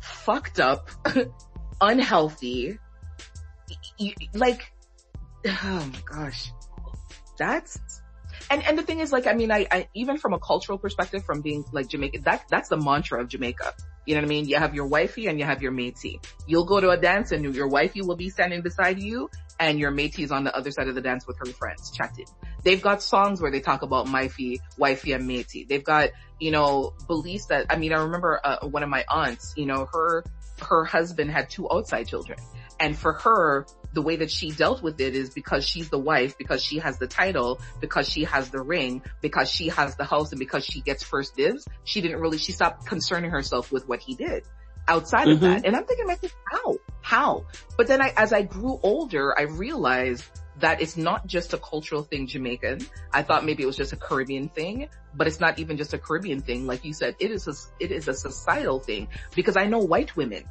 fucked 0.00 0.60
up, 0.60 0.88
unhealthy, 1.82 2.78
like, 4.32 4.72
oh 5.46 5.90
my 5.92 6.00
gosh, 6.04 6.52
that's, 7.38 7.78
and, 8.50 8.62
and 8.64 8.78
the 8.78 8.82
thing 8.82 9.00
is 9.00 9.12
like, 9.12 9.26
I 9.26 9.32
mean, 9.34 9.50
I, 9.50 9.66
I, 9.70 9.88
even 9.94 10.18
from 10.18 10.32
a 10.32 10.38
cultural 10.38 10.78
perspective, 10.78 11.24
from 11.24 11.40
being 11.40 11.64
like 11.72 11.88
Jamaican, 11.88 12.22
that, 12.22 12.44
that's 12.48 12.68
the 12.68 12.76
mantra 12.76 13.20
of 13.20 13.28
Jamaica. 13.28 13.74
You 14.06 14.14
know 14.14 14.20
what 14.20 14.26
I 14.26 14.28
mean? 14.28 14.48
You 14.48 14.56
have 14.56 14.74
your 14.74 14.86
wifey 14.86 15.28
and 15.28 15.38
you 15.38 15.46
have 15.46 15.62
your 15.62 15.72
matey. 15.72 16.20
You'll 16.46 16.66
go 16.66 16.78
to 16.80 16.90
a 16.90 16.96
dance 16.96 17.32
and 17.32 17.54
your 17.54 17.68
wifey 17.68 18.02
will 18.02 18.16
be 18.16 18.28
standing 18.28 18.60
beside 18.60 19.00
you 19.00 19.30
and 19.58 19.78
your 19.78 19.90
matey 19.90 20.24
is 20.24 20.32
on 20.32 20.44
the 20.44 20.54
other 20.54 20.70
side 20.70 20.88
of 20.88 20.94
the 20.94 21.00
dance 21.00 21.26
with 21.26 21.38
her 21.38 21.46
friends 21.46 21.90
chatting. 21.90 22.26
They've 22.64 22.82
got 22.82 23.02
songs 23.02 23.40
where 23.40 23.50
they 23.50 23.60
talk 23.60 23.82
about 23.82 24.10
wifey, 24.10 24.60
wifey 24.76 25.12
and 25.12 25.26
matey. 25.26 25.64
They've 25.66 25.84
got, 25.84 26.10
you 26.38 26.50
know, 26.50 26.92
beliefs 27.06 27.46
that, 27.46 27.66
I 27.70 27.76
mean, 27.76 27.92
I 27.92 28.02
remember, 28.02 28.40
uh, 28.44 28.66
one 28.66 28.82
of 28.82 28.88
my 28.88 29.04
aunts, 29.08 29.54
you 29.56 29.66
know, 29.66 29.88
her, 29.92 30.24
her 30.60 30.84
husband 30.84 31.30
had 31.30 31.48
two 31.48 31.70
outside 31.70 32.08
children. 32.08 32.38
And 32.80 32.96
for 32.96 33.12
her, 33.12 33.66
the 33.92 34.02
way 34.02 34.16
that 34.16 34.30
she 34.30 34.50
dealt 34.50 34.82
with 34.82 35.00
it 35.00 35.14
is 35.14 35.30
because 35.30 35.64
she's 35.66 35.88
the 35.88 35.98
wife, 35.98 36.36
because 36.36 36.62
she 36.62 36.78
has 36.78 36.98
the 36.98 37.06
title, 37.06 37.60
because 37.80 38.08
she 38.08 38.24
has 38.24 38.50
the 38.50 38.60
ring, 38.60 39.02
because 39.20 39.50
she 39.50 39.68
has 39.68 39.96
the 39.96 40.04
house, 40.04 40.32
and 40.32 40.38
because 40.38 40.64
she 40.64 40.80
gets 40.80 41.02
first 41.02 41.36
dibs. 41.36 41.66
She 41.84 42.00
didn't 42.00 42.20
really, 42.20 42.38
she 42.38 42.52
stopped 42.52 42.86
concerning 42.86 43.30
herself 43.30 43.70
with 43.70 43.88
what 43.88 44.00
he 44.00 44.14
did 44.14 44.44
outside 44.88 45.28
of 45.28 45.38
Mhm. 45.38 45.42
that. 45.42 45.64
And 45.64 45.76
I'm 45.76 45.84
thinking, 45.84 46.06
like, 46.06 46.20
how? 46.52 46.76
How? 47.00 47.44
But 47.76 47.86
then 47.86 48.02
I, 48.02 48.12
as 48.16 48.32
I 48.32 48.42
grew 48.42 48.78
older, 48.82 49.38
I 49.38 49.42
realized 49.42 50.24
that 50.60 50.80
it's 50.80 50.96
not 50.96 51.26
just 51.26 51.52
a 51.52 51.58
cultural 51.58 52.02
thing 52.02 52.26
Jamaican. 52.26 52.86
I 53.12 53.22
thought 53.22 53.44
maybe 53.44 53.62
it 53.62 53.66
was 53.66 53.76
just 53.76 53.92
a 53.92 53.96
Caribbean 53.96 54.48
thing, 54.48 54.88
but 55.14 55.26
it's 55.26 55.40
not 55.40 55.58
even 55.58 55.76
just 55.76 55.94
a 55.94 55.98
Caribbean 55.98 56.40
thing. 56.40 56.66
Like 56.66 56.84
you 56.84 56.92
said, 56.92 57.16
it 57.18 57.30
is 57.30 57.48
a, 57.48 57.54
it 57.82 57.90
is 57.90 58.08
a 58.08 58.14
societal 58.14 58.78
thing 58.78 59.08
because 59.34 59.56
I 59.56 59.66
know 59.66 59.78
white 59.78 60.16
women 60.16 60.44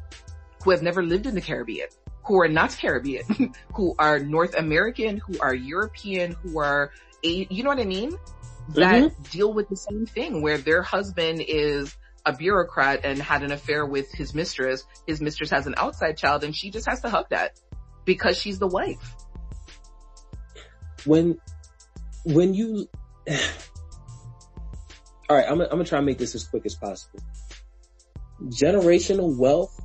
who 0.64 0.72
have 0.72 0.82
never 0.82 1.04
lived 1.04 1.26
in 1.26 1.36
the 1.36 1.42
Caribbean, 1.42 1.88
who 2.26 2.40
are 2.42 2.48
not 2.48 2.78
Caribbean, 2.78 3.54
who 3.74 3.96
are 4.00 4.20
North 4.20 4.56
American, 4.56 5.18
who 5.18 5.40
are 5.40 5.54
European, 5.54 6.34
who 6.34 6.60
are, 6.60 6.92
a, 7.24 7.48
you 7.50 7.64
know 7.64 7.70
what 7.70 7.80
I 7.80 7.86
mean? 7.86 8.12
Mm-hmm. 8.12 8.74
That 8.74 9.32
deal 9.32 9.54
with 9.54 9.70
the 9.70 9.76
same 9.76 10.06
thing 10.06 10.42
where 10.42 10.58
their 10.58 10.82
husband 10.82 11.44
is 11.46 11.96
a 12.26 12.34
bureaucrat 12.34 13.02
and 13.04 13.22
had 13.22 13.44
an 13.44 13.52
affair 13.52 13.86
with 13.86 14.12
his 14.14 14.34
mistress. 14.34 14.86
His 15.06 15.20
mistress 15.20 15.50
has 15.50 15.68
an 15.68 15.76
outside 15.78 16.18
child 16.18 16.44
and 16.44 16.56
she 16.56 16.72
just 16.72 16.88
has 16.88 17.02
to 17.02 17.10
hug 17.10 17.28
that 17.30 17.60
because 18.06 18.38
she's 18.38 18.60
the 18.60 18.68
wife. 18.68 19.16
when, 21.06 21.38
when 22.24 22.54
you, 22.54 22.88
all 25.30 25.38
right, 25.38 25.46
I'm, 25.48 25.60
I'm 25.62 25.70
gonna 25.70 25.84
try 25.84 26.00
to 26.00 26.06
make 26.06 26.18
this 26.18 26.36
as 26.36 26.46
quick 26.46 26.66
as 26.66 26.76
possible. 26.76 27.20
Generational 28.46 29.38
wealth 29.38 29.80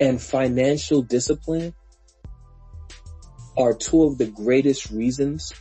and 0.00 0.20
financial 0.20 1.02
discipline 1.02 1.74
are 3.56 3.74
two 3.74 4.04
of 4.04 4.16
the 4.16 4.26
greatest 4.26 4.90
reasons 4.90 5.52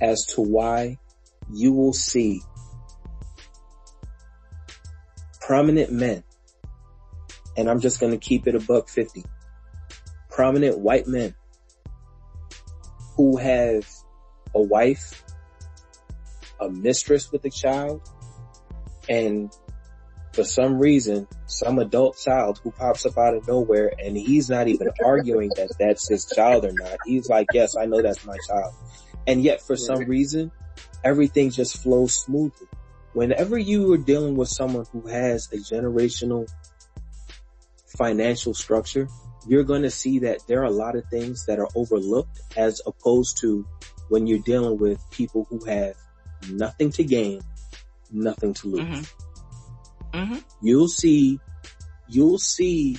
as 0.00 0.26
to 0.26 0.42
why 0.42 0.98
you 1.50 1.72
will 1.72 1.94
see 1.94 2.40
prominent 5.40 5.92
men, 5.92 6.22
and 7.56 7.70
I'm 7.70 7.80
just 7.80 8.00
going 8.00 8.12
to 8.12 8.18
keep 8.18 8.46
it 8.46 8.54
a 8.54 8.60
buck 8.60 8.88
50, 8.88 9.24
prominent 10.28 10.78
white 10.78 11.06
men 11.06 11.34
who 13.16 13.38
have 13.38 13.88
a 14.54 14.60
wife, 14.60 15.22
a 16.60 16.68
mistress 16.68 17.32
with 17.32 17.44
a 17.44 17.50
child, 17.50 18.02
and 19.08 19.50
for 20.36 20.44
some 20.44 20.78
reason, 20.78 21.26
some 21.46 21.78
adult 21.78 22.18
child 22.18 22.60
who 22.62 22.70
pops 22.70 23.06
up 23.06 23.16
out 23.16 23.34
of 23.34 23.48
nowhere 23.48 23.90
and 23.98 24.14
he's 24.18 24.50
not 24.50 24.68
even 24.68 24.90
arguing 25.02 25.50
that 25.56 25.72
that's 25.80 26.06
his 26.06 26.26
child 26.26 26.66
or 26.66 26.72
not. 26.72 26.98
He's 27.06 27.26
like, 27.30 27.46
yes, 27.54 27.74
I 27.74 27.86
know 27.86 28.02
that's 28.02 28.26
my 28.26 28.36
child. 28.46 28.74
And 29.26 29.42
yet 29.42 29.62
for 29.62 29.76
some 29.76 30.00
reason, 30.00 30.52
everything 31.02 31.50
just 31.50 31.82
flows 31.82 32.14
smoothly. 32.14 32.68
Whenever 33.14 33.56
you 33.56 33.94
are 33.94 33.98
dealing 33.98 34.36
with 34.36 34.50
someone 34.50 34.84
who 34.92 35.08
has 35.08 35.50
a 35.52 35.56
generational 35.56 36.46
financial 37.96 38.52
structure, 38.52 39.08
you're 39.48 39.64
going 39.64 39.82
to 39.82 39.90
see 39.90 40.18
that 40.18 40.40
there 40.46 40.60
are 40.60 40.64
a 40.64 40.70
lot 40.70 40.96
of 40.96 41.06
things 41.06 41.46
that 41.46 41.58
are 41.58 41.68
overlooked 41.74 42.42
as 42.58 42.82
opposed 42.86 43.38
to 43.40 43.66
when 44.10 44.26
you're 44.26 44.40
dealing 44.40 44.76
with 44.76 45.00
people 45.10 45.46
who 45.48 45.64
have 45.64 45.94
nothing 46.50 46.92
to 46.92 47.04
gain, 47.04 47.40
nothing 48.12 48.52
to 48.52 48.68
lose. 48.68 48.82
Mm-hmm. 48.82 49.25
Mm-hmm. 50.16 50.38
You'll 50.62 50.88
see, 50.88 51.38
you'll 52.08 52.38
see 52.38 52.96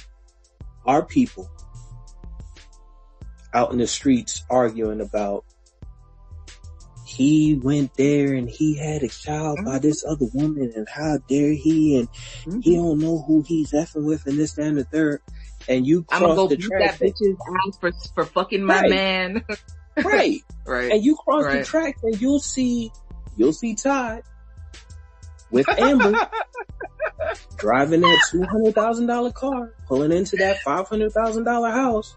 our 0.85 1.03
people 1.03 1.49
out 3.53 3.71
in 3.71 3.77
the 3.79 3.87
streets 3.87 4.45
arguing 4.49 5.01
about 5.01 5.43
he 7.05 7.59
went 7.63 7.95
there 7.95 8.33
and 8.33 8.49
he 8.49 8.77
had 8.77 9.01
a 9.01 9.07
child 9.07 9.59
by 9.65 9.79
this 9.79 10.03
other 10.05 10.25
woman 10.33 10.71
and 10.75 10.87
how 10.87 11.17
dare 11.27 11.53
he 11.53 11.97
and 11.97 12.07
Mm-hmm. 12.45 12.59
he 12.61 12.75
don't 12.75 12.99
know 12.99 13.23
who 13.25 13.43
he's 13.45 13.71
effing 13.71 14.05
with 14.05 14.25
and 14.27 14.37
this, 14.37 14.53
that, 14.53 14.65
and 14.67 14.77
the 14.77 14.83
third. 14.83 15.21
And 15.67 15.85
you 15.87 16.05
I'm 16.11 16.21
gonna 16.21 16.35
cross 16.35 16.37
go 16.37 16.47
the 16.49 16.57
beat 16.57 16.69
that 16.79 16.99
bitch's 16.99 17.37
ass 17.65 17.77
for, 17.79 17.91
for 18.13 18.25
fucking 18.25 18.63
my 18.63 18.81
Right. 18.81 18.89
man. 18.89 19.43
right? 20.03 20.39
right. 20.65 20.91
And 20.91 21.03
you 21.03 21.15
cross 21.15 21.43
the 21.43 21.45
Right. 21.47 21.65
track 21.65 21.95
and 22.03 22.21
you'll 22.21 22.39
see, 22.39 22.91
you'll 23.35 23.53
see 23.53 23.75
Todd 23.75 24.21
with 25.51 25.67
Amber 25.77 26.13
driving 27.57 28.01
that 28.01 28.19
$200,000 28.33 29.33
car, 29.33 29.73
pulling 29.87 30.11
into 30.11 30.37
that 30.37 30.57
$500,000 30.65 31.71
house. 31.71 32.15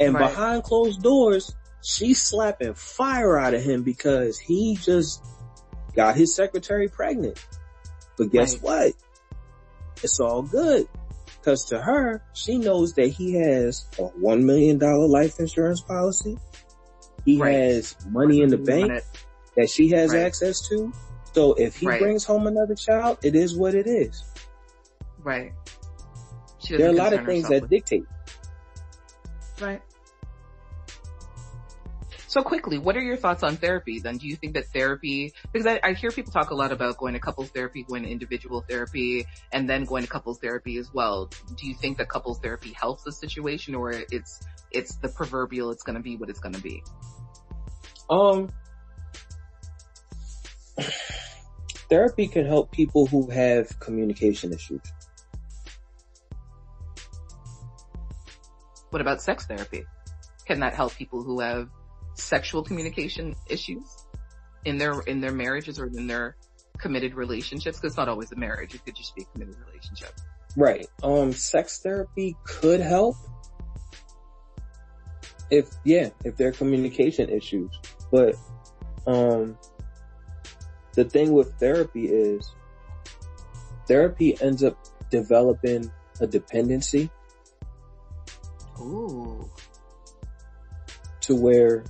And 0.00 0.14
Right. 0.14 0.28
behind 0.28 0.62
closed 0.64 1.02
doors, 1.02 1.54
she's 1.82 2.22
slapping 2.22 2.74
fire 2.74 3.38
out 3.38 3.54
of 3.54 3.62
him 3.62 3.82
because 3.82 4.38
he 4.38 4.76
just 4.76 5.22
got 5.94 6.16
his 6.16 6.34
secretary 6.34 6.88
pregnant. 6.88 7.38
But 8.16 8.30
guess 8.30 8.54
Right. 8.54 8.62
what? 8.62 8.92
It's 10.02 10.20
all 10.20 10.42
good. 10.42 10.88
Cause 11.42 11.64
to 11.66 11.78
her, 11.78 12.22
she 12.32 12.58
knows 12.58 12.94
that 12.94 13.08
he 13.08 13.34
has 13.34 13.84
a 13.98 14.08
$1 14.18 14.42
million 14.42 14.78
life 14.78 15.38
insurance 15.38 15.80
policy. 15.80 16.38
He 17.24 17.38
Right. 17.40 17.54
has 17.54 17.94
money 18.08 18.40
in 18.40 18.48
the 18.48 18.56
bank 18.58 19.02
that 19.56 19.68
she 19.70 19.88
has 19.90 20.14
access 20.14 20.66
to. 20.68 20.92
So 21.34 21.54
if 21.54 21.76
he 21.76 21.86
Right. 21.86 21.98
brings 21.98 22.24
home 22.24 22.46
another 22.46 22.76
child, 22.76 23.18
it 23.22 23.34
is 23.34 23.56
what 23.56 23.74
it 23.74 23.88
is. 23.88 24.22
Right. 25.18 25.52
There 26.68 26.86
are 26.86 26.90
a 26.90 26.92
lot 26.92 27.12
of 27.12 27.26
things 27.26 27.48
herself 27.48 27.62
that 27.62 27.70
dictate. 27.70 28.06
Right. 29.60 29.82
So 32.28 32.42
quickly, 32.42 32.78
what 32.78 32.96
are 32.96 33.00
your 33.00 33.16
thoughts 33.16 33.42
on 33.42 33.56
therapy 33.56 34.00
then? 34.00 34.16
Do 34.16 34.26
you 34.26 34.36
think 34.36 34.54
that 34.54 34.66
therapy, 34.72 35.32
because 35.52 35.66
I, 35.66 35.78
I 35.82 35.92
hear 35.92 36.10
people 36.10 36.32
talk 36.32 36.50
a 36.50 36.54
lot 36.54 36.72
about 36.72 36.96
going 36.96 37.14
to 37.14 37.20
couples 37.20 37.50
therapy, 37.50 37.84
going 37.84 38.02
to 38.04 38.08
individual 38.08 38.64
therapy, 38.68 39.26
and 39.52 39.68
then 39.68 39.84
going 39.84 40.02
to 40.02 40.08
couples 40.08 40.38
therapy 40.40 40.78
as 40.78 40.92
well. 40.92 41.30
Do 41.56 41.66
you 41.66 41.74
think 41.74 41.98
that 41.98 42.08
couples 42.08 42.40
therapy 42.40 42.72
helps 42.72 43.04
the 43.04 43.12
situation 43.12 43.74
or 43.74 43.92
it's, 43.92 44.40
it's 44.72 44.96
the 44.96 45.08
proverbial, 45.08 45.70
it's 45.70 45.84
gonna 45.84 46.00
be 46.00 46.16
what 46.16 46.28
it's 46.28 46.40
gonna 46.40 46.58
be? 46.58 46.82
Um, 48.10 48.52
therapy 51.88 52.26
can 52.26 52.46
help 52.46 52.70
people 52.70 53.06
who 53.06 53.30
have 53.30 53.78
communication 53.80 54.52
issues. 54.52 54.80
What 58.90 59.00
about 59.00 59.20
sex 59.20 59.46
therapy? 59.46 59.84
Can 60.46 60.60
that 60.60 60.74
help 60.74 60.94
people 60.94 61.22
who 61.22 61.40
have 61.40 61.68
sexual 62.14 62.62
communication 62.62 63.34
issues 63.48 64.06
in 64.64 64.78
their, 64.78 65.00
in 65.06 65.20
their 65.20 65.32
marriages 65.32 65.80
or 65.80 65.86
in 65.86 66.06
their 66.06 66.36
committed 66.78 67.14
relationships? 67.14 67.80
Cause 67.80 67.92
it's 67.92 67.96
not 67.96 68.08
always 68.08 68.30
a 68.30 68.36
marriage. 68.36 68.74
It 68.74 68.84
could 68.84 68.94
just 68.94 69.14
be 69.16 69.22
a 69.22 69.26
committed 69.26 69.56
relationship. 69.66 70.12
Right. 70.56 70.86
Um, 71.02 71.32
sex 71.32 71.80
therapy 71.80 72.36
could 72.44 72.80
help. 72.80 73.16
If, 75.50 75.70
yeah, 75.84 76.10
if 76.24 76.36
there 76.36 76.48
are 76.48 76.52
communication 76.52 77.28
issues. 77.30 77.70
But, 78.12 78.36
um, 79.06 79.58
the 80.94 81.04
thing 81.04 81.32
with 81.32 81.54
therapy 81.58 82.06
is 82.06 82.54
therapy 83.86 84.40
ends 84.40 84.62
up 84.62 84.78
developing 85.10 85.90
a 86.20 86.26
dependency 86.26 87.10
Ooh. 88.80 89.50
to 91.20 91.34
where 91.36 91.84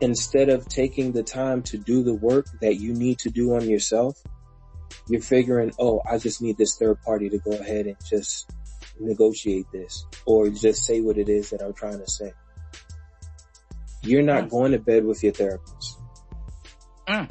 instead 0.00 0.48
of 0.48 0.68
taking 0.68 1.12
the 1.12 1.22
time 1.22 1.62
to 1.62 1.78
do 1.78 2.02
the 2.02 2.14
work 2.14 2.46
that 2.60 2.76
you 2.76 2.92
need 2.92 3.18
to 3.20 3.30
do 3.30 3.54
on 3.54 3.68
yourself, 3.68 4.22
you're 5.08 5.20
figuring, 5.20 5.72
oh, 5.78 6.00
I 6.08 6.18
just 6.18 6.42
need 6.42 6.56
this 6.56 6.76
third 6.76 7.00
party 7.02 7.28
to 7.30 7.38
go 7.38 7.52
ahead 7.52 7.86
and 7.86 7.96
just 8.08 8.50
negotiate 8.98 9.66
this 9.72 10.06
or 10.26 10.48
just 10.50 10.84
say 10.84 11.00
what 11.00 11.18
it 11.18 11.28
is 11.28 11.50
that 11.50 11.62
I'm 11.62 11.74
trying 11.74 11.98
to 11.98 12.10
say. 12.10 12.32
You're 14.02 14.22
not 14.22 14.50
going 14.50 14.72
to 14.72 14.78
bed 14.78 15.04
with 15.04 15.22
your 15.22 15.32
therapist. 15.32 15.93
Mm. 17.08 17.30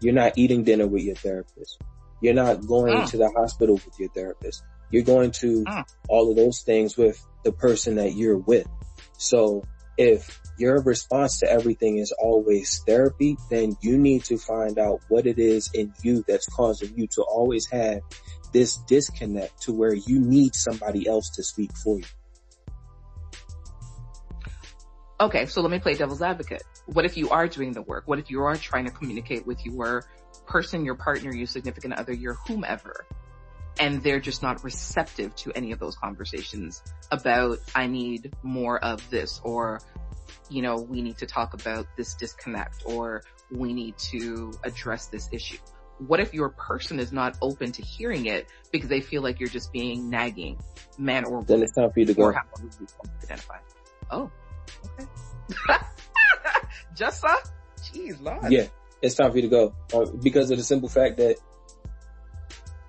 You're 0.00 0.14
not 0.14 0.32
eating 0.36 0.64
dinner 0.64 0.86
with 0.86 1.02
your 1.02 1.16
therapist. 1.16 1.78
You're 2.20 2.34
not 2.34 2.66
going 2.66 3.02
Mm. 3.02 3.10
to 3.10 3.16
the 3.18 3.30
hospital 3.36 3.74
with 3.74 3.98
your 3.98 4.08
therapist. 4.10 4.62
You're 4.90 5.02
going 5.02 5.32
to 5.40 5.64
Mm. 5.64 5.84
all 6.08 6.30
of 6.30 6.36
those 6.36 6.62
things 6.62 6.96
with 6.96 7.18
the 7.44 7.52
person 7.52 7.96
that 7.96 8.14
you're 8.14 8.38
with. 8.38 8.66
So 9.18 9.62
if 9.96 10.40
your 10.58 10.80
response 10.82 11.38
to 11.40 11.50
everything 11.50 11.98
is 11.98 12.12
always 12.18 12.80
therapy, 12.86 13.36
then 13.50 13.76
you 13.80 13.98
need 13.98 14.24
to 14.24 14.38
find 14.38 14.78
out 14.78 15.00
what 15.08 15.26
it 15.26 15.38
is 15.38 15.70
in 15.74 15.92
you 16.02 16.24
that's 16.26 16.46
causing 16.46 16.96
you 16.96 17.06
to 17.08 17.22
always 17.22 17.66
have 17.70 18.00
this 18.52 18.76
disconnect 18.86 19.62
to 19.62 19.72
where 19.72 19.94
you 19.94 20.20
need 20.20 20.54
somebody 20.54 21.08
else 21.08 21.30
to 21.36 21.42
speak 21.42 21.70
for 21.82 21.98
you. 21.98 22.04
Okay, 25.20 25.46
so 25.46 25.60
let 25.60 25.70
me 25.70 25.78
play 25.78 25.94
devil's 25.94 26.22
advocate. 26.22 26.62
What 26.86 27.04
if 27.04 27.16
you 27.16 27.30
are 27.30 27.46
doing 27.46 27.72
the 27.72 27.82
work? 27.82 28.04
What 28.06 28.18
if 28.18 28.30
you 28.30 28.42
are 28.42 28.56
trying 28.56 28.86
to 28.86 28.90
communicate 28.90 29.46
with 29.46 29.64
your 29.64 30.04
person, 30.46 30.84
your 30.84 30.96
partner, 30.96 31.32
your 31.32 31.46
significant 31.46 31.94
other, 31.94 32.12
your 32.12 32.34
whomever, 32.34 33.06
and 33.78 34.02
they're 34.02 34.20
just 34.20 34.42
not 34.42 34.64
receptive 34.64 35.34
to 35.36 35.52
any 35.52 35.72
of 35.72 35.78
those 35.78 35.96
conversations 35.96 36.82
about, 37.12 37.58
I 37.74 37.86
need 37.86 38.34
more 38.42 38.78
of 38.82 39.08
this, 39.10 39.40
or, 39.44 39.80
you 40.48 40.62
know, 40.62 40.76
we 40.76 41.00
need 41.00 41.18
to 41.18 41.26
talk 41.26 41.54
about 41.54 41.86
this 41.96 42.14
disconnect, 42.14 42.82
or 42.84 43.22
we 43.52 43.72
need 43.72 43.96
to 43.98 44.52
address 44.64 45.06
this 45.06 45.28
issue. 45.32 45.58
What 45.98 46.18
if 46.18 46.34
your 46.34 46.48
person 46.48 46.98
is 46.98 47.12
not 47.12 47.36
open 47.40 47.70
to 47.70 47.82
hearing 47.82 48.26
it 48.26 48.48
because 48.72 48.88
they 48.88 49.00
feel 49.00 49.22
like 49.22 49.38
you're 49.38 49.48
just 49.48 49.72
being 49.72 50.10
nagging, 50.10 50.58
man 50.98 51.24
or 51.24 51.30
woman? 51.30 51.46
Then 51.46 51.62
it's 51.62 51.72
time 51.72 51.92
for 51.92 52.00
you 52.00 52.06
to 52.06 52.14
go. 52.14 52.32
how 52.32 52.42
identify. 53.22 53.58
Oh, 54.10 54.30
okay. 54.98 55.08
Just 56.94 57.20
so? 57.20 57.28
Jeez, 57.82 58.20
Lord. 58.22 58.50
Yeah, 58.50 58.66
it's 59.02 59.14
time 59.16 59.30
for 59.30 59.36
you 59.38 59.42
to 59.42 59.48
go 59.48 59.74
uh, 59.92 60.06
because 60.22 60.50
of 60.50 60.58
the 60.58 60.64
simple 60.64 60.88
fact 60.88 61.16
that 61.18 61.36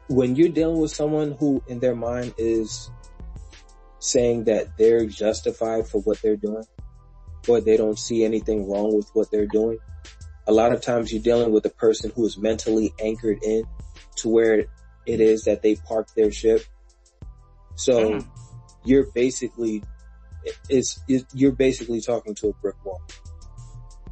when 0.07 0.35
you're 0.35 0.49
dealing 0.49 0.79
with 0.79 0.91
someone 0.91 1.31
who 1.39 1.63
in 1.67 1.79
their 1.79 1.95
mind 1.95 2.33
is 2.37 2.89
saying 3.99 4.43
that 4.45 4.77
they're 4.77 5.05
justified 5.05 5.87
for 5.87 6.01
what 6.01 6.21
they're 6.21 6.35
doing 6.35 6.63
or 7.47 7.59
they 7.59 7.75
don't 7.77 7.97
see 7.97 8.23
anything 8.23 8.69
wrong 8.69 8.95
with 8.95 9.09
what 9.13 9.31
they're 9.31 9.47
doing, 9.47 9.79
a 10.47 10.51
lot 10.51 10.71
of 10.71 10.81
times 10.81 11.11
you're 11.11 11.23
dealing 11.23 11.51
with 11.51 11.65
a 11.65 11.69
person 11.71 12.11
who 12.15 12.25
is 12.25 12.37
mentally 12.37 12.93
anchored 13.01 13.39
in 13.43 13.63
to 14.17 14.29
where 14.29 14.65
it 15.05 15.19
is 15.21 15.43
that 15.45 15.63
they 15.63 15.75
park 15.75 16.07
their 16.15 16.31
ship. 16.31 16.61
So 17.75 18.11
Mm. 18.13 18.25
you're 18.83 19.07
basically 19.13 19.83
it's, 20.69 20.99
it, 21.07 21.25
you're 21.33 21.51
basically 21.51 22.01
talking 22.01 22.35
to 22.35 22.49
a 22.49 22.53
brick 22.53 22.75
wall. 22.85 23.01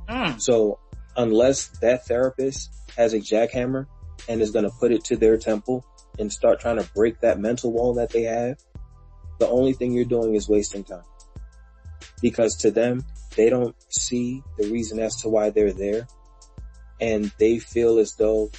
Mm. 0.10 0.42
So 0.42 0.80
unless 1.16 1.68
that 1.80 2.06
therapist 2.06 2.72
has 2.98 3.14
a 3.14 3.20
jackhammer 3.20 3.88
and 4.28 4.42
is 4.42 4.52
going 4.52 4.66
to 4.66 4.72
put 4.80 4.92
it 4.92 5.04
to 5.06 5.18
their 5.18 5.38
temple 5.38 5.86
and 6.20 6.32
start 6.32 6.60
trying 6.60 6.78
to 6.78 6.90
break 6.94 7.20
that 7.22 7.40
mental 7.40 7.72
wall 7.72 7.94
that 7.96 8.10
they 8.10 8.24
have, 8.24 8.58
the 9.40 9.48
only 9.48 9.74
thing 9.74 9.94
you're 9.94 10.06
doing 10.06 10.36
is 10.36 10.48
wasting 10.48 10.84
time. 10.84 11.04
Because 12.22 12.56
to 12.58 12.72
them, 12.72 13.04
they 13.36 13.50
don't 13.50 13.76
see 13.90 14.44
the 14.58 14.68
reason 14.70 15.00
as 15.00 15.22
to 15.22 15.30
why 15.30 15.50
they're 15.50 15.74
there 15.74 16.08
and 17.02 17.32
they 17.38 17.60
feel 17.60 18.00
as 18.00 18.14
though 18.16 18.50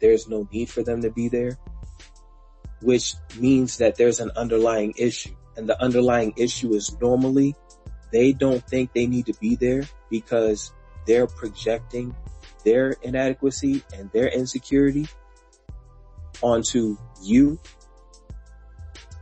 there's 0.00 0.28
no 0.28 0.48
need 0.52 0.68
for 0.68 0.82
them 0.82 1.02
to 1.02 1.10
be 1.10 1.28
there, 1.28 1.58
which 2.82 3.14
means 3.38 3.78
that 3.78 3.96
there's 3.96 4.20
an 4.20 4.30
underlying 4.36 4.92
issue. 4.96 5.34
And 5.58 5.68
the 5.68 5.80
underlying 5.82 6.32
issue 6.36 6.72
is 6.72 6.96
normally 7.00 7.56
they 8.12 8.32
don't 8.32 8.66
think 8.66 8.92
they 8.94 9.06
need 9.06 9.26
to 9.26 9.34
be 9.34 9.56
there 9.56 9.82
because 10.08 10.72
they're 11.04 11.26
projecting 11.26 12.14
their 12.64 12.94
inadequacy 13.02 13.82
and 13.92 14.10
their 14.12 14.28
insecurity 14.28 15.08
onto 16.42 16.96
you 17.22 17.58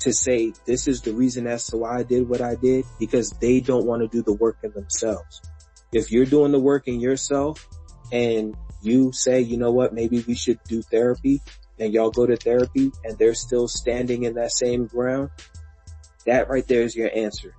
to 0.01 0.13
say 0.13 0.53
this 0.67 0.87
is 0.87 1.01
the 1.01 1.13
reason 1.13 1.47
as 1.47 1.67
to 1.69 1.79
why 1.79 1.99
I 1.99 2.03
did 2.03 2.29
what 2.29 2.43
I 2.43 2.55
did 2.55 2.85
because 3.01 3.31
they 3.31 3.61
don't 3.61 3.87
want 3.87 4.03
to 4.03 4.09
do 4.09 4.23
the 4.23 4.35
work 4.35 4.59
in 4.63 4.73
themselves. 4.73 5.41
If 5.93 6.13
you're 6.13 6.27
doing 6.27 6.53
the 6.53 6.61
work 6.61 6.87
in 6.87 7.01
yourself 7.01 7.67
and 8.13 8.55
you 8.83 9.11
say, 9.13 9.41
you 9.41 9.57
know 9.57 9.73
what, 9.73 9.95
maybe 9.95 10.23
we 10.29 10.35
should 10.35 10.61
do 10.69 10.83
therapy 10.83 11.41
and 11.79 11.95
y'all 11.95 12.11
go 12.11 12.27
to 12.27 12.37
therapy 12.37 12.93
and 13.05 13.17
they're 13.19 13.35
still 13.35 13.69
standing 13.69 14.25
in 14.25 14.35
that 14.35 14.53
same 14.53 14.87
ground, 14.87 15.31
that 16.27 16.49
right 16.49 16.67
there 16.67 16.83
is 16.83 16.95
your 16.95 17.11
answer. 17.15 17.55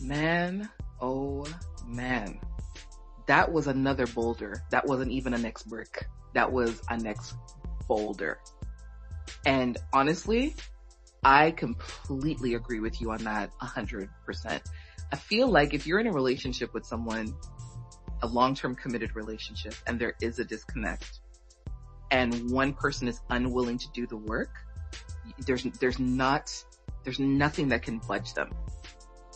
Man, 0.00 0.68
oh 1.00 1.46
man. 1.86 2.40
That 3.26 3.52
was 3.52 3.68
another 3.68 4.06
boulder. 4.06 4.62
That 4.70 4.86
wasn't 4.86 5.12
even 5.12 5.34
a 5.34 5.38
next 5.38 5.64
brick. 5.68 6.06
That 6.34 6.50
was 6.50 6.80
a 6.88 6.96
next 6.96 7.34
boulder. 7.86 8.40
And 9.46 9.78
honestly, 9.92 10.54
I 11.22 11.50
completely 11.52 12.54
agree 12.54 12.80
with 12.80 13.00
you 13.00 13.12
on 13.12 13.22
that 13.24 13.50
a 13.60 13.66
hundred 13.66 14.08
percent. 14.24 14.62
I 15.12 15.16
feel 15.16 15.48
like 15.48 15.74
if 15.74 15.86
you're 15.86 16.00
in 16.00 16.06
a 16.06 16.12
relationship 16.12 16.72
with 16.72 16.86
someone, 16.86 17.34
a 18.22 18.26
long-term 18.26 18.76
committed 18.76 19.14
relationship, 19.16 19.74
and 19.86 19.98
there 19.98 20.14
is 20.20 20.38
a 20.38 20.44
disconnect, 20.44 21.20
and 22.10 22.50
one 22.50 22.72
person 22.72 23.08
is 23.08 23.20
unwilling 23.30 23.78
to 23.78 23.88
do 23.92 24.06
the 24.06 24.16
work, 24.16 24.50
there's, 25.46 25.64
there's 25.80 25.98
not, 25.98 26.52
there's 27.04 27.20
nothing 27.20 27.68
that 27.68 27.82
can 27.82 27.98
budge 27.98 28.34
them. 28.34 28.50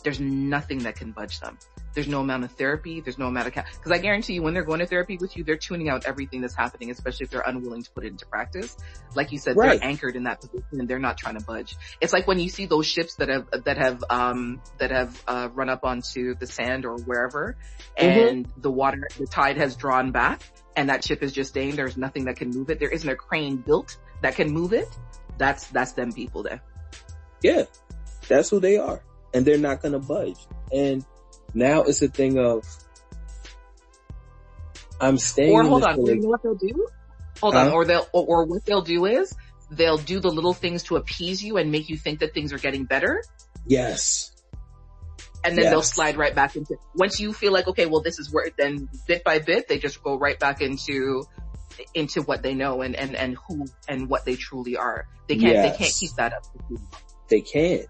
There's 0.05 0.19
nothing 0.19 0.77
that 0.83 0.95
can 0.95 1.11
budge 1.13 1.39
them. 1.39 1.57
There's 1.95 2.07
no 2.07 2.19
amount 2.19 2.43
of 2.43 2.51
therapy. 2.51 3.01
There's 3.01 3.17
no 3.17 3.25
amount 3.25 3.47
of, 3.47 3.53
because 3.55 3.91
I 3.91 3.97
guarantee 3.97 4.33
you 4.33 4.43
when 4.43 4.53
they're 4.53 4.63
going 4.63 4.81
to 4.81 4.85
therapy 4.85 5.17
with 5.19 5.35
you, 5.35 5.43
they're 5.43 5.57
tuning 5.57 5.89
out 5.89 6.05
everything 6.05 6.41
that's 6.41 6.53
happening, 6.55 6.91
especially 6.91 7.23
if 7.23 7.31
they're 7.31 7.41
unwilling 7.41 7.81
to 7.81 7.89
put 7.89 8.03
it 8.05 8.09
into 8.09 8.27
practice. 8.27 8.77
Like 9.15 9.31
you 9.31 9.39
said, 9.39 9.57
Right. 9.57 9.79
they're 9.79 9.89
anchored 9.89 10.15
in 10.15 10.25
that 10.25 10.41
position 10.41 10.79
and 10.79 10.87
they're 10.87 10.99
not 10.99 11.17
trying 11.17 11.39
to 11.39 11.43
budge. 11.43 11.75
It's 12.01 12.13
like 12.13 12.27
when 12.27 12.37
you 12.37 12.49
see 12.49 12.67
those 12.67 12.85
ships 12.85 13.15
that 13.15 13.29
have, 13.29 13.47
that 13.63 13.77
have, 13.77 14.03
um, 14.11 14.61
that 14.77 14.91
have, 14.91 15.23
uh, 15.27 15.49
run 15.53 15.69
up 15.69 15.83
onto 15.83 16.35
the 16.35 16.45
sand 16.45 16.85
or 16.85 16.97
wherever 16.99 17.57
and 17.97 18.47
the 18.57 18.69
water, 18.69 19.07
the 19.17 19.25
tide 19.25 19.57
has 19.57 19.75
drawn 19.75 20.11
back 20.11 20.41
and 20.75 20.89
that 20.89 21.03
ship 21.03 21.23
is 21.23 21.33
just 21.33 21.49
staying. 21.49 21.77
There's 21.77 21.97
nothing 21.97 22.25
that 22.25 22.35
can 22.35 22.51
move 22.51 22.69
it. 22.69 22.79
There 22.79 22.91
isn't 22.91 23.09
a 23.09 23.15
crane 23.15 23.57
built 23.57 23.97
that 24.21 24.35
can 24.35 24.51
move 24.51 24.71
it. 24.71 24.87
That's, 25.39 25.65
that's 25.67 25.93
them 25.93 26.11
people 26.11 26.43
there. 26.43 26.61
Yeah, 27.41 27.63
that's 28.27 28.51
who 28.51 28.59
they 28.59 28.77
are. 28.77 29.01
And 29.35 29.45
they're 29.45 29.59
not 29.59 29.81
going 29.83 29.91
to 29.91 29.99
budge. 29.99 30.37
And 30.71 31.05
now 31.53 31.83
it's 31.83 32.01
a 32.01 32.07
thing 32.07 32.39
of, 32.39 32.65
I'm 34.99 35.17
staying 35.17 35.51
Or 35.51 35.63
hold 35.63 35.83
on, 35.83 36.05
you 36.05 36.15
know 36.21 36.29
what 36.29 36.41
they'll 36.41 36.55
do? 36.55 36.87
Hold 37.41 37.53
Huh? 37.53 37.67
on, 37.67 37.71
or 37.73 37.83
they'll, 37.83 38.07
or, 38.13 38.25
or 38.25 38.45
what 38.45 38.65
they'll 38.65 38.81
do 38.81 39.05
is 39.05 39.35
they'll 39.69 39.97
do 39.97 40.21
the 40.21 40.29
little 40.29 40.53
things 40.53 40.83
to 40.83 40.95
appease 40.95 41.43
you 41.43 41.57
and 41.57 41.69
make 41.69 41.89
you 41.89 41.97
think 41.97 42.19
that 42.19 42.33
things 42.33 42.53
are 42.53 42.57
getting 42.57 42.85
better. 42.85 43.21
Yes. 43.67 44.31
And 45.43 45.57
then 45.57 45.69
they'll 45.69 45.81
slide 45.81 46.17
right 46.17 46.33
back 46.33 46.55
into, 46.55 46.77
once 46.95 47.19
you 47.19 47.33
feel 47.33 47.51
like, 47.51 47.67
okay, 47.67 47.85
well 47.85 48.01
this 48.01 48.17
is 48.17 48.33
where, 48.33 48.49
then 48.57 48.87
bit 49.05 49.23
by 49.23 49.39
bit, 49.39 49.67
they 49.67 49.77
just 49.77 50.01
go 50.01 50.17
right 50.17 50.39
back 50.39 50.61
into, 50.61 51.23
into 51.93 52.21
what 52.21 52.41
they 52.41 52.53
know 52.55 52.81
and, 52.81 52.95
and, 52.95 53.15
and 53.15 53.37
who 53.47 53.65
and 53.87 54.09
what 54.09 54.23
they 54.25 54.37
truly 54.37 54.77
are. 54.77 55.07
They 55.27 55.35
can't, 55.35 55.55
they 55.55 55.77
can't 55.77 55.93
keep 55.93 56.11
that 56.17 56.33
up. 56.33 56.45
They 57.27 57.41
can't. 57.41 57.85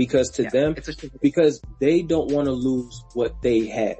Because 0.00 0.30
to 0.30 0.44
Yeah, 0.44 0.48
them, 0.48 0.76
because 1.20 1.62
they 1.78 2.00
don't 2.00 2.32
want 2.32 2.46
to 2.46 2.52
lose 2.52 3.04
what 3.12 3.42
they 3.42 3.66
have. 3.66 3.98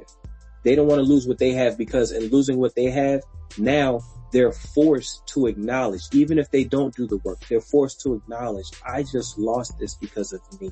They 0.64 0.74
don't 0.74 0.86
want 0.86 1.00
to 1.00 1.06
lose 1.06 1.26
what 1.28 1.36
they 1.36 1.52
have 1.52 1.76
because 1.76 2.10
in 2.10 2.30
losing 2.30 2.58
what 2.58 2.74
they 2.74 2.90
have, 2.90 3.20
now 3.58 4.00
they're 4.32 4.52
forced 4.74 5.26
to 5.34 5.46
acknowledge, 5.46 6.00
even 6.12 6.38
if 6.38 6.50
they 6.50 6.64
don't 6.64 6.94
do 6.94 7.06
the 7.06 7.18
work, 7.18 7.40
they're 7.50 7.60
forced 7.60 8.00
to 8.04 8.14
acknowledge, 8.14 8.70
I 8.82 9.02
just 9.02 9.38
lost 9.38 9.74
this 9.78 9.94
because 9.94 10.32
of 10.32 10.40
me. 10.58 10.70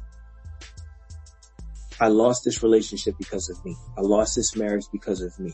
I 2.00 2.08
lost 2.08 2.46
this 2.46 2.62
relationship 2.62 3.14
because 3.18 3.50
of 3.50 3.62
me. 3.66 3.76
I 3.98 4.00
lost 4.00 4.34
this 4.34 4.56
marriage 4.56 4.86
because 4.90 5.20
of 5.20 5.38
me. 5.38 5.52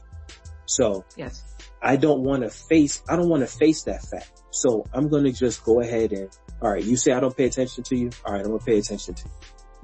So 0.66 1.05
Yes. 1.16 1.42
I 1.82 1.96
don't 1.96 2.22
want 2.22 2.44
to 2.44 2.51
face, 2.51 3.02
I 3.09 3.16
don't 3.16 3.28
want 3.28 3.42
to 3.42 3.48
face 3.48 3.82
that 3.84 4.02
fact. 4.05 4.40
So 4.52 4.86
I'm 4.92 5.09
going 5.09 5.24
to 5.24 5.32
just 5.32 5.64
go 5.64 5.80
ahead 5.80 6.12
and, 6.12 6.30
all 6.62 6.70
right, 6.70 6.84
you 6.84 6.96
say 6.96 7.10
I 7.10 7.18
don't 7.18 7.36
pay 7.36 7.46
attention 7.46 7.82
to 7.84 7.96
you. 7.96 8.10
All 8.24 8.34
right, 8.34 8.40
I'm 8.40 8.46
going 8.46 8.60
to 8.60 8.64
pay 8.64 8.78
attention 8.78 9.14
to 9.14 9.24
you. 9.24 9.30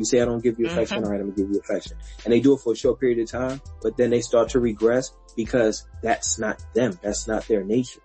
You 0.01 0.07
say 0.07 0.23
I 0.23 0.25
don't 0.25 0.43
give 0.43 0.59
you 0.59 0.65
affection. 0.65 1.03
Mhm. 1.03 1.05
All 1.05 1.11
right, 1.11 1.21
I'm 1.21 1.27
going 1.27 1.37
to 1.37 1.43
give 1.43 1.51
you 1.53 1.61
affection. 1.61 1.99
And 2.25 2.33
they 2.33 2.41
do 2.41 2.55
it 2.55 2.61
for 2.61 2.73
a 2.73 2.77
short 2.77 2.99
period 2.99 3.19
of 3.19 3.31
time, 3.31 3.61
but 3.83 3.99
then 3.99 4.09
they 4.09 4.23
start 4.23 4.49
to 4.51 4.59
regress 4.59 5.13
because 5.37 5.87
that's 6.03 6.39
not 6.39 6.65
them. 6.75 6.99
That's 7.03 7.29
not 7.29 7.47
their 7.47 7.63
nature. 7.65 8.01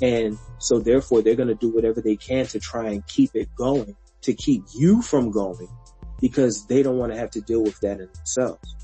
And 0.00 0.38
so 0.58 0.78
therefore 0.78 1.20
they're 1.20 1.34
going 1.34 1.48
to 1.50 1.54
do 1.54 1.68
whatever 1.68 2.00
they 2.00 2.16
can 2.16 2.46
to 2.46 2.58
try 2.60 2.88
and 2.88 3.06
keep 3.06 3.32
it 3.34 3.54
going, 3.54 3.94
to 4.22 4.32
keep 4.32 4.62
you 4.74 5.02
from 5.02 5.30
going 5.30 5.68
because 6.18 6.64
they 6.66 6.82
don't 6.82 6.96
want 6.96 7.12
to 7.12 7.18
have 7.18 7.30
to 7.32 7.42
deal 7.42 7.62
with 7.62 7.78
that 7.80 8.00
in 8.00 8.08
themselves. 8.14 8.74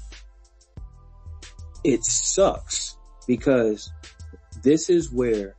It 1.83 2.05
sucks 2.05 2.99
because 3.27 3.91
this 4.63 4.91
is 4.91 5.11
where, 5.11 5.57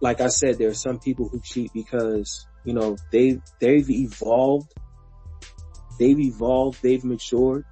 like 0.00 0.22
I 0.22 0.28
said, 0.28 0.56
there 0.56 0.68
are 0.70 0.74
some 0.74 0.98
people 0.98 1.28
who 1.28 1.40
cheat 1.40 1.72
because, 1.74 2.46
you 2.64 2.72
know, 2.72 2.96
they, 3.12 3.40
they've 3.60 3.90
evolved, 3.90 4.72
they've 5.98 6.18
evolved, 6.18 6.82
they've 6.82 7.04
matured 7.04 7.64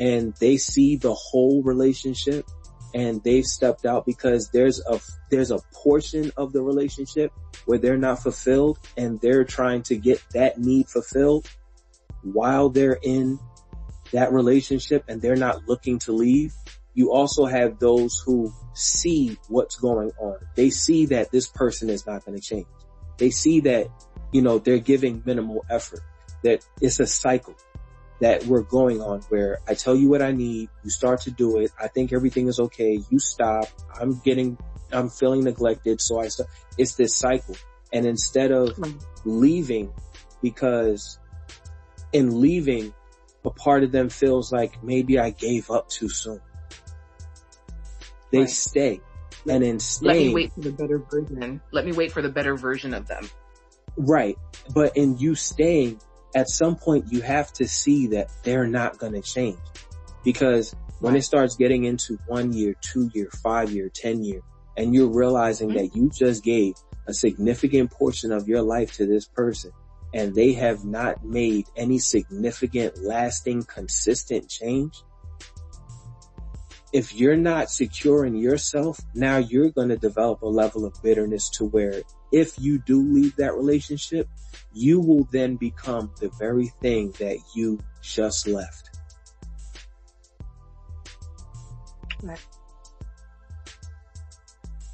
and 0.00 0.34
they 0.40 0.56
see 0.56 0.96
the 0.96 1.14
whole 1.14 1.62
relationship 1.62 2.46
and 2.94 3.22
they've 3.22 3.44
stepped 3.44 3.86
out 3.86 4.04
because 4.04 4.50
there's 4.52 4.80
a, 4.86 5.00
there's 5.30 5.50
a 5.50 5.58
portion 5.72 6.30
of 6.36 6.52
the 6.52 6.62
relationship 6.62 7.32
where 7.64 7.78
they're 7.78 7.96
not 7.96 8.22
fulfilled 8.22 8.78
and 8.96 9.20
they're 9.20 9.44
trying 9.44 9.82
to 9.82 9.96
get 9.96 10.22
that 10.34 10.58
need 10.58 10.88
fulfilled 10.88 11.48
while 12.22 12.68
they're 12.68 12.98
in 13.02 13.38
that 14.12 14.32
relationship 14.32 15.04
and 15.08 15.22
they're 15.22 15.36
not 15.36 15.66
looking 15.66 15.98
to 16.00 16.12
leave. 16.12 16.52
You 16.94 17.12
also 17.12 17.46
have 17.46 17.78
those 17.78 18.22
who 18.26 18.52
see 18.74 19.38
what's 19.48 19.76
going 19.76 20.10
on. 20.20 20.36
They 20.54 20.70
see 20.70 21.06
that 21.06 21.30
this 21.30 21.48
person 21.48 21.88
is 21.88 22.06
not 22.06 22.24
going 22.24 22.38
to 22.38 22.44
change. 22.44 22.66
They 23.16 23.30
see 23.30 23.60
that, 23.60 23.88
you 24.32 24.42
know, 24.42 24.58
they're 24.58 24.78
giving 24.78 25.22
minimal 25.24 25.64
effort, 25.70 26.00
that 26.42 26.66
it's 26.80 27.00
a 27.00 27.06
cycle 27.06 27.54
that 28.20 28.44
we're 28.46 28.62
going 28.62 29.00
on 29.00 29.20
where 29.22 29.58
I 29.66 29.74
tell 29.74 29.96
you 29.96 30.08
what 30.08 30.22
I 30.22 30.30
need, 30.30 30.68
you 30.84 30.90
start 30.90 31.22
to 31.22 31.30
do 31.30 31.58
it, 31.58 31.72
I 31.80 31.88
think 31.88 32.12
everything 32.12 32.46
is 32.46 32.60
okay, 32.60 33.00
you 33.10 33.18
stop, 33.18 33.66
I'm 34.00 34.20
getting, 34.20 34.56
I'm 34.92 35.08
feeling 35.08 35.42
neglected, 35.42 36.00
so 36.00 36.20
I 36.20 36.28
stop. 36.28 36.46
It's 36.78 36.94
this 36.94 37.16
cycle. 37.16 37.56
And 37.92 38.06
instead 38.06 38.52
of 38.52 38.76
hmm. 38.76 38.92
leaving 39.24 39.92
because 40.40 41.18
in 42.12 42.40
leaving, 42.40 42.94
a 43.44 43.50
part 43.50 43.82
of 43.82 43.90
them 43.90 44.08
feels 44.08 44.52
like 44.52 44.82
maybe 44.84 45.18
I 45.18 45.30
gave 45.30 45.70
up 45.70 45.88
too 45.88 46.08
soon. 46.08 46.40
They 48.30 48.40
Right. 48.40 48.50
stay. 48.50 49.00
And 49.48 49.64
in 49.64 49.80
staying, 49.80 50.06
Let 50.06 50.26
me 50.26 50.34
wait 50.34 50.52
for 50.52 50.60
the 50.60 50.70
better 50.70 50.98
version. 50.98 51.60
Let 51.72 51.84
me 51.84 51.92
wait 51.92 52.12
for 52.12 52.22
the 52.22 52.28
better 52.28 52.54
version 52.56 52.94
of 52.94 53.08
them. 53.08 53.28
right. 53.96 54.38
But 54.72 54.96
in 54.96 55.18
you 55.18 55.34
staying, 55.34 56.00
at 56.34 56.48
some 56.48 56.76
point 56.76 57.12
you 57.12 57.20
have 57.20 57.52
to 57.54 57.66
see 57.68 58.08
that 58.08 58.30
they're 58.42 58.66
not 58.66 58.98
going 58.98 59.12
to 59.12 59.22
change 59.22 59.58
because 60.24 60.74
when 61.00 61.16
it 61.16 61.22
starts 61.22 61.56
getting 61.56 61.84
into 61.84 62.16
one 62.26 62.52
year, 62.52 62.74
two 62.80 63.10
year, 63.12 63.28
five 63.42 63.72
year, 63.72 63.88
ten 63.88 64.22
year, 64.22 64.40
and 64.76 64.94
you're 64.94 65.12
realizing 65.12 65.70
Mhm. 65.70 65.74
that 65.74 65.96
you 65.96 66.10
just 66.10 66.44
gave 66.44 66.74
a 67.08 67.12
significant 67.12 67.90
portion 67.90 68.30
of 68.30 68.46
your 68.46 68.62
life 68.62 68.92
to 68.94 69.06
this 69.06 69.26
person 69.26 69.72
and 70.14 70.34
they 70.34 70.52
have 70.52 70.84
not 70.84 71.24
made 71.24 71.66
any 71.74 71.98
significant, 71.98 73.02
lasting, 73.02 73.64
consistent 73.64 74.48
change, 74.48 75.02
if 76.92 77.14
you're 77.14 77.36
not 77.36 77.70
secure 77.70 78.26
in 78.26 78.36
yourself, 78.36 79.00
now 79.14 79.38
you're 79.38 79.70
going 79.70 79.88
to 79.88 79.96
develop 79.96 80.42
a 80.42 80.46
level 80.46 80.84
of 80.84 80.94
bitterness 81.02 81.48
to 81.50 81.64
where 81.64 82.02
if 82.32 82.58
you 82.58 82.78
do 82.78 83.00
leave 83.00 83.34
that 83.36 83.54
relationship, 83.54 84.28
you 84.72 85.00
will 85.00 85.26
then 85.32 85.56
become 85.56 86.12
the 86.20 86.28
very 86.38 86.68
thing 86.82 87.12
that 87.18 87.38
you 87.54 87.78
just 88.02 88.46
left. 88.46 88.90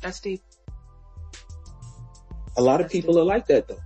That's 0.01 0.21
deep. 0.21 0.43
A 2.57 2.63
lot 2.63 2.81
of 2.81 2.91
people 2.91 3.19
are 3.19 3.25
like 3.25 3.47
that 3.49 3.69
though. 3.69 3.81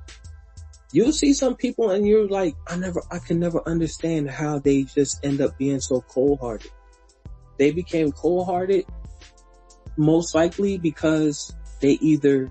You'll 0.93 1.13
see 1.13 1.33
some 1.33 1.57
people 1.57 1.91
and 1.91 2.07
you're 2.07 2.29
like, 2.29 2.55
I 2.67 2.77
never, 2.77 3.03
I 3.11 3.19
can 3.19 3.41
never 3.41 3.67
understand 3.67 4.31
how 4.31 4.59
they 4.59 4.83
just 4.83 5.25
end 5.25 5.41
up 5.41 5.57
being 5.57 5.81
so 5.81 6.03
cold 6.03 6.41
hearted. 6.41 6.71
They 7.63 7.71
became 7.71 8.11
cold 8.11 8.47
hearted 8.47 8.87
most 9.97 10.35
likely 10.35 10.79
because 10.79 11.55
they 11.81 11.93
either 11.93 12.51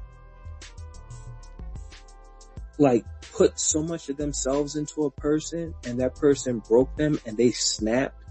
like 2.77 3.03
put 3.33 3.59
so 3.59 3.83
much 3.83 4.07
of 4.07 4.15
themselves 4.15 4.77
into 4.77 5.03
a 5.03 5.11
person 5.11 5.73
and 5.85 5.99
that 5.99 6.15
person 6.15 6.59
broke 6.59 6.95
them 6.95 7.19
and 7.25 7.35
they 7.35 7.51
snapped 7.51 8.23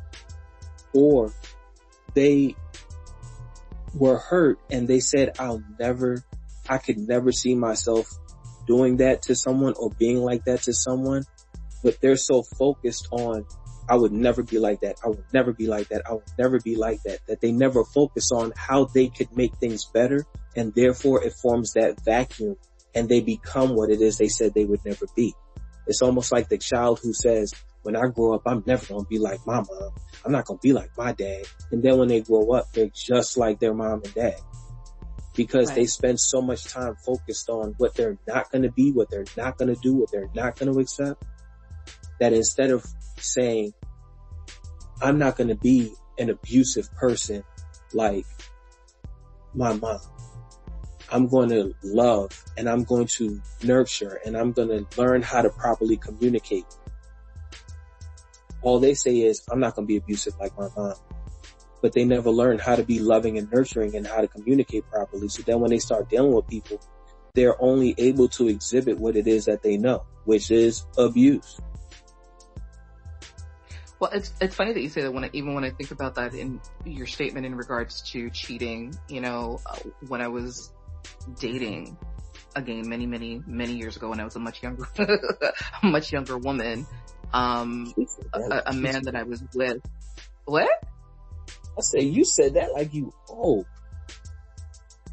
or 0.94 1.34
they 2.14 2.56
were 3.94 4.16
hurt 4.16 4.58
and 4.70 4.88
they 4.88 5.00
said, 5.00 5.32
I'll 5.38 5.62
never, 5.78 6.24
I 6.66 6.78
could 6.78 6.96
never 6.96 7.30
see 7.30 7.54
myself 7.54 8.10
doing 8.66 8.96
that 8.96 9.20
to 9.24 9.34
someone 9.34 9.74
or 9.78 9.90
being 9.90 10.22
like 10.22 10.46
that 10.46 10.62
to 10.62 10.72
someone, 10.72 11.24
but 11.84 12.00
they're 12.00 12.16
so 12.16 12.42
focused 12.42 13.06
on, 13.10 13.44
I 13.90 13.96
would 13.96 14.12
never 14.12 14.44
be 14.44 14.60
like 14.60 14.82
that. 14.82 15.00
I 15.04 15.08
would 15.08 15.24
never 15.32 15.52
be 15.52 15.66
like 15.66 15.88
that. 15.88 16.02
I 16.08 16.12
would 16.12 16.30
never 16.38 16.60
be 16.60 16.76
like 16.76 17.02
that, 17.02 17.18
that 17.26 17.40
they 17.40 17.50
never 17.50 17.84
focus 17.84 18.30
on 18.30 18.52
how 18.56 18.84
they 18.84 19.08
could 19.08 19.36
make 19.36 19.56
things 19.56 19.84
better. 19.84 20.24
And 20.54 20.72
therefore 20.72 21.24
it 21.24 21.32
forms 21.32 21.72
that 21.72 22.00
vacuum 22.04 22.56
and 22.94 23.08
they 23.08 23.20
become 23.20 23.74
what 23.74 23.90
it 23.90 24.00
is 24.00 24.16
they 24.16 24.28
said 24.28 24.54
they 24.54 24.64
would 24.64 24.84
never 24.84 25.06
be. 25.16 25.34
It's 25.88 26.02
almost 26.02 26.30
like 26.30 26.48
the 26.48 26.58
child 26.58 27.00
who 27.02 27.12
says, 27.12 27.52
when 27.82 27.96
I 27.96 28.06
grow 28.06 28.34
up, 28.34 28.42
I'm 28.46 28.62
never 28.64 28.86
going 28.86 29.04
to 29.04 29.08
be 29.08 29.18
like 29.18 29.44
my 29.44 29.56
mom. 29.56 29.90
I'm 30.24 30.30
not 30.30 30.44
going 30.44 30.58
to 30.58 30.62
be 30.62 30.72
like 30.72 30.90
my 30.96 31.12
dad. 31.12 31.46
And 31.72 31.82
then 31.82 31.98
when 31.98 32.06
they 32.06 32.20
grow 32.20 32.52
up, 32.52 32.70
they're 32.72 32.92
just 32.94 33.36
like 33.36 33.58
their 33.58 33.74
mom 33.74 34.02
and 34.04 34.14
dad 34.14 34.36
because 35.34 35.68
right. 35.68 35.76
they 35.76 35.86
spend 35.86 36.20
so 36.20 36.40
much 36.40 36.64
time 36.64 36.94
focused 37.04 37.48
on 37.48 37.74
what 37.78 37.94
they're 37.94 38.18
not 38.28 38.52
going 38.52 38.62
to 38.62 38.70
be, 38.70 38.92
what 38.92 39.10
they're 39.10 39.24
not 39.36 39.58
going 39.58 39.74
to 39.74 39.80
do, 39.80 39.94
what 39.94 40.12
they're 40.12 40.30
not 40.32 40.56
going 40.56 40.72
to 40.72 40.78
accept 40.78 41.24
that 42.20 42.32
instead 42.32 42.70
of 42.70 42.84
saying, 43.18 43.72
I'm 45.02 45.18
not 45.18 45.36
going 45.36 45.48
to 45.48 45.56
be 45.56 45.92
an 46.18 46.30
abusive 46.30 46.92
person 46.94 47.42
like 47.92 48.26
my 49.54 49.72
mom. 49.72 50.00
I'm 51.12 51.26
going 51.26 51.48
to 51.48 51.74
love 51.82 52.44
and 52.56 52.68
I'm 52.68 52.84
going 52.84 53.06
to 53.06 53.40
nurture 53.64 54.20
and 54.24 54.36
I'm 54.36 54.52
going 54.52 54.68
to 54.68 55.00
learn 55.00 55.22
how 55.22 55.42
to 55.42 55.50
properly 55.50 55.96
communicate 55.96 56.66
all 58.62 58.78
they 58.78 58.94
say 58.94 59.20
is, 59.20 59.42
I'm 59.50 59.60
not 59.60 59.74
going 59.74 59.86
to 59.86 59.88
be 59.88 59.96
abusive 59.96 60.34
like 60.38 60.56
my 60.58 60.68
mom. 60.76 60.94
But 61.82 61.94
they 61.94 62.04
never 62.04 62.30
learn 62.30 62.58
how 62.58 62.76
to 62.76 62.82
be 62.82 62.98
loving 62.98 63.38
and 63.38 63.50
nurturing 63.50 63.96
and 63.96 64.06
how 64.06 64.20
to 64.20 64.28
communicate 64.28 64.84
properly. 64.90 65.28
So 65.28 65.42
then 65.42 65.60
when 65.60 65.70
they 65.70 65.78
start 65.78 66.10
dealing 66.10 66.32
with 66.32 66.46
people, 66.46 66.80
they're 67.34 67.60
only 67.62 67.94
able 67.96 68.28
to 68.30 68.48
exhibit 68.48 68.98
what 68.98 69.16
it 69.16 69.26
is 69.26 69.46
that 69.46 69.62
they 69.62 69.78
know, 69.78 70.04
which 70.24 70.50
is 70.50 70.84
abuse. 70.98 71.58
Well, 74.00 74.10
it's 74.12 74.32
it's 74.40 74.56
funny 74.56 74.72
that 74.72 74.80
you 74.80 74.88
say 74.88 75.02
that 75.02 75.12
when 75.12 75.24
I, 75.24 75.30
even 75.34 75.54
when 75.54 75.62
I 75.62 75.70
think 75.70 75.90
about 75.90 76.14
that 76.14 76.32
in 76.34 76.58
your 76.86 77.06
statement 77.06 77.44
in 77.44 77.54
regards 77.54 78.00
to 78.12 78.30
cheating, 78.30 78.94
you 79.08 79.20
know, 79.20 79.60
uh, 79.66 79.76
when 80.08 80.22
I 80.22 80.28
was 80.28 80.72
dating 81.38 81.98
again 82.56 82.88
many 82.88 83.06
many 83.06 83.42
many 83.46 83.74
years 83.74 83.96
ago 83.96 84.08
when 84.08 84.18
I 84.18 84.24
was 84.24 84.34
a 84.36 84.40
much 84.40 84.62
younger 84.62 84.88
much 85.82 86.12
younger 86.12 86.38
woman, 86.38 86.86
um, 87.34 87.92
a, 88.32 88.62
a 88.66 88.72
man 88.72 89.02
that 89.04 89.14
I 89.14 89.24
was 89.24 89.44
with. 89.54 89.82
What? 90.46 90.68
I 91.76 91.80
say 91.80 92.00
you 92.00 92.24
said 92.24 92.54
that 92.54 92.72
like 92.72 92.94
you 92.94 93.12
old. 93.28 93.66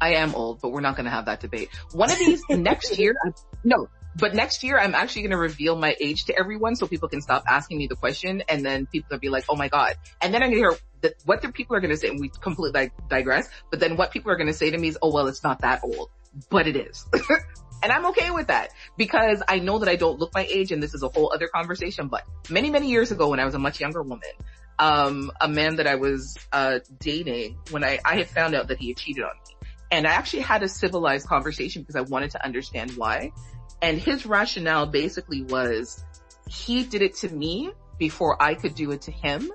I 0.00 0.14
am 0.14 0.34
old, 0.34 0.60
but 0.62 0.70
we're 0.70 0.80
not 0.80 0.96
going 0.96 1.06
to 1.06 1.10
have 1.10 1.26
that 1.26 1.40
debate. 1.40 1.68
One 1.92 2.10
of 2.10 2.18
these 2.18 2.40
next 2.48 2.98
year, 2.98 3.14
no, 3.64 3.88
but 4.16 4.34
next 4.34 4.62
year 4.62 4.78
I'm 4.78 4.94
actually 4.94 5.22
going 5.22 5.32
to 5.32 5.38
reveal 5.38 5.76
my 5.76 5.96
age 6.00 6.24
to 6.26 6.38
everyone 6.38 6.76
so 6.76 6.86
people 6.86 7.08
can 7.08 7.20
stop 7.20 7.44
asking 7.48 7.78
me 7.78 7.86
the 7.86 7.96
question 7.96 8.42
and 8.48 8.64
then 8.64 8.86
people 8.86 9.08
will 9.10 9.18
be 9.18 9.28
like, 9.28 9.44
oh 9.48 9.56
my 9.56 9.68
God. 9.68 9.94
And 10.20 10.34
then 10.34 10.42
I'm 10.42 10.50
going 10.50 10.62
to 10.62 10.70
hear 11.02 11.12
what 11.24 11.42
the 11.42 11.52
people 11.52 11.76
are 11.76 11.80
going 11.80 11.90
to 11.90 11.96
say 11.96 12.08
and 12.08 12.20
we 12.20 12.28
completely 12.28 12.90
digress, 13.08 13.48
but 13.70 13.80
then 13.80 13.96
what 13.96 14.10
people 14.10 14.30
are 14.30 14.36
going 14.36 14.48
to 14.48 14.52
say 14.52 14.70
to 14.70 14.78
me 14.78 14.88
is, 14.88 14.98
oh 15.02 15.12
well, 15.12 15.28
it's 15.28 15.42
not 15.42 15.60
that 15.60 15.80
old, 15.82 16.10
but 16.50 16.66
it 16.66 16.76
is. 16.76 17.06
And 17.80 17.92
I'm 17.92 18.06
okay 18.06 18.32
with 18.32 18.48
that 18.48 18.70
because 18.96 19.40
I 19.48 19.60
know 19.60 19.78
that 19.78 19.88
I 19.88 19.94
don't 19.94 20.18
look 20.18 20.34
my 20.34 20.44
age 20.44 20.72
and 20.72 20.82
this 20.82 20.94
is 20.94 21.04
a 21.04 21.08
whole 21.08 21.30
other 21.32 21.46
conversation, 21.46 22.08
but 22.08 22.24
many, 22.50 22.70
many 22.70 22.90
years 22.90 23.12
ago 23.12 23.28
when 23.28 23.38
I 23.38 23.44
was 23.44 23.54
a 23.54 23.58
much 23.60 23.78
younger 23.78 24.02
woman, 24.02 24.30
um, 24.80 25.30
a 25.40 25.46
man 25.46 25.76
that 25.76 25.86
I 25.86 25.94
was, 25.94 26.36
uh, 26.52 26.80
dating 26.98 27.56
when 27.70 27.84
I, 27.84 28.00
I 28.04 28.16
had 28.16 28.28
found 28.28 28.56
out 28.56 28.66
that 28.66 28.78
he 28.78 28.88
had 28.88 28.96
cheated 28.96 29.22
on 29.22 29.30
me 29.46 29.68
and 29.90 30.06
I 30.06 30.12
actually 30.12 30.42
had 30.42 30.62
a 30.62 30.68
civilized 30.68 31.26
conversation 31.26 31.82
because 31.82 31.96
I 31.96 32.02
wanted 32.02 32.32
to 32.32 32.44
understand 32.44 32.92
why. 32.92 33.32
And 33.80 33.98
his 33.98 34.26
rationale 34.26 34.86
basically 34.86 35.42
was 35.42 36.04
he 36.48 36.84
did 36.84 37.02
it 37.02 37.16
to 37.16 37.28
me 37.28 37.70
before 37.98 38.40
I 38.42 38.54
could 38.54 38.74
do 38.74 38.90
it 38.90 39.02
to 39.02 39.12
him 39.12 39.50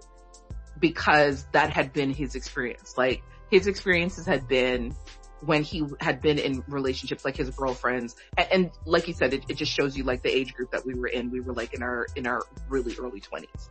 because 0.80 1.46
that 1.52 1.72
had 1.72 1.94
been 1.94 2.14
his 2.14 2.36
experience. 2.36 2.98
Like 2.98 3.24
his 3.50 3.68
experiences 3.68 4.26
had 4.26 4.48
been 4.48 4.96
when 5.42 5.64
he 5.64 5.84
had 6.00 6.22
been 6.22 6.40
in 6.40 6.64
relationships 6.68 7.26
like 7.26 7.36
his 7.36 7.50
girlfriends. 7.50 8.16
And, 8.38 8.48
and 8.52 8.72
like 8.86 9.08
you 9.08 9.14
said 9.14 9.34
it, 9.34 9.44
it, 9.50 9.58
just 9.58 9.72
shows 9.72 9.98
you 9.98 10.04
like 10.04 10.24
the 10.24 10.34
age 10.34 10.54
group 10.54 10.72
that 10.72 10.86
we 10.86 10.94
were 10.94 11.08
in. 11.08 11.32
We 11.32 11.42
were 11.42 11.54
like 11.54 11.74
in 11.74 11.84
our 11.84 12.08
in 12.16 12.28
our 12.28 12.42
really 12.70 12.96
early 12.98 13.22
20s 13.22 13.70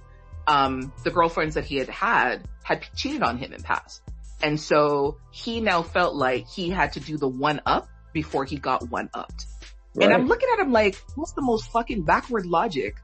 um 0.49 0.93
the 1.05 1.11
girlfriends 1.11 1.55
that 1.55 1.65
he 1.65 1.77
had 1.77 1.89
had 1.89 2.49
had 2.65 2.85
cheated 2.97 3.23
on 3.23 3.39
him 3.39 3.53
in 3.53 3.63
past. 3.63 4.03
And 4.43 4.59
so 4.59 5.19
he 5.31 5.61
now 5.61 5.83
felt 5.83 6.17
like 6.17 6.49
he 6.49 6.69
had 6.69 6.95
to 6.95 7.01
do 7.01 7.17
the 7.17 7.29
one 7.29 7.61
up 7.65 7.89
before 8.13 8.45
he 8.45 8.57
got 8.57 8.91
one 8.91 9.09
upped 9.15 9.47
right. 9.95 10.07
and 10.07 10.15
i'm 10.15 10.27
looking 10.27 10.49
at 10.53 10.61
him 10.61 10.73
like 10.73 10.97
what's 11.15 11.33
the 11.33 11.43
most 11.43 11.71
fucking 11.71 12.03
backward 12.03 12.47
logic 12.47 12.97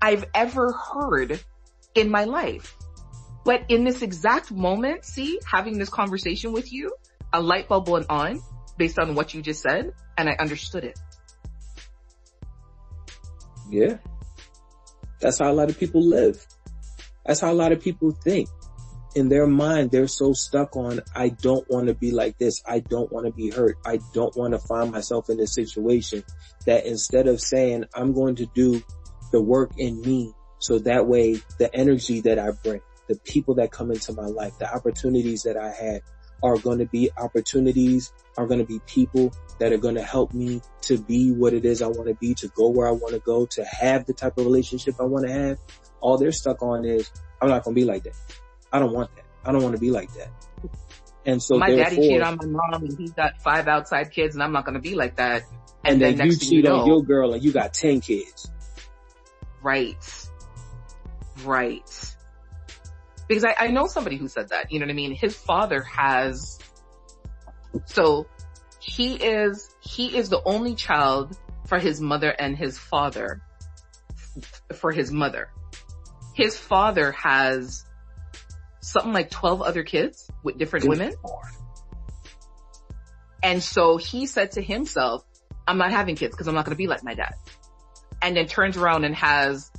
i've 0.00 0.24
ever 0.34 0.72
heard 0.72 1.40
in 1.94 2.10
my 2.10 2.24
life 2.24 2.76
but 3.44 3.62
in 3.68 3.84
this 3.84 4.02
exact 4.02 4.50
moment 4.50 5.04
see 5.04 5.38
having 5.50 5.78
this 5.78 5.88
conversation 5.88 6.52
with 6.52 6.72
you 6.72 6.92
a 7.32 7.40
light 7.40 7.68
bulb 7.68 7.88
went 7.88 8.06
on 8.08 8.40
based 8.78 8.98
on 8.98 9.14
what 9.14 9.34
you 9.34 9.42
just 9.42 9.62
said 9.62 9.92
and 10.18 10.28
I 10.28 10.36
understood 10.38 10.84
it. 10.84 10.98
Yeah. 13.70 13.98
That's 15.20 15.38
how 15.38 15.50
a 15.50 15.54
lot 15.54 15.70
of 15.70 15.78
people 15.78 16.02
live. 16.02 16.44
That's 17.24 17.40
how 17.40 17.52
a 17.52 17.54
lot 17.54 17.72
of 17.72 17.80
people 17.80 18.10
think. 18.10 18.48
In 19.14 19.28
their 19.28 19.46
mind, 19.46 19.90
they're 19.90 20.08
so 20.08 20.32
stuck 20.32 20.74
on, 20.74 21.00
I 21.14 21.28
don't 21.28 21.68
want 21.68 21.88
to 21.88 21.94
be 21.94 22.12
like 22.12 22.38
this. 22.38 22.62
I 22.66 22.80
don't 22.80 23.12
want 23.12 23.26
to 23.26 23.32
be 23.32 23.50
hurt. 23.50 23.76
I 23.84 23.98
don't 24.14 24.34
want 24.36 24.54
to 24.54 24.58
find 24.58 24.90
myself 24.90 25.28
in 25.28 25.36
this 25.36 25.54
situation 25.54 26.24
that 26.64 26.86
instead 26.86 27.26
of 27.26 27.40
saying, 27.40 27.84
I'm 27.94 28.14
going 28.14 28.36
to 28.36 28.46
do 28.54 28.82
the 29.30 29.42
work 29.42 29.72
in 29.76 30.00
me 30.00 30.32
so 30.60 30.78
that 30.78 31.06
way 31.06 31.40
the 31.58 31.74
energy 31.74 32.20
that 32.22 32.38
I 32.38 32.52
bring, 32.64 32.80
the 33.08 33.16
people 33.24 33.56
that 33.56 33.70
come 33.70 33.90
into 33.90 34.14
my 34.14 34.26
life, 34.26 34.58
the 34.58 34.72
opportunities 34.72 35.42
that 35.42 35.58
I 35.58 35.72
had, 35.72 36.00
are 36.42 36.56
going 36.56 36.78
to 36.78 36.86
be 36.86 37.10
opportunities, 37.18 38.12
are 38.36 38.46
going 38.46 38.60
to 38.60 38.66
be 38.66 38.80
people 38.86 39.32
that 39.58 39.72
are 39.72 39.78
going 39.78 39.94
to 39.94 40.02
help 40.02 40.32
me 40.32 40.60
to 40.82 40.98
be 40.98 41.32
what 41.32 41.52
it 41.52 41.64
is 41.64 41.82
I 41.82 41.86
want 41.86 42.08
to 42.08 42.14
be, 42.14 42.34
to 42.34 42.48
go 42.48 42.68
where 42.68 42.88
I 42.88 42.92
want 42.92 43.14
to 43.14 43.20
go, 43.20 43.46
to 43.46 43.64
have 43.64 44.06
the 44.06 44.12
type 44.12 44.38
of 44.38 44.46
relationship 44.46 44.94
I 44.98 45.04
want 45.04 45.26
to 45.26 45.32
have. 45.32 45.58
All 46.00 46.18
they're 46.18 46.32
stuck 46.32 46.62
on 46.62 46.84
is, 46.84 47.10
I'm 47.40 47.48
not 47.48 47.62
going 47.62 47.74
to 47.74 47.80
be 47.80 47.84
like 47.84 48.04
that. 48.04 48.14
I 48.72 48.78
don't 48.78 48.92
want 48.92 49.14
that. 49.16 49.24
I 49.44 49.52
don't 49.52 49.62
want 49.62 49.74
to 49.74 49.80
be 49.80 49.90
like 49.90 50.12
that. 50.14 50.30
And 51.24 51.42
so 51.42 51.56
my 51.56 51.70
daddy 51.70 51.96
cheated 51.96 52.22
on 52.22 52.36
my 52.36 52.46
mom 52.46 52.82
and 52.84 52.98
he's 52.98 53.12
got 53.12 53.40
five 53.42 53.68
outside 53.68 54.10
kids 54.10 54.34
and 54.34 54.42
I'm 54.42 54.52
not 54.52 54.64
going 54.64 54.74
to 54.74 54.80
be 54.80 54.94
like 54.94 55.16
that. 55.16 55.42
And, 55.84 55.94
and 55.94 56.02
then, 56.02 56.16
then 56.16 56.26
you 56.28 56.36
cheat 56.36 56.52
you 56.52 56.62
know, 56.62 56.80
on 56.80 56.86
your 56.86 57.02
girl 57.02 57.32
and 57.34 57.42
you 57.42 57.52
got 57.52 57.74
10 57.74 58.00
kids. 58.00 58.50
Right. 59.62 59.96
Right 61.44 62.12
because 63.32 63.44
I, 63.44 63.54
I 63.58 63.66
know 63.68 63.86
somebody 63.86 64.16
who 64.16 64.28
said 64.28 64.50
that, 64.50 64.70
you 64.70 64.78
know 64.78 64.84
what 64.84 64.90
I 64.90 64.94
mean? 64.94 65.14
His 65.14 65.34
father 65.34 65.82
has, 65.82 66.58
so 67.86 68.26
he 68.78 69.14
is, 69.14 69.74
he 69.80 70.16
is 70.16 70.28
the 70.28 70.42
only 70.44 70.74
child 70.74 71.38
for 71.66 71.78
his 71.78 72.00
mother 72.00 72.28
and 72.28 72.56
his 72.56 72.78
father, 72.78 73.40
for 74.74 74.92
his 74.92 75.10
mother. 75.10 75.50
His 76.34 76.58
father 76.58 77.12
has 77.12 77.86
something 78.82 79.12
like 79.12 79.30
12 79.30 79.62
other 79.62 79.84
kids 79.84 80.28
with 80.42 80.58
different 80.58 80.84
Good 80.84 80.98
women. 80.98 81.14
Lord. 81.24 81.46
And 83.42 83.62
so 83.62 83.96
he 83.96 84.26
said 84.26 84.52
to 84.52 84.62
himself, 84.62 85.24
I'm 85.66 85.78
not 85.78 85.90
having 85.90 86.16
kids 86.16 86.34
because 86.34 86.48
I'm 86.48 86.54
not 86.54 86.64
going 86.64 86.74
to 86.74 86.78
be 86.78 86.86
like 86.86 87.02
my 87.02 87.14
dad. 87.14 87.34
And 88.20 88.36
then 88.36 88.46
turns 88.46 88.76
around 88.76 89.04
and 89.04 89.14
has 89.16 89.70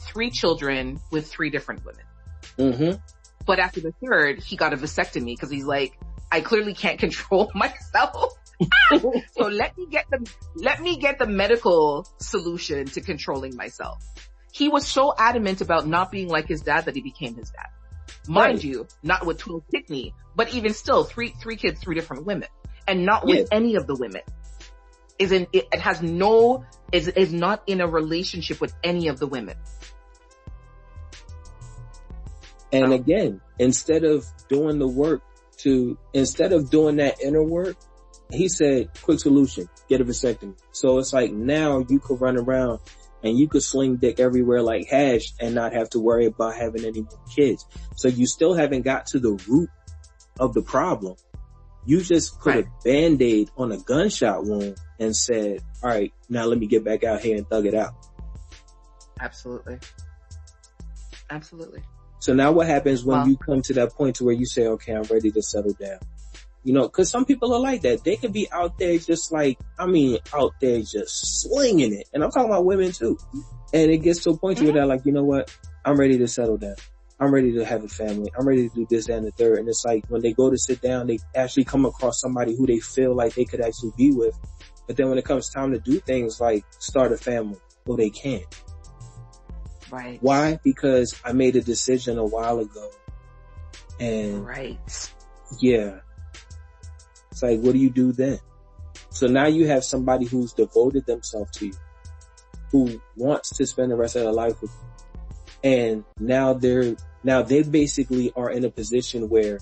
three 0.00 0.30
children 0.30 1.00
with 1.12 1.28
three 1.28 1.50
different 1.50 1.84
women. 1.84 2.04
Mm-hmm. 2.58 3.44
But 3.44 3.58
after 3.58 3.80
the 3.80 3.92
third, 4.04 4.42
he 4.42 4.56
got 4.56 4.72
a 4.72 4.76
vasectomy 4.76 5.26
because 5.26 5.50
he's 5.50 5.64
like, 5.64 5.98
I 6.32 6.40
clearly 6.40 6.74
can't 6.74 6.98
control 7.06 7.50
myself. 7.54 8.32
so 9.36 9.42
let 9.48 9.76
me 9.76 9.86
get 9.90 10.06
the, 10.10 10.28
let 10.56 10.80
me 10.80 10.98
get 10.98 11.18
the 11.18 11.26
medical 11.26 12.08
solution 12.18 12.86
to 12.86 13.00
controlling 13.00 13.54
myself. 13.54 14.02
He 14.56 14.68
was 14.70 14.86
so 14.86 15.14
adamant 15.18 15.60
about 15.60 15.86
not 15.86 16.10
being 16.10 16.28
like 16.28 16.48
his 16.48 16.62
dad 16.62 16.86
that 16.86 16.94
he 16.94 17.02
became 17.02 17.34
his 17.34 17.50
dad. 17.50 17.66
Mind 18.26 18.54
Right. 18.54 18.64
you, 18.64 18.86
not 19.02 19.26
with 19.26 19.36
twin 19.36 19.60
Pickney, 19.70 20.14
but 20.34 20.54
even 20.54 20.72
still, 20.72 21.04
three, 21.04 21.34
three 21.42 21.56
kids, 21.56 21.78
three 21.78 21.94
different 21.94 22.24
women. 22.24 22.48
And 22.88 23.04
not 23.04 23.26
with 23.26 23.40
Yeah. 23.40 23.44
any 23.52 23.74
of 23.74 23.86
the 23.86 23.94
women. 23.94 24.22
Is 25.18 25.30
in, 25.32 25.46
it, 25.52 25.66
it 25.70 25.80
has 25.80 26.00
no, 26.00 26.64
is, 26.90 27.08
is 27.08 27.34
not 27.34 27.64
in 27.66 27.82
a 27.82 27.86
relationship 27.86 28.58
with 28.58 28.74
any 28.82 29.08
of 29.08 29.18
the 29.18 29.26
women. 29.26 29.56
And 32.72 32.94
again, 32.94 33.42
instead 33.58 34.04
of 34.04 34.24
doing 34.48 34.78
the 34.78 34.88
work 34.88 35.20
to, 35.58 35.98
instead 36.14 36.54
of 36.54 36.70
doing 36.70 36.96
that 36.96 37.20
inner 37.22 37.42
work, 37.42 37.76
he 38.30 38.48
said, 38.48 38.88
quick 39.02 39.20
solution, 39.20 39.68
get 39.86 40.00
a 40.00 40.04
vasectomy. 40.04 40.54
So 40.72 40.98
it's 40.98 41.12
like 41.12 41.30
now 41.32 41.84
you 41.88 41.98
could 41.98 42.22
run 42.22 42.38
around 42.38 42.80
and 43.22 43.38
you 43.38 43.48
could 43.48 43.62
sling 43.62 43.96
dick 43.96 44.20
everywhere 44.20 44.62
like 44.62 44.86
hash 44.88 45.32
and 45.40 45.54
not 45.54 45.72
have 45.72 45.88
to 45.90 45.98
worry 46.00 46.26
about 46.26 46.54
having 46.54 46.84
any 46.84 47.04
kids. 47.34 47.64
So 47.96 48.08
you 48.08 48.26
still 48.26 48.54
haven't 48.54 48.82
got 48.82 49.06
to 49.06 49.18
the 49.18 49.32
root 49.48 49.70
of 50.38 50.54
the 50.54 50.62
problem. 50.62 51.16
You 51.84 52.02
just 52.02 52.38
put 52.40 52.54
Right. 52.54 52.66
a 52.66 52.84
band-aid 52.84 53.50
on 53.56 53.72
a 53.72 53.78
gunshot 53.78 54.44
wound 54.44 54.76
and 54.98 55.14
said, 55.16 55.62
all 55.82 55.90
right, 55.90 56.12
now 56.28 56.44
let 56.46 56.58
me 56.58 56.66
get 56.66 56.84
back 56.84 57.04
out 57.04 57.20
here 57.20 57.36
and 57.36 57.46
thug 57.48 57.66
it 57.66 57.74
out. 57.74 57.92
Absolutely. 59.20 59.78
Absolutely. 61.30 61.82
So 62.20 62.34
now 62.34 62.52
what 62.52 62.66
happens 62.66 63.04
when 63.04 63.18
Wow. 63.20 63.26
you 63.26 63.36
come 63.36 63.62
to 63.62 63.72
that 63.74 63.92
point 63.94 64.16
to 64.16 64.24
where 64.24 64.34
you 64.34 64.46
say, 64.46 64.66
okay, 64.66 64.92
I'm 64.94 65.02
ready 65.04 65.30
to 65.30 65.42
settle 65.42 65.74
down? 65.74 65.98
You 66.66 66.72
know, 66.72 66.88
cause 66.88 67.08
some 67.08 67.24
people 67.24 67.54
are 67.54 67.60
like 67.60 67.82
that. 67.82 68.02
They 68.02 68.16
could 68.16 68.32
be 68.32 68.50
out 68.50 68.76
there 68.76 68.98
just 68.98 69.30
like, 69.30 69.56
I 69.78 69.86
mean, 69.86 70.18
out 70.34 70.54
there 70.60 70.80
just 70.80 71.42
slinging 71.42 71.94
it. 71.94 72.08
And 72.12 72.24
I'm 72.24 72.32
talking 72.32 72.50
about 72.50 72.64
women 72.64 72.90
too. 72.90 73.16
And 73.72 73.88
it 73.88 73.98
gets 73.98 74.24
to 74.24 74.30
a 74.30 74.36
point 74.36 74.58
to 74.58 74.64
where 74.64 74.72
mm-hmm. 74.72 74.78
they're 74.78 74.86
like, 74.86 75.06
you 75.06 75.12
know 75.12 75.22
what? 75.22 75.48
I'm 75.84 75.96
ready 75.96 76.18
to 76.18 76.26
settle 76.26 76.56
down. 76.56 76.74
I'm 77.20 77.32
ready 77.32 77.52
to 77.52 77.64
have 77.64 77.84
a 77.84 77.88
family. 77.88 78.32
I'm 78.36 78.48
ready 78.48 78.68
to 78.68 78.74
do 78.74 78.84
this, 78.90 79.06
that, 79.06 79.18
and 79.18 79.26
the 79.28 79.30
third. 79.30 79.60
And 79.60 79.68
it's 79.68 79.84
like 79.84 80.06
when 80.08 80.22
they 80.22 80.32
go 80.32 80.50
to 80.50 80.58
sit 80.58 80.82
down, 80.82 81.06
they 81.06 81.20
actually 81.36 81.66
come 81.66 81.86
across 81.86 82.20
somebody 82.20 82.56
who 82.56 82.66
they 82.66 82.80
feel 82.80 83.14
like 83.14 83.36
they 83.36 83.44
could 83.44 83.60
actually 83.60 83.92
be 83.96 84.10
with. 84.10 84.36
But 84.88 84.96
then 84.96 85.08
when 85.08 85.18
it 85.18 85.24
comes 85.24 85.48
time 85.48 85.70
to 85.70 85.78
do 85.78 86.00
things 86.00 86.40
like 86.40 86.64
start 86.80 87.12
a 87.12 87.16
family, 87.16 87.58
well, 87.86 87.96
they 87.96 88.10
can't. 88.10 88.44
Right. 89.88 90.18
Why? 90.20 90.58
Because 90.64 91.14
I 91.24 91.32
made 91.32 91.54
a 91.54 91.60
decision 91.60 92.18
a 92.18 92.24
while 92.24 92.58
ago. 92.58 92.90
And 94.00 94.44
Right. 94.44 95.12
yeah, 95.60 96.00
it's 97.36 97.42
like, 97.42 97.60
what 97.60 97.74
do 97.74 97.78
you 97.78 97.90
do 97.90 98.12
then? 98.12 98.38
So 99.10 99.26
now 99.26 99.44
you 99.44 99.66
have 99.66 99.84
somebody 99.84 100.24
who's 100.24 100.54
devoted 100.54 101.04
themselves 101.04 101.50
to 101.58 101.66
you, 101.66 101.74
who 102.70 102.98
wants 103.14 103.50
to 103.58 103.66
spend 103.66 103.90
the 103.90 103.94
rest 103.94 104.16
of 104.16 104.22
their 104.22 104.32
life 104.32 104.58
with 104.62 104.70
you. 104.70 105.70
And 105.70 106.04
now 106.18 106.54
they're, 106.54 106.96
now 107.24 107.42
they 107.42 107.62
basically 107.62 108.32
are 108.36 108.48
in 108.48 108.64
a 108.64 108.70
position 108.70 109.28
where 109.28 109.58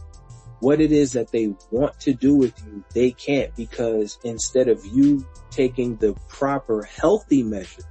what 0.60 0.80
it 0.80 0.92
is 0.92 1.14
that 1.14 1.32
they 1.32 1.52
want 1.72 1.98
to 1.98 2.14
do 2.14 2.36
with 2.36 2.54
you, 2.64 2.84
they 2.94 3.10
can't 3.10 3.52
because 3.56 4.20
instead 4.22 4.68
of 4.68 4.86
you 4.86 5.26
taking 5.50 5.96
the 5.96 6.14
proper 6.28 6.84
healthy 6.84 7.42
measure, 7.42 7.82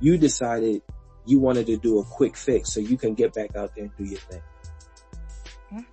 you 0.00 0.16
decided 0.16 0.80
you 1.26 1.40
wanted 1.40 1.66
to 1.66 1.76
do 1.76 1.98
a 1.98 2.04
quick 2.04 2.38
fix 2.38 2.72
so 2.72 2.80
you 2.80 2.96
can 2.96 3.12
get 3.12 3.34
back 3.34 3.54
out 3.54 3.74
there 3.74 3.84
and 3.84 3.96
do 3.98 4.04
your 4.04 4.20
thing. 4.20 4.42
Mhm. 5.74 5.84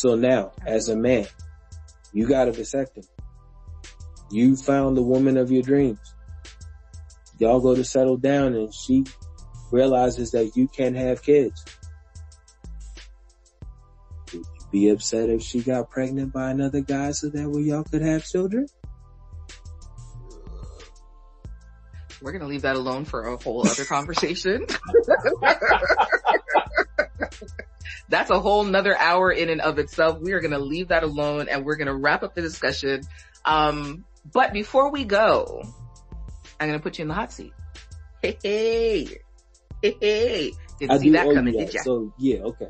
So 0.00 0.14
now, 0.14 0.52
as 0.64 0.88
a 0.88 0.96
man, 0.96 1.26
you 2.14 2.26
got 2.26 2.48
a 2.48 2.52
vasectomy. 2.52 3.06
You 4.30 4.56
found 4.56 4.96
the 4.96 5.02
woman 5.02 5.36
of 5.36 5.52
your 5.52 5.62
dreams. 5.62 6.14
Y'all 7.38 7.60
go 7.60 7.74
to 7.74 7.84
settle 7.84 8.16
down 8.16 8.54
and 8.54 8.72
she 8.72 9.04
realizes 9.70 10.30
that 10.30 10.56
you 10.56 10.68
can't 10.68 10.96
have 10.96 11.22
kids. 11.22 11.62
Would 14.32 14.36
you 14.36 14.44
be 14.72 14.88
upset 14.88 15.28
if 15.28 15.42
she 15.42 15.60
got 15.60 15.90
pregnant 15.90 16.32
by 16.32 16.50
another 16.50 16.80
guy 16.80 17.10
so 17.10 17.28
that 17.28 17.50
way 17.50 17.60
y'all 17.60 17.84
could 17.84 18.00
have 18.00 18.24
children? 18.24 18.68
We're 22.22 22.38
to 22.38 22.46
leave 22.46 22.62
that 22.62 22.76
alone 22.76 23.04
for 23.04 23.26
a 23.26 23.36
whole 23.36 23.68
other 23.68 23.84
conversation. 23.84 24.64
That's 28.10 28.30
a 28.30 28.38
whole 28.40 28.64
nother 28.64 28.96
hour 28.98 29.30
in 29.30 29.48
and 29.48 29.60
of 29.60 29.78
itself. 29.78 30.20
We 30.20 30.32
are 30.32 30.40
going 30.40 30.50
to 30.50 30.58
leave 30.58 30.88
that 30.88 31.04
alone 31.04 31.48
and 31.48 31.64
we're 31.64 31.76
going 31.76 31.86
to 31.86 31.94
wrap 31.94 32.22
up 32.24 32.34
the 32.34 32.42
discussion. 32.42 33.02
Um, 33.44 34.04
but 34.32 34.52
before 34.52 34.90
we 34.90 35.04
go, 35.04 35.62
I'm 36.58 36.68
going 36.68 36.78
to 36.78 36.82
put 36.82 36.98
you 36.98 37.02
in 37.02 37.08
the 37.08 37.14
hot 37.14 37.32
seat. 37.32 37.52
Hey, 38.20 38.36
hey, 38.42 39.18
hey, 39.80 39.96
hey. 40.00 40.52
Didn't 40.78 40.90
I 40.92 40.98
see 40.98 41.10
that 41.10 41.26
coming, 41.32 41.54
you 41.54 41.60
did 41.60 41.68
that. 41.68 41.74
ya? 41.74 41.82
So 41.82 42.12
yeah, 42.18 42.40
okay. 42.40 42.68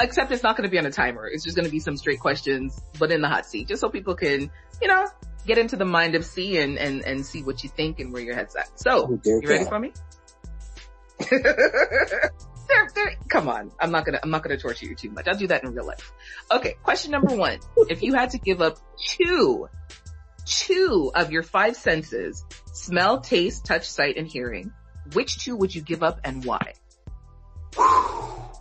Except 0.00 0.32
it's 0.32 0.42
not 0.42 0.56
going 0.56 0.68
to 0.68 0.70
be 0.70 0.78
on 0.78 0.86
a 0.86 0.90
timer. 0.90 1.26
It's 1.26 1.44
just 1.44 1.56
going 1.56 1.66
to 1.66 1.72
be 1.72 1.78
some 1.80 1.96
straight 1.96 2.20
questions, 2.20 2.80
but 2.98 3.10
in 3.10 3.20
the 3.22 3.28
hot 3.28 3.46
seat, 3.46 3.68
just 3.68 3.80
so 3.80 3.88
people 3.88 4.14
can, 4.14 4.50
you 4.82 4.88
know, 4.88 5.06
get 5.46 5.58
into 5.58 5.76
the 5.76 5.84
mind 5.84 6.14
of 6.14 6.24
Cee 6.24 6.58
and, 6.58 6.78
and, 6.78 7.02
and 7.04 7.24
see 7.24 7.42
what 7.42 7.62
you 7.62 7.70
think 7.70 8.00
and 8.00 8.12
where 8.12 8.22
your 8.22 8.34
head's 8.34 8.56
at. 8.56 8.78
So, 8.78 9.06
Oh, 9.08 9.20
you 9.24 9.48
ready 9.48 9.64
God. 9.64 9.68
for 9.68 9.78
me? 9.78 9.92
they're, 12.68 12.88
they're, 12.94 13.16
come 13.28 13.48
on. 13.48 13.72
I'm 13.80 13.90
not 13.90 14.04
gonna, 14.04 14.20
I'm 14.22 14.30
not 14.30 14.42
gonna 14.42 14.56
torture 14.56 14.86
you 14.86 14.94
too 14.94 15.10
much. 15.10 15.28
I'll 15.28 15.36
do 15.36 15.46
that 15.48 15.64
in 15.64 15.72
real 15.72 15.86
life. 15.86 16.12
Okay. 16.50 16.76
Question 16.82 17.12
number 17.12 17.34
one. 17.34 17.58
if 17.88 18.02
you 18.02 18.14
had 18.14 18.30
to 18.30 18.38
give 18.38 18.60
up 18.60 18.78
two, 18.98 19.68
two 20.44 21.10
of 21.14 21.30
your 21.30 21.42
five 21.42 21.76
senses, 21.76 22.44
smell, 22.72 23.20
taste, 23.20 23.64
touch, 23.64 23.88
sight, 23.88 24.16
and 24.16 24.26
hearing, 24.26 24.72
which 25.14 25.38
two 25.38 25.56
would 25.56 25.74
you 25.74 25.82
give 25.82 26.02
up 26.02 26.20
and 26.24 26.44
why? 26.44 26.74
wow. 27.76 28.52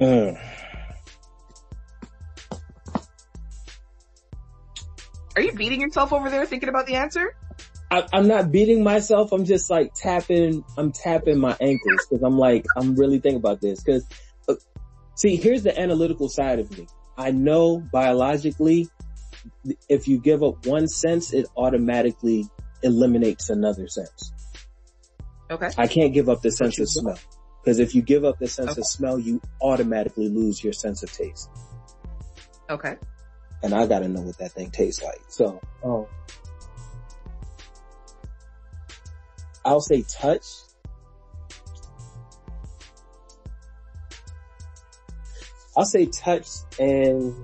Mm. 0.00 0.38
Are 5.36 5.42
you 5.42 5.52
beating 5.52 5.80
yourself 5.80 6.12
over 6.12 6.30
there 6.30 6.44
thinking 6.46 6.68
about 6.68 6.86
the 6.86 6.96
answer? 6.96 7.36
I, 7.90 8.06
I'm 8.12 8.28
not 8.28 8.52
beating 8.52 8.82
myself. 8.82 9.32
I'm 9.32 9.44
just 9.44 9.70
like 9.70 9.94
tapping, 9.94 10.64
I'm 10.76 10.92
tapping 10.92 11.38
my 11.38 11.56
ankles 11.60 12.06
because 12.08 12.22
I'm 12.22 12.38
like, 12.38 12.66
I'm 12.76 12.94
really 12.96 13.18
thinking 13.18 13.38
about 13.38 13.60
this 13.60 13.82
because 13.82 14.06
uh, 14.48 14.54
see, 15.14 15.36
here's 15.36 15.62
the 15.62 15.78
analytical 15.78 16.28
side 16.28 16.58
of 16.58 16.70
me. 16.76 16.86
I 17.16 17.30
know 17.30 17.78
biologically, 17.78 18.88
if 19.88 20.06
you 20.06 20.20
give 20.20 20.42
up 20.42 20.66
one 20.66 20.86
sense, 20.86 21.32
it 21.32 21.46
automatically 21.56 22.46
eliminates 22.82 23.48
another 23.50 23.88
sense. 23.88 24.32
Okay. 25.50 25.70
I 25.78 25.86
can't 25.86 26.12
give 26.12 26.28
up 26.28 26.42
the 26.42 26.50
sense 26.50 26.78
of 26.78 26.88
smell 26.88 27.18
because 27.62 27.78
if 27.78 27.94
you 27.94 28.02
give 28.02 28.24
up 28.24 28.38
the 28.38 28.48
sense 28.48 28.72
Okay. 28.72 28.80
of 28.80 28.86
smell, 28.86 29.18
you 29.18 29.40
automatically 29.62 30.28
lose 30.28 30.62
your 30.62 30.74
sense 30.74 31.02
of 31.02 31.10
taste. 31.10 31.48
Okay. 32.68 32.96
And 33.62 33.74
I 33.74 33.86
gotta 33.86 34.08
know 34.08 34.20
what 34.20 34.38
that 34.38 34.52
thing 34.52 34.70
tastes 34.70 35.02
like. 35.02 35.20
So, 35.28 35.60
um, 35.82 36.06
I'll 39.64 39.80
say 39.80 40.02
touch. 40.02 40.44
I'll 45.76 45.84
say 45.84 46.06
touch 46.06 46.48
and 46.80 47.34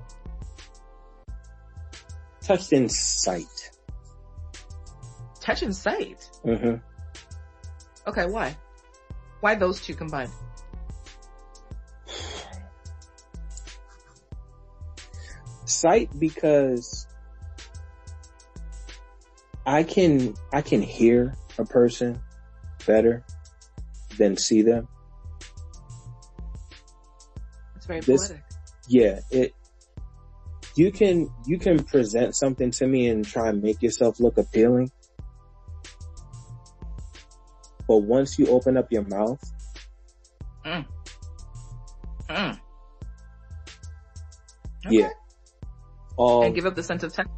touch 2.42 2.72
and 2.72 2.90
sight. 2.90 3.70
Touch 5.40 5.62
and 5.62 5.74
sight. 5.74 6.30
hmm 6.42 6.76
Okay. 8.06 8.26
Why? 8.26 8.56
Why 9.40 9.54
those 9.54 9.80
two 9.80 9.94
combined? 9.94 10.32
Sight 15.66 16.10
because 16.18 17.06
I 19.66 19.82
can, 19.82 20.34
I 20.52 20.62
can 20.62 20.82
hear 20.82 21.34
a 21.58 21.64
person 21.64 22.20
better 22.86 23.24
than 24.18 24.36
see 24.36 24.62
them. 24.62 24.88
It's 27.76 27.86
very 27.86 28.00
This- 28.00 28.28
poetic. 28.28 28.44
yeah, 28.88 29.20
it, 29.30 29.52
you 30.76 30.90
can, 30.90 31.28
you 31.46 31.58
can 31.58 31.82
present 31.84 32.34
something 32.34 32.70
to 32.72 32.86
me 32.86 33.08
and 33.08 33.24
try 33.24 33.48
and 33.48 33.62
make 33.62 33.82
yourself 33.82 34.18
look 34.20 34.38
appealing. 34.38 34.90
But 37.86 37.98
once 37.98 38.38
you 38.38 38.46
open 38.48 38.76
up 38.76 38.90
your 38.90 39.02
mouth, 39.04 39.40
Mm. 40.64 40.86
Mm. 42.30 42.58
yeah, 44.88 45.10
all 46.16 46.42
And 46.44 46.54
give 46.54 46.64
up 46.64 46.74
the 46.74 46.82
sense 46.82 47.02
of 47.02 47.12
touch. 47.12 47.28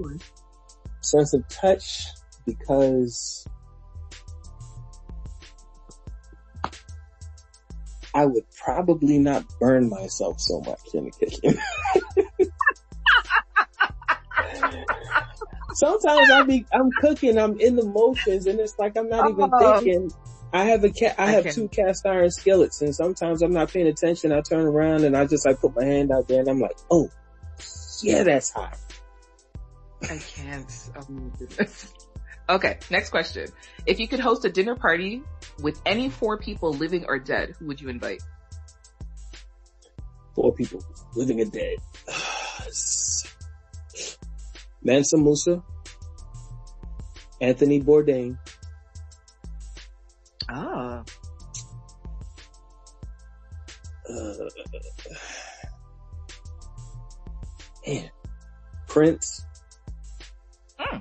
sense 1.01 1.35
of 1.35 1.47
touch 1.49 2.07
because 2.47 3.45
I 8.17 8.25
would 8.25 8.45
probably 8.65 9.19
not 9.19 9.45
burn 9.61 9.91
myself 9.91 10.41
so 10.41 10.61
much 10.63 10.81
in 10.95 11.05
the 11.05 11.11
kitchen. 11.11 11.59
Sometimes 15.75 16.31
I 16.31 16.43
be, 16.45 16.65
I'm 16.73 16.91
cooking, 16.93 17.37
I'm 17.39 17.61
in 17.61 17.77
the 17.77 17.85
motions 17.85 18.47
and 18.47 18.59
it's 18.59 18.79
like 18.79 18.97
I'm 18.97 19.11
not 19.11 19.29
even 19.31 19.51
Oh. 19.53 19.79
thinking. 19.81 20.11
I 20.53 20.65
have 20.65 20.83
a 20.85 20.89
cat, 20.91 21.17
I 21.19 21.27
have 21.33 21.45
can- 21.45 21.53
two 21.55 21.69
cast 21.69 22.07
iron 22.07 22.31
skillets 22.31 22.81
and 22.81 22.95
sometimes 22.95 23.43
I'm 23.43 23.53
not 23.53 23.71
paying 23.71 23.87
attention. 23.87 24.33
I 24.33 24.41
turn 24.41 24.65
around 24.65 25.05
and 25.05 25.15
I 25.15 25.27
just 25.27 25.45
like 25.45 25.61
put 25.61 25.77
my 25.77 25.85
hand 25.85 26.11
out 26.11 26.27
there 26.27 26.41
and 26.41 26.49
I'm 26.49 26.61
like, 26.61 26.79
oh, 26.91 27.11
yeah, 28.03 28.23
that's 28.23 28.51
hot. 28.51 28.79
I 30.05 30.17
can't. 30.19 30.91
Oh. 30.97 31.67
Okay, 32.49 32.79
next 32.91 33.11
question. 33.11 33.49
If 33.87 33.99
you 33.99 34.07
could 34.07 34.21
host 34.21 34.45
a 34.45 34.49
dinner 34.49 34.77
party 34.77 35.23
with 35.63 35.81
any 35.85 36.09
four 36.09 36.39
people 36.39 36.73
living 36.73 37.05
or 37.09 37.19
dead, 37.19 37.57
who 37.59 37.67
would 37.67 37.81
you 37.81 37.89
invite? 37.89 38.23
Four 40.35 40.55
people, 40.55 40.81
living 41.17 41.41
and 41.41 41.51
dead. 41.51 41.79
Mansa 44.83 45.17
Musa, 45.17 45.63
Anthony 47.41 47.81
Bourdain, 47.81 48.37
Ah, 50.49 51.03
uh, 54.09 54.15
man, 57.87 58.11
Prince, 58.87 59.45
Hmm. 60.79 60.99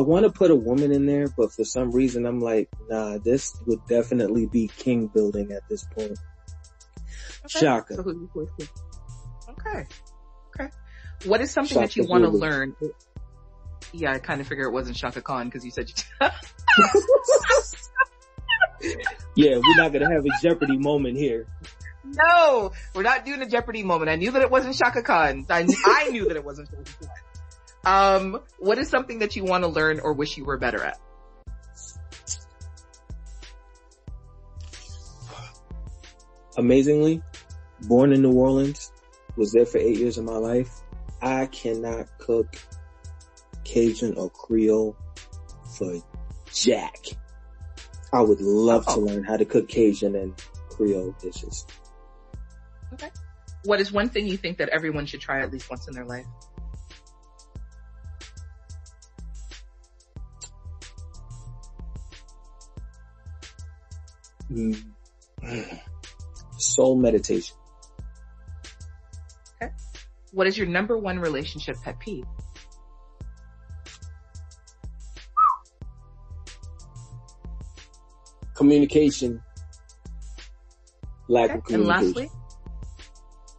I 0.00 0.02
want 0.02 0.24
to 0.24 0.30
put 0.30 0.50
a 0.50 0.56
woman 0.56 0.92
in 0.92 1.04
there, 1.04 1.28
but 1.28 1.52
for 1.52 1.62
some 1.62 1.90
reason 1.90 2.24
I'm 2.24 2.40
like, 2.40 2.70
nah, 2.88 3.18
this 3.18 3.54
would 3.66 3.86
definitely 3.86 4.46
be 4.46 4.68
king 4.78 5.08
building 5.08 5.52
at 5.52 5.68
this 5.68 5.84
point. 5.84 6.12
okay. 6.12 7.48
Shaka. 7.48 7.96
So 7.96 8.02
who 8.02 8.12
you 8.12 8.30
choose? 8.32 8.68
Okay. 9.50 9.86
Okay. 10.58 10.70
What 11.26 11.42
is 11.42 11.50
something 11.50 11.78
that 11.78 11.96
you 11.96 12.06
want 12.06 12.24
to 12.24 12.30
learn? 12.30 12.74
Yeah, 13.92 14.12
I 14.12 14.20
kind 14.20 14.40
of 14.40 14.46
figure 14.46 14.64
it 14.64 14.72
wasn't 14.72 14.96
Chaka 14.96 15.20
Khan 15.20 15.48
because 15.48 15.66
you 15.66 15.70
said 15.70 15.90
you. 15.90 15.94
Yeah, 19.36 19.58
we're 19.58 19.76
not 19.76 19.92
gonna 19.92 20.10
have 20.10 20.24
a 20.24 20.30
Jeopardy 20.42 20.78
moment 20.78 21.18
here. 21.18 21.46
no, 22.04 22.72
we're 22.94 23.02
not 23.02 23.26
doing 23.26 23.42
a 23.42 23.46
Jeopardy 23.46 23.82
moment. 23.82 24.10
I 24.10 24.16
knew 24.16 24.30
that 24.30 24.40
it 24.40 24.50
wasn't 24.50 24.76
Chaka 24.76 25.02
Khan. 25.02 25.44
I, 25.50 25.66
I 25.84 26.08
knew 26.08 26.26
that 26.28 26.36
it 26.36 26.44
wasn't 26.44 26.70
Chaka 26.70 26.84
Khan. 27.06 27.08
Um, 27.84 28.40
what 28.58 28.78
is 28.78 28.88
something 28.88 29.20
that 29.20 29.36
you 29.36 29.44
want 29.44 29.64
to 29.64 29.68
learn 29.68 30.00
or 30.00 30.12
wish 30.12 30.36
you 30.36 30.44
were 30.44 30.58
better 30.58 30.82
at? 30.84 31.00
Amazingly, 36.56 37.22
born 37.82 38.12
in 38.12 38.22
New 38.22 38.32
Orleans, 38.32 38.92
was 39.36 39.52
there 39.52 39.66
for 39.66 39.78
eight 39.78 39.96
years 39.98 40.18
of 40.18 40.24
my 40.24 40.36
life. 40.36 40.68
I 41.22 41.46
cannot 41.46 42.06
cook 42.18 42.56
Cajun 43.64 44.14
or 44.16 44.30
Creole 44.30 44.96
for 45.76 45.94
Jack. 46.52 46.96
I 48.12 48.20
would 48.22 48.40
love 48.40 48.84
to 48.86 48.92
Oh. 48.92 48.98
learn 49.00 49.22
how 49.22 49.36
to 49.36 49.44
cook 49.44 49.68
Cajun 49.68 50.16
and 50.16 50.34
Creole 50.68 51.14
dishes. 51.20 51.66
Okay. 52.94 53.10
What 53.64 53.80
is 53.80 53.92
one 53.92 54.08
thing 54.08 54.26
you 54.26 54.36
think 54.36 54.58
that 54.58 54.70
everyone 54.70 55.06
should 55.06 55.20
try 55.20 55.40
at 55.42 55.52
least 55.52 55.70
once 55.70 55.86
in 55.86 55.94
their 55.94 56.06
life? 56.06 56.26
Mm. 64.50 64.82
Soul 66.58 66.96
meditation. 66.96 67.56
Okay. 69.62 69.72
What 70.32 70.46
is 70.46 70.58
your 70.58 70.66
number 70.66 70.98
one 70.98 71.18
relationship 71.18 71.76
pet 71.82 71.98
peeve? 72.00 72.24
Communication. 78.54 79.40
Lack 81.28 81.50
Okay. 81.50 81.74
of 81.74 81.80
And 81.80 81.86
lastly, 81.86 82.28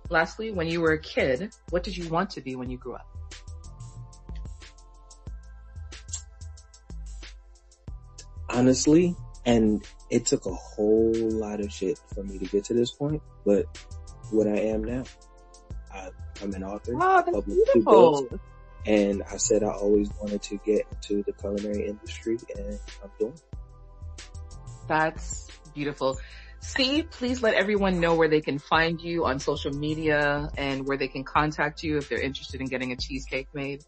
lastly, 0.09 0.51
when 0.51 0.67
you 0.67 0.81
were 0.81 0.91
a 0.91 1.01
kid, 1.01 1.53
what 1.69 1.83
did 1.83 1.95
you 1.95 2.07
want 2.09 2.29
to 2.31 2.41
be 2.41 2.55
when 2.55 2.69
you 2.69 2.77
grew 2.77 2.93
up? 2.93 3.07
honestly, 8.53 9.15
and 9.45 9.83
it 10.11 10.25
took 10.25 10.45
a 10.45 10.53
whole 10.53 11.13
lot 11.15 11.61
of 11.61 11.71
shit 11.71 11.99
for 12.13 12.21
me 12.23 12.37
to 12.37 12.45
get 12.45 12.65
to 12.65 12.73
this 12.73 12.91
point, 12.91 13.23
but 13.45 13.65
what 14.29 14.45
I 14.45 14.57
am 14.57 14.83
now, 14.83 15.05
I, 15.91 16.09
I'm 16.41 16.53
an 16.53 16.63
author, 16.63 16.93
Oh, 16.99 17.23
that's 17.25 17.45
beautiful. 17.45 18.27
books, 18.29 18.43
and 18.85 19.23
I 19.23 19.37
said 19.37 19.63
I 19.63 19.71
always 19.71 20.09
wanted 20.19 20.41
to 20.43 20.57
get 20.57 20.85
into 20.91 21.23
the 21.23 21.31
culinary 21.31 21.87
industry, 21.87 22.37
and 22.55 22.77
I'm 23.03 23.09
doing. 23.19 23.33
it. 23.33 23.57
That's 24.87 25.47
beautiful. 25.73 26.17
Cee, 26.59 27.03
please 27.03 27.41
let 27.41 27.53
everyone 27.55 27.99
know 27.99 28.15
where 28.15 28.27
they 28.27 28.41
can 28.41 28.59
find 28.59 29.01
you 29.01 29.25
on 29.25 29.39
social 29.39 29.71
media 29.71 30.49
and 30.57 30.85
where 30.85 30.97
they 30.97 31.07
can 31.07 31.23
contact 31.23 31.81
you 31.81 31.97
if 31.97 32.09
they're 32.09 32.21
interested 32.21 32.61
in 32.61 32.67
getting 32.67 32.91
a 32.91 32.95
cheesecake 32.97 33.47
made. 33.53 33.81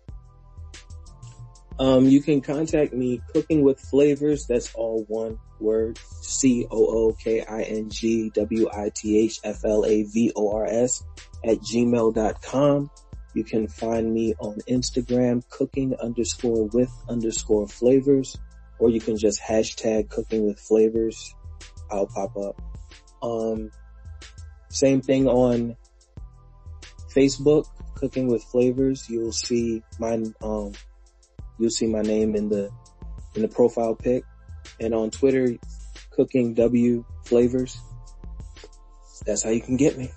Um, 1.79 2.05
you 2.05 2.21
can 2.21 2.41
contact 2.41 2.93
me 2.93 3.21
cooking 3.33 3.63
with 3.63 3.79
flavors. 3.79 4.45
That's 4.47 4.73
all 4.75 5.05
one 5.07 5.39
word. 5.59 5.97
C 6.21 6.67
O 6.69 7.07
O 7.07 7.13
K 7.13 7.41
I 7.41 7.63
N 7.63 7.89
G 7.89 8.29
W 8.35 8.69
I 8.71 8.91
T 8.95 9.19
H 9.19 9.39
F 9.43 9.65
L 9.65 9.85
A 9.85 10.03
V 10.03 10.31
O 10.35 10.55
R 10.55 10.65
S 10.65 11.03
at 11.43 11.57
gmail.com. 11.59 12.91
You 13.33 13.43
can 13.43 13.67
find 13.67 14.13
me 14.13 14.35
on 14.39 14.59
Instagram 14.69 15.47
cooking 15.49 15.95
underscore 15.99 16.67
with 16.67 16.91
underscore 17.09 17.67
flavors, 17.67 18.37
or 18.77 18.91
you 18.91 19.01
can 19.01 19.17
just 19.17 19.41
hashtag 19.41 20.09
cooking 20.09 20.45
with 20.45 20.59
flavors. 20.59 21.33
I'll 21.89 22.07
pop 22.07 22.37
up. 22.37 22.61
Um, 23.23 23.71
same 24.69 25.01
thing 25.01 25.27
on 25.27 25.75
Facebook, 27.15 27.65
cooking 27.95 28.27
with 28.27 28.43
flavors. 28.43 29.09
You'll 29.09 29.31
see 29.31 29.81
my, 29.99 30.23
um, 30.41 30.73
you'll 31.64 31.72
see 31.72 31.88
my 31.88 32.02
name 32.02 32.35
in 32.35 32.49
the 32.49 32.69
in 33.35 33.41
the 33.41 33.48
profile 33.48 33.95
pic 33.95 34.26
and 34.81 34.94
on 34.94 35.10
Twitter 35.10 35.57
cooking 36.11 36.53
W 36.53 37.06
flavors. 37.23 37.80
That's 39.26 39.44
how 39.44 39.49
you 39.49 39.61
can 39.61 39.77
get 39.77 39.98
me. 39.98 40.11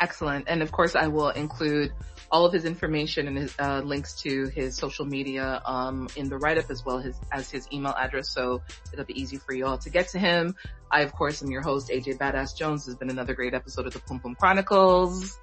Excellent. 0.00 0.46
And 0.48 0.60
of 0.60 0.72
course 0.72 0.96
I 0.96 1.06
will 1.06 1.30
include 1.30 1.92
all 2.32 2.44
of 2.44 2.52
his 2.52 2.64
information 2.64 3.28
and 3.28 3.36
his 3.38 3.54
uh, 3.60 3.80
links 3.84 4.20
to 4.22 4.48
his 4.48 4.76
social 4.76 5.04
media 5.04 5.62
um, 5.64 6.08
in 6.16 6.28
the 6.28 6.36
write-up 6.36 6.70
as 6.70 6.84
well 6.84 6.98
as, 6.98 7.14
as 7.30 7.50
his 7.50 7.68
email 7.72 7.94
address 7.96 8.30
so 8.30 8.62
it'll 8.92 9.04
be 9.04 9.20
easy 9.20 9.36
for 9.36 9.54
you 9.54 9.66
all 9.66 9.78
to 9.78 9.90
get 9.90 10.08
to 10.08 10.18
him. 10.18 10.56
I 10.90 11.02
of 11.02 11.12
course 11.12 11.42
am 11.42 11.50
your 11.50 11.62
host 11.62 11.90
AJ 11.90 12.18
Badass 12.18 12.56
Jones. 12.56 12.86
Has 12.86 12.96
been 12.96 13.10
another 13.10 13.34
great 13.34 13.54
episode 13.54 13.86
of 13.86 13.92
the 13.92 14.00
Pum 14.00 14.18
Pum 14.18 14.34
Chronicles. 14.34 15.38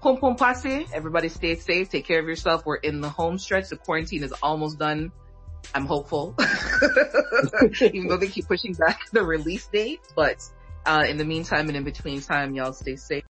Pum 0.00 0.16
Pum 0.16 0.36
Posse, 0.36 0.86
everybody 0.92 1.28
stay 1.28 1.56
safe, 1.56 1.88
take 1.88 2.06
care 2.06 2.20
of 2.20 2.28
yourself. 2.28 2.64
We're 2.64 2.76
in 2.76 3.00
the 3.00 3.08
home 3.08 3.36
stretch. 3.36 3.68
The 3.68 3.76
quarantine 3.76 4.22
is 4.22 4.32
almost 4.42 4.78
done. 4.78 5.10
I'm 5.74 5.86
hopeful. 5.86 6.36
Even 7.80 8.06
though 8.06 8.16
they 8.16 8.28
keep 8.28 8.46
pushing 8.46 8.74
back 8.74 9.10
the 9.10 9.24
release 9.24 9.66
date, 9.66 10.00
but 10.14 10.48
uh, 10.86 11.04
in 11.08 11.16
the 11.16 11.24
meantime 11.24 11.66
and 11.66 11.76
in 11.76 11.82
between 11.82 12.20
time, 12.20 12.54
y'all 12.54 12.72
stay 12.72 12.94
safe. 12.94 13.24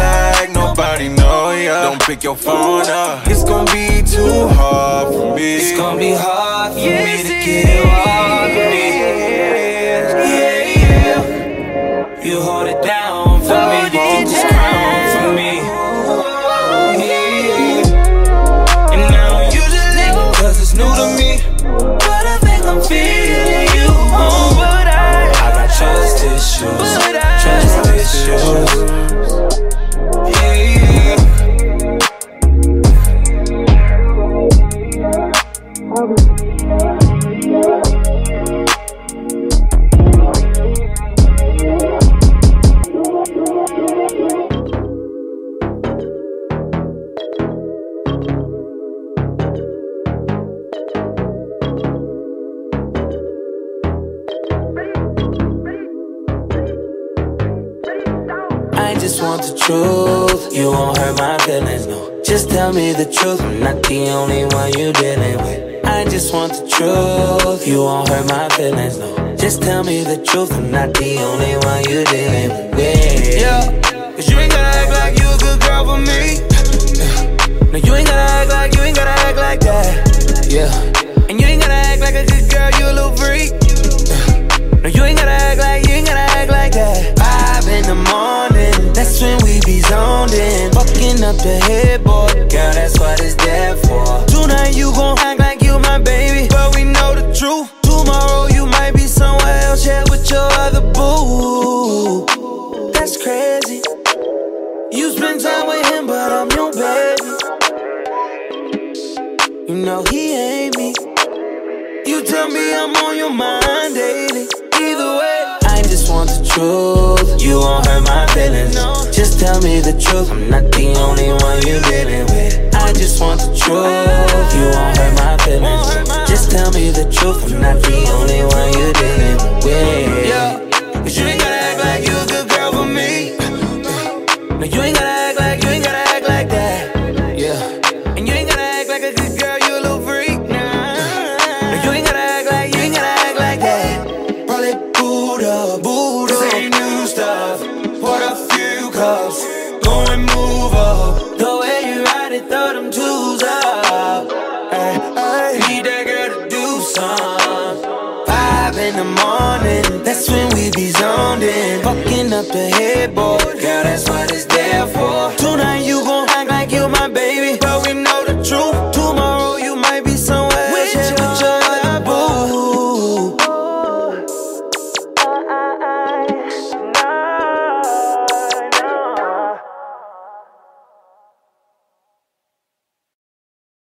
like 0.00 0.50
nobody 0.52 1.08
know 1.08 1.50
ya. 1.50 1.90
Don't 1.90 2.02
pick 2.02 2.22
your 2.24 2.36
phone 2.36 2.88
up. 2.88 3.26
It's 3.26 3.44
gonna 3.44 3.70
be 3.72 4.02
too 4.02 4.48
hard 4.48 5.08
for 5.14 5.36
me. 5.36 5.56
It's 5.56 5.76
gonna 5.76 5.98
be 5.98 6.12
hard 6.12 6.72
for 6.72 6.78
yes, 6.78 7.24
me 7.24 7.28
to 7.28 7.34
get 7.44 7.64
it 7.76 7.86
off 7.86 8.48
of 8.48 8.66
me. 8.72 8.86
Yeah, 10.36 10.60
yeah. 11.04 12.24
You 12.24 12.40
hold 12.40 12.68
it 12.68 12.79